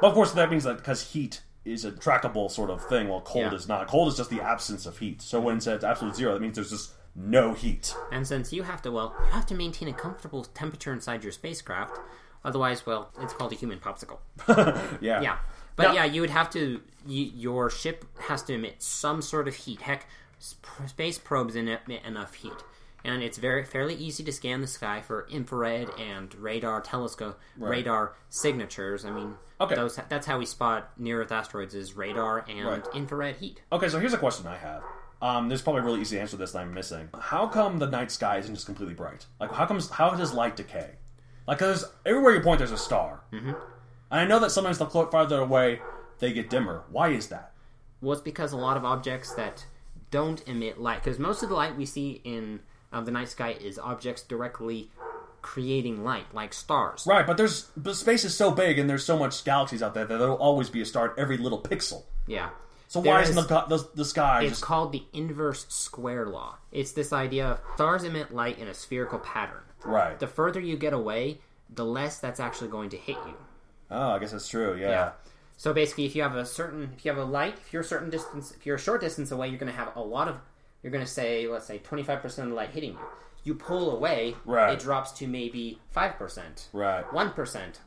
But 0.00 0.08
of 0.08 0.14
course, 0.14 0.32
that 0.32 0.50
means 0.50 0.64
that 0.64 0.76
because 0.76 1.12
heat 1.12 1.42
is 1.64 1.84
a 1.86 1.92
trackable 1.92 2.50
sort 2.50 2.68
of 2.70 2.84
thing, 2.84 3.08
while 3.08 3.22
cold 3.22 3.46
Yeah. 3.46 3.54
is 3.54 3.66
not. 3.66 3.86
Cold 3.88 4.08
is 4.08 4.16
just 4.16 4.28
the 4.28 4.42
absence 4.42 4.84
of 4.84 4.98
heat. 4.98 5.22
So 5.22 5.40
when 5.40 5.56
it's 5.56 5.64
says 5.64 5.84
absolute 5.84 6.16
zero, 6.16 6.34
that 6.34 6.40
means 6.42 6.56
there's 6.56 6.70
just 6.70 6.92
no 7.14 7.54
heat. 7.54 7.94
And 8.12 8.26
since 8.26 8.52
you 8.52 8.62
have 8.62 8.82
to, 8.82 8.90
well, 8.92 9.14
you 9.24 9.30
have 9.32 9.46
to 9.46 9.54
maintain 9.54 9.88
a 9.88 9.92
comfortable 9.94 10.44
temperature 10.44 10.92
inside 10.92 11.22
your 11.22 11.32
spacecraft. 11.32 11.98
Otherwise, 12.44 12.84
well, 12.86 13.10
it's 13.20 13.32
called 13.32 13.52
a 13.52 13.56
human 13.56 13.78
popsicle. 13.80 14.18
Yeah. 15.00 15.20
Yeah. 15.22 15.38
But 15.78 15.84
Now- 15.84 15.92
yeah, 15.94 16.04
you 16.04 16.20
would 16.20 16.30
have 16.30 16.50
to. 16.50 16.82
You, 17.06 17.24
your 17.34 17.70
ship 17.70 18.04
has 18.22 18.42
to 18.42 18.52
emit 18.54 18.82
some 18.82 19.22
sort 19.22 19.48
of 19.48 19.54
heat. 19.54 19.80
Heck, 19.80 20.06
space 20.86 21.18
probes 21.18 21.56
emit 21.56 21.80
enough 22.04 22.34
heat, 22.34 22.52
and 23.04 23.22
it's 23.22 23.38
very 23.38 23.64
fairly 23.64 23.94
easy 23.94 24.22
to 24.24 24.32
scan 24.32 24.60
the 24.60 24.66
sky 24.66 25.00
for 25.00 25.26
infrared 25.30 25.88
and 25.98 26.34
radar 26.34 26.80
telescope 26.80 27.38
radar 27.56 28.14
signatures. 28.28 29.04
I 29.04 29.10
mean, 29.12 29.36
Okay. 29.60 29.76
those 29.76 29.98
that's 30.08 30.26
how 30.26 30.38
we 30.38 30.46
spot 30.46 30.90
near 30.98 31.22
Earth 31.22 31.32
asteroids 31.32 31.74
is 31.74 31.94
radar 31.96 32.44
and 32.48 32.66
Right. 32.66 32.86
infrared 32.92 33.36
heat. 33.36 33.62
Okay, 33.72 33.88
so 33.88 33.98
here's 34.00 34.12
a 34.14 34.18
question 34.18 34.46
I 34.48 34.56
have. 34.56 34.82
Um, 35.22 35.48
there's 35.48 35.62
probably 35.62 35.82
a 35.82 35.84
really 35.84 36.00
easy 36.00 36.18
answer 36.18 36.32
to 36.32 36.36
this 36.38 36.52
that 36.52 36.60
I'm 36.60 36.74
missing. 36.74 37.08
How 37.18 37.46
come 37.46 37.78
the 37.78 37.86
night 37.86 38.10
sky 38.10 38.38
isn't 38.38 38.54
just 38.54 38.66
completely 38.66 38.94
bright? 38.94 39.26
Like, 39.40 39.52
how 39.52 39.64
comes? 39.66 39.90
How 39.90 40.10
does 40.10 40.32
light 40.34 40.56
decay? 40.56 40.96
Like, 41.46 41.58
because 41.58 41.84
everywhere 42.04 42.34
you 42.34 42.40
point, 42.40 42.58
there's 42.58 42.72
a 42.72 42.76
star. 42.76 43.20
Mm-hmm. 43.32 43.52
And 44.10 44.20
I 44.20 44.24
know 44.26 44.38
that 44.40 44.50
sometimes 44.50 44.78
the 44.78 44.86
farther 44.86 45.40
away, 45.40 45.80
they 46.18 46.32
get 46.32 46.50
dimmer. 46.50 46.84
Why 46.90 47.08
is 47.10 47.28
that? 47.28 47.52
Well, 48.00 48.12
it's 48.12 48.22
because 48.22 48.52
a 48.52 48.56
lot 48.56 48.76
of 48.76 48.84
objects 48.84 49.34
that 49.34 49.66
don't 50.10 50.46
emit 50.48 50.80
light, 50.80 51.02
because 51.02 51.18
most 51.18 51.42
of 51.42 51.48
the 51.48 51.54
light 51.54 51.76
we 51.76 51.84
see 51.84 52.20
in 52.24 52.60
uh, 52.92 53.00
the 53.02 53.10
night 53.10 53.28
sky 53.28 53.50
is 53.60 53.78
objects 53.78 54.22
directly 54.22 54.90
creating 55.42 56.02
light, 56.04 56.26
like 56.34 56.52
stars. 56.54 57.04
Right, 57.06 57.26
but 57.26 57.36
there's 57.36 57.64
but 57.76 57.94
space 57.96 58.24
is 58.24 58.34
so 58.34 58.50
big 58.50 58.78
and 58.78 58.88
there's 58.88 59.04
so 59.04 59.18
much 59.18 59.44
galaxies 59.44 59.82
out 59.82 59.94
there 59.94 60.04
that 60.04 60.16
there'll 60.18 60.36
always 60.36 60.70
be 60.70 60.80
a 60.80 60.86
star 60.86 61.10
at 61.12 61.18
every 61.18 61.36
little 61.36 61.60
pixel. 61.60 62.04
Yeah. 62.26 62.50
So 62.88 63.00
There 63.02 63.12
why 63.12 63.22
is- 63.22 63.30
isn't 63.30 63.48
the, 63.48 63.60
the 63.62 63.88
the 63.94 64.04
sky 64.04 64.42
It's 64.42 64.52
just 64.52 64.62
called 64.62 64.92
the 64.92 65.04
inverse 65.12 65.66
square 65.68 66.26
law. 66.26 66.56
It's 66.72 66.92
this 66.92 67.12
idea 67.12 67.46
of 67.48 67.60
stars 67.74 68.02
emit 68.04 68.32
light 68.34 68.58
in 68.58 68.66
a 68.68 68.74
spherical 68.74 69.18
pattern. 69.18 69.62
right? 69.84 70.18
The 70.18 70.26
further 70.26 70.60
you 70.60 70.76
get 70.76 70.92
away, 70.94 71.40
the 71.68 71.84
less 71.84 72.18
that's 72.18 72.40
actually 72.40 72.68
going 72.70 72.88
to 72.90 72.96
hit 72.96 73.16
you. 73.26 73.34
Oh, 73.90 74.10
I 74.12 74.18
guess 74.18 74.32
that's 74.32 74.48
true. 74.48 74.76
Yeah. 74.76 74.88
Yeah. 74.88 75.10
So 75.56 75.72
basically, 75.72 76.04
if 76.06 76.14
you 76.14 76.22
have 76.22 76.36
a 76.36 76.46
certain, 76.46 76.92
if 76.96 77.04
you 77.04 77.10
have 77.10 77.18
a 77.20 77.24
light, 77.24 77.54
if 77.66 77.72
you're 77.72 77.82
a 77.82 77.84
certain 77.84 78.10
distance, 78.10 78.52
if 78.52 78.64
you're 78.64 78.76
a 78.76 78.80
short 78.80 79.00
distance 79.00 79.30
away, 79.32 79.48
you're 79.48 79.58
going 79.58 79.72
to 79.72 79.76
have 79.78 79.94
a 79.96 80.00
lot 80.00 80.28
of, 80.28 80.36
you're 80.82 80.92
going 80.92 81.04
to 81.04 81.10
say, 81.10 81.48
let's 81.48 81.66
say, 81.66 81.80
25% 81.80 82.24
of 82.24 82.48
the 82.50 82.54
light 82.54 82.70
hitting 82.70 82.92
you. 82.92 82.98
You 83.44 83.54
pull 83.54 83.96
away, 83.96 84.34
Right. 84.44 84.74
it 84.74 84.80
drops 84.80 85.10
to 85.12 85.26
maybe 85.26 85.78
5%, 85.96 86.68
Right. 86.72 87.04
1%, 87.10 87.34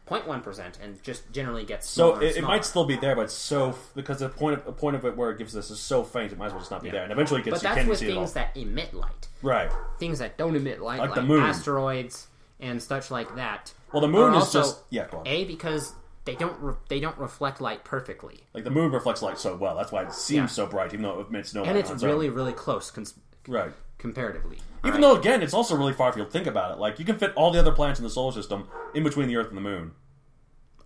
0.1%, 0.08 0.80
and 0.82 1.04
just 1.04 1.32
generally 1.32 1.64
gets 1.64 1.88
So 1.88 2.20
it, 2.20 2.38
it 2.38 2.44
might 2.44 2.66
still 2.66 2.86
be 2.86 2.96
there, 2.96 3.16
but 3.16 3.24
it's 3.24 3.34
so 3.34 3.76
because 3.96 4.20
the 4.20 4.30
point 4.30 4.58
of, 4.58 4.66
the 4.66 4.72
point 4.72 4.96
of 4.96 5.06
it 5.06 5.16
where 5.16 5.30
it 5.30 5.38
gives 5.38 5.54
this 5.54 5.70
is 5.70 5.80
so 5.80 6.04
faint, 6.04 6.32
it 6.32 6.38
might 6.38 6.48
as 6.48 6.52
well 6.54 6.62
just 6.62 6.72
not 6.72 6.82
be 6.82 6.90
there. 6.90 7.04
And 7.04 7.12
eventually, 7.12 7.42
it 7.42 7.44
gets 7.46 7.62
But 7.62 7.64
you 7.64 7.68
that's 7.70 7.78
can't 7.78 7.90
with 7.90 8.00
see 8.00 8.08
it 8.08 8.18
all. 8.18 8.24
things 8.24 8.34
that 8.34 8.58
emit 8.58 8.94
light. 8.94 9.28
Right. 9.42 9.70
Things 10.00 10.20
that 10.20 10.38
don't 10.38 10.56
emit 10.56 10.82
light, 10.82 11.00
Like 11.00 11.10
like, 11.12 11.16
the 11.16 11.22
moon. 11.24 11.44
asteroids 11.44 12.28
and 12.62 12.82
such 12.82 13.12
like 13.12 13.36
that. 13.36 13.74
Well, 13.92 14.02
the 14.02 14.08
moon 14.08 14.34
is 14.34 14.44
also, 14.44 14.60
just 14.60 14.80
yeah. 14.90 15.08
A, 15.26 15.46
because 15.46 15.94
they 16.26 16.36
don't 16.36 16.58
re- 16.60 16.76
they 16.88 17.00
don't 17.00 17.18
reflect 17.18 17.60
light 17.60 17.84
perfectly. 17.84 18.46
Like 18.54 18.64
the 18.64 18.70
moon 18.72 18.92
reflects 18.92 19.22
light 19.22 19.40
so 19.40 19.56
well. 19.56 19.76
That's 19.76 19.92
why 19.92 20.04
it 20.04 20.14
seems 20.14 20.36
Yeah. 20.38 20.46
so 20.48 20.68
bright, 20.68 20.94
even 20.94 21.04
though 21.04 21.20
it 21.20 21.28
emits 21.28 21.54
no. 21.54 21.64
And 21.64 21.78
it's 21.78 21.92
really, 22.04 22.28
own. 22.28 22.36
really 22.36 22.54
close 22.54 22.92
cons- 22.92 23.16
right. 23.48 23.74
comparatively. 23.98 24.60
Even 24.86 25.02
though 25.02 25.18
again, 25.18 25.42
it's 25.42 25.54
also 25.54 25.76
really 25.76 25.94
far 25.94 26.10
if 26.10 26.16
you 26.16 26.26
Think 26.26 26.48
about 26.48 26.72
it. 26.72 26.78
Like 26.78 27.00
you 27.00 27.06
can 27.06 27.18
fit 27.18 27.34
all 27.36 27.52
the 27.52 27.60
other 27.60 27.72
planets 27.72 28.00
in 28.00 28.04
the 28.04 28.10
solar 28.10 28.32
system 28.32 28.68
in 28.94 29.04
between 29.04 29.28
the 29.28 29.36
Earth 29.36 29.50
and 29.50 29.58
the 29.58 29.62
Moon. 29.62 29.92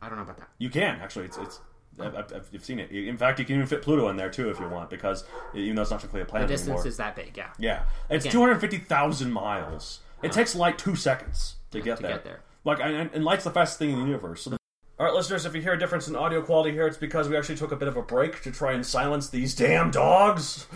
I 0.02 0.08
don't 0.08 0.18
know 0.18 0.24
about 0.24 0.38
that. 0.38 0.50
You 0.58 0.70
can 0.70 1.00
actually. 1.02 1.26
It's 1.26 1.38
it's. 1.38 1.60
I've, 1.98 2.16
I've, 2.16 2.50
you've 2.52 2.66
seen 2.66 2.80
it. 2.80 2.92
In 2.92 3.18
fact, 3.18 3.40
you 3.40 3.46
can 3.46 3.56
even 3.56 3.68
fit 3.68 3.82
Pluto 3.82 4.10
in 4.10 4.18
there 4.18 4.30
too 4.30 4.50
if 4.50 4.60
you 4.60 4.68
want, 4.68 4.90
because 4.90 5.24
even 5.54 5.76
though 5.76 5.82
it's 5.82 5.92
not 5.92 6.02
technically 6.02 6.22
a 6.22 6.26
planet, 6.26 6.50
The 6.50 6.54
distance 6.56 6.70
anymore. 6.72 6.88
is 6.88 6.98
that 6.98 7.16
big, 7.16 7.38
yeah. 7.38 7.52
Yeah, 7.58 7.84
it's 8.10 8.26
two 8.26 8.42
hundred 8.42 8.60
fifty 8.60 8.80
thousand 8.80 9.32
miles. 9.32 10.02
It 10.22 10.28
uh-huh. 10.28 10.34
takes 10.36 10.56
light 10.56 10.78
two 10.78 10.96
seconds 10.98 11.56
to 11.76 11.82
get 11.86 11.98
to 11.98 12.04
there. 12.04 12.12
get 12.14 12.24
there. 12.24 12.40
Like, 12.64 12.80
and, 12.82 13.10
and 13.14 13.24
light's 13.24 13.44
the 13.44 13.52
fastest 13.52 13.80
thing 13.80 13.92
in 13.92 14.00
the 14.00 14.06
universe. 14.06 14.42
So 14.44 14.50
the- 14.52 14.58
all 15.00 15.06
right, 15.06 15.14
listeners, 15.16 15.46
if 15.46 15.54
you 15.54 15.62
hear 15.62 15.74
a 15.74 15.80
difference 15.80 16.08
in 16.08 16.16
audio 16.16 16.42
quality 16.42 16.72
here, 16.72 16.88
it's 16.88 16.98
because 16.98 17.28
we 17.30 17.36
actually 17.38 17.58
took 17.58 17.72
a 17.72 17.76
bit 17.76 17.88
of 17.88 17.98
a 17.98 18.02
break 18.02 18.42
to 18.44 18.52
try 18.52 18.72
and 18.74 18.86
silence 18.86 19.30
these 19.30 19.54
damn 19.54 19.92
dogs. 19.92 20.68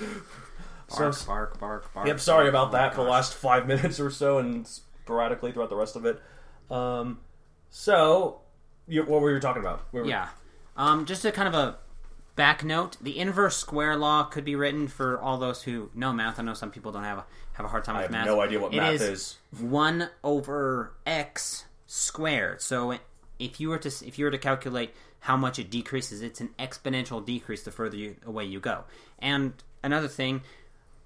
Bark, 0.97 1.13
So- 1.13 1.25
bark, 1.27 1.59
bark, 1.59 1.93
bark. 1.93 2.07
Yep, 2.07 2.19
sorry 2.19 2.49
about 2.49 2.69
Oh 2.69 2.71
that 2.71 2.95
for 2.95 3.03
the 3.03 3.09
last 3.09 3.33
five 3.33 3.67
minutes 3.73 3.99
or 3.99 4.09
so, 4.09 4.37
and 4.39 4.67
sporadically 4.67 5.51
throughout 5.51 5.69
the 5.69 5.75
rest 5.75 5.95
of 5.95 6.05
it. 6.05 6.21
Um, 6.69 7.19
So, 7.69 8.41
you, 8.87 9.03
what 9.03 9.21
were 9.21 9.31
you 9.31 9.39
talking 9.39 9.61
about? 9.61 9.81
Where 9.91 10.03
were- 10.03 10.09
Yeah. 10.09 10.29
Um, 10.75 11.05
just 11.05 11.23
a 11.25 11.31
kind 11.31 11.47
of 11.47 11.53
a 11.53 11.77
back 12.35 12.63
note: 12.63 12.97
the 13.01 13.17
inverse 13.19 13.57
square 13.57 13.95
law 13.97 14.23
could 14.23 14.45
be 14.45 14.55
written 14.55 14.87
for 14.87 15.19
all 15.19 15.37
those 15.37 15.63
who 15.63 15.91
know 15.93 16.11
math. 16.13 16.39
I 16.39 16.43
know 16.43 16.53
some 16.53 16.71
people 16.71 16.91
don't 16.91 17.03
have 17.03 17.17
a 17.19 17.25
have 17.60 17.66
a 17.66 17.70
hard 17.70 17.84
time 17.84 17.97
I 17.97 17.99
with 17.99 18.05
have 18.07 18.12
math. 18.12 18.26
no 18.26 18.39
idea 18.41 18.60
what 18.60 18.74
It 18.74 18.78
math 18.78 18.93
is 18.95 19.01
is. 19.01 19.38
one 19.60 20.10
over 20.24 20.93
x 21.05 21.66
squared. 21.88 22.62
So 22.62 22.97
if 23.38 23.60
you 23.60 23.70
were 23.70 23.78
to 23.78 23.88
if 24.07 24.18
you 24.18 24.26
were 24.26 24.32
to 24.32 24.38
calculate 24.38 24.93
how 25.20 25.36
much 25.36 25.60
it 25.60 25.70
decreases, 25.70 26.22
it's 26.22 26.39
an 26.39 26.49
exponential 26.57 27.24
decrease 27.26 27.64
the 27.64 27.72
further 27.72 27.97
you, 27.97 28.16
away 28.26 28.45
you 28.45 28.62
go. 28.62 28.86
And 29.20 29.51
another 29.84 30.07
thing, 30.07 30.41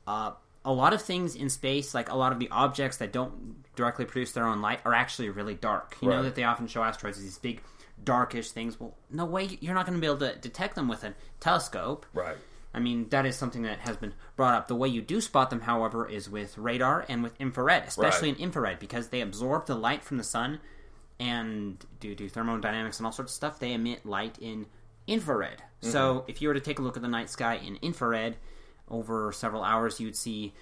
uh, 0.06 0.34
a 0.64 0.72
lot 0.72 0.94
of 0.94 1.02
things 1.02 1.36
in 1.36 1.50
space, 1.50 1.96
like 1.96 2.12
a 2.12 2.16
lot 2.16 2.32
of 2.32 2.38
the 2.38 2.50
objects 2.50 2.98
that 2.98 3.12
don't 3.12 3.64
directly 3.76 4.06
produce 4.06 4.32
their 4.34 4.46
own 4.46 4.62
light, 4.62 4.80
are 4.86 4.94
actually 4.94 5.30
really 5.32 5.56
dark. 5.56 5.98
You 6.02 6.10
know 6.10 6.18
Right. 6.18 6.22
that 6.24 6.36
they 6.36 6.44
often 6.44 6.68
show 6.68 6.84
asteroids 6.84 7.18
as 7.18 7.24
these 7.24 7.40
big, 7.40 7.62
darkish 8.04 8.52
things. 8.52 8.80
Well, 8.80 8.96
no 9.10 9.26
way, 9.26 9.58
you're 9.60 9.74
not 9.74 9.88
going 9.88 9.98
to 9.98 10.02
be 10.02 10.06
able 10.08 10.20
to 10.20 10.36
detect 10.36 10.76
them 10.76 10.88
with 10.88 11.04
a 11.04 11.16
telescope. 11.40 12.06
Right. 12.14 12.38
I 12.74 12.80
mean, 12.80 13.10
that 13.10 13.26
is 13.26 13.36
something 13.36 13.64
that 13.64 13.80
has 13.80 13.98
been 13.98 14.14
brought 14.36 14.56
up. 14.56 14.68
The 14.68 14.76
way 14.76 14.88
you 14.88 15.02
do 15.02 15.22
spot 15.22 15.50
them, 15.52 15.62
however, 15.62 16.10
is 16.10 16.30
with 16.30 16.58
radar 16.58 17.06
and 17.08 17.22
with 17.22 17.40
infrared, 17.40 17.84
especially 17.88 18.30
Right. 18.30 18.38
in 18.40 18.44
infrared, 18.46 18.80
because 18.80 19.10
they 19.10 19.22
absorb 19.22 19.68
the 19.68 19.76
light 19.76 20.04
from 20.04 20.18
the 20.18 20.24
sun 20.24 20.60
and 21.20 21.84
due 22.00 22.16
to 22.16 22.28
thermodynamics 22.28 22.98
and 22.98 23.06
all 23.06 23.12
sorts 23.12 23.32
of 23.32 23.36
stuff, 23.36 23.60
they 23.60 23.74
emit 23.74 24.06
light 24.06 24.38
in 24.40 24.66
infrared. 25.06 25.58
Mm-hmm. 25.60 25.92
So 25.92 26.26
if 26.28 26.42
you 26.42 26.48
were 26.48 26.54
to 26.56 26.60
take 26.60 26.80
a 26.80 26.82
look 26.82 26.96
at 26.96 27.04
the 27.04 27.08
night 27.10 27.30
sky 27.30 27.56
in 27.56 27.78
infrared 27.82 28.38
over 28.90 29.32
several 29.32 29.64
hours, 29.64 30.00
you'd 30.00 30.16
see 30.16 30.54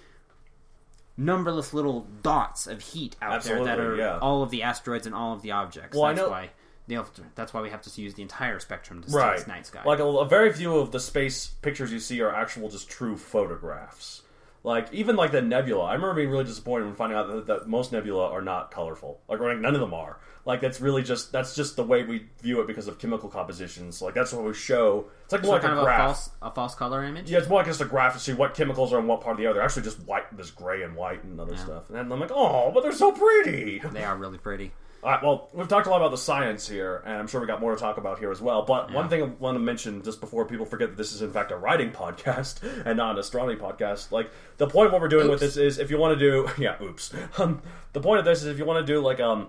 numberless 1.16 1.72
little 1.72 2.06
dots 2.22 2.66
of 2.66 2.80
heat 2.80 3.16
out 3.22 3.42
there 3.44 3.64
that 3.64 3.78
are 3.78 3.96
yeah. 3.96 4.18
all 4.18 4.42
of 4.42 4.50
the 4.50 4.62
asteroids 4.62 5.06
and 5.06 5.14
all 5.14 5.32
of 5.34 5.42
the 5.42 5.52
objects. 5.52 5.96
Well, 5.96 6.06
I 6.06 6.12
know- 6.12 6.28
why 6.28 6.50
have 6.90 7.12
to, 7.14 7.22
that's 7.34 7.54
why 7.54 7.60
we 7.62 7.70
have 7.70 7.82
to 7.82 8.00
use 8.00 8.14
the 8.14 8.22
entire 8.22 8.58
spectrum 8.60 9.02
to 9.02 9.10
see 9.10 9.16
Right. 9.16 9.38
this 9.38 9.46
night 9.46 9.66
sky. 9.66 9.82
Like 9.84 9.98
a, 10.00 10.04
a 10.04 10.26
very 10.26 10.52
few 10.52 10.76
of 10.76 10.90
the 10.92 11.00
space 11.00 11.46
pictures 11.62 11.92
you 11.92 12.00
see 12.00 12.20
are 12.20 12.34
actual, 12.34 12.68
just 12.68 12.88
true 12.90 13.16
photographs. 13.16 14.22
Like 14.64 14.92
even 14.92 15.16
like 15.16 15.32
the 15.32 15.42
nebula, 15.42 15.84
I 15.84 15.94
remember 15.94 16.14
being 16.14 16.30
really 16.30 16.44
disappointed 16.44 16.84
when 16.84 16.94
finding 16.94 17.18
out 17.18 17.26
that, 17.28 17.46
that 17.46 17.68
most 17.68 17.90
nebula 17.92 18.30
are 18.30 18.42
not 18.42 18.70
colorful. 18.70 19.20
Like, 19.28 19.40
like 19.40 19.58
none 19.58 19.74
of 19.74 19.80
them 19.80 19.92
are. 19.92 20.18
Like 20.44 20.60
that's 20.60 20.80
really 20.80 21.02
just 21.02 21.32
that's 21.32 21.56
just 21.56 21.74
the 21.74 21.82
way 21.84 22.04
we 22.04 22.26
view 22.40 22.60
it 22.60 22.68
because 22.68 22.86
of 22.86 22.98
chemical 22.98 23.28
compositions. 23.28 24.00
Like 24.00 24.14
that's 24.14 24.32
what 24.32 24.44
we 24.44 24.54
show. 24.54 25.06
It's 25.24 25.32
like 25.32 25.42
so 25.42 25.48
more 25.48 25.56
like 25.56 25.64
a 25.64 25.72
of 25.72 25.78
a 25.78 25.84
false 25.84 26.30
a 26.42 26.50
false 26.52 26.74
color 26.76 27.02
image. 27.02 27.28
Yeah, 27.28 27.38
it's 27.38 27.48
more 27.48 27.58
like 27.58 27.66
just 27.66 27.80
a 27.80 27.84
graph 27.84 28.14
to 28.14 28.20
see 28.20 28.32
what 28.34 28.54
chemicals 28.54 28.92
are 28.92 29.00
in 29.00 29.06
what 29.08 29.20
part 29.20 29.34
of 29.34 29.38
the 29.38 29.46
other. 29.46 29.54
They're 29.54 29.64
actually 29.64 29.82
just 29.82 30.00
white, 30.00 30.36
this 30.36 30.50
gray 30.52 30.82
and 30.82 30.94
white 30.94 31.24
and 31.24 31.40
other 31.40 31.56
stuff. 31.56 31.90
And 31.90 31.98
I'm 31.98 32.20
like, 32.20 32.30
oh, 32.32 32.70
but 32.72 32.82
they're 32.84 32.92
so 32.92 33.10
pretty. 33.12 33.80
They 33.92 34.04
are 34.04 34.16
really 34.16 34.38
pretty. 34.38 34.72
All 35.02 35.10
right, 35.10 35.20
well, 35.20 35.48
we've 35.52 35.66
talked 35.66 35.88
a 35.88 35.90
lot 35.90 35.96
about 35.96 36.12
the 36.12 36.18
science 36.18 36.68
here, 36.68 37.02
and 37.04 37.16
I'm 37.16 37.26
sure 37.26 37.40
we 37.40 37.48
got 37.48 37.60
more 37.60 37.74
to 37.74 37.80
talk 37.80 37.96
about 37.96 38.20
here 38.20 38.30
as 38.30 38.40
well. 38.40 38.62
But 38.62 38.92
one 38.92 39.08
thing 39.08 39.20
I 39.20 39.26
want 39.26 39.56
to 39.56 39.58
mention 39.58 40.00
just 40.04 40.20
before 40.20 40.44
people 40.46 40.64
forget 40.64 40.90
that 40.90 40.96
this 40.96 41.12
is 41.12 41.22
in 41.22 41.32
fact 41.32 41.50
a 41.50 41.56
writing 41.56 41.90
podcast 41.90 42.62
and 42.86 42.98
not 42.98 43.14
an 43.14 43.18
astronomy 43.18 43.58
podcast. 43.58 44.12
Like 44.12 44.30
the 44.58 44.68
point 44.68 44.86
of 44.86 44.92
what 44.92 45.02
we're 45.02 45.08
doing 45.08 45.28
with 45.28 45.40
this 45.40 45.56
is 45.56 45.78
if 45.78 45.90
you 45.90 45.98
want 45.98 46.16
to 46.16 46.24
do, 46.24 46.48
yeah, 46.62 46.80
oops. 46.80 47.12
Um, 47.38 47.62
the 47.94 48.00
point 48.00 48.20
of 48.20 48.24
this 48.24 48.42
is 48.42 48.46
if 48.46 48.58
you 48.58 48.64
want 48.64 48.86
to 48.86 48.92
do 48.92 49.00
like 49.00 49.18
um 49.18 49.48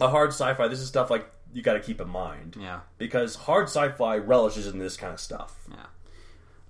a 0.00 0.08
hard 0.08 0.30
sci-fi, 0.30 0.66
this 0.66 0.80
is 0.80 0.88
stuff 0.88 1.08
like 1.08 1.30
you 1.52 1.62
got 1.62 1.74
to 1.74 1.80
keep 1.80 2.00
in 2.00 2.08
mind. 2.08 2.56
Yeah. 2.58 2.80
Because 2.98 3.36
hard 3.36 3.66
sci-fi 3.66 4.16
relishes 4.16 4.66
in 4.66 4.78
this 4.78 4.96
kind 4.96 5.12
of 5.12 5.20
stuff. 5.20 5.54
Yeah. 5.70 5.86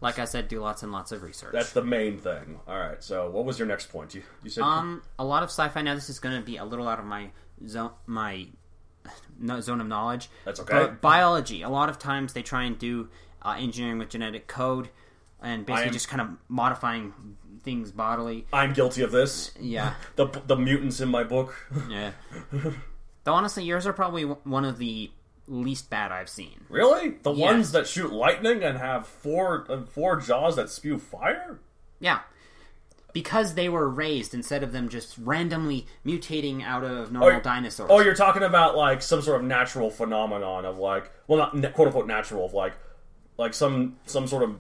Like 0.01 0.19
I 0.19 0.27
said, 0.27 0.47
do 0.49 0.61
lots 0.61 0.83
and 0.83 0.93
lots 0.93 1.11
of 1.11 1.23
research. 1.23 1.53
That's 1.53 1.73
the 1.73 1.83
main 1.83 2.19
thing. 2.19 2.61
All 2.69 2.79
right. 2.79 3.03
So, 3.03 3.31
what 3.31 3.45
was 3.45 3.59
your 3.59 3.67
next 3.67 3.91
point? 3.91 4.15
You 4.15 4.23
you 4.45 4.51
said 4.51 4.63
um 4.63 5.03
a 5.19 5.25
lot 5.25 5.43
of 5.43 5.49
sci-fi 5.49 5.81
now. 5.81 5.95
This 5.95 6.11
is 6.11 6.19
going 6.19 6.37
to 6.39 6.45
be 6.45 6.59
a 6.59 6.65
little 6.65 6.87
out 6.87 6.99
of 6.99 7.07
my 7.07 7.31
zone, 7.67 7.91
my 8.07 8.47
no, 9.39 9.61
zone 9.61 9.81
of 9.81 9.87
knowledge. 9.87 10.29
That's 10.45 10.61
okay. 10.61 10.73
But 10.73 11.01
biology. 11.01 11.63
A 11.63 11.69
lot 11.69 11.89
of 11.89 11.99
times 11.99 12.33
they 12.33 12.43
try 12.43 12.65
and 12.65 12.79
do 12.79 13.09
uh, 13.43 13.57
engineering 13.59 13.99
with 13.99 14.11
genetic 14.11 14.47
code, 14.47 14.91
and 15.43 15.65
basically 15.65 15.87
am- 15.89 15.93
just 15.93 16.09
kind 16.09 16.21
of 16.21 16.29
modifying 16.49 17.13
things 17.63 17.91
bodily. 17.93 18.47
I'm 18.53 18.73
guilty 18.73 19.03
of 19.03 19.13
this. 19.13 19.53
Yeah. 19.61 19.95
The 20.17 20.27
the 20.47 20.57
mutants 20.57 21.01
in 21.01 21.09
my 21.09 21.25
book. 21.25 21.55
Yeah. 21.89 22.13
Though 23.25 23.35
honestly, 23.35 23.65
yours 23.65 23.87
are 23.87 23.93
probably 23.93 24.23
one 24.25 24.65
of 24.65 24.79
the 24.79 25.11
least 25.47 25.91
bad 25.91 26.13
I've 26.13 26.29
seen. 26.29 26.65
Really? 26.69 27.11
The 27.23 27.33
Yes. 27.33 27.45
ones 27.53 27.73
that 27.73 27.87
shoot 27.87 28.13
lightning 28.13 28.63
and 28.63 28.79
have 28.79 29.07
four 29.07 29.67
uh, 29.69 29.83
four 29.85 30.17
jaws 30.21 30.57
that 30.57 30.71
spew 30.71 30.99
fire? 30.99 31.59
Yeah. 32.01 32.21
Because 33.15 33.55
they 33.55 33.69
were 33.69 33.89
raised 33.89 34.35
instead 34.35 34.63
of 34.63 34.73
them 34.73 34.89
just 34.89 35.17
randomly 35.19 35.87
mutating 36.07 36.63
out 36.63 36.85
of 36.85 37.11
normal 37.11 37.33
you- 37.39 37.41
dinosaurs. 37.43 37.89
Oh, 37.91 38.01
you're 38.01 38.15
talking 38.15 38.43
about 38.43 38.77
like 38.77 39.01
some 39.03 39.23
sort 39.23 39.41
of 39.41 39.47
natural 39.47 39.91
phenomenon 39.91 40.65
of 40.65 40.79
like, 40.79 41.11
well, 41.27 41.39
not 41.53 41.73
quote 41.75 41.89
unquote 41.89 42.07
natural, 42.07 42.45
of 42.45 42.53
like, 42.53 42.75
like 43.39 43.55
some 43.55 43.97
some 44.07 44.27
sort 44.27 44.43
of 44.43 44.57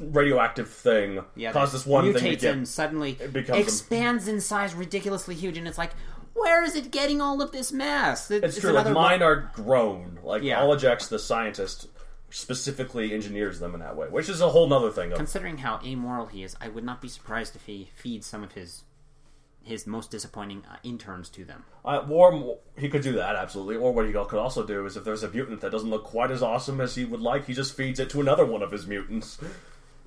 radioactive 0.00 0.70
thing 0.70 1.24
yeah, 1.34 1.50
caused 1.52 1.74
this 1.74 1.84
one 1.84 2.12
thing 2.14 2.22
to 2.22 2.36
get. 2.36 2.54
and 2.54 2.68
suddenly 2.68 3.14
becomes 3.32 3.58
a- 3.58 3.62
expands 3.62 4.28
in 4.28 4.40
size 4.40 4.74
ridiculously 4.74 5.34
huge, 5.34 5.58
and 5.58 5.66
it's 5.66 5.78
like, 5.78 5.90
where 6.34 6.62
is 6.62 6.76
it 6.76 6.92
getting 6.92 7.20
all 7.20 7.42
of 7.42 7.50
this 7.50 7.72
mass? 7.72 8.30
It- 8.30 8.44
It's 8.44 8.60
true. 8.60 8.70
Like 8.72 8.90
mine 8.92 9.22
are 9.22 9.50
grown. 9.54 10.20
Like 10.22 10.44
Yeah. 10.44 10.60
Olajex, 10.60 11.08
the 11.08 11.18
scientist, 11.18 11.88
specifically 12.30 13.12
engineers 13.12 13.58
them 13.58 13.74
in 13.74 13.80
that 13.80 13.96
way, 13.96 14.08
which 14.08 14.28
is 14.28 14.40
a 14.40 14.48
whole 14.50 14.68
nother 14.68 14.90
thing. 14.90 15.12
Of, 15.12 15.18
Considering 15.18 15.58
how 15.58 15.80
amoral 15.84 16.26
he 16.26 16.42
is, 16.42 16.56
I 16.60 16.68
would 16.68 16.84
not 16.84 17.00
be 17.00 17.08
surprised 17.08 17.56
if 17.56 17.64
he 17.64 17.90
feeds 17.94 18.26
some 18.26 18.42
of 18.42 18.52
his 18.52 18.84
his 19.62 19.86
most 19.86 20.10
disappointing 20.10 20.64
uh, 20.70 20.76
interns 20.82 21.28
to 21.28 21.44
them. 21.44 21.62
Uh, 21.84 21.98
or 22.08 22.58
he 22.78 22.88
could 22.88 23.02
do 23.02 23.12
that 23.12 23.36
absolutely. 23.36 23.76
Or 23.76 23.92
what 23.92 24.06
he 24.06 24.12
could 24.12 24.38
also 24.38 24.64
do 24.64 24.86
is 24.86 24.96
if 24.96 25.04
there's 25.04 25.22
a 25.22 25.30
mutant 25.30 25.60
that 25.60 25.70
doesn't 25.70 25.90
look 25.90 26.04
quite 26.04 26.30
as 26.30 26.42
awesome 26.42 26.80
as 26.80 26.94
he 26.94 27.04
would 27.04 27.20
like, 27.20 27.46
he 27.46 27.52
just 27.52 27.76
feeds 27.76 28.00
it 28.00 28.08
to 28.10 28.20
another 28.20 28.46
one 28.46 28.62
of 28.62 28.72
his 28.72 28.86
mutants. 28.86 29.38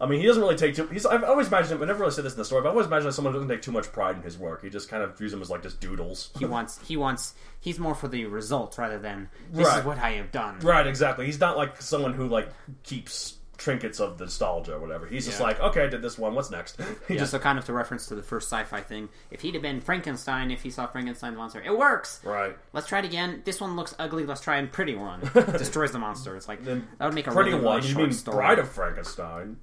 I 0.02 0.08
mean, 0.08 0.20
he 0.20 0.26
doesn't 0.26 0.42
really 0.42 0.56
take 0.56 0.76
too. 0.76 0.88
He's. 0.88 1.06
I've 1.06 1.24
always 1.24 1.48
imagined 1.48 1.74
him. 1.78 1.84
I 1.84 1.86
never 1.86 2.00
really 2.00 2.12
said 2.12 2.26
this 2.26 2.34
in 2.34 2.40
the 2.40 2.46
story, 2.46 2.64
but 2.64 2.70
I've 2.70 2.74
always 2.74 2.88
imagined 2.88 3.10
that 3.10 3.14
someone 3.14 3.34
who 3.34 3.40
doesn't 3.40 3.50
take 3.56 3.62
too 3.62 3.72
much 3.72 3.92
pride 3.92 4.16
in 4.18 4.24
his 4.24 4.38
work. 4.38 4.64
He 4.64 4.70
just 4.70 4.90
kind 4.90 5.04
of 5.04 5.18
views 5.18 5.32
them 5.32 5.42
as 5.42 5.50
like 5.52 5.62
just 5.62 5.80
doodles. 5.80 6.32
He 6.40 6.46
wants 6.46 6.80
he 6.88 6.98
wants 6.98 7.36
he's 7.60 7.78
more 7.80 7.94
for 7.94 8.08
the 8.08 8.26
result 8.26 8.78
rather 8.80 8.98
than 8.98 9.30
this 9.52 9.68
Right. 9.68 9.80
is 9.80 9.86
what 9.86 10.00
I 10.00 10.14
have 10.14 10.32
done. 10.32 10.60
right, 10.62 10.88
exactly. 10.88 11.28
He's 11.28 11.40
not 11.40 11.56
like 11.56 11.82
someone 11.82 12.14
who 12.14 12.28
like 12.28 12.50
keeps 12.84 13.38
trinkets 13.58 14.00
of 14.00 14.18
the 14.18 14.26
nostalgia 14.26 14.74
or 14.74 14.80
whatever. 14.80 15.06
He's 15.06 15.26
just 15.28 15.40
Yeah. 15.40 15.46
like, 15.46 15.60
okay, 15.60 15.84
I 15.84 15.88
did 15.88 16.02
this 16.02 16.18
one. 16.18 16.34
What's 16.34 16.50
next? 16.50 16.80
He 17.08 17.14
Yeah, 17.14 17.20
just 17.20 17.32
so 17.32 17.38
kind 17.38 17.60
of 17.60 17.66
to 17.66 17.74
reference 17.74 18.08
to 18.08 18.16
the 18.16 18.24
first 18.24 18.50
sci-fi 18.50 18.82
thing. 18.82 19.08
If 19.30 19.42
he'd 19.42 19.54
have 19.54 19.62
been 19.62 19.82
Frankenstein, 19.82 20.50
if 20.50 20.64
he 20.64 20.72
saw 20.72 20.88
Frankenstein's 20.88 21.38
monster, 21.38 21.62
it 21.64 21.78
works. 21.78 22.22
right. 22.24 22.58
Let's 22.74 22.88
try 22.88 22.98
it 23.00 23.06
again. 23.06 23.44
This 23.46 23.62
one 23.62 23.76
looks 23.76 23.94
ugly. 24.00 24.26
Let's 24.26 24.42
try 24.42 24.58
a 24.58 24.66
pretty 24.66 24.96
one. 24.96 25.20
Destroys 25.34 25.92
the 25.92 26.00
monster. 26.00 26.36
It's 26.36 26.48
like 26.48 26.64
that 26.66 26.82
would 27.02 27.14
make 27.14 27.28
a 27.28 27.32
Pretty 27.32 27.52
really, 27.52 27.64
one. 27.64 27.76
really 27.76 27.88
You 27.88 27.94
short 27.94 28.06
mean 28.08 28.14
story. 28.14 28.38
Bride 28.38 28.58
of 28.58 28.68
Frankenstein? 28.68 29.58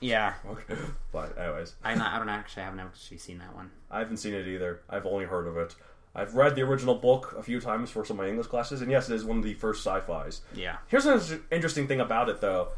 Yeah, 0.00 0.34
Okay, 0.48 0.74
but 1.12 1.36
anyways. 1.38 1.74
I 1.84 1.92
I 1.92 2.18
don't 2.18 2.28
actually 2.28 2.62
I 2.62 2.66
haven't 2.66 2.80
actually 2.80 3.18
seen 3.18 3.38
that 3.38 3.54
one. 3.54 3.70
I 3.90 3.98
haven't 4.00 4.18
seen 4.18 4.34
it 4.34 4.46
either. 4.46 4.80
I've 4.88 5.06
only 5.06 5.24
heard 5.24 5.46
of 5.46 5.56
it. 5.56 5.74
I've 6.14 6.34
read 6.34 6.56
the 6.56 6.62
original 6.62 6.96
book 6.96 7.34
a 7.38 7.42
few 7.42 7.60
times 7.60 7.90
for 7.90 8.04
some 8.04 8.18
of 8.18 8.24
my 8.24 8.28
English 8.30 8.48
classes, 8.48 8.82
and 8.82 8.90
yes, 8.90 9.08
it 9.08 9.14
is 9.14 9.24
one 9.24 9.38
of 9.38 9.44
the 9.44 9.54
first 9.54 9.86
sci-fis. 9.86 10.40
Yeah, 10.54 10.78
Here's 10.88 11.06
an 11.06 11.42
interesting 11.52 11.86
thing 11.86 12.00
about 12.00 12.28
it, 12.28 12.40
though. 12.40 12.68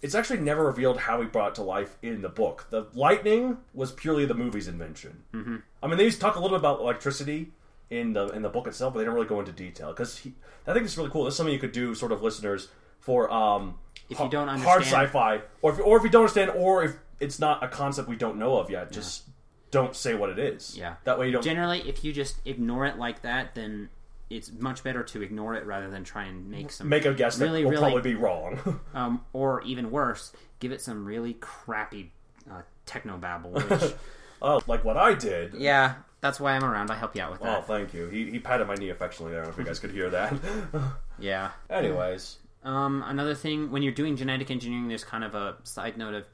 It's 0.00 0.14
actually 0.14 0.38
never 0.40 0.64
revealed 0.64 0.96
how 0.98 1.20
he 1.20 1.26
brought 1.26 1.48
it 1.48 1.54
to 1.56 1.62
life 1.62 1.96
in 2.02 2.22
the 2.22 2.28
book. 2.28 2.66
The 2.70 2.86
lightning 2.94 3.56
was 3.74 3.90
purely 3.90 4.26
the 4.26 4.34
movie's 4.34 4.68
invention. 4.68 5.24
Mm-hmm. 5.34 5.56
I 5.82 5.86
mean, 5.88 5.96
they 5.98 6.04
used 6.04 6.18
to 6.18 6.22
talk 6.22 6.36
a 6.36 6.40
little 6.40 6.56
bit 6.56 6.60
about 6.60 6.78
electricity 6.78 7.50
in 7.90 8.12
the 8.12 8.28
in 8.28 8.42
the 8.42 8.48
book 8.48 8.68
itself, 8.68 8.94
but 8.94 9.00
they 9.00 9.04
don't 9.06 9.14
really 9.14 9.26
go 9.26 9.40
into 9.40 9.50
detail 9.50 9.88
because 9.88 10.20
I 10.68 10.72
think 10.72 10.84
it's 10.84 10.96
really 10.96 11.10
cool. 11.10 11.24
This 11.24 11.34
is 11.34 11.38
something 11.38 11.52
you 11.52 11.58
could 11.58 11.72
do, 11.72 11.96
sort 11.96 12.12
of, 12.12 12.22
listeners, 12.22 12.68
for 13.00 13.28
um, 13.32 13.74
If 14.08 14.20
you 14.20 14.28
don't 14.28 14.48
understand 14.48 14.64
hard 14.64 14.82
sci-fi, 14.84 15.40
or 15.60 15.72
if, 15.72 15.80
or 15.80 15.96
if 15.98 16.02
you 16.02 16.08
don't 16.08 16.22
understand, 16.22 16.50
or 16.50 16.82
if 16.84 16.96
it's 17.20 17.38
not 17.38 17.62
a 17.62 17.68
concept 17.68 18.08
we 18.08 18.16
don't 18.16 18.38
know 18.38 18.56
of 18.56 18.70
yet, 18.70 18.90
just 18.90 19.24
don't 19.70 19.94
say 19.94 20.14
what 20.14 20.30
it 20.30 20.38
is. 20.38 20.76
Yeah. 20.76 20.94
that 21.04 21.18
way 21.18 21.26
you 21.26 21.32
don't. 21.32 21.42
generally, 21.42 21.80
if 21.86 22.04
you 22.04 22.12
just 22.12 22.36
ignore 22.46 22.86
it 22.86 22.98
like 22.98 23.22
that, 23.22 23.54
then 23.54 23.90
it's 24.30 24.52
much 24.52 24.82
better 24.82 25.02
to 25.02 25.22
ignore 25.22 25.54
it 25.54 25.64
rather 25.66 25.90
than 25.90 26.04
try 26.04 26.24
and 26.24 26.50
make 26.50 26.70
some 26.70 26.88
make 26.88 27.04
a 27.04 27.14
guess 27.14 27.36
that 27.36 27.50
will 27.50 27.62
really, 27.62 27.76
probably 27.76 28.02
be 28.02 28.14
wrong. 28.14 28.80
um, 28.94 29.24
or 29.32 29.62
even 29.62 29.90
worse, 29.90 30.32
give 30.58 30.72
it 30.72 30.80
some 30.80 31.04
really 31.04 31.34
crappy 31.34 32.12
uh, 32.50 32.62
techno 32.86 33.16
babble. 33.16 33.50
Which, 33.52 33.94
oh, 34.42 34.60
like 34.66 34.84
what 34.84 34.96
I 34.96 35.14
did. 35.14 35.54
yeah, 35.54 35.96
that's 36.20 36.40
why 36.40 36.52
I'm 36.52 36.64
around. 36.64 36.90
I 36.90 36.96
help 36.96 37.14
you 37.16 37.22
out 37.22 37.30
with 37.30 37.40
that. 37.40 37.58
Oh, 37.58 37.62
thank 37.62 37.94
you. 37.94 38.08
He, 38.08 38.30
he 38.30 38.38
patted 38.38 38.66
my 38.66 38.74
knee 38.74 38.90
affectionately 38.90 39.32
there. 39.32 39.42
I 39.42 39.44
don't 39.46 39.56
know 39.56 39.60
if 39.60 39.64
you 39.64 39.70
guys 39.70 39.78
could 39.78 39.92
hear 39.92 40.10
that. 40.10 40.34
yeah. 41.18 41.50
Anyways, 41.70 42.38
Um, 42.64 43.04
another 43.06 43.34
thing, 43.34 43.70
when 43.70 43.82
you're 43.82 43.92
doing 43.92 44.16
genetic 44.16 44.50
engineering, 44.50 44.88
there's 44.88 45.04
kind 45.04 45.24
of 45.24 45.34
a 45.34 45.56
side 45.62 45.96
note 45.96 46.14
of 46.14 46.24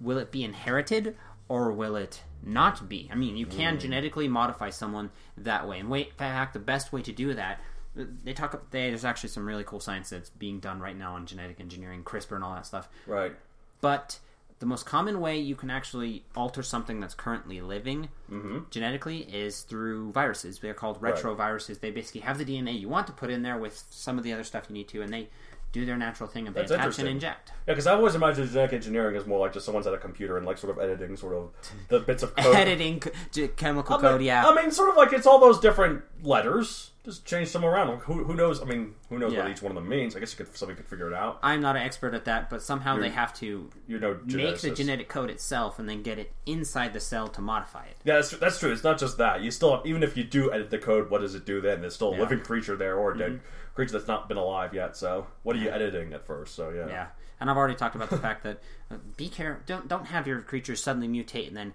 will 0.00 0.18
it 0.18 0.30
be 0.30 0.42
inherited 0.44 1.16
or 1.48 1.70
will 1.72 1.94
it 1.96 2.22
not 2.42 2.88
be? 2.88 3.08
I 3.12 3.14
mean, 3.16 3.36
you 3.36 3.46
can 3.46 3.78
genetically 3.78 4.26
modify 4.28 4.70
someone 4.70 5.10
that 5.36 5.68
way. 5.68 5.78
And 5.78 5.90
wait, 5.90 6.08
in 6.08 6.14
fact, 6.14 6.52
the 6.54 6.58
best 6.58 6.92
way 6.92 7.02
to 7.02 7.12
do 7.12 7.34
that, 7.34 7.60
they 7.94 8.32
talk. 8.32 8.70
They, 8.70 8.88
there's 8.88 9.04
actually 9.04 9.28
some 9.28 9.46
really 9.46 9.62
cool 9.64 9.78
science 9.78 10.10
that's 10.10 10.30
being 10.30 10.58
done 10.58 10.80
right 10.80 10.96
now 10.96 11.14
on 11.14 11.26
genetic 11.26 11.60
engineering, 11.60 12.02
CRISPR, 12.02 12.34
and 12.36 12.42
all 12.44 12.54
that 12.54 12.66
stuff. 12.66 12.88
right. 13.06 13.32
But 13.80 14.18
the 14.60 14.66
most 14.66 14.86
common 14.86 15.20
way 15.20 15.36
you 15.38 15.54
can 15.56 15.68
actually 15.70 16.24
alter 16.34 16.62
something 16.62 16.98
that's 17.00 17.14
currently 17.14 17.60
living 17.60 18.08
Mm-hmm. 18.32 18.60
genetically 18.70 19.18
is 19.22 19.60
through 19.62 20.10
viruses. 20.12 20.58
They're 20.58 20.72
called 20.74 21.00
retroviruses. 21.02 21.80
They 21.80 21.90
basically 21.90 22.22
have 22.22 22.38
the 22.38 22.44
DNA 22.46 22.80
you 22.80 22.88
want 22.88 23.06
to 23.08 23.12
put 23.12 23.30
in 23.30 23.42
there 23.42 23.58
with 23.58 23.84
some 23.90 24.16
of 24.16 24.24
the 24.24 24.32
other 24.32 24.44
stuff 24.44 24.64
you 24.68 24.74
need 24.74 24.88
to, 24.88 25.02
and 25.02 25.12
they 25.12 25.28
do 25.74 25.84
their 25.84 25.96
natural 25.98 26.28
thing 26.28 26.46
and 26.46 26.54
they 26.56 26.60
That's 26.60 26.70
attach 26.70 26.80
interesting. 26.84 27.06
and 27.08 27.14
inject. 27.16 27.50
Yeah, 27.66 27.74
because 27.74 27.86
I've 27.86 27.98
always 27.98 28.14
imagine 28.14 28.46
genetic 28.46 28.72
engineering 28.72 29.16
is 29.16 29.26
more 29.26 29.40
like 29.40 29.52
just 29.52 29.66
someone's 29.66 29.86
at 29.86 29.92
a 29.92 29.98
computer 29.98 30.36
and 30.38 30.46
like 30.46 30.56
sort 30.56 30.70
of 30.76 30.82
editing 30.82 31.16
sort 31.16 31.34
of 31.34 31.50
the 31.88 32.00
bits 32.00 32.22
of 32.22 32.34
code. 32.36 32.54
Editing 32.54 33.02
c- 33.32 33.48
chemical 33.48 33.96
I 33.96 34.00
code, 34.00 34.22
yeah. 34.22 34.46
I 34.46 34.54
mean, 34.54 34.70
sort 34.70 34.88
of 34.88 34.96
like 34.96 35.12
it's 35.12 35.26
all 35.26 35.40
those 35.40 35.58
different 35.60 36.02
letters. 36.22 36.92
Just 37.04 37.26
change 37.26 37.52
them 37.52 37.66
around. 37.66 37.88
Like, 37.88 38.00
Who, 38.04 38.24
who 38.24 38.32
knows? 38.34 38.62
I 38.62 38.64
mean, 38.64 38.94
who 39.10 39.18
knows 39.18 39.34
Yeah. 39.34 39.42
what 39.42 39.50
each 39.50 39.60
one 39.60 39.70
of 39.72 39.74
them 39.76 39.86
means? 39.86 40.16
I 40.16 40.20
guess 40.20 40.32
you 40.38 40.42
could 40.42 40.56
somebody 40.56 40.78
could 40.78 40.86
figure 40.88 41.06
it 41.06 41.12
out. 41.12 41.38
I'm 41.42 41.60
not 41.60 41.76
an 41.76 41.82
expert 41.82 42.14
at 42.14 42.24
that, 42.24 42.48
but 42.48 42.62
somehow 42.62 42.96
they 42.98 43.10
have 43.10 43.34
to 43.40 43.68
You 43.86 43.98
know, 43.98 44.18
make 44.24 44.58
the 44.60 44.70
genetic 44.70 45.10
code 45.10 45.28
itself 45.28 45.78
and 45.78 45.86
then 45.86 46.02
get 46.02 46.18
it 46.18 46.32
inside 46.46 46.94
the 46.94 47.00
cell 47.00 47.28
to 47.28 47.42
modify 47.42 47.84
it. 47.84 47.96
Yeah, 48.04 48.14
that's, 48.14 48.30
that's 48.30 48.58
true. 48.58 48.72
It's 48.72 48.84
not 48.84 48.98
just 48.98 49.18
that. 49.18 49.42
You 49.42 49.50
still, 49.50 49.82
even 49.84 50.02
if 50.02 50.16
you 50.16 50.24
do 50.24 50.50
edit 50.50 50.70
the 50.70 50.78
code, 50.78 51.10
what 51.10 51.20
does 51.20 51.34
it 51.34 51.44
do 51.44 51.60
then? 51.60 51.82
There's 51.82 51.94
still 51.94 52.14
a 52.14 52.16
living 52.16 52.40
creature 52.40 52.74
there 52.76 52.96
or 52.96 53.12
a 53.12 53.18
dead 53.18 53.32
Mm-hmm. 53.32 53.46
Creature 53.74 53.92
that's 53.92 54.08
not 54.08 54.28
been 54.28 54.36
alive 54.36 54.72
yet. 54.74 54.96
So, 54.96 55.26
what 55.42 55.56
are 55.56 55.58
you 55.58 55.70
editing 55.70 56.12
at 56.12 56.26
first? 56.26 56.54
So, 56.54 56.70
yeah. 56.70 56.86
Yeah, 56.86 57.06
and 57.40 57.50
I've 57.50 57.56
already 57.56 57.74
talked 57.74 57.94
about 57.96 58.10
the 58.10 58.18
fact 58.18 58.42
that 58.44 58.60
uh, 58.90 58.96
be 59.16 59.28
careful. 59.28 59.62
Don't 59.66 59.88
don't 59.88 60.06
have 60.06 60.26
your 60.26 60.40
creatures 60.40 60.82
suddenly 60.82 61.08
mutate 61.08 61.48
and 61.48 61.56
then 61.56 61.74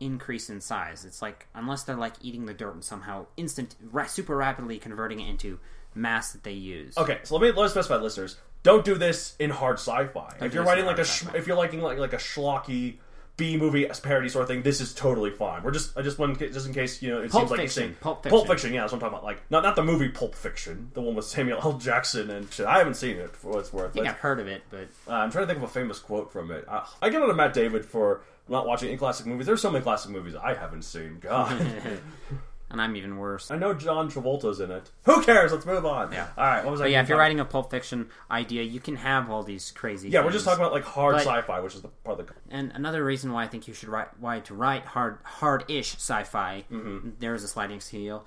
increase 0.00 0.48
in 0.50 0.60
size. 0.60 1.04
It's 1.04 1.22
like 1.22 1.46
unless 1.54 1.82
they're 1.84 1.96
like 1.96 2.14
eating 2.20 2.46
the 2.46 2.54
dirt 2.54 2.74
and 2.74 2.84
somehow 2.84 3.26
instant, 3.36 3.74
ra- 3.90 4.06
super 4.06 4.36
rapidly 4.36 4.78
converting 4.78 5.20
it 5.20 5.28
into 5.28 5.58
mass 5.94 6.32
that 6.32 6.44
they 6.44 6.52
use. 6.52 6.96
Okay, 6.96 7.18
so 7.24 7.36
let 7.36 7.42
me 7.42 7.60
let's 7.60 7.72
specify, 7.72 7.96
listeners. 7.96 8.36
Don't 8.64 8.84
do 8.84 8.96
this 8.96 9.34
in 9.38 9.50
hard 9.50 9.76
sci-fi. 9.78 10.36
if 10.40 10.52
you're 10.52 10.64
writing 10.64 10.84
like 10.84 10.98
a, 10.98 11.04
sh- 11.04 11.24
if 11.34 11.46
you're 11.46 11.56
liking 11.56 11.80
like 11.80 11.98
like 11.98 12.12
a 12.12 12.16
schlocky 12.18 12.96
B 13.38 13.56
movie 13.56 13.88
as 13.88 13.98
parody 14.00 14.28
sort 14.28 14.42
of 14.42 14.48
thing, 14.48 14.60
this 14.62 14.82
is 14.82 14.92
totally 14.92 15.30
fine. 15.30 15.62
We're 15.62 15.70
just 15.70 15.96
I 15.96 16.02
just 16.02 16.18
want 16.18 16.38
just 16.38 16.66
in 16.66 16.74
case 16.74 17.00
you 17.00 17.08
know 17.10 17.22
it 17.22 17.30
Pulp 17.30 17.42
seems 17.44 17.50
like 17.52 17.60
Fiction, 17.60 17.82
you're 17.82 17.88
saying 17.92 17.96
Pulp 18.02 18.22
Pulp 18.24 18.42
Fiction. 18.42 18.48
Fiction. 18.48 18.74
Yeah, 18.74 18.80
that's 18.82 18.92
what 18.92 18.96
I'm 18.98 19.00
talking 19.00 19.14
about. 19.14 19.24
Like 19.24 19.40
not 19.50 19.62
not 19.62 19.76
the 19.76 19.82
movie 19.84 20.08
Pulp 20.10 20.34
Fiction, 20.34 20.90
the 20.92 21.00
one 21.00 21.14
with 21.14 21.24
Samuel 21.24 21.58
L. 21.62 21.78
Jackson 21.78 22.30
and 22.30 22.52
shit. 22.52 22.66
I 22.66 22.76
haven't 22.78 22.94
seen 22.94 23.16
it 23.16 23.34
for 23.34 23.52
what 23.52 23.60
it's 23.60 23.72
worth. 23.72 23.92
I 23.92 23.94
think 23.94 24.06
I've 24.08 24.16
heard 24.16 24.40
of 24.40 24.46
it, 24.48 24.62
but 24.68 24.88
Uh, 25.08 25.12
I'm 25.12 25.30
trying 25.30 25.44
to 25.44 25.46
think 25.46 25.56
of 25.64 25.70
a 25.70 25.72
famous 25.72 25.98
quote 25.98 26.30
from 26.30 26.50
it. 26.50 26.66
Uh, 26.68 26.84
I 27.00 27.08
get 27.08 27.22
on 27.22 27.28
to 27.28 27.34
Matt 27.34 27.54
David 27.54 27.84
for 27.86 28.20
not 28.48 28.66
watching 28.66 28.88
any 28.88 28.98
classic 28.98 29.24
movies. 29.26 29.46
There's 29.46 29.62
so 29.62 29.70
many 29.70 29.82
classic 29.82 30.10
movies 30.10 30.34
I 30.34 30.54
haven't 30.54 30.82
seen. 30.82 31.18
God, 31.20 31.50
and 32.70 32.80
I'm 32.82 32.96
even 32.96 33.16
worse. 33.16 33.50
I 33.50 33.56
know 33.56 33.72
John 33.74 34.10
Travolta's 34.10 34.60
in 34.60 34.70
it. 34.70 34.90
Who 35.04 35.22
cares? 35.22 35.52
Let's 35.52 35.64
move 35.66 35.86
on. 35.86 36.12
Yeah. 36.12 36.28
All 36.36 36.44
right. 36.44 36.64
What 36.64 36.72
was 36.72 36.80
I? 36.80 36.84
But 36.84 36.90
yeah, 36.90 37.02
if 37.02 37.08
you're 37.08 37.18
writing 37.18 37.40
a 37.40 37.44
Pulp 37.44 37.70
Fiction 37.70 38.08
idea, 38.30 38.62
you 38.62 38.80
can 38.80 38.96
have 38.96 39.30
all 39.30 39.42
these 39.42 39.70
crazy. 39.70 40.10
yeah, 40.10 40.24
we're 40.24 40.32
just 40.32 40.44
talking 40.44 40.60
about 40.60 40.72
like 40.72 40.84
hard 40.84 41.14
But- 41.14 41.22
sci-fi, 41.24 41.60
which 41.60 41.74
is 41.74 41.82
the 41.82 41.88
part 41.88 42.20
of 42.20 42.26
the. 42.26 42.32
And 42.50 42.72
another 42.74 43.04
reason 43.04 43.32
why 43.32 43.44
I 43.44 43.46
think 43.48 43.68
you 43.68 43.74
should 43.74 43.88
write 43.88 44.08
why 44.20 44.40
to 44.40 44.54
write 44.54 44.84
hard 44.84 45.18
hard-ish 45.24 45.94
sci-fi. 45.94 46.64
Mm-hmm. 46.70 47.10
There 47.18 47.34
is 47.34 47.42
a 47.44 47.48
sliding 47.48 47.80
scale. 47.80 48.24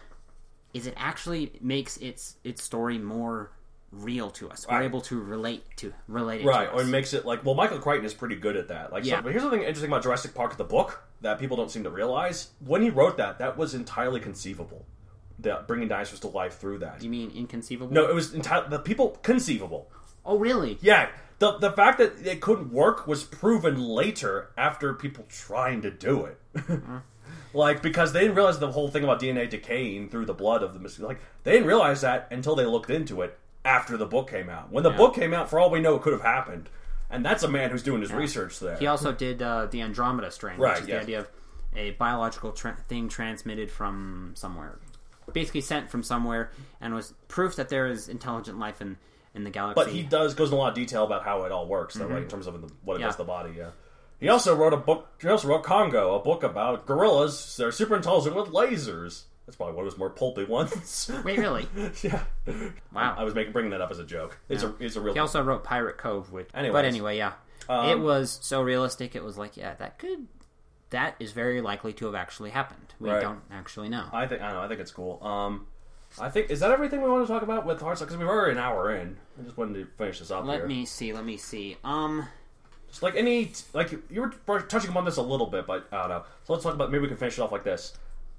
Is 0.73 0.87
it 0.87 0.93
actually 0.97 1.51
makes 1.61 1.97
its 1.97 2.37
its 2.43 2.63
story 2.63 2.97
more 2.97 3.51
real 3.91 4.31
to 4.31 4.49
us? 4.49 4.65
We're 4.69 4.77
Right. 4.77 4.85
able 4.85 5.01
to 5.01 5.19
relate 5.19 5.65
to 5.77 5.93
relate 6.07 6.41
it 6.41 6.45
Right, 6.47 6.65
to 6.67 6.71
or 6.71 6.81
it 6.81 6.85
makes 6.87 7.13
it 7.13 7.25
like 7.25 7.43
well, 7.45 7.55
Michael 7.55 7.77
Crichton 7.79 8.05
is 8.05 8.13
pretty 8.13 8.37
good 8.37 8.55
at 8.55 8.69
that. 8.69 8.91
Like, 8.93 9.03
so- 9.03 9.09
Yeah. 9.09 9.21
but 9.21 9.31
here's 9.33 9.41
something 9.43 9.59
interesting 9.61 9.89
about 9.91 10.01
Jurassic 10.03 10.33
Park, 10.33 10.55
the 10.57 10.63
book 10.63 11.03
that 11.21 11.39
people 11.39 11.55
don't 11.57 11.71
seem 11.71 11.83
to 11.83 11.89
realize. 11.89 12.49
When 12.59 12.81
he 12.81 12.89
wrote 12.89 13.17
that, 13.17 13.37
that 13.39 13.57
was 13.57 13.73
entirely 13.73 14.19
conceivable. 14.19 14.85
That 15.39 15.67
bringing 15.67 15.87
dinosaurs 15.87 16.19
to 16.21 16.27
life 16.27 16.59
through 16.59 16.79
that. 16.79 17.03
you 17.03 17.09
mean 17.09 17.31
inconceivable? 17.35 17.93
No, 17.93 18.07
it 18.07 18.13
was 18.13 18.33
entirely 18.33 18.69
the 18.69 18.79
people 18.79 19.17
conceivable. 19.23 19.89
Oh, 20.25 20.37
really? 20.37 20.77
Yeah, 20.81 21.09
the 21.39 21.57
the 21.57 21.71
fact 21.71 21.97
that 21.97 22.13
it 22.23 22.41
couldn't 22.41 22.71
work 22.71 23.07
was 23.07 23.23
proven 23.23 23.81
later 23.81 24.51
after 24.55 24.93
people 24.93 25.25
trying 25.29 25.81
to 25.81 25.89
do 25.89 26.25
it. 26.25 26.37
like 27.53 27.81
because 27.81 28.13
they 28.13 28.21
didn't 28.21 28.35
realize 28.35 28.59
the 28.59 28.71
whole 28.71 28.87
thing 28.89 29.03
about 29.03 29.19
DNA 29.19 29.49
decaying 29.49 30.09
through 30.09 30.25
the 30.25 30.33
blood 30.33 30.61
of 30.63 30.73
the 30.73 30.79
mosquito. 30.79 31.07
Like 31.07 31.21
they 31.43 31.53
didn't 31.53 31.67
realize 31.67 32.01
that 32.01 32.27
until 32.31 32.55
they 32.55 32.65
looked 32.65 32.89
into 32.91 33.21
it 33.21 33.37
after 33.65 33.97
the 33.97 34.05
book 34.05 34.29
came 34.29 34.49
out. 34.49 34.71
When 34.71 34.83
the 34.83 34.91
Yeah. 34.91 34.97
book 34.97 35.15
came 35.15 35.33
out, 35.33 35.49
for 35.49 35.59
all 35.59 35.69
we 35.69 35.79
know, 35.81 35.95
it 35.95 36.01
could 36.03 36.13
have 36.13 36.21
happened. 36.21 36.69
And 37.11 37.25
that's 37.25 37.43
a 37.43 37.47
man 37.47 37.69
who's 37.69 37.83
doing 37.83 38.01
his 38.01 38.11
research 38.11 38.59
there. 38.59 38.77
He 38.77 38.87
also 38.87 39.11
did 39.11 39.41
uh, 39.41 39.65
the 39.67 39.81
Andromeda 39.81 40.31
strain, 40.31 40.57
Right, 40.59 40.75
which 40.75 40.83
is 40.83 40.87
yes. 40.89 40.97
the 40.97 41.01
idea 41.03 41.19
of 41.19 41.27
a 41.75 41.91
biological 41.91 42.51
tra- 42.51 42.77
thing 42.87 43.09
transmitted 43.09 43.69
from 43.71 44.31
somewhere, 44.35 44.79
basically 45.33 45.61
sent 45.61 45.89
from 45.89 46.03
somewhere, 46.03 46.51
and 46.79 46.93
was 46.93 47.13
proof 47.27 47.55
that 47.57 47.69
there 47.69 47.87
is 47.87 48.09
intelligent 48.09 48.59
life 48.59 48.81
in 48.81 48.97
in 49.33 49.43
the 49.45 49.49
galaxy. 49.49 49.81
But 49.85 49.91
he 49.93 50.03
does 50.03 50.33
goes 50.33 50.49
in 50.49 50.55
a 50.55 50.57
lot 50.57 50.69
of 50.69 50.75
detail 50.75 51.05
about 51.05 51.23
how 51.23 51.43
it 51.43 51.51
all 51.53 51.65
works, 51.67 51.95
though, 51.95 52.07
right? 52.07 52.23
In 52.23 52.27
terms 52.27 52.47
of 52.47 52.61
the, 52.61 52.67
what 52.83 52.95
it 52.95 52.95
Mm-hmm. 52.95 53.01
Yeah. 53.01 53.07
does 53.07 53.15
to 53.15 53.21
the 53.21 53.23
body. 53.27 53.53
Yeah. 53.57 53.69
He 54.19 54.27
also 54.29 54.55
wrote 54.55 54.73
a 54.73 54.77
book. 54.77 55.07
He 55.21 55.27
also 55.29 55.47
wrote 55.47 55.63
Congo, 55.63 56.15
a 56.15 56.19
book 56.23 56.43
about 56.43 56.85
gorillas. 56.85 57.55
They're 57.57 57.71
super 57.71 57.95
intelligent 57.95 58.35
with 58.35 58.49
lasers. 58.49 59.23
That's 59.51 59.57
probably 59.57 59.75
one 59.75 59.85
of 59.85 59.91
his 59.91 59.99
more 59.99 60.09
pulpy 60.09 60.45
ones. 60.45 61.11
Wait, 61.25 61.37
really? 61.37 61.67
yeah. 62.03 62.23
Wow. 62.93 63.15
I 63.17 63.25
was 63.25 63.35
making 63.35 63.51
bringing 63.51 63.71
that 63.71 63.81
up 63.81 63.91
as 63.91 63.99
a 63.99 64.05
joke. 64.05 64.37
It's 64.47 64.63
a 64.63 64.73
it's 64.79 64.95
a 64.95 65.01
real. 65.01 65.13
He 65.13 65.19
also 65.19 65.43
wrote 65.43 65.65
Pirate 65.65 65.97
Cove, 65.97 66.31
which. 66.31 66.47
Anyways. 66.53 66.71
but 66.71 66.85
anyway, 66.85 67.17
yeah, 67.17 67.33
Um, 67.67 67.89
it 67.89 67.99
was 67.99 68.39
so 68.41 68.61
realistic. 68.61 69.13
It 69.13 69.25
was 69.25 69.37
like, 69.37 69.57
yeah, 69.57 69.73
that 69.73 69.99
could, 69.99 70.27
that 70.91 71.15
is 71.19 71.33
very 71.33 71.59
likely 71.59 71.91
to 71.91 72.05
have 72.05 72.15
actually 72.15 72.51
happened. 72.51 72.93
We 72.97 73.09
Right. 73.09 73.19
don't 73.21 73.41
actually 73.51 73.89
know. 73.89 74.05
I 74.13 74.25
think 74.25 74.41
I 74.41 74.53
know. 74.53 74.61
I 74.61 74.69
think 74.69 74.79
it's 74.79 74.91
cool. 74.91 75.21
Um, 75.21 75.67
I 76.17 76.29
think 76.29 76.49
is 76.49 76.61
that 76.61 76.71
everything 76.71 77.01
we 77.01 77.09
want 77.09 77.27
to 77.27 77.33
talk 77.33 77.41
about 77.43 77.65
with 77.65 77.81
hard 77.81 77.99
because 77.99 78.15
we've 78.15 78.25
already 78.25 78.53
an 78.53 78.57
hour 78.57 78.95
in. 78.95 79.17
I 79.37 79.43
just 79.43 79.57
wanted 79.57 79.73
to 79.73 79.85
finish 79.97 80.19
this 80.19 80.31
up 80.31 80.45
let 80.45 80.59
here. 80.59 80.67
me 80.67 80.85
see. 80.85 81.11
Let 81.11 81.25
me 81.25 81.35
see. 81.35 81.75
Um, 81.83 82.25
Just 82.87 83.03
like 83.03 83.15
any 83.17 83.51
like 83.73 83.91
you 84.09 84.21
were 84.47 84.61
touching 84.61 84.91
upon 84.91 85.03
this 85.03 85.17
a 85.17 85.21
little 85.21 85.47
bit, 85.47 85.67
but 85.67 85.89
I 85.91 85.99
don't 85.99 86.09
know. 86.09 86.23
So 86.45 86.53
let's 86.53 86.63
talk 86.63 86.73
about 86.73 86.89
maybe 86.89 87.01
we 87.01 87.09
can 87.09 87.17
finish 87.17 87.37
it 87.37 87.41
off 87.41 87.51
like 87.51 87.65
this. 87.65 87.93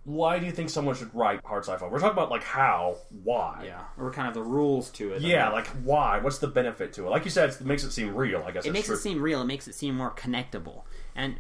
Why 0.04 0.40
do 0.40 0.46
you 0.46 0.52
think 0.52 0.68
someone 0.68 0.96
should 0.96 1.14
write 1.14 1.40
hard 1.44 1.64
sci-fi? 1.64 1.86
We're 1.86 2.00
talking 2.00 2.12
about 2.12 2.30
like 2.30 2.42
how, 2.42 2.96
why. 3.22 3.62
yeah, 3.66 3.84
or 3.96 4.10
kind 4.10 4.26
of 4.26 4.34
the 4.34 4.42
rules 4.42 4.90
to 4.92 5.12
it. 5.12 5.22
Yeah, 5.22 5.50
like 5.50 5.68
why? 5.84 6.18
What's 6.18 6.38
the 6.38 6.48
benefit 6.48 6.92
to 6.94 7.06
it? 7.06 7.10
Like 7.10 7.24
you 7.24 7.30
said, 7.30 7.50
it 7.50 7.60
makes 7.60 7.84
it 7.84 7.92
seem 7.92 8.14
real. 8.14 8.42
I 8.44 8.50
guess 8.50 8.66
it 8.66 8.72
makes 8.72 8.86
true. 8.86 8.96
it 8.96 9.00
seem 9.00 9.22
real. 9.22 9.40
It 9.42 9.46
makes 9.46 9.68
it 9.68 9.74
seem 9.74 9.94
more 9.94 10.10
connectable. 10.10 10.82
And 11.14 11.36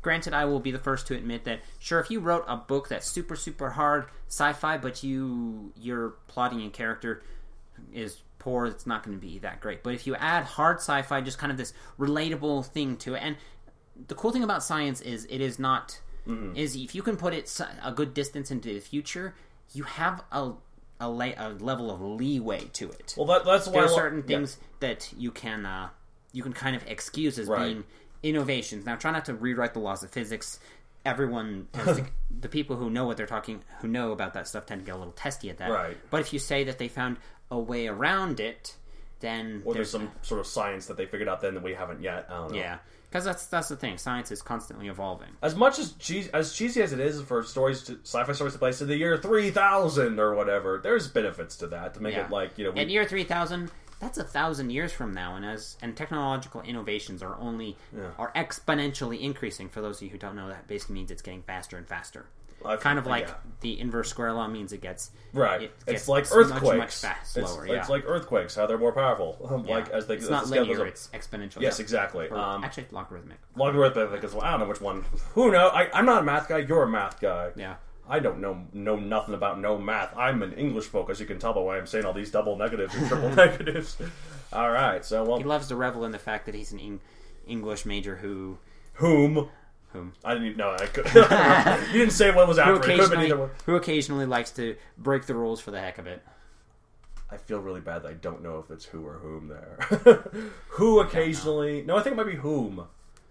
granted, 0.00 0.34
I 0.34 0.46
will 0.46 0.58
be 0.58 0.72
the 0.72 0.80
first 0.80 1.06
to 1.08 1.14
admit 1.14 1.44
that 1.44 1.60
sure, 1.78 2.00
if 2.00 2.10
you 2.10 2.18
wrote 2.18 2.44
a 2.48 2.56
book 2.56 2.88
that's 2.88 3.06
super 3.06 3.36
super 3.36 3.70
hard 3.70 4.06
sci-fi, 4.26 4.78
but 4.78 5.04
you 5.04 5.72
your 5.76 6.14
plotting 6.26 6.60
and 6.60 6.72
character 6.72 7.22
is 7.94 8.22
poor, 8.40 8.66
it's 8.66 8.86
not 8.86 9.04
going 9.04 9.16
to 9.16 9.24
be 9.24 9.38
that 9.38 9.60
great. 9.60 9.84
But 9.84 9.94
if 9.94 10.08
you 10.08 10.16
add 10.16 10.42
hard 10.42 10.78
sci-fi, 10.78 11.20
just 11.20 11.38
kind 11.38 11.52
of 11.52 11.56
this 11.56 11.72
relatable 12.00 12.66
thing 12.66 12.96
to 12.96 13.14
it, 13.14 13.20
and 13.20 13.36
the 14.08 14.16
cool 14.16 14.32
thing 14.32 14.42
about 14.42 14.64
science 14.64 15.00
is 15.00 15.24
it 15.26 15.40
is 15.40 15.60
not 15.60 16.00
Mm-hmm. 16.26 16.56
is 16.56 16.76
if 16.76 16.94
you 16.94 17.02
can 17.02 17.16
put 17.16 17.34
it 17.34 17.60
a 17.82 17.90
good 17.92 18.14
distance 18.14 18.50
into 18.50 18.72
the 18.72 18.80
future, 18.80 19.34
you 19.72 19.82
have 19.84 20.22
a 20.30 20.52
a, 21.00 21.06
a 21.08 21.48
level 21.58 21.90
of 21.90 22.00
leeway 22.00 22.60
to 22.74 22.88
it 22.90 23.14
well, 23.16 23.26
that, 23.26 23.44
that's 23.44 23.66
why 23.66 23.72
there 23.72 23.84
are 23.84 23.88
certain 23.88 24.20
yeah. 24.20 24.36
things 24.36 24.56
that 24.78 25.12
you 25.18 25.32
can 25.32 25.66
uh, 25.66 25.88
you 26.32 26.42
can 26.44 26.52
kind 26.52 26.76
of 26.76 26.86
excuse 26.86 27.38
as 27.38 27.48
Right. 27.48 27.64
being 27.66 27.84
innovations. 28.22 28.86
Now, 28.86 28.96
try 28.96 29.10
not 29.10 29.24
to 29.26 29.34
rewrite 29.34 29.74
the 29.74 29.80
laws 29.80 30.02
of 30.02 30.10
physics. 30.10 30.60
Everyone 31.04 31.66
to, 31.72 32.06
the 32.40 32.48
people 32.48 32.76
who 32.76 32.88
know 32.88 33.04
what 33.04 33.16
they're 33.16 33.26
talking, 33.26 33.62
who 33.80 33.88
know 33.88 34.12
about 34.12 34.34
that 34.34 34.46
stuff, 34.46 34.66
tend 34.66 34.82
to 34.82 34.86
get 34.86 34.94
a 34.94 34.98
little 34.98 35.12
testy 35.12 35.50
at 35.50 35.58
that. 35.58 35.70
Right. 35.70 35.96
But 36.10 36.20
if 36.20 36.32
you 36.32 36.38
say 36.38 36.64
that 36.64 36.78
they 36.78 36.86
found 36.88 37.16
a 37.50 37.58
way 37.58 37.88
around 37.88 38.38
it, 38.38 38.76
then 39.20 39.62
Or 39.64 39.74
there's 39.74 39.90
some 39.90 40.10
sort 40.22 40.40
of 40.40 40.46
science 40.46 40.86
that 40.86 40.96
they 40.96 41.06
figured 41.06 41.28
out 41.28 41.40
then 41.40 41.54
that 41.54 41.62
we 41.62 41.74
haven't 41.74 42.00
yet. 42.00 42.26
I 42.30 42.34
don't 42.38 42.52
know. 42.52 42.58
yeah, 42.58 42.78
because 43.12 43.24
that's 43.26 43.46
that's 43.46 43.68
the 43.68 43.76
thing. 43.76 43.98
Science 43.98 44.30
is 44.32 44.40
constantly 44.40 44.88
evolving. 44.88 45.28
As 45.42 45.54
much 45.54 45.78
as 45.78 45.92
cheesy, 45.92 46.30
as 46.32 46.54
cheesy 46.54 46.80
as 46.80 46.94
it 46.94 47.00
is 47.00 47.20
for 47.20 47.42
stories, 47.42 47.82
to, 47.84 47.98
sci-fi 48.02 48.32
stories 48.32 48.54
to 48.54 48.58
place 48.58 48.80
in 48.80 48.88
the 48.88 48.96
year 48.96 49.18
three 49.18 49.50
thousand 49.50 50.18
or 50.18 50.34
whatever, 50.34 50.80
there's 50.82 51.08
benefits 51.08 51.56
to 51.56 51.66
that 51.68 51.92
to 51.94 52.00
make 52.00 52.14
Yeah. 52.14 52.24
it 52.24 52.30
like 52.30 52.56
you 52.56 52.64
know. 52.64 52.70
We, 52.70 52.80
At 52.80 52.88
year 52.88 53.04
three 53.04 53.24
thousand, 53.24 53.70
that's 54.00 54.16
a 54.16 54.24
thousand 54.24 54.70
years 54.70 54.92
from 54.92 55.12
now, 55.12 55.36
and 55.36 55.44
as 55.44 55.76
and 55.82 55.94
technological 55.94 56.62
innovations 56.62 57.22
are 57.22 57.36
only 57.38 57.76
Yeah. 57.94 58.12
are 58.18 58.32
exponentially 58.34 59.20
increasing. 59.20 59.68
For 59.68 59.82
those 59.82 59.98
of 59.98 60.04
you 60.04 60.08
who 60.08 60.18
don't 60.18 60.34
know, 60.34 60.48
that 60.48 60.66
basically 60.66 60.94
means 60.94 61.10
it's 61.10 61.22
getting 61.22 61.42
faster 61.42 61.76
and 61.76 61.86
faster. 61.86 62.24
I 62.64 62.76
kind 62.76 62.98
of 62.98 63.06
like 63.06 63.26
yeah. 63.28 63.34
the 63.60 63.80
inverse 63.80 64.08
square 64.08 64.32
law 64.32 64.46
means 64.48 64.72
it 64.72 64.80
gets 64.80 65.10
Right. 65.32 65.62
it 65.62 65.72
it's 65.86 66.08
like 66.08 66.24
much, 66.24 66.32
earthquakes. 66.32 66.76
much 66.78 66.94
fast, 66.94 67.36
it's, 67.36 67.50
slower. 67.50 67.64
it's 67.66 67.88
yeah. 67.88 67.94
like 67.94 68.04
earthquakes. 68.06 68.54
How 68.54 68.66
they're 68.66 68.78
more 68.78 68.92
powerful. 68.92 69.64
Yeah. 69.66 69.74
Like 69.76 69.88
as 69.90 70.06
they 70.06 70.14
it's 70.14 70.24
as 70.24 70.30
not 70.30 70.44
the 70.46 70.60
linear; 70.60 70.86
it's 70.86 71.08
exponential. 71.14 71.60
Yes, 71.60 71.78
exactly. 71.80 72.28
Or 72.28 72.36
Um, 72.38 72.64
actually, 72.64 72.86
logarithmic. 72.90 73.38
logarithmic 73.56 74.24
as 74.24 74.32
well. 74.34 74.42
I 74.44 74.50
don't 74.52 74.60
know 74.60 74.66
which 74.68 74.80
one. 74.80 75.04
Who 75.34 75.50
knows? 75.52 75.70
I, 75.74 75.88
I'm 75.94 76.04
not 76.06 76.22
a 76.22 76.24
math 76.24 76.48
guy. 76.48 76.58
You're 76.58 76.82
a 76.84 76.88
math 76.88 77.20
guy. 77.20 77.50
Yeah. 77.56 77.74
I 78.08 78.18
don't 78.18 78.40
know 78.40 78.66
know 78.72 78.96
nothing 78.96 79.34
about 79.34 79.60
no 79.60 79.78
math. 79.78 80.12
I'm 80.16 80.42
an 80.42 80.52
English 80.54 80.86
folk, 80.86 81.08
as 81.08 81.20
you 81.20 81.26
can 81.26 81.38
tell 81.38 81.52
by 81.54 81.60
why 81.60 81.78
I'm 81.78 81.86
saying 81.86 82.04
all 82.04 82.12
these 82.12 82.30
double 82.30 82.56
negatives 82.56 82.94
and 82.94 83.06
triple 83.08 83.30
negatives. 83.34 83.96
All 84.52 84.70
right. 84.70 85.04
So 85.04 85.24
well, 85.24 85.38
He 85.38 85.44
loves 85.44 85.68
to 85.68 85.76
revel 85.76 86.04
in 86.04 86.10
the 86.10 86.18
fact 86.18 86.46
that 86.46 86.54
he's 86.54 86.72
an 86.72 86.80
Eng- 86.80 87.00
English 87.46 87.86
major 87.86 88.16
who 88.16 88.58
whom 88.94 89.48
whom 89.92 90.12
I 90.24 90.34
didn't 90.34 90.48
even 90.48 90.58
know. 90.58 90.70
I 90.78 90.86
could, 90.86 91.06
you 91.92 91.98
didn't 91.98 92.12
say 92.12 92.30
what 92.34 92.48
was 92.48 92.56
who 92.56 92.62
after. 92.62 92.90
It 92.90 92.96
could 92.96 93.00
have 93.00 93.10
been 93.10 93.20
either 93.20 93.36
one. 93.38 93.50
who 93.66 93.76
occasionally 93.76 94.26
likes 94.26 94.50
to 94.52 94.76
break 94.98 95.26
the 95.26 95.34
rules 95.34 95.60
for 95.60 95.70
the 95.70 95.80
heck 95.80 95.98
of 95.98 96.06
it. 96.06 96.22
I 97.30 97.38
feel 97.38 97.60
really 97.60 97.80
bad 97.80 98.02
that 98.02 98.08
I 98.08 98.14
don't 98.14 98.42
know 98.42 98.58
if 98.58 98.70
it's 98.70 98.84
who 98.84 99.06
or 99.06 99.14
whom 99.14 99.48
there. 99.48 99.78
who 100.68 101.00
occasionally? 101.00 101.82
No, 101.82 101.96
I 101.96 102.02
think 102.02 102.12
it 102.12 102.16
might 102.16 102.30
be 102.30 102.36
whom, 102.36 102.84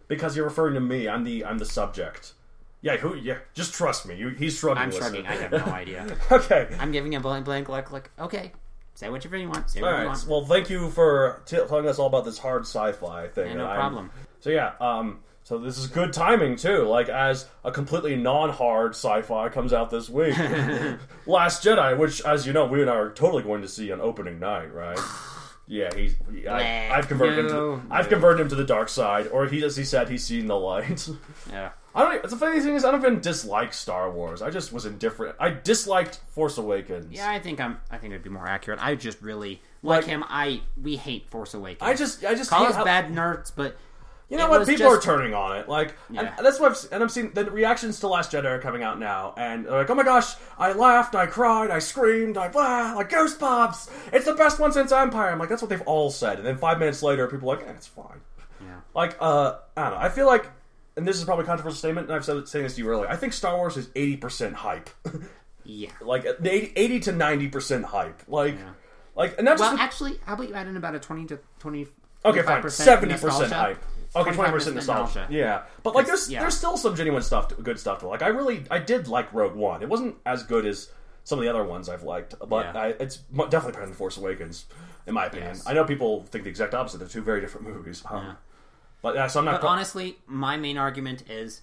because 0.07 0.35
you're 0.35 0.45
referring 0.45 0.73
to 0.73 0.79
me. 0.79 1.07
I'm 1.07 1.23
the 1.23 1.45
I'm 1.45 1.59
the 1.59 1.65
subject. 1.65 2.33
Yeah, 2.81 2.97
who? 2.97 3.15
Yeah, 3.15 3.37
just 3.53 3.73
trust 3.73 4.07
me. 4.07 4.15
You, 4.15 4.29
he's 4.29 4.57
shrugging. 4.57 4.81
I'm 4.81 4.89
listening. 4.89 5.25
shrugging. 5.25 5.27
I 5.27 5.35
have 5.35 5.51
no 5.51 5.71
idea. 5.71 6.17
okay. 6.31 6.75
I'm 6.79 6.91
giving 6.91 7.13
a 7.13 7.19
blank 7.19 7.45
blank 7.45 7.69
look. 7.69 7.91
Like, 7.91 8.09
okay, 8.17 8.51
say 8.95 9.07
whatever 9.09 9.37
you 9.37 9.49
want. 9.49 9.69
Say 9.69 9.81
All 9.81 9.85
whatever 9.85 10.03
you 10.03 10.09
want. 10.09 10.27
Well, 10.27 10.45
thank 10.45 10.71
you 10.71 10.89
for 10.89 11.43
t- 11.45 11.57
telling 11.57 11.87
us 11.87 11.99
all 11.99 12.07
about 12.07 12.25
this 12.25 12.39
hard 12.39 12.63
sci-fi 12.63 13.27
thing. 13.27 13.49
Yeah, 13.51 13.57
no 13.57 13.65
I'm- 13.65 13.75
problem. 13.75 14.11
So 14.39 14.49
yeah, 14.49 14.71
um, 14.81 15.19
so 15.51 15.57
this 15.57 15.77
is 15.77 15.87
good 15.87 16.13
timing 16.13 16.55
too. 16.55 16.83
Like 16.83 17.09
as 17.09 17.45
a 17.65 17.73
completely 17.73 18.15
non-hard 18.15 18.91
sci-fi 18.91 19.49
comes 19.49 19.73
out 19.73 19.89
this 19.89 20.07
week, 20.09 20.37
Last 21.27 21.61
Jedi, 21.63 21.97
which 21.97 22.21
as 22.21 22.47
you 22.47 22.53
know, 22.53 22.65
we 22.65 22.79
and 22.81 22.89
I 22.89 22.95
are 22.95 23.09
totally 23.11 23.43
going 23.43 23.61
to 23.61 23.67
see 23.67 23.91
on 23.91 23.99
opening 23.99 24.39
night, 24.39 24.73
right? 24.73 24.97
Yeah, 25.67 25.89
he's. 25.95 26.15
he- 26.29 26.47
I, 26.49 26.97
I've 26.97 27.07
converted 27.07 27.45
him. 27.45 27.47
no, 27.47 27.75
To, 27.77 27.81
I've 27.91 28.05
no. 28.05 28.09
converted 28.09 28.41
him 28.41 28.49
to 28.49 28.55
the 28.55 28.63
dark 28.65 28.89
side, 28.89 29.27
or 29.27 29.45
he, 29.45 29.63
as 29.63 29.77
he 29.77 29.85
said, 29.85 30.09
he's 30.09 30.25
seen 30.25 30.47
the 30.47 30.57
light. 30.57 31.07
Yeah. 31.49 31.69
I 31.95 32.03
don't. 32.03 32.29
The 32.29 32.35
funny 32.35 32.59
thing 32.59 32.75
is, 32.75 32.83
I 32.83 32.91
don't 32.91 32.99
even 32.99 33.21
dislike 33.21 33.73
Star 33.73 34.11
Wars. 34.11 34.41
I 34.41 34.49
just 34.49 34.73
was 34.73 34.85
indifferent. 34.85 35.37
I 35.39 35.51
disliked 35.51 36.17
Force 36.31 36.57
Awakens. 36.57 37.13
Yeah, 37.15 37.29
I 37.29 37.39
think 37.39 37.61
I'm. 37.61 37.79
I 37.89 37.97
think 37.99 38.11
it'd 38.11 38.23
be 38.23 38.29
more 38.29 38.47
accurate. 38.47 38.79
I 38.83 38.95
just 38.95 39.21
really 39.21 39.61
like, 39.81 40.01
Like- 40.01 40.05
him. 40.07 40.25
I 40.27 40.61
we 40.81 40.97
hate 40.97 41.29
Force 41.29 41.53
Awakens. 41.53 41.89
I 41.89 41.93
just, 41.93 42.25
I 42.25 42.33
just 42.35 42.49
call 42.49 42.65
us 42.65 42.75
bad 42.83 43.09
nerds, 43.13 43.53
but 43.55 43.77
You 44.31 44.37
know 44.37 44.45
It 44.45 44.49
what? 44.49 44.67
People 44.67 44.89
just- 44.89 45.07
are 45.07 45.11
turning 45.15 45.33
on 45.33 45.57
it. 45.57 45.67
Like, 45.67 45.93
Yeah. 46.09 46.33
and 46.37 46.45
that's 46.45 46.57
what 46.57 46.71
I've, 46.71 46.77
se- 46.77 46.87
and 46.93 47.03
I'm 47.03 47.09
seeing 47.09 47.31
the 47.33 47.51
reactions 47.51 47.99
to 47.99 48.07
Last 48.07 48.31
Jedi 48.31 48.45
are 48.45 48.59
coming 48.59 48.81
out 48.81 48.97
now, 48.97 49.33
and 49.35 49.65
they're 49.65 49.73
like, 49.79 49.89
"Oh 49.89 49.93
my 49.95 50.03
gosh, 50.03 50.35
I 50.57 50.71
laughed, 50.71 51.15
I 51.15 51.25
cried, 51.25 51.69
I 51.69 51.79
screamed, 51.79 52.37
I 52.37 52.47
blah, 52.47 52.93
like 52.95 53.09
goosebumps. 53.09 53.89
It's 54.13 54.25
the 54.25 54.33
best 54.33 54.57
one 54.57 54.71
since 54.71 54.93
Empire." 54.93 55.31
I'm 55.31 55.37
like, 55.37 55.49
that's 55.49 55.61
what 55.61 55.67
they've 55.69 55.81
all 55.81 56.09
said, 56.09 56.37
and 56.37 56.47
then 56.47 56.55
five 56.57 56.79
minutes 56.79 57.03
later, 57.03 57.27
people 57.27 57.51
are 57.51 57.57
like, 57.57 57.67
eh, 57.67 57.71
"It's 57.71 57.87
fine." 57.87 58.21
yeah. 58.61 58.67
Like, 58.95 59.17
uh, 59.19 59.55
I 59.75 59.81
don't 59.89 59.91
know. 59.91 59.97
I 60.05 60.07
feel 60.07 60.27
like, 60.27 60.49
and 60.95 61.05
this 61.05 61.17
is 61.17 61.25
probably 61.25 61.43
a 61.43 61.47
controversial 61.47 61.77
statement, 61.77 62.07
and 62.07 62.15
I've 62.15 62.23
said 62.23 62.47
saying 62.47 62.63
this 62.63 62.75
to 62.75 62.81
you 62.83 62.87
earlier. 62.89 63.09
I 63.09 63.17
think 63.17 63.33
Star 63.33 63.57
Wars 63.57 63.75
is 63.75 63.89
eighty 63.95 64.15
percent 64.15 64.55
hype, 64.55 64.89
Yeah. 65.65 65.89
like 65.99 66.25
80, 66.25 66.71
80 66.77 66.99
to 67.01 67.11
ninety 67.11 67.49
percent 67.49 67.83
hype. 67.83 68.21
Like, 68.29 68.53
Yeah. 68.53 68.69
like, 69.13 69.35
and 69.37 69.43
not 69.43 69.59
Well, 69.59 69.73
with- 69.73 69.81
actually, 69.81 70.19
how 70.25 70.35
about 70.35 70.47
you 70.47 70.55
add 70.55 70.67
in 70.67 70.77
about 70.77 70.95
a 70.95 70.99
twenty 70.99 71.25
to 71.25 71.39
twenty? 71.59 71.87
Okay, 72.23 72.43
fine. 72.43 72.69
Seventy 72.69 73.17
percent 73.17 73.51
hype. 73.51 73.83
Okay, 74.15 74.31
twenty 74.33 74.51
25% 74.51 74.73
nostalgia. 74.73 74.75
nostalgia. 75.01 75.27
Yeah, 75.29 75.63
but 75.83 75.95
like, 75.95 76.05
there's 76.05 76.29
yeah. 76.29 76.41
there's 76.41 76.57
still 76.57 76.75
some 76.77 76.95
genuine 76.95 77.21
stuff, 77.23 77.47
to, 77.49 77.55
good 77.55 77.79
stuff 77.79 77.99
to 77.99 78.07
like. 78.07 78.21
I 78.21 78.27
really, 78.27 78.63
I 78.69 78.79
did 78.79 79.07
like 79.07 79.31
Rogue 79.33 79.55
One. 79.55 79.81
It 79.81 79.89
wasn't 79.89 80.15
as 80.25 80.43
good 80.43 80.65
as 80.65 80.89
some 81.23 81.39
of 81.39 81.43
the 81.43 81.49
other 81.49 81.63
ones 81.63 81.87
I've 81.87 82.03
liked, 82.03 82.35
but 82.47 82.65
Yeah. 82.73 82.81
I, 82.81 82.87
it's 82.99 83.17
definitely 83.17 83.71
better 83.73 83.85
than 83.85 83.93
Force 83.93 84.17
Awakens, 84.17 84.65
in 85.07 85.13
my 85.13 85.27
opinion. 85.27 85.51
Yes. 85.55 85.63
I 85.67 85.73
know 85.73 85.85
people 85.85 86.23
think 86.23 86.43
the 86.43 86.49
exact 86.49 86.73
opposite. 86.73 86.97
They're 86.97 87.07
two 87.07 87.21
very 87.21 87.39
different 87.41 87.67
movies. 87.67 88.03
Um, 88.09 88.23
Yeah. 88.25 88.33
But 89.01 89.15
yeah, 89.15 89.27
so 89.27 89.39
I'm 89.39 89.45
not. 89.45 89.61
But 89.61 89.67
honestly, 89.67 90.17
my 90.27 90.57
main 90.57 90.77
argument 90.77 91.23
is 91.29 91.61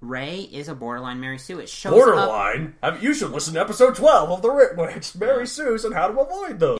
Rey 0.00 0.40
is 0.40 0.68
a 0.68 0.74
borderline 0.74 1.20
Mary 1.20 1.38
Sue. 1.38 1.60
It 1.60 1.68
shows 1.68 1.92
up. 1.92 1.98
Borderline. 1.98 2.74
Have- 2.82 3.02
You 3.02 3.14
should 3.14 3.30
listen 3.30 3.54
to 3.54 3.60
episode 3.60 3.94
twelve 3.96 4.30
of 4.30 4.42
the 4.42 4.50
Writ 4.50 4.76
Witch, 4.76 5.14
Mary 5.14 5.46
Sue's, 5.46 5.84
and 5.84 5.94
how 5.94 6.08
to 6.08 6.18
avoid 6.20 6.58
those. 6.58 6.78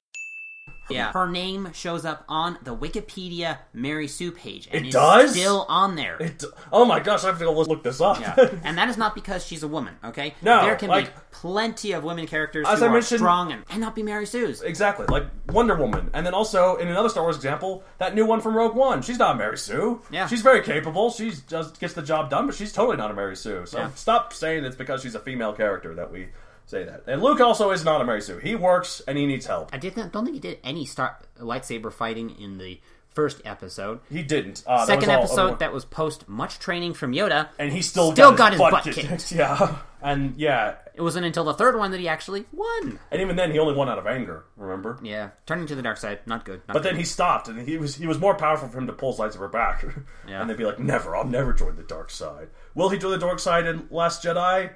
Yeah, 0.90 1.12
her 1.12 1.28
name 1.28 1.72
shows 1.72 2.04
up 2.04 2.24
on 2.28 2.58
the 2.62 2.76
Wikipedia 2.76 3.58
Mary 3.72 4.08
Sue 4.08 4.32
page, 4.32 4.68
and 4.72 4.86
It 4.86 4.92
does? 4.92 5.32
still 5.32 5.66
on 5.68 5.96
there. 5.96 6.16
It, 6.20 6.44
oh 6.72 6.84
my 6.84 7.00
gosh, 7.00 7.24
I 7.24 7.28
have 7.28 7.38
to 7.38 7.44
go 7.44 7.52
look 7.52 7.82
this 7.82 8.00
up. 8.00 8.20
Yeah, 8.20 8.34
and 8.64 8.76
that 8.78 8.88
is 8.88 8.96
not 8.96 9.14
because 9.14 9.44
she's 9.46 9.62
a 9.62 9.68
woman. 9.68 9.94
Okay, 10.04 10.34
No, 10.42 10.62
there 10.62 10.76
can 10.76 10.88
like- 10.88 11.06
be 11.06 11.20
plenty 11.32 11.92
of 11.92 12.02
women 12.04 12.26
characters 12.26 12.66
As 12.68 12.80
who 12.80 12.84
I 12.84 12.88
are 12.88 12.92
mentioned- 12.92 13.20
strong 13.20 13.52
and, 13.52 13.64
and 13.70 13.80
not 13.80 13.94
be 13.94 14.02
Mary 14.02 14.26
Sue's. 14.26 14.62
Exactly, 14.62 15.06
like 15.06 15.26
Wonder 15.50 15.74
Woman, 15.76 16.10
and 16.12 16.26
then 16.26 16.34
also 16.34 16.76
in 16.76 16.88
another 16.88 17.08
Star 17.08 17.22
Wars 17.22 17.36
example, 17.36 17.82
that 17.98 18.14
new 18.14 18.26
one 18.26 18.40
from 18.40 18.56
Rogue 18.56 18.74
One. 18.74 19.02
She's 19.02 19.18
not 19.18 19.36
Mary 19.38 19.56
Sue. 19.58 20.00
Yeah. 20.10 20.26
she's 20.26 20.42
very 20.42 20.62
capable. 20.62 21.10
She 21.10 21.32
just 21.48 21.78
gets 21.80 21.94
the 21.94 22.02
job 22.02 22.30
done, 22.30 22.46
but 22.46 22.54
she's 22.54 22.72
totally 22.72 22.96
not 22.96 23.10
a 23.10 23.14
Mary 23.14 23.36
Sue. 23.36 23.64
So 23.66 23.78
Yeah. 23.78 23.90
stop 23.94 24.32
saying 24.32 24.64
it's 24.64 24.76
because 24.76 25.02
she's 25.02 25.14
a 25.14 25.20
female 25.20 25.52
character 25.52 25.94
that 25.94 26.10
we 26.12 26.28
say 26.70 26.84
that. 26.84 27.04
And 27.06 27.22
Luke 27.22 27.40
also 27.40 27.70
is 27.72 27.84
not 27.84 28.00
a 28.00 28.04
Mary 28.04 28.20
Sue. 28.22 28.38
He 28.38 28.54
works 28.54 29.02
and 29.06 29.18
he 29.18 29.26
needs 29.26 29.46
help. 29.46 29.70
I 29.72 29.78
didn't. 29.78 30.12
Don't 30.12 30.24
think 30.24 30.34
he 30.34 30.40
did 30.40 30.58
any 30.64 30.84
star 30.86 31.18
lightsaber 31.38 31.92
fighting 31.92 32.30
in 32.40 32.58
the 32.58 32.80
first 33.10 33.42
episode. 33.44 34.00
He 34.10 34.22
didn't. 34.22 34.62
Uh, 34.66 34.86
Second 34.86 35.10
episode 35.10 35.58
that 35.58 35.72
was 35.72 35.84
post 35.84 36.28
much 36.28 36.58
training 36.60 36.94
from 36.94 37.12
Yoda, 37.12 37.48
and 37.58 37.72
he 37.72 37.82
still 37.82 38.12
still 38.12 38.30
got, 38.30 38.56
got 38.58 38.82
his 38.84 38.94
butt 38.94 38.94
kicked. 38.94 39.32
Yeah, 39.36 39.78
and 40.00 40.36
yeah, 40.36 40.76
it 40.94 41.02
wasn't 41.02 41.26
until 41.26 41.42
the 41.44 41.52
third 41.54 41.76
one 41.76 41.90
that 41.90 41.98
he 42.00 42.06
actually 42.08 42.44
won. 42.52 43.00
and 43.10 43.20
even 43.20 43.34
then 43.34 43.50
he 43.50 43.58
only 43.58 43.74
won 43.74 43.88
out 43.88 43.98
of 43.98 44.06
anger. 44.06 44.44
Remember? 44.56 44.98
Yeah, 45.02 45.30
turning 45.44 45.66
to 45.66 45.74
the 45.74 45.82
dark 45.82 45.96
side, 45.96 46.20
not 46.26 46.44
good. 46.44 46.62
Not 46.68 46.74
But 46.74 46.82
then 46.84 46.94
he 46.96 47.04
stopped, 47.04 47.48
and 47.48 47.60
he 47.68 47.76
was 47.78 47.96
he 47.96 48.06
was 48.06 48.18
more 48.20 48.36
powerful 48.36 48.68
for 48.68 48.78
him 48.78 48.86
to 48.86 48.92
pull 48.92 49.10
his 49.12 49.18
lightsaber 49.20 49.50
back. 49.50 49.84
Yeah. 50.28 50.40
and 50.40 50.48
they'd 50.48 50.56
be 50.56 50.64
like, 50.64 50.78
"Never, 50.78 51.16
I'll 51.16 51.24
never 51.24 51.52
join 51.52 51.74
the 51.74 51.82
dark 51.82 52.10
side." 52.10 52.48
Will 52.76 52.90
he 52.90 52.98
join 52.98 53.10
the 53.10 53.18
dark 53.18 53.40
side 53.40 53.66
in 53.66 53.88
Last 53.90 54.22
Jedi? 54.22 54.70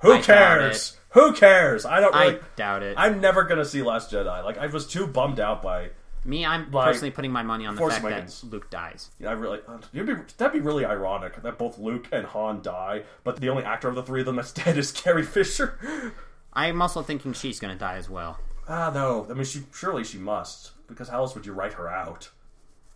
Who 0.00 0.12
I 0.14 0.20
cares? 0.20 0.96
Who 1.10 1.32
cares? 1.32 1.84
I 1.86 2.00
don't 2.00 2.14
I 2.14 2.24
really. 2.26 2.38
doubt 2.56 2.82
it. 2.82 2.94
I'm 2.98 3.20
never 3.20 3.44
gonna 3.44 3.64
see 3.64 3.82
Last 3.82 4.10
Jedi. 4.12 4.44
Like 4.44 4.58
I 4.58 4.66
was 4.66 4.86
too 4.86 5.06
bummed 5.06 5.40
out 5.40 5.62
by. 5.62 5.90
Me, 6.24 6.44
I'm 6.44 6.70
like, 6.70 6.86
personally 6.86 7.10
putting 7.12 7.30
my 7.32 7.42
money 7.42 7.64
on 7.64 7.74
the 7.74 7.78
Force 7.78 7.94
fact 7.94 8.04
Awakens. 8.04 8.40
that 8.42 8.50
Luke 8.50 8.68
dies. 8.70 9.10
Yeah, 9.18 9.30
I 9.30 9.32
really, 9.32 9.60
you'd 9.92 10.06
be, 10.06 10.14
that'd 10.36 10.52
be 10.52 10.60
really 10.60 10.84
ironic 10.84 11.40
that 11.42 11.56
both 11.56 11.78
Luke 11.78 12.08
and 12.12 12.26
Han 12.26 12.60
die, 12.60 13.04
but 13.24 13.36
the 13.40 13.48
only 13.48 13.62
actor 13.62 13.88
of 13.88 13.94
the 13.94 14.02
three 14.02 14.20
of 14.20 14.26
them 14.26 14.36
that's 14.36 14.52
dead 14.52 14.76
is 14.76 14.90
Carrie 14.92 15.22
Fisher. 15.22 16.12
I'm 16.52 16.82
also 16.82 17.02
thinking 17.02 17.32
she's 17.32 17.60
going 17.60 17.72
to 17.72 17.78
die 17.78 17.96
as 17.96 18.10
well. 18.10 18.40
ah, 18.68 18.90
no. 18.92 19.26
I 19.30 19.34
mean, 19.34 19.44
she 19.44 19.62
surely 19.72 20.02
she 20.04 20.18
must, 20.18 20.72
because 20.88 21.08
how 21.08 21.18
else 21.18 21.34
would 21.34 21.46
you 21.46 21.52
write 21.52 21.74
her 21.74 21.88
out? 21.88 22.30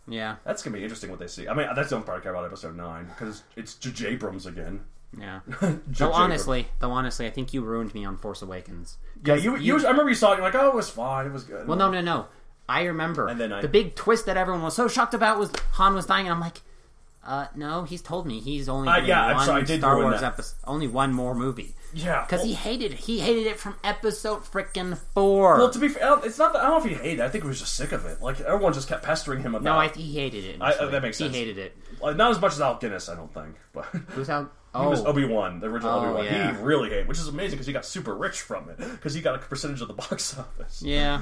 Yeah, 0.05 0.35
That's 0.43 0.61
gonna 0.61 0.75
be 0.75 0.83
interesting 0.83 1.09
what 1.09 1.19
they 1.19 1.27
see. 1.27 1.47
I 1.47 1.53
mean, 1.53 1.67
that's 1.75 1.89
the 1.89 1.95
only 1.95 2.05
part 2.05 2.19
I 2.19 2.21
care 2.21 2.33
about 2.33 2.45
episode 2.45 2.75
nine 2.75 3.05
because 3.05 3.43
it's 3.55 3.75
J.J. 3.75 4.05
Abrams 4.09 4.45
again. 4.45 4.81
Yeah. 5.19 5.39
Though 5.87 6.11
honestly, 6.11 6.67
though 6.79 6.91
honestly, 6.91 7.25
I 7.27 7.29
think 7.29 7.53
you 7.53 7.61
ruined 7.61 7.93
me 7.93 8.05
on 8.05 8.17
Force 8.17 8.41
Awakens. 8.41 8.97
Yeah, 9.25 9.35
you, 9.35 9.57
you, 9.57 9.75
I 9.85 9.89
remember 9.91 10.09
you 10.09 10.15
saw 10.15 10.33
it. 10.33 10.35
You're 10.35 10.45
like, 10.45 10.55
oh, 10.55 10.69
it 10.69 10.75
was 10.75 10.89
fine. 10.89 11.25
It 11.27 11.33
was 11.33 11.43
good. 11.43 11.67
Well, 11.67 11.77
no, 11.77 11.89
no, 11.91 12.01
no. 12.01 12.27
I 12.67 12.83
remember 12.83 13.27
And 13.27 13.39
then 13.39 13.51
I- 13.51 13.61
the 13.61 13.67
big 13.67 13.95
twist 13.95 14.25
that 14.25 14.37
everyone 14.37 14.63
was 14.63 14.75
so 14.75 14.87
shocked 14.87 15.13
about 15.13 15.37
was 15.39 15.51
Han 15.73 15.93
was 15.93 16.05
dying, 16.05 16.25
and 16.27 16.33
I'm 16.33 16.39
like, 16.39 16.61
uh, 17.25 17.47
no, 17.55 17.83
he's 17.83 18.01
told 18.01 18.25
me 18.25 18.39
he's 18.39 18.67
only 18.67 18.89
Uh, 18.89 18.97
yeah, 18.97 19.25
I'm 19.27 19.35
one 19.37 19.45
sorry, 19.45 19.61
I 19.61 19.65
did 19.65 19.79
Star 19.79 19.97
Wars 19.97 20.21
episode, 20.21 20.55
only 20.65 20.87
one 20.87 21.13
more 21.13 21.33
movie 21.33 21.75
yeah, 21.93 22.21
because 22.25 22.39
well, 22.39 22.47
he 22.47 22.53
hated 22.53 22.91
it. 22.93 22.99
He 22.99 23.19
hated 23.19 23.47
it 23.47 23.59
from 23.59 23.75
episode 23.83 24.43
frickin' 24.43 24.97
four. 25.13 25.57
Well, 25.57 25.69
to 25.69 25.79
be 25.79 25.87
fair, 25.87 26.19
it's 26.23 26.37
not. 26.37 26.53
That, 26.53 26.59
I 26.63 26.67
don't 26.69 26.83
know 26.83 26.89
if 26.91 26.97
he 26.97 27.01
hated. 27.03 27.19
it. 27.19 27.23
I 27.23 27.29
think 27.29 27.43
he 27.43 27.47
was 27.47 27.59
just 27.59 27.75
sick 27.75 27.91
of 27.91 28.05
it. 28.05 28.21
Like 28.21 28.39
everyone 28.41 28.73
just 28.73 28.87
kept 28.89 29.03
pestering 29.03 29.41
him 29.41 29.55
about. 29.55 29.61
It. 29.61 29.63
No, 29.73 29.77
I, 29.79 29.87
think 29.87 30.05
he 30.05 30.13
hated 30.13 30.43
it. 30.45 30.61
I- 30.61 30.73
uh, 30.73 30.87
that 30.89 31.01
makes 31.01 31.17
sense. 31.17 31.33
He 31.33 31.39
hated 31.39 31.57
it. 31.57 31.77
Like, 32.01 32.15
not 32.17 32.31
as 32.31 32.41
much 32.41 32.53
as 32.53 32.61
Alec 32.61 32.79
Guinness, 32.81 33.09
I 33.09 33.15
don't 33.15 33.33
think. 33.33 33.55
But 33.73 33.85
Who's 34.09 34.27
he 34.27 34.33
Oh, 34.75 34.89
was 34.89 35.05
Obi 35.05 35.23
Wan, 35.25 35.59
the 35.59 35.67
original 35.67 35.93
Oh, 35.93 35.99
Obi 36.05 36.13
Wan. 36.15 36.25
yeah. 36.25 36.57
He 36.57 36.63
really 36.63 36.89
hated, 36.89 37.07
which 37.07 37.19
is 37.19 37.27
amazing 37.27 37.57
because 37.57 37.67
he 37.67 37.73
got 37.73 37.85
super 37.85 38.15
rich 38.15 38.41
from 38.41 38.69
it 38.69 38.77
because 38.77 39.13
he 39.13 39.21
got 39.21 39.35
a 39.35 39.37
percentage 39.37 39.81
of 39.81 39.87
the 39.87 39.93
box 39.93 40.37
office. 40.39 40.81
yeah. 40.83 41.21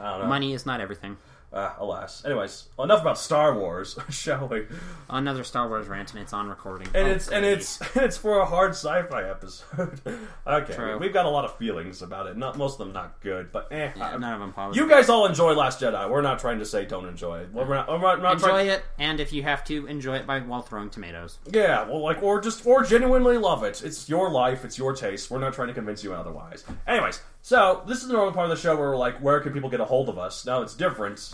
I 0.00 0.10
don't 0.10 0.20
know. 0.22 0.26
Money 0.26 0.52
is 0.52 0.66
not 0.66 0.80
everything. 0.80 1.16
Ah, 1.54 1.76
alas. 1.78 2.24
Anyways, 2.24 2.68
enough 2.78 3.02
about 3.02 3.18
Star 3.18 3.54
Wars, 3.54 3.98
shall 4.10 4.48
we? 4.48 4.66
Another 5.10 5.44
Star 5.44 5.68
Wars 5.68 5.86
rant, 5.86 6.12
and 6.14 6.22
it's 6.22 6.32
on 6.32 6.48
recording. 6.48 6.88
And 6.94 7.08
Oh, 7.08 7.10
it's 7.10 7.28
and 7.28 7.44
it's 7.44 7.78
it's 7.96 8.16
for 8.16 8.38
a 8.38 8.46
hard 8.46 8.70
sci-fi 8.70 9.28
episode. 9.28 10.00
okay, 10.46 10.74
True. 10.74 10.98
we've 10.98 11.12
got 11.12 11.26
a 11.26 11.28
lot 11.28 11.44
of 11.44 11.56
feelings 11.58 12.00
about 12.00 12.26
it. 12.26 12.38
Not 12.38 12.56
most 12.56 12.74
of 12.74 12.86
them 12.86 12.92
not 12.94 13.20
good, 13.20 13.52
but 13.52 13.68
eh. 13.70 13.90
Yeah, 13.94 14.06
I- 14.14 14.16
none 14.16 14.32
of 14.32 14.40
them 14.40 14.52
positive. 14.54 14.82
you 14.82 14.88
guys 14.90 15.10
all 15.10 15.26
enjoy 15.26 15.52
Last 15.52 15.80
Jedi. 15.80 16.08
We're 16.08 16.22
not 16.22 16.38
trying 16.38 16.58
to 16.60 16.64
say 16.64 16.86
don't 16.86 17.06
enjoy 17.06 17.40
it. 17.40 17.52
We're 17.52 17.66
not, 17.68 17.86
we're 17.88 17.98
not, 17.98 18.16
we're 18.18 18.22
not 18.22 18.32
enjoy 18.34 18.48
trying, 18.48 18.66
it, 18.68 18.82
and 18.98 19.20
if 19.20 19.32
you 19.32 19.42
have 19.42 19.62
to, 19.64 19.86
enjoy 19.86 20.16
it 20.16 20.26
by 20.26 20.40
while 20.40 20.62
throwing 20.62 20.88
tomatoes. 20.88 21.38
Yeah, 21.52 21.86
well, 21.86 22.00
like 22.02 22.22
or 22.22 22.40
just 22.40 22.64
or 22.66 22.82
genuinely 22.82 23.36
love 23.36 23.62
it. 23.62 23.82
It's 23.84 24.08
your 24.08 24.30
life. 24.30 24.64
It's 24.64 24.78
your 24.78 24.94
taste. 24.94 25.30
We're 25.30 25.38
not 25.40 25.52
trying 25.52 25.68
to 25.68 25.74
convince 25.74 26.02
you 26.02 26.14
otherwise. 26.14 26.64
Anyways, 26.86 27.20
so 27.42 27.82
this 27.86 28.02
is 28.02 28.08
the 28.08 28.14
normal 28.14 28.32
part 28.32 28.50
of 28.50 28.56
the 28.56 28.60
show 28.62 28.76
where 28.76 28.90
we're 28.90 28.96
like, 28.96 29.18
where 29.18 29.40
can 29.40 29.52
people 29.52 29.68
get 29.68 29.80
a 29.80 29.84
hold 29.84 30.08
of 30.08 30.18
us? 30.18 30.46
Now 30.46 30.62
it's 30.62 30.74
different. 30.74 31.32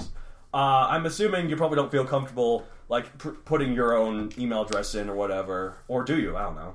Uh, 0.53 0.89
I'm 0.89 1.07
assuming 1.07 1.51
you 1.51 1.57
probably 1.57 1.77
don't 1.77 1.93
feel 1.93 2.05
comfortable 2.05 2.67
like 2.89 3.19
pr- 3.19 3.31
putting 3.31 3.75
your 3.75 3.97
own 3.97 4.33
email 4.39 4.63
address 4.63 4.95
in 4.95 5.11
or 5.11 5.15
whatever, 5.15 5.77
or 5.87 6.03
do 6.05 6.19
you? 6.19 6.37
I 6.37 6.43
don't 6.43 6.57
know. 6.57 6.75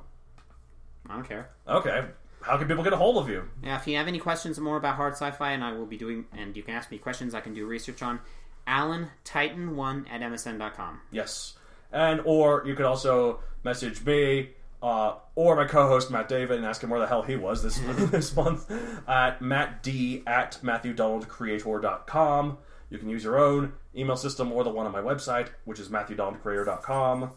I 1.10 1.16
don't 1.16 1.28
care. 1.28 1.50
Okay, 1.68 2.06
how 2.42 2.58
can 2.58 2.68
people 2.68 2.84
get 2.84 2.94
a 2.94 2.98
hold 2.98 3.18
of 3.18 3.28
you? 3.28 3.50
Yeah, 3.64 3.78
if 3.78 3.88
you 3.88 3.98
have 3.98 4.08
any 4.08 4.20
questions 4.20 4.60
more 4.60 4.78
about 4.78 4.96
hard 4.96 5.14
sci-fi, 5.14 5.52
and 5.52 5.64
I 5.64 5.74
will 5.74 5.88
be 5.88 5.98
doing, 5.98 6.26
and 6.38 6.56
you 6.56 6.64
can 6.64 6.76
ask 6.76 6.92
me 6.92 7.00
questions, 7.00 7.34
I 7.34 7.42
can 7.42 7.54
do 7.54 7.66
research 7.66 8.04
on 8.04 8.20
Alan 8.68 9.10
Titan 9.24 9.76
one 9.76 10.06
at 10.12 10.22
msn.com. 10.22 11.02
Yes, 11.12 11.56
and 11.92 12.22
or 12.26 12.64
you 12.66 12.76
could 12.76 12.86
also 12.86 13.40
message 13.64 14.06
me 14.06 14.52
uh, 14.84 15.16
or 15.36 15.56
my 15.56 15.66
co-host 15.66 16.12
Matt 16.12 16.28
David 16.28 16.58
and 16.58 16.66
ask 16.66 16.84
him 16.84 16.90
where 16.90 17.00
the 17.00 17.08
hell 17.08 17.22
he 17.24 17.38
was 17.38 17.64
this 17.64 17.80
this 18.12 18.36
month 18.36 18.70
at 19.08 19.40
mattd 19.40 20.28
at 20.28 20.60
matthewdonaldcreator.com. 20.62 22.58
You 22.90 22.98
can 23.00 23.10
use 23.10 23.24
your 23.24 23.40
own 23.40 23.74
email 23.96 24.18
system 24.18 24.52
or 24.52 24.64
the 24.64 24.70
one 24.70 24.86
on 24.86 24.92
my 24.92 25.02
website, 25.02 25.48
which 25.64 25.80
is 25.80 25.88
matthewdonaldcreator.com. 25.90 27.32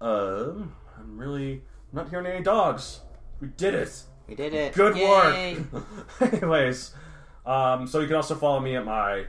Um, 0.00 0.76
I'm 0.96 1.18
really 1.18 1.62
I'm 1.92 1.96
not 1.96 2.08
hearing 2.10 2.26
any 2.26 2.44
dogs. 2.44 3.00
We 3.40 3.48
did 3.48 3.74
it. 3.74 4.02
We 4.28 4.36
did 4.36 4.54
it. 4.54 4.72
Good 4.72 4.96
Yay! 4.96 5.56
work. 5.72 5.84
Anyways, 6.32 6.94
um, 7.44 7.88
so 7.88 7.98
you 8.00 8.06
can 8.06 8.16
also 8.16 8.36
follow 8.36 8.60
me 8.60 8.76
at 8.76 8.84
my 8.84 9.24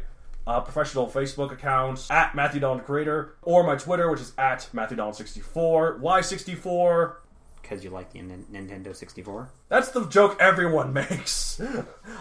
uh, 0.45 0.61
professional 0.61 1.07
Facebook 1.07 1.51
account 1.51 2.05
at 2.11 2.35
Matthew 2.35 2.59
Donald 2.59 2.85
Creator, 2.85 3.35
or 3.41 3.63
my 3.63 3.75
Twitter, 3.75 4.11
which 4.11 4.21
is 4.21 4.33
at 4.37 4.67
Matthew 4.71 4.97
Donald64. 4.97 5.99
Why 5.99 6.21
64? 6.21 7.21
Because 7.69 7.83
you 7.83 7.91
like 7.91 8.13
the 8.13 8.21
Nin- 8.23 8.47
Nintendo 8.51 8.95
64. 8.95 9.51
That's 9.67 9.89
the 9.89 10.07
joke 10.07 10.37
everyone 10.39 10.91
makes. 11.01 11.61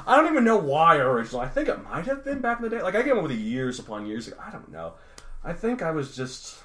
I 0.06 0.16
don't 0.16 0.30
even 0.30 0.44
know 0.44 0.58
why 0.58 0.96
originally. 0.96 1.46
I 1.46 1.48
think 1.48 1.68
it 1.68 1.82
might 1.82 2.04
have 2.04 2.22
been 2.22 2.40
back 2.40 2.58
in 2.58 2.64
the 2.64 2.68
day. 2.68 2.82
Like 2.82 2.94
I 2.94 3.02
came 3.02 3.16
up 3.16 3.22
with 3.22 3.32
it 3.32 3.38
years 3.38 3.78
upon 3.78 4.06
years 4.06 4.28
ago. 4.28 4.36
I 4.44 4.50
don't 4.50 4.70
know. 4.70 4.92
I 5.42 5.54
think 5.54 5.80
I 5.80 5.90
was 5.90 6.14
just 6.14 6.58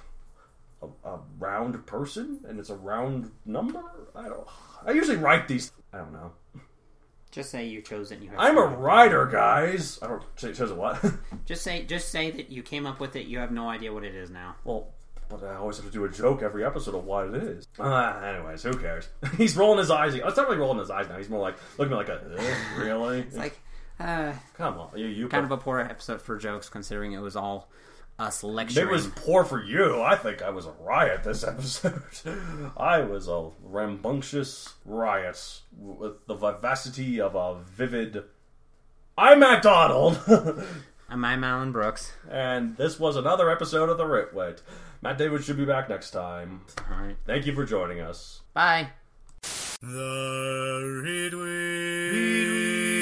a, 0.81 0.87
a 1.07 1.19
round 1.39 1.85
person, 1.85 2.41
and 2.45 2.59
it's 2.59 2.69
a 2.69 2.75
round 2.75 3.31
number. 3.45 3.81
I 4.15 4.23
don't. 4.27 4.45
I 4.85 4.91
usually 4.91 5.15
write 5.17 5.47
these. 5.47 5.71
I 5.93 5.99
don't 5.99 6.11
know. 6.11 6.33
Just 7.31 7.51
say 7.51 7.65
you 7.65 7.81
chose 7.81 8.11
it. 8.11 8.15
And 8.15 8.23
you 8.25 8.29
have 8.31 8.39
I'm 8.39 8.57
a 8.57 8.65
writer, 8.65 9.25
guys. 9.27 9.97
I 10.01 10.07
don't. 10.07 10.23
Say, 10.35 10.51
says 10.53 10.73
what? 10.73 11.01
Just 11.45 11.63
say, 11.63 11.83
just 11.83 12.09
say 12.09 12.31
that 12.31 12.51
you 12.51 12.61
came 12.61 12.85
up 12.85 12.99
with 12.99 13.15
it. 13.15 13.27
You 13.27 13.39
have 13.39 13.51
no 13.51 13.69
idea 13.69 13.93
what 13.93 14.03
it 14.03 14.13
is 14.13 14.29
now. 14.29 14.55
well, 14.65 14.89
but 15.29 15.43
I 15.43 15.55
always 15.55 15.77
have 15.77 15.85
to 15.85 15.91
do 15.91 16.05
a 16.05 16.09
joke 16.09 16.41
every 16.41 16.63
episode 16.65 16.95
of 16.95 17.05
what 17.05 17.27
it 17.27 17.35
is. 17.43 17.67
Uh, 17.79 18.21
anyways, 18.23 18.63
who 18.63 18.73
cares? 18.77 19.07
He's 19.37 19.55
rolling 19.57 19.79
his 19.79 19.91
eyes. 19.91 20.13
It's 20.15 20.37
not 20.37 20.47
really 20.47 20.57
rolling 20.59 20.79
his 20.79 20.89
eyes 20.91 21.07
now. 21.09 21.17
He's 21.17 21.29
more 21.29 21.41
like 21.41 21.55
looking 21.77 21.93
at 21.97 22.07
me 22.07 22.13
like 22.13 22.21
a 22.39 22.41
"Eh, 22.41 22.55
really. 22.83 23.19
It's 23.21 23.35
like, 23.37 23.59
uh, 23.99 24.33
Come 24.57 24.77
on, 24.79 24.89
you. 24.97 25.07
you 25.07 25.27
kind 25.27 25.45
of 25.45 25.51
a 25.51 25.57
poor 25.57 25.79
episode 25.79 26.21
for 26.21 26.37
jokes, 26.37 26.69
considering 26.69 27.11
it 27.13 27.19
was 27.19 27.35
all 27.35 27.69
us 28.19 28.43
lecturing. 28.43 28.87
It 28.87 28.91
was 28.91 29.07
poor 29.07 29.43
for 29.43 29.63
you. 29.63 30.01
I 30.01 30.15
think 30.15 30.41
I 30.43 30.51
was 30.51 30.65
a 30.67 30.71
riot 30.81 31.23
this 31.23 31.43
episode. 31.43 32.01
I 32.77 32.99
was 33.01 33.27
a 33.27 33.49
rambunctious 33.63 34.73
riot 34.85 35.61
with 35.77 36.25
the 36.27 36.35
vivacity 36.35 37.19
of 37.19 37.35
a 37.35 37.55
vivid. 37.63 38.23
I'm 39.17 39.39
Matt 39.39 39.61
Donald, 39.63 40.19
I'm 41.09 41.23
I'm 41.25 41.43
Allen 41.43 41.71
Brooks. 41.71 42.11
and 42.29 42.75
this 42.77 42.99
was 42.99 43.15
another 43.15 43.49
episode 43.51 43.89
of 43.89 43.97
the 43.97 44.05
Ritwit. 44.05 44.61
Matt 45.03 45.17
David 45.17 45.43
should 45.43 45.57
be 45.57 45.65
back 45.65 45.89
next 45.89 46.11
time. 46.11 46.61
All 46.89 46.97
right, 46.97 47.17
Thank 47.25 47.45
you 47.45 47.53
for 47.53 47.65
joining 47.65 47.99
us. 47.99 48.41
bye. 48.53 48.87
The 49.81 51.01
Ritwit. 51.03 52.92